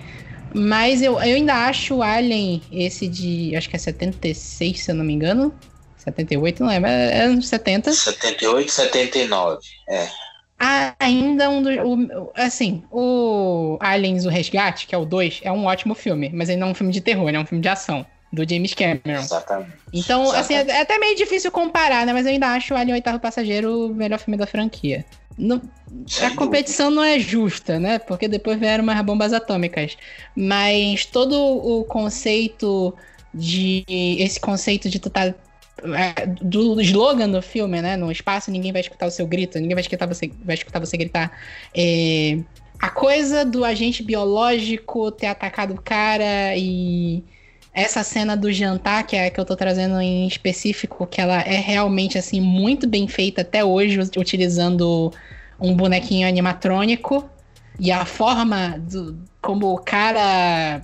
Mas 0.53 1.01
eu, 1.01 1.13
eu 1.13 1.35
ainda 1.37 1.53
acho 1.53 1.95
o 1.95 2.03
Alien, 2.03 2.61
esse 2.69 3.07
de. 3.07 3.55
Acho 3.55 3.69
que 3.69 3.77
é 3.77 3.79
76, 3.79 4.83
se 4.83 4.91
eu 4.91 4.95
não 4.95 5.05
me 5.05 5.13
engano. 5.13 5.55
78, 5.95 6.61
não 6.61 6.69
lembro. 6.69 6.89
É, 6.89 7.19
é 7.19 7.21
anos 7.21 7.47
70. 7.47 7.93
78, 7.93 8.69
79. 8.69 9.59
É. 9.87 10.09
ainda 10.99 11.49
um 11.49 11.61
dos. 11.61 11.73
Assim, 12.35 12.83
o 12.91 13.77
Aliens, 13.79 14.25
o 14.25 14.29
Resgate, 14.29 14.85
que 14.85 14.93
é 14.93 14.97
o 14.97 15.05
2, 15.05 15.39
é 15.43 15.51
um 15.51 15.65
ótimo 15.65 15.95
filme. 15.95 16.29
Mas 16.33 16.49
ele 16.49 16.59
não 16.59 16.67
é 16.67 16.71
um 16.71 16.75
filme 16.75 16.91
de 16.91 16.99
terror, 16.99 17.29
ele 17.29 17.37
é 17.37 17.39
um 17.39 17.45
filme 17.45 17.61
de 17.61 17.69
ação 17.69 18.05
do 18.31 18.47
James 18.47 18.73
Cameron. 18.73 19.19
Exatamente. 19.19 19.71
Então, 19.93 20.23
Exatamente. 20.23 20.53
assim, 20.53 20.71
é, 20.71 20.81
até 20.81 20.97
meio 20.97 21.15
difícil 21.15 21.51
comparar, 21.51 22.05
né? 22.05 22.13
Mas 22.13 22.25
eu 22.25 22.31
ainda 22.31 22.47
acho 22.47 22.73
o 22.73 22.77
Alien 22.77 22.95
Oitavo 22.95 23.19
Passageiro 23.19 23.87
o 23.87 23.93
melhor 23.93 24.19
filme 24.19 24.37
da 24.37 24.47
franquia. 24.47 25.05
No, 25.37 25.61
a 26.21 26.35
competição 26.35 26.91
não 26.91 27.03
é 27.03 27.19
justa, 27.19 27.79
né? 27.79 27.99
Porque 27.99 28.27
depois 28.27 28.59
vieram 28.59 28.83
umas 28.83 29.01
bombas 29.01 29.33
atômicas. 29.33 29.97
Mas 30.35 31.05
todo 31.05 31.35
o 31.35 31.83
conceito 31.83 32.93
de. 33.33 33.83
Esse 33.87 34.39
conceito 34.39 34.89
de 34.89 34.99
tá. 34.99 35.33
É, 35.83 36.27
do 36.27 36.79
slogan 36.79 37.29
do 37.29 37.41
filme, 37.41 37.81
né? 37.81 37.97
No 37.97 38.11
espaço 38.11 38.51
ninguém 38.51 38.71
vai 38.71 38.81
escutar 38.81 39.07
o 39.07 39.11
seu 39.11 39.25
grito, 39.25 39.57
ninguém 39.57 39.73
vai 39.73 39.81
escutar 39.81 40.05
você, 40.05 40.31
vai 40.43 40.53
escutar 40.53 40.79
você 40.79 40.95
gritar. 40.95 41.31
É, 41.75 42.37
a 42.79 42.89
coisa 42.89 43.43
do 43.43 43.65
agente 43.65 44.03
biológico 44.03 45.11
ter 45.11 45.27
atacado 45.27 45.73
o 45.73 45.81
cara 45.81 46.55
e 46.55 47.23
essa 47.73 48.03
cena 48.03 48.35
do 48.35 48.51
jantar, 48.51 49.05
que 49.05 49.15
é 49.15 49.27
a 49.27 49.29
que 49.31 49.39
eu 49.39 49.45
tô 49.45 49.55
trazendo 49.55 49.99
em 50.01 50.27
específico, 50.27 51.07
que 51.07 51.21
ela 51.21 51.41
é 51.41 51.57
realmente, 51.59 52.17
assim, 52.17 52.41
muito 52.41 52.87
bem 52.87 53.07
feita 53.07 53.41
até 53.41 53.63
hoje, 53.63 53.99
utilizando 54.17 55.11
um 55.59 55.73
bonequinho 55.73 56.27
animatrônico. 56.27 57.29
E 57.79 57.91
a 57.91 58.05
forma 58.05 58.77
do, 58.77 59.17
como 59.41 59.73
o 59.73 59.77
cara 59.77 60.81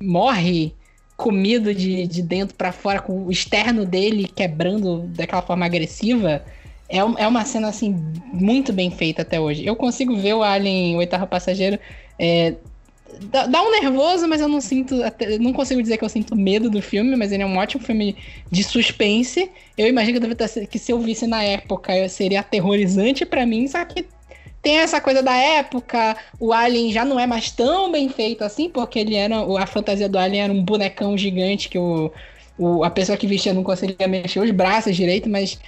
morre 0.00 0.72
comido 1.16 1.74
de, 1.74 2.06
de 2.06 2.22
dentro 2.22 2.54
para 2.54 2.72
fora, 2.72 3.00
com 3.00 3.26
o 3.26 3.30
externo 3.30 3.84
dele 3.84 4.26
quebrando 4.26 5.00
daquela 5.08 5.42
forma 5.42 5.66
agressiva, 5.66 6.42
é, 6.88 6.98
é 6.98 7.26
uma 7.26 7.44
cena, 7.44 7.68
assim, 7.68 7.94
muito 8.32 8.72
bem 8.72 8.90
feita 8.90 9.22
até 9.22 9.38
hoje. 9.38 9.66
Eu 9.66 9.76
consigo 9.76 10.16
ver 10.16 10.34
o 10.34 10.42
Alien, 10.42 10.94
o 10.94 10.98
oitavo 10.98 11.26
passageiro, 11.26 11.78
é, 12.18 12.54
Dá, 13.30 13.46
dá, 13.46 13.62
um 13.62 13.70
nervoso, 13.70 14.26
mas 14.28 14.40
eu 14.40 14.48
não 14.48 14.60
sinto. 14.60 15.02
Até, 15.02 15.38
não 15.38 15.52
consigo 15.52 15.82
dizer 15.82 15.96
que 15.96 16.04
eu 16.04 16.08
sinto 16.08 16.36
medo 16.36 16.70
do 16.70 16.80
filme, 16.80 17.16
mas 17.16 17.32
ele 17.32 17.42
é 17.42 17.46
um 17.46 17.56
ótimo 17.56 17.82
filme 17.84 18.16
de 18.50 18.62
suspense. 18.64 19.50
Eu 19.76 19.86
imagino 19.86 20.14
que, 20.14 20.20
deve 20.20 20.34
ter, 20.34 20.66
que 20.66 20.78
se 20.78 20.92
eu 20.92 20.98
visse 21.00 21.26
na 21.26 21.42
época 21.42 22.08
seria 22.08 22.40
aterrorizante 22.40 23.24
para 23.24 23.44
mim, 23.44 23.66
só 23.66 23.84
que 23.84 24.06
tem 24.62 24.78
essa 24.78 25.00
coisa 25.00 25.22
da 25.22 25.34
época, 25.34 26.16
o 26.38 26.52
Alien 26.52 26.92
já 26.92 27.04
não 27.04 27.18
é 27.18 27.26
mais 27.26 27.50
tão 27.50 27.90
bem 27.90 28.08
feito 28.08 28.44
assim, 28.44 28.68
porque 28.68 28.98
ele 28.98 29.14
era. 29.14 29.36
A 29.58 29.66
fantasia 29.66 30.08
do 30.08 30.18
Alien 30.18 30.42
era 30.44 30.52
um 30.52 30.62
bonecão 30.62 31.16
gigante 31.16 31.68
que 31.68 31.78
o, 31.78 32.12
o, 32.58 32.84
a 32.84 32.90
pessoa 32.90 33.16
que 33.16 33.26
vestia 33.26 33.54
não 33.54 33.62
conseguia 33.62 34.06
mexer 34.06 34.40
os 34.40 34.50
braços 34.50 34.94
direito, 34.94 35.28
mas 35.28 35.58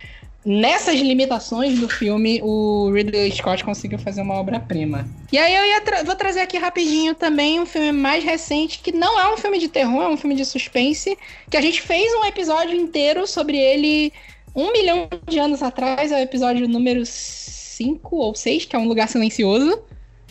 nessas 0.44 0.98
limitações 1.00 1.78
do 1.78 1.88
filme, 1.88 2.40
o 2.42 2.90
Ridley 2.92 3.30
Scott 3.32 3.64
conseguiu 3.64 3.98
fazer 3.98 4.22
uma 4.22 4.34
obra-prima. 4.34 5.08
E 5.32 5.38
aí 5.38 5.74
eu 5.74 5.80
tra 5.84 6.02
vou 6.02 6.16
trazer 6.16 6.40
aqui 6.40 6.58
rapidinho 6.58 7.14
também 7.14 7.60
um 7.60 7.66
filme 7.66 7.92
mais 7.92 8.24
recente, 8.24 8.80
que 8.80 8.92
não 8.92 9.18
é 9.18 9.32
um 9.32 9.36
filme 9.36 9.58
de 9.58 9.68
terror, 9.68 10.02
é 10.02 10.08
um 10.08 10.16
filme 10.16 10.34
de 10.34 10.44
suspense, 10.44 11.16
que 11.48 11.56
a 11.56 11.60
gente 11.60 11.80
fez 11.80 12.12
um 12.20 12.24
episódio 12.24 12.74
inteiro 12.74 13.26
sobre 13.26 13.56
ele 13.56 14.12
um 14.54 14.72
milhão 14.72 15.08
de 15.28 15.38
anos 15.38 15.62
atrás, 15.62 16.12
é 16.12 16.16
o 16.16 16.22
episódio 16.22 16.68
número 16.68 17.02
5 17.06 18.16
ou 18.16 18.34
6, 18.34 18.66
que 18.66 18.76
é 18.76 18.78
Um 18.78 18.86
Lugar 18.86 19.08
Silencioso, 19.08 19.82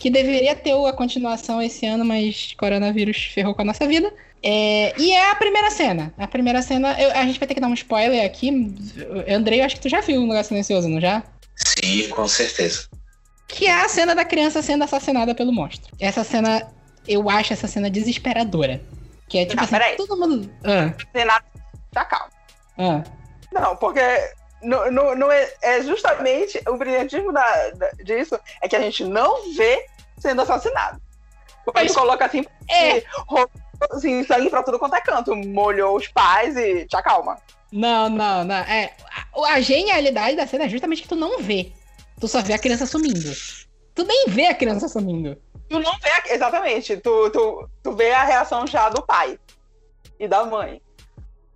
que 0.02 0.10
deveria 0.10 0.56
ter 0.56 0.72
a 0.72 0.92
continuação 0.92 1.62
esse 1.62 1.86
ano, 1.86 2.04
mas 2.04 2.54
coronavírus 2.58 3.30
ferrou 3.32 3.54
com 3.54 3.62
a 3.62 3.64
nossa 3.64 3.86
vida. 3.86 4.12
É, 4.42 4.92
e 5.00 5.12
é 5.12 5.30
a 5.30 5.36
primeira 5.36 5.70
cena. 5.70 6.12
A 6.18 6.26
primeira 6.26 6.60
cena, 6.60 7.00
eu, 7.00 7.12
a 7.12 7.24
gente 7.24 7.38
vai 7.38 7.46
ter 7.46 7.54
que 7.54 7.60
dar 7.60 7.68
um 7.68 7.74
spoiler 7.74 8.26
aqui. 8.26 8.50
Andrei, 9.28 9.60
eu 9.60 9.64
acho 9.64 9.76
que 9.76 9.82
tu 9.82 9.88
já 9.88 10.00
viu 10.00 10.20
um 10.20 10.26
lugar 10.26 10.44
silencioso, 10.44 10.88
não 10.88 11.00
já? 11.00 11.22
Sim, 11.54 12.08
com 12.08 12.26
certeza. 12.26 12.88
Que 13.46 13.66
é 13.66 13.80
a 13.80 13.88
cena 13.88 14.12
da 14.12 14.24
criança 14.24 14.60
sendo 14.60 14.82
assassinada 14.82 15.36
pelo 15.36 15.52
monstro. 15.52 15.94
Essa 16.00 16.24
cena, 16.24 16.68
eu 17.06 17.30
acho 17.30 17.52
essa 17.52 17.68
cena 17.68 17.88
desesperadora. 17.88 18.82
Que 19.28 19.38
é 19.38 19.44
tipo 19.44 19.54
não, 19.54 19.62
assim, 19.62 19.72
peraí. 19.72 19.96
todo 19.96 20.16
mundo. 20.16 20.50
Ah. 20.64 20.92
Renato, 21.14 21.46
tá 21.92 22.04
calmo. 22.04 22.32
Ah. 22.76 23.04
Não, 23.52 23.76
porque 23.76 24.00
no, 24.62 24.90
no, 24.90 25.14
no 25.14 25.30
é, 25.30 25.52
é, 25.62 25.82
justamente 25.82 26.60
o 26.68 26.76
brilhantismo 26.76 27.32
da, 27.32 27.70
da, 27.70 27.90
disso 28.04 28.38
é 28.60 28.68
que 28.68 28.76
a 28.76 28.80
gente 28.80 29.04
não 29.04 29.52
vê 29.54 29.86
sendo 30.22 30.42
assassinado. 30.42 31.02
Mas, 31.74 31.84
ele 31.84 31.94
coloca 31.94 32.24
assim, 32.24 32.44
é 32.70 33.02
assim, 33.90 34.24
sangue 34.24 34.48
pra 34.48 34.62
tudo 34.62 34.78
quanto 34.78 34.94
é 34.94 35.00
canto. 35.00 35.34
Molhou 35.34 35.96
os 35.96 36.08
pais 36.08 36.56
e 36.56 36.86
te 36.86 36.96
acalma. 36.96 37.36
Não, 37.72 38.08
não, 38.08 38.44
não. 38.44 38.54
É, 38.54 38.94
a, 39.34 39.54
a 39.54 39.60
genialidade 39.60 40.36
da 40.36 40.46
cena 40.46 40.64
é 40.64 40.68
justamente 40.68 41.02
que 41.02 41.08
tu 41.08 41.16
não 41.16 41.40
vê. 41.40 41.72
Tu 42.20 42.28
só 42.28 42.40
vê 42.40 42.52
a 42.52 42.58
criança 42.58 42.86
sumindo. 42.86 43.32
Tu 43.94 44.04
nem 44.04 44.26
vê 44.28 44.46
a 44.46 44.54
criança 44.54 44.88
sumindo. 44.88 45.36
Tu 45.68 45.78
não 45.78 45.92
vê, 45.98 46.32
exatamente. 46.32 46.96
Tu, 46.96 47.30
tu, 47.30 47.68
tu 47.82 47.92
vê 47.92 48.12
a 48.12 48.24
reação 48.24 48.66
já 48.66 48.88
do 48.88 49.02
pai 49.02 49.38
e 50.18 50.28
da 50.28 50.44
mãe. 50.44 50.80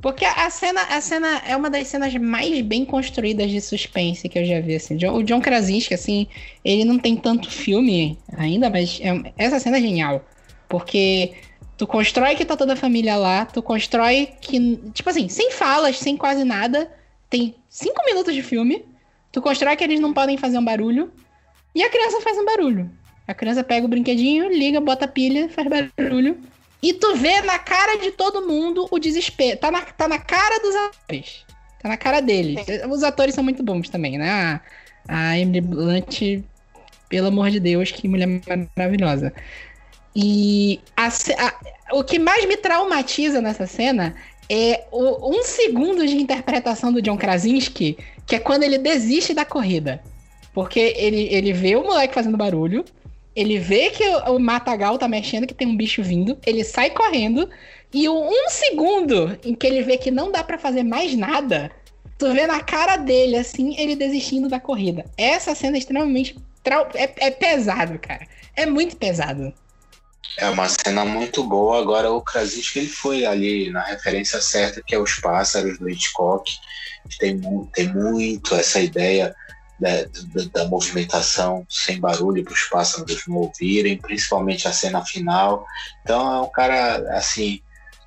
Porque 0.00 0.24
a 0.24 0.50
cena, 0.50 0.82
a 0.82 1.00
cena 1.00 1.42
é 1.46 1.56
uma 1.56 1.70
das 1.70 1.88
cenas 1.88 2.14
mais 2.14 2.60
bem 2.60 2.84
construídas 2.84 3.50
de 3.50 3.60
suspense 3.60 4.28
que 4.28 4.38
eu 4.38 4.44
já 4.44 4.60
vi, 4.60 4.76
assim. 4.76 4.96
O 5.06 5.22
John 5.22 5.40
Krasinski, 5.40 5.94
assim, 5.94 6.26
ele 6.64 6.84
não 6.84 6.98
tem 6.98 7.16
tanto 7.16 7.50
filme 7.50 8.18
ainda, 8.36 8.68
mas 8.68 9.00
é, 9.00 9.32
essa 9.38 9.58
cena 9.58 9.78
é 9.78 9.80
genial. 9.80 10.24
Porque 10.68 11.32
Tu 11.76 11.86
constrói 11.86 12.34
que 12.34 12.44
tá 12.44 12.56
toda 12.56 12.72
a 12.72 12.76
família 12.76 13.16
lá, 13.16 13.44
tu 13.44 13.62
constrói 13.62 14.30
que, 14.40 14.76
tipo 14.94 15.10
assim, 15.10 15.28
sem 15.28 15.50
falas, 15.50 15.98
sem 15.98 16.16
quase 16.16 16.42
nada, 16.42 16.90
tem 17.28 17.54
cinco 17.68 18.02
minutos 18.06 18.34
de 18.34 18.42
filme, 18.42 18.82
tu 19.30 19.42
constrói 19.42 19.76
que 19.76 19.84
eles 19.84 20.00
não 20.00 20.14
podem 20.14 20.38
fazer 20.38 20.56
um 20.56 20.64
barulho, 20.64 21.12
e 21.74 21.82
a 21.82 21.90
criança 21.90 22.22
faz 22.22 22.38
um 22.38 22.46
barulho. 22.46 22.90
A 23.28 23.34
criança 23.34 23.62
pega 23.62 23.84
o 23.84 23.88
brinquedinho, 23.88 24.48
liga, 24.48 24.80
bota 24.80 25.04
a 25.04 25.08
pilha, 25.08 25.50
faz 25.50 25.68
barulho. 25.68 26.38
E 26.86 26.92
tu 26.92 27.16
vê 27.16 27.42
na 27.42 27.58
cara 27.58 27.96
de 27.96 28.12
todo 28.12 28.46
mundo 28.46 28.86
o 28.92 28.98
desespero. 29.00 29.58
Tá 29.58 29.72
na, 29.72 29.82
tá 29.82 30.06
na 30.06 30.20
cara 30.20 30.60
dos 30.60 30.72
atores. 30.72 31.44
Tá 31.82 31.88
na 31.88 31.96
cara 31.96 32.20
deles. 32.20 32.64
Sim. 32.64 32.86
Os 32.88 33.02
atores 33.02 33.34
são 33.34 33.42
muito 33.42 33.60
bons 33.60 33.88
também, 33.88 34.16
né? 34.16 34.60
A, 35.08 35.36
Emily 35.36 35.60
Blunt, 35.62 36.44
pelo 37.08 37.26
amor 37.26 37.50
de 37.50 37.58
Deus, 37.58 37.90
que 37.90 38.06
mulher 38.06 38.28
maravilhosa. 38.76 39.32
E 40.14 40.78
a, 40.96 41.08
a, 41.08 41.96
o 41.96 42.04
que 42.04 42.20
mais 42.20 42.46
me 42.46 42.56
traumatiza 42.56 43.40
nessa 43.40 43.66
cena 43.66 44.14
é 44.48 44.84
o, 44.92 45.36
um 45.36 45.42
segundo 45.42 46.06
de 46.06 46.16
interpretação 46.16 46.92
do 46.92 47.02
John 47.02 47.16
Krasinski, 47.16 47.98
que 48.24 48.36
é 48.36 48.38
quando 48.38 48.62
ele 48.62 48.78
desiste 48.78 49.34
da 49.34 49.44
corrida. 49.44 50.00
Porque 50.54 50.94
ele, 50.96 51.34
ele 51.34 51.52
vê 51.52 51.74
o 51.74 51.82
moleque 51.82 52.14
fazendo 52.14 52.36
barulho, 52.36 52.84
ele 53.36 53.58
vê 53.58 53.90
que 53.90 54.02
o, 54.08 54.38
matagal 54.38 54.96
tá 54.96 55.06
mexendo, 55.06 55.46
que 55.46 55.52
tem 55.52 55.68
um 55.68 55.76
bicho 55.76 56.02
vindo, 56.02 56.38
ele 56.46 56.64
sai 56.64 56.88
correndo, 56.88 57.48
e 57.92 58.08
o 58.08 58.18
um 58.18 58.48
segundo 58.48 59.38
em 59.44 59.54
que 59.54 59.66
ele 59.66 59.82
vê 59.82 59.98
que 59.98 60.10
não 60.10 60.32
dá 60.32 60.42
para 60.42 60.58
fazer 60.58 60.82
mais 60.82 61.14
nada, 61.14 61.70
tu 62.18 62.32
vê 62.32 62.46
na 62.46 62.60
cara 62.60 62.96
dele, 62.96 63.36
assim, 63.36 63.78
ele 63.78 63.94
desistindo 63.94 64.48
da 64.48 64.58
corrida. 64.58 65.04
Essa 65.18 65.54
cena 65.54 65.76
é 65.76 65.78
extremamente. 65.78 66.34
Trau 66.62 66.88
é, 66.94 67.12
é 67.18 67.30
pesado, 67.30 67.98
cara. 67.98 68.26
É 68.56 68.64
muito 68.64 68.96
pesado. 68.96 69.52
É 70.38 70.48
uma 70.48 70.68
cena 70.68 71.04
muito 71.04 71.44
boa. 71.44 71.78
Agora 71.78 72.10
o 72.10 72.22
Krasinski 72.22 72.80
ele 72.80 72.88
foi 72.88 73.26
ali 73.26 73.70
na 73.70 73.82
referência 73.82 74.40
certa, 74.40 74.82
que 74.82 74.94
é 74.94 74.98
os 74.98 75.14
pássaros 75.16 75.78
do 75.78 75.88
Hitchcock. 75.88 76.50
Tem, 77.18 77.40
tem 77.74 77.88
muito 77.94 78.54
essa 78.54 78.80
ideia 78.80 79.34
da, 79.78 80.04
da, 80.04 80.62
da 80.62 80.68
movimentação 80.68 81.66
sem 81.68 82.00
barulho 82.00 82.42
para 82.44 82.54
os 82.54 82.64
pássaros 82.64 83.26
não 83.26 83.36
ouvirem, 83.36 83.98
principalmente 83.98 84.66
a 84.66 84.72
cena 84.72 85.04
final. 85.04 85.64
Então 86.02 86.34
é 86.34 86.40
um 86.40 86.50
cara 86.50 87.16
assim 87.16 87.60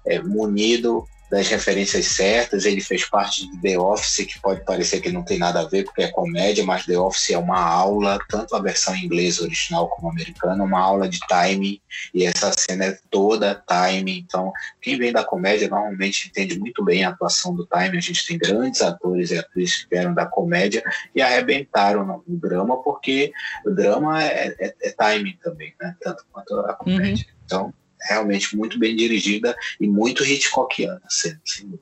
é, 0.06 0.22
munido 0.22 1.08
das 1.30 1.48
referências 1.48 2.06
certas. 2.08 2.66
Ele 2.66 2.82
fez 2.82 3.06
parte 3.06 3.50
de 3.50 3.62
The 3.62 3.78
Office, 3.78 4.26
que 4.26 4.40
pode 4.40 4.64
parecer 4.64 5.02
que 5.02 5.12
não 5.12 5.24
tem 5.24 5.38
nada 5.38 5.62
a 5.62 5.66
ver 5.66 5.84
porque 5.84 6.04
é 6.04 6.12
comédia, 6.12 6.64
mas 6.64 6.86
The 6.86 6.98
Office 6.98 7.32
é 7.32 7.38
uma 7.38 7.60
aula, 7.60 8.20
tanto 8.30 8.56
a 8.56 8.62
versão 8.62 8.96
inglesa 8.96 9.44
original 9.44 9.88
como 9.90 10.10
americana, 10.10 10.64
uma 10.64 10.80
aula 10.80 11.08
de 11.08 11.20
timing, 11.28 11.80
e 12.14 12.26
essa 12.26 12.52
cena 12.58 12.86
é 12.86 12.98
toda 13.10 13.56
timing. 13.56 14.20
Então, 14.20 14.52
quem 14.82 14.98
vem 14.98 15.12
da 15.12 15.24
comédia 15.24 15.68
normalmente 15.70 16.30
entende 16.30 16.58
muito 16.58 16.84
bem 16.84 17.04
a 17.04 17.10
atuação 17.10 17.56
do 17.56 17.66
timing. 17.66 17.98
A 17.98 18.02
gente 18.02 18.26
tem 18.26 18.38
grandes 18.38 18.82
atores 18.82 19.32
e 19.32 19.38
atrizes 19.38 19.84
que 19.84 19.90
vieram 19.90 20.14
da 20.14 20.26
comédia 20.26 20.84
e 21.14 21.22
arrebentaram 21.22 22.06
no, 22.06 22.24
no 22.28 22.38
drama, 22.38 22.82
porque 22.82 23.32
o 23.66 23.72
drama 23.72 24.24
é, 24.24 24.56
é, 24.60 24.76
é 24.82 24.92
timing 24.92 25.38
também, 25.44 25.74
né? 25.80 25.96
Tanto 26.02 26.26
quanto 26.32 26.60
a 26.62 26.74
comédia. 26.74 27.26
Uhum. 27.28 27.40
Então, 27.46 27.74
realmente 28.02 28.56
muito 28.56 28.80
bem 28.80 28.96
dirigida 28.96 29.56
e 29.80 29.88
muito 29.88 30.24
Hitchcockiana, 30.24 31.02
assim, 31.06 31.36
assim. 31.46 31.80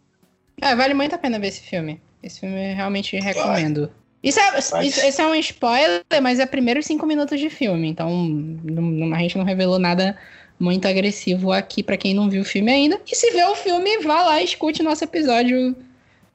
É, 0.62 0.76
vale 0.76 0.94
muito 0.94 1.14
a 1.14 1.18
pena 1.18 1.40
ver 1.40 1.48
esse 1.48 1.62
filme. 1.62 2.02
Esse 2.22 2.40
filme 2.40 2.72
eu 2.72 2.76
realmente 2.76 3.18
recomendo. 3.20 3.92
Isso 4.24 4.40
é, 4.40 4.60
isso, 4.60 5.06
isso 5.06 5.22
é 5.22 5.28
um 5.28 5.36
spoiler, 5.36 6.04
mas 6.22 6.40
é 6.40 6.46
primeiros 6.46 6.86
cinco 6.86 7.06
minutos 7.06 7.40
de 7.40 7.50
filme, 7.50 7.88
então 7.88 8.10
não, 8.10 9.14
a 9.14 9.20
gente 9.20 9.38
não 9.38 9.46
revelou 9.46 9.78
nada 9.78 10.18
muito 10.60 10.88
agressivo 10.88 11.52
aqui 11.52 11.84
para 11.84 11.98
quem 11.98 12.14
não 12.14 12.30
viu 12.30 12.42
o 12.42 12.46
filme 12.46 12.72
ainda. 12.72 13.00
E 13.10 13.16
se 13.16 13.32
vê 13.32 13.44
o 13.44 13.56
filme, 13.56 14.00
vá 14.00 14.24
lá 14.24 14.42
e 14.42 14.46
escute 14.46 14.82
nosso 14.82 15.04
episódio, 15.04 15.76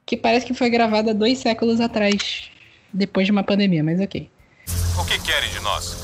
que 0.05 0.15
parece 0.15 0.45
que 0.45 0.53
foi 0.53 0.69
gravado 0.69 1.09
há 1.09 1.13
dois 1.13 1.39
séculos 1.39 1.81
atrás, 1.81 2.49
depois 2.91 3.25
de 3.25 3.31
uma 3.31 3.43
pandemia, 3.43 3.83
mas 3.83 3.99
ok. 3.99 4.29
O 4.99 5.05
que 5.05 5.19
querem 5.21 5.49
de 5.49 5.59
nós? 5.59 5.95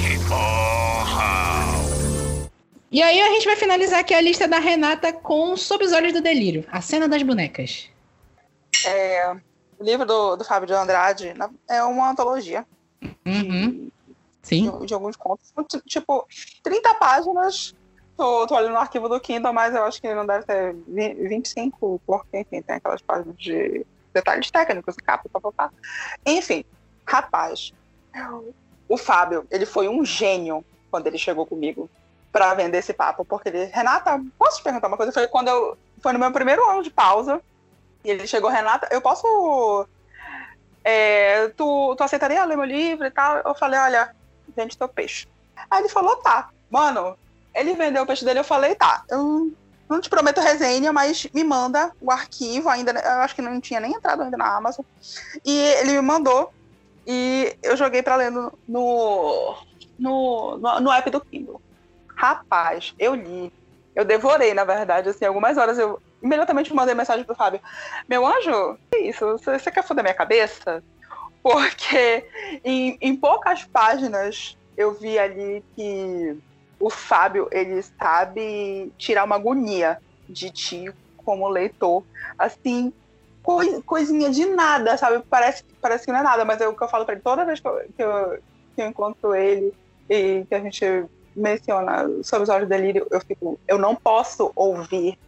Que 0.00 0.18
morra! 0.28 1.51
E 2.92 3.02
aí 3.02 3.22
a 3.22 3.30
gente 3.30 3.46
vai 3.46 3.56
finalizar 3.56 4.00
aqui 4.00 4.12
a 4.12 4.20
lista 4.20 4.46
da 4.46 4.58
Renata 4.58 5.14
com 5.14 5.56
Sob 5.56 5.82
os 5.82 5.92
Olhos 5.92 6.12
do 6.12 6.20
Delírio, 6.20 6.66
a 6.70 6.82
cena 6.82 7.08
das 7.08 7.22
bonecas. 7.22 7.88
É, 8.84 9.34
o 9.78 9.82
livro 9.82 10.04
do, 10.04 10.36
do 10.36 10.44
Fábio 10.44 10.66
de 10.66 10.74
Andrade 10.74 11.32
é 11.70 11.82
uma 11.82 12.10
antologia. 12.10 12.66
Uhum. 13.24 13.90
Sim. 14.42 14.70
De, 14.80 14.86
de, 14.88 14.92
alguns 14.92 15.16
contos. 15.16 15.54
Tipo, 15.86 16.28
30 16.62 16.94
páginas. 16.96 17.74
Tô, 18.14 18.46
tô 18.46 18.54
olhando 18.54 18.72
no 18.72 18.78
arquivo 18.78 19.08
do 19.08 19.18
Kindle, 19.18 19.54
mas 19.54 19.74
eu 19.74 19.84
acho 19.84 19.98
que 19.98 20.14
não 20.14 20.26
deve 20.26 20.44
ter 20.44 20.74
25, 20.86 21.98
porque, 22.06 22.40
enfim, 22.40 22.60
tem 22.60 22.76
aquelas 22.76 23.00
páginas 23.00 23.34
de 23.38 23.86
detalhes 24.12 24.50
técnicos, 24.50 24.96
capa, 24.96 25.30
papapá. 25.32 25.72
Enfim, 26.26 26.62
rapaz, 27.06 27.72
o 28.86 28.98
Fábio, 28.98 29.46
ele 29.50 29.64
foi 29.64 29.88
um 29.88 30.04
gênio 30.04 30.62
quando 30.90 31.06
ele 31.06 31.16
chegou 31.16 31.46
comigo 31.46 31.88
para 32.32 32.54
vender 32.54 32.78
esse 32.78 32.94
papo, 32.94 33.24
porque 33.24 33.50
ele, 33.50 33.66
Renata, 33.66 34.18
posso 34.38 34.56
te 34.56 34.62
perguntar 34.64 34.88
uma 34.88 34.96
coisa? 34.96 35.12
Foi 35.12 35.28
quando 35.28 35.48
eu, 35.48 35.76
foi 36.00 36.12
no 36.12 36.18
meu 36.18 36.32
primeiro 36.32 36.66
ano 36.68 36.82
de 36.82 36.90
pausa, 36.90 37.40
e 38.02 38.10
ele 38.10 38.26
chegou, 38.26 38.50
Renata, 38.50 38.88
eu 38.90 39.00
posso, 39.02 39.86
é, 40.82 41.48
tu, 41.48 41.94
tu 41.94 42.02
aceitaria 42.02 42.44
ler 42.44 42.56
meu 42.56 42.64
livro 42.64 43.06
e 43.06 43.10
tal? 43.10 43.36
Eu 43.44 43.54
falei, 43.54 43.78
olha, 43.78 44.14
vende 44.56 44.76
teu 44.76 44.88
peixe. 44.88 45.28
Aí 45.70 45.80
ele 45.80 45.88
falou, 45.88 46.16
tá. 46.16 46.48
Mano, 46.70 47.16
ele 47.54 47.74
vendeu 47.74 48.02
o 48.02 48.06
peixe 48.06 48.24
dele, 48.24 48.40
eu 48.40 48.44
falei, 48.44 48.74
tá. 48.74 49.04
Eu 49.08 49.52
não 49.88 50.00
te 50.00 50.08
prometo 50.08 50.40
resenha, 50.40 50.92
mas 50.92 51.26
me 51.32 51.44
manda 51.44 51.92
o 52.00 52.10
arquivo 52.10 52.68
ainda. 52.68 52.92
Eu 52.92 53.20
acho 53.20 53.34
que 53.34 53.42
não 53.42 53.60
tinha 53.60 53.78
nem 53.78 53.92
entrado 53.92 54.22
ainda 54.22 54.36
na 54.36 54.56
Amazon. 54.56 54.84
E 55.44 55.58
ele 55.58 55.92
me 55.92 56.00
mandou. 56.00 56.52
E 57.06 57.56
eu 57.62 57.76
joguei 57.76 58.02
para 58.02 58.16
ler 58.16 58.30
no, 58.30 58.52
no, 58.66 59.56
no, 59.98 60.80
no 60.80 60.92
app 60.92 61.10
do 61.10 61.20
Kindle. 61.20 61.60
Rapaz, 62.22 62.94
eu 63.00 63.16
li. 63.16 63.52
Eu 63.96 64.04
devorei, 64.04 64.54
na 64.54 64.62
verdade, 64.62 65.08
assim, 65.08 65.24
algumas 65.24 65.58
horas 65.58 65.76
eu 65.76 66.00
imediatamente 66.22 66.72
mandei 66.72 66.94
mensagem 66.94 67.24
pro 67.24 67.34
Fábio. 67.34 67.60
Meu 68.08 68.24
anjo, 68.24 68.78
que 68.92 68.98
isso? 69.00 69.26
Você, 69.32 69.72
quer 69.72 69.82
foder 69.82 70.04
minha 70.04 70.14
cabeça? 70.14 70.80
porque 71.42 72.24
em, 72.64 72.96
em 73.00 73.16
poucas 73.16 73.64
páginas 73.64 74.56
eu 74.76 74.94
vi 74.94 75.18
ali 75.18 75.64
que 75.74 76.38
o 76.78 76.88
Fábio 76.88 77.48
ele 77.50 77.82
sabe 77.82 78.92
tirar 78.96 79.24
uma 79.24 79.34
agonia 79.34 79.98
de 80.28 80.48
ti 80.50 80.94
como 81.16 81.48
leitor, 81.48 82.04
assim 82.38 82.92
coisinha 83.84 84.30
de 84.30 84.46
nada, 84.46 84.96
sabe? 84.96 85.24
Parece, 85.28 85.64
parece 85.80 86.04
que 86.04 86.12
não 86.12 86.20
é 86.20 86.22
nada, 86.22 86.44
mas 86.44 86.60
é 86.60 86.68
o 86.68 86.76
que 86.76 86.84
eu 86.84 86.88
falo 86.88 87.04
para 87.04 87.14
ele 87.14 87.22
toda 87.22 87.44
vez 87.44 87.58
que 87.58 87.66
eu, 87.66 87.80
que 87.96 88.02
eu 88.80 88.86
encontro 88.86 89.34
ele 89.34 89.74
e 90.08 90.46
que 90.48 90.54
a 90.54 90.60
gente 90.60 91.04
menciona 91.34 92.08
sobre 92.22 92.44
os 92.44 92.48
olhos 92.48 92.68
delírio, 92.68 93.06
eu 93.10 93.20
fico, 93.20 93.58
eu 93.66 93.78
não 93.78 93.94
posso 93.94 94.52
ouvir 94.54 95.18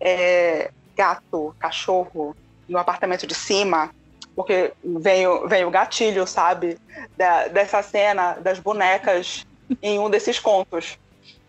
é, 0.00 0.70
gato, 0.96 1.54
cachorro 1.58 2.36
no 2.68 2.78
apartamento 2.78 3.26
de 3.26 3.34
cima 3.34 3.90
porque 4.36 4.74
vem 4.84 5.26
o, 5.26 5.48
vem 5.48 5.64
o 5.64 5.70
gatilho, 5.70 6.26
sabe? 6.26 6.78
Da, 7.16 7.48
dessa 7.48 7.82
cena 7.82 8.34
das 8.34 8.58
bonecas 8.58 9.46
em 9.82 9.98
um 9.98 10.10
desses 10.10 10.38
contos. 10.38 10.98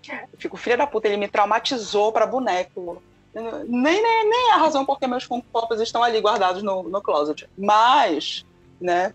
Eu 0.10 0.40
fico, 0.40 0.56
filha 0.56 0.78
da 0.78 0.88
puta, 0.88 1.08
ele 1.08 1.18
me 1.18 1.28
traumatizou 1.28 2.14
para 2.14 2.26
boneco. 2.26 3.04
Nem, 3.36 4.02
nem, 4.02 4.30
nem 4.30 4.52
a 4.54 4.58
razão 4.58 4.86
porque 4.86 5.06
meus 5.06 5.28
Pops 5.28 5.82
estão 5.82 6.02
ali 6.02 6.22
guardados 6.22 6.64
no, 6.64 6.84
no 6.84 7.02
closet. 7.02 7.48
Mas, 7.58 8.46
né, 8.80 9.14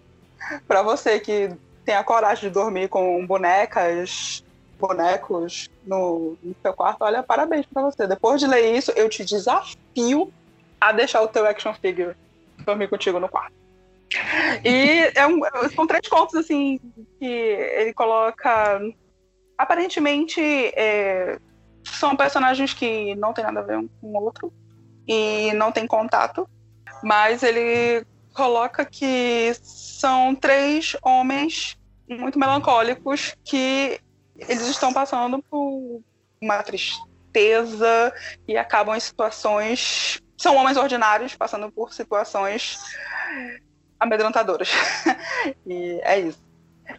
para 0.68 0.82
você 0.82 1.18
que 1.18 1.50
tem 1.84 1.94
a 1.94 2.04
coragem 2.04 2.48
de 2.48 2.54
dormir 2.54 2.88
com 2.88 3.26
bonecas, 3.26 4.44
bonecos 4.82 5.70
no, 5.86 6.36
no 6.42 6.56
seu 6.60 6.74
quarto, 6.74 7.02
olha, 7.02 7.22
parabéns 7.22 7.64
para 7.66 7.82
você. 7.82 8.04
Depois 8.04 8.40
de 8.40 8.48
ler 8.48 8.76
isso, 8.76 8.90
eu 8.96 9.08
te 9.08 9.24
desafio 9.24 10.32
a 10.80 10.90
deixar 10.90 11.22
o 11.22 11.28
teu 11.28 11.46
action 11.46 11.72
figure 11.74 12.16
dormir 12.66 12.88
contigo 12.88 13.20
no 13.20 13.28
quarto. 13.28 13.54
E 14.64 15.12
é 15.14 15.26
um, 15.26 15.40
são 15.74 15.86
três 15.86 16.06
contos, 16.08 16.34
assim, 16.34 16.80
que 17.18 17.24
ele 17.24 17.94
coloca. 17.94 18.80
Aparentemente, 19.56 20.40
é, 20.40 21.38
são 21.84 22.16
personagens 22.16 22.74
que 22.74 23.14
não 23.14 23.32
tem 23.32 23.44
nada 23.44 23.60
a 23.60 23.62
ver 23.62 23.78
um 23.78 23.88
com 24.00 24.08
o 24.08 24.24
outro 24.24 24.52
e 25.06 25.52
não 25.54 25.70
tem 25.70 25.86
contato, 25.86 26.48
mas 27.02 27.42
ele 27.42 28.04
coloca 28.34 28.84
que 28.84 29.52
são 29.62 30.34
três 30.34 30.96
homens 31.02 31.78
muito 32.08 32.38
melancólicos 32.38 33.36
que 33.44 34.00
eles 34.48 34.66
estão 34.66 34.92
passando 34.92 35.42
por 35.42 36.02
uma 36.40 36.62
tristeza 36.62 38.12
e 38.46 38.56
acabam 38.56 38.96
em 38.96 39.00
situações. 39.00 40.20
São 40.36 40.56
homens 40.56 40.76
ordinários 40.76 41.34
passando 41.34 41.70
por 41.70 41.92
situações 41.92 42.78
amedrontadoras. 43.98 44.70
e 45.66 46.00
é 46.02 46.20
isso. 46.20 46.42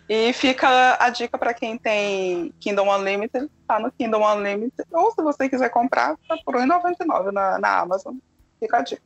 E 0.08 0.34
fica 0.34 0.98
a 1.00 1.10
dica 1.10 1.38
para 1.38 1.54
quem 1.54 1.78
tem 1.78 2.54
Kingdom 2.60 2.90
Unlimited, 2.96 3.50
tá 3.68 3.80
no 3.80 3.92
Kingdom 3.92 4.26
Unlimited. 4.26 4.88
Ou 4.92 5.12
se 5.12 5.22
você 5.22 5.50
quiser 5.50 5.70
comprar, 5.70 6.18
tá 6.28 6.38
por 6.46 6.56
R$1,99 6.56 7.32
na, 7.32 7.60
na 7.60 7.80
Amazon. 7.80 8.16
Fica 8.60 8.78
a 8.78 8.82
dica. 8.82 9.04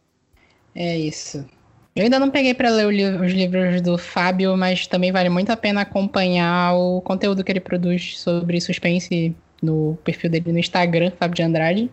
É 0.76 0.95
isso. 0.95 1.47
Eu 1.98 2.03
ainda 2.03 2.19
não 2.19 2.30
peguei 2.30 2.53
para 2.53 2.69
ler 2.69 2.86
os 2.86 3.32
livros 3.32 3.82
do 3.82 3.98
Fábio, 3.98 4.56
mas 4.56 4.86
também 4.86 5.11
vale 5.11 5.30
muito 5.30 5.52
a 5.52 5.57
pena 5.57 5.82
acompanhar 5.82 6.76
o 6.76 7.02
conteúdo 7.02 7.44
que 7.44 7.52
ele 7.52 7.60
produz 7.60 8.19
sobre 8.19 8.61
suspense 8.61 9.36
no 9.64 9.98
perfil 10.03 10.30
dele 10.30 10.52
no 10.52 10.60
Instagram, 10.60 11.11
Fábio 11.18 11.36
de 11.36 11.41
Andrade. 11.41 11.91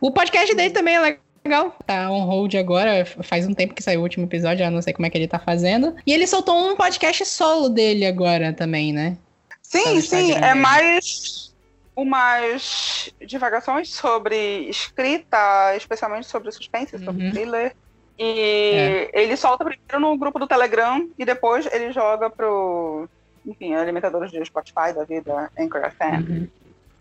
O 0.00 0.12
podcast 0.12 0.54
dele 0.54 0.70
também 0.70 0.94
é 0.94 1.00
legal 1.00 1.20
legal. 1.44 1.74
Tá 1.86 2.10
on 2.10 2.26
hold 2.26 2.54
agora, 2.54 3.04
faz 3.04 3.46
um 3.46 3.54
tempo 3.54 3.74
que 3.74 3.82
saiu 3.82 4.00
o 4.00 4.02
último 4.02 4.26
episódio, 4.26 4.64
eu 4.64 4.70
não 4.70 4.82
sei 4.82 4.92
como 4.92 5.06
é 5.06 5.10
que 5.10 5.18
ele 5.18 5.26
tá 5.26 5.38
fazendo. 5.38 5.96
E 6.06 6.12
ele 6.12 6.26
soltou 6.26 6.54
um 6.54 6.76
podcast 6.76 7.24
solo 7.26 7.68
dele 7.68 8.06
agora 8.06 8.52
também, 8.52 8.92
né? 8.92 9.16
Sim, 9.62 9.96
tá 9.96 10.00
sim, 10.02 10.32
é 10.32 10.54
mais 10.54 11.54
umas 11.96 13.10
divagações 13.26 13.88
sobre 13.88 14.68
escrita, 14.68 15.74
especialmente 15.76 16.26
sobre 16.26 16.52
suspense, 16.52 16.96
uhum. 16.96 17.04
sobre 17.04 17.30
thriller. 17.30 17.74
E 18.22 18.72
é. 18.74 19.10
ele 19.14 19.34
solta 19.34 19.64
primeiro 19.64 19.98
no 19.98 20.16
grupo 20.18 20.38
do 20.38 20.46
Telegram 20.46 21.08
e 21.18 21.24
depois 21.24 21.66
ele 21.72 21.90
joga 21.90 22.28
pro, 22.28 23.08
enfim, 23.46 23.74
alimentadores 23.74 24.30
de 24.30 24.44
Spotify 24.44 24.92
da 24.94 25.04
vida, 25.04 25.50
Anchor 25.58 25.90
FM. 25.90 26.28
Uhum 26.28 26.48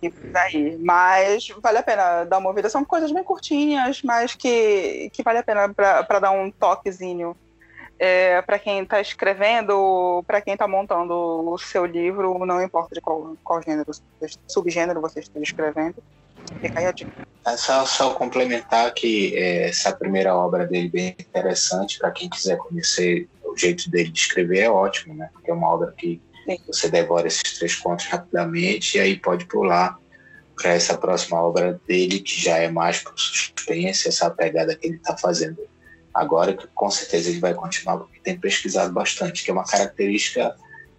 e 0.01 0.09
por 0.09 0.37
aí. 0.37 0.77
Mas 0.79 1.49
vale 1.61 1.77
a 1.77 1.83
pena 1.83 2.23
dar 2.23 2.37
uma 2.37 2.49
ouvida. 2.49 2.69
São 2.69 2.85
coisas 2.85 3.11
bem 3.11 3.23
curtinhas, 3.23 4.01
mas 4.01 4.33
que, 4.35 5.09
que 5.11 5.23
vale 5.23 5.39
a 5.39 5.43
pena 5.43 5.69
para 5.73 6.19
dar 6.19 6.31
um 6.31 6.49
toquezinho 6.49 7.35
é, 7.97 8.41
para 8.41 8.57
quem 8.57 8.81
está 8.81 9.01
escrevendo, 9.01 10.23
para 10.25 10.41
quem 10.41 10.53
está 10.53 10.67
montando 10.67 11.13
o 11.13 11.57
seu 11.57 11.85
livro, 11.85 12.45
não 12.45 12.63
importa 12.63 12.95
de 12.95 13.01
qual, 13.01 13.35
qual 13.43 13.61
gênero, 13.61 13.91
subgênero 14.47 15.01
você 15.01 15.19
esteja 15.19 15.43
escrevendo. 15.43 16.01
É 17.45 17.57
só, 17.57 18.13
complementar 18.13 18.93
que 18.93 19.35
é, 19.35 19.69
essa 19.69 19.91
primeira 19.95 20.35
obra 20.35 20.67
dele 20.67 20.87
é 20.87 20.91
bem 20.91 21.15
interessante 21.19 21.97
para 21.97 22.11
quem 22.11 22.29
quiser 22.29 22.57
conhecer 22.57 23.27
o 23.43 23.57
jeito 23.57 23.89
dele 23.89 24.09
de 24.09 24.19
escrever 24.19 24.59
é 24.59 24.69
ótimo, 24.69 25.15
né? 25.15 25.29
Porque 25.33 25.49
é 25.49 25.53
uma 25.53 25.73
obra 25.73 25.93
que 25.97 26.21
você 26.67 26.89
devora 26.89 27.27
esses 27.27 27.57
três 27.57 27.75
contos 27.75 28.05
rapidamente 28.07 28.97
e 28.97 28.99
aí 28.99 29.15
pode 29.17 29.45
pular 29.45 29.97
para 30.55 30.71
essa 30.71 30.97
próxima 30.97 31.41
obra 31.41 31.79
dele, 31.87 32.19
que 32.19 32.41
já 32.41 32.57
é 32.57 32.69
mais 32.69 32.99
para 33.01 33.13
suspense, 33.15 34.07
essa 34.07 34.29
pegada 34.29 34.75
que 34.75 34.87
ele 34.87 34.97
está 34.97 35.17
fazendo 35.17 35.57
agora, 36.13 36.53
que 36.53 36.67
com 36.73 36.89
certeza 36.89 37.29
ele 37.29 37.39
vai 37.39 37.53
continuar, 37.53 37.97
porque 37.97 38.19
tem 38.19 38.37
pesquisado 38.37 38.91
bastante, 38.91 39.43
que 39.43 39.49
é 39.49 39.53
uma 39.53 39.63
característica 39.65 40.53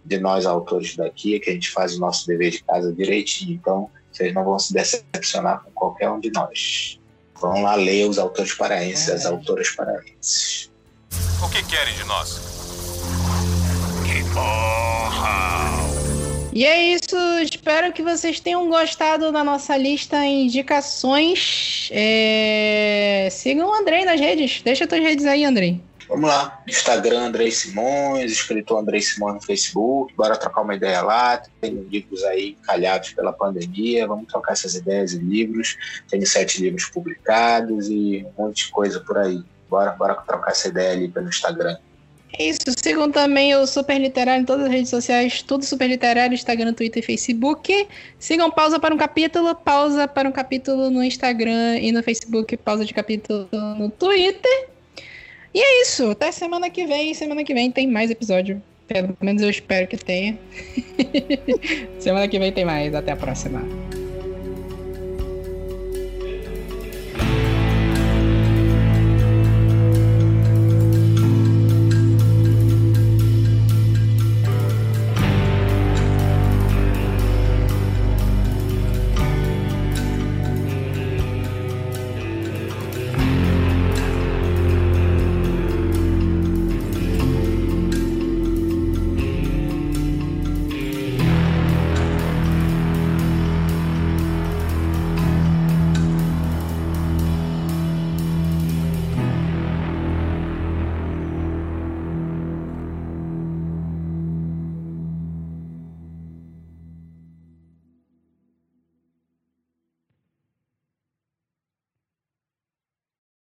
de 0.05 0.19
nós 0.19 0.47
autores 0.47 0.97
daqui, 0.97 1.35
é 1.35 1.39
que 1.39 1.51
a 1.51 1.53
gente 1.53 1.71
faz 1.71 1.97
o 1.97 2.01
nosso 2.01 2.27
dever 2.27 2.51
de 2.51 2.65
casa 2.65 2.93
direitinho. 2.93 3.55
Então, 3.55 3.91
vocês 4.21 4.35
não 4.35 4.45
vão 4.45 4.59
se 4.59 4.73
decepcionar 4.75 5.63
com 5.65 5.71
qualquer 5.71 6.11
um 6.11 6.21
de 6.21 6.31
nós. 6.31 7.01
Vão 7.41 7.63
lá 7.63 7.75
ler 7.75 8.07
os 8.07 8.19
autores 8.19 8.53
paraenses, 8.53 9.09
é. 9.09 9.15
as 9.15 9.25
autoras 9.25 9.71
paraenses. 9.71 10.71
O 11.43 11.49
que 11.49 11.65
querem 11.65 11.95
de 11.95 12.05
nós? 12.05 12.39
Que 14.05 14.23
porra! 14.35 15.71
E 16.53 16.67
é 16.67 16.95
isso, 16.95 17.17
espero 17.43 17.93
que 17.93 18.03
vocês 18.03 18.41
tenham 18.41 18.69
gostado 18.69 19.33
da 19.33 19.43
nossa 19.43 19.77
lista 19.77 20.23
indicações. 20.27 21.89
É... 21.93 23.29
Sigam 23.31 23.71
o 23.71 23.75
Andrei 23.75 24.05
nas 24.05 24.21
redes. 24.21 24.61
Deixa 24.63 24.87
tuas 24.87 25.01
redes 25.01 25.25
aí, 25.25 25.45
Andrei. 25.45 25.81
Vamos 26.11 26.29
lá, 26.29 26.61
Instagram 26.67 27.27
Andrei 27.27 27.53
Simões, 27.53 28.33
escritor 28.33 28.81
Andrei 28.81 29.01
Simões 29.01 29.37
no 29.37 29.41
Facebook, 29.43 30.13
bora 30.17 30.37
trocar 30.37 30.63
uma 30.63 30.75
ideia 30.75 31.03
lá. 31.03 31.41
Tem 31.61 31.73
livros 31.73 32.25
aí 32.25 32.59
calhados 32.65 33.11
pela 33.11 33.33
pandemia, 33.33 34.09
vamos 34.09 34.27
trocar 34.27 34.55
essas 34.55 34.75
ideias 34.75 35.13
e 35.13 35.19
livros. 35.19 35.77
Tenho 36.11 36.27
sete 36.27 36.61
livros 36.61 36.87
publicados 36.87 37.89
e 37.89 38.27
um 38.27 38.43
monte 38.43 38.67
de 38.67 38.73
coisa 38.73 38.99
por 38.99 39.19
aí. 39.19 39.41
Bora, 39.69 39.93
bora 39.93 40.17
trocar 40.17 40.51
essa 40.51 40.67
ideia 40.67 40.95
ali 40.95 41.07
pelo 41.07 41.29
Instagram. 41.29 41.77
É 42.37 42.45
isso, 42.45 42.59
sigam 42.77 43.09
também 43.09 43.55
o 43.55 43.65
Super 43.65 44.01
Literário 44.01 44.43
em 44.43 44.45
todas 44.45 44.67
as 44.67 44.73
redes 44.73 44.91
sociais, 44.91 45.43
tudo 45.43 45.65
Super 45.65 45.87
Literário, 45.87 46.35
Instagram, 46.35 46.73
Twitter 46.73 47.05
e 47.05 47.07
Facebook. 47.07 47.87
Sigam 48.19 48.51
Pausa 48.51 48.81
para 48.81 48.93
um 48.93 48.99
Capítulo, 48.99 49.55
Pausa 49.55 50.09
para 50.09 50.29
um 50.29 50.33
Capítulo 50.33 50.91
no 50.91 51.05
Instagram 51.05 51.79
e 51.79 51.93
no 51.93 52.03
Facebook, 52.03 52.57
Pausa 52.57 52.85
de 52.85 52.93
Capítulo 52.93 53.49
no 53.79 53.89
Twitter. 53.91 54.71
E 55.53 55.61
é 55.61 55.83
isso, 55.83 56.11
até 56.11 56.31
semana 56.31 56.71
que 56.71 56.87
vem. 56.87 57.13
Semana 57.15 57.45
que 57.45 57.53
vem 57.53 57.71
tem 57.71 57.87
mais 57.87 58.11
episódio. 58.11 58.63
Pelo 58.87 59.17
menos 59.21 59.43
eu 59.43 59.51
espero 59.51 59.87
que 59.87 59.97
tenha. 59.97 60.39
semana 61.99 62.27
que 62.29 62.39
vem 62.39 62.53
tem 62.53 62.65
mais. 62.65 62.95
Até 62.95 63.13
a 63.13 63.17
próxima. 63.17 63.63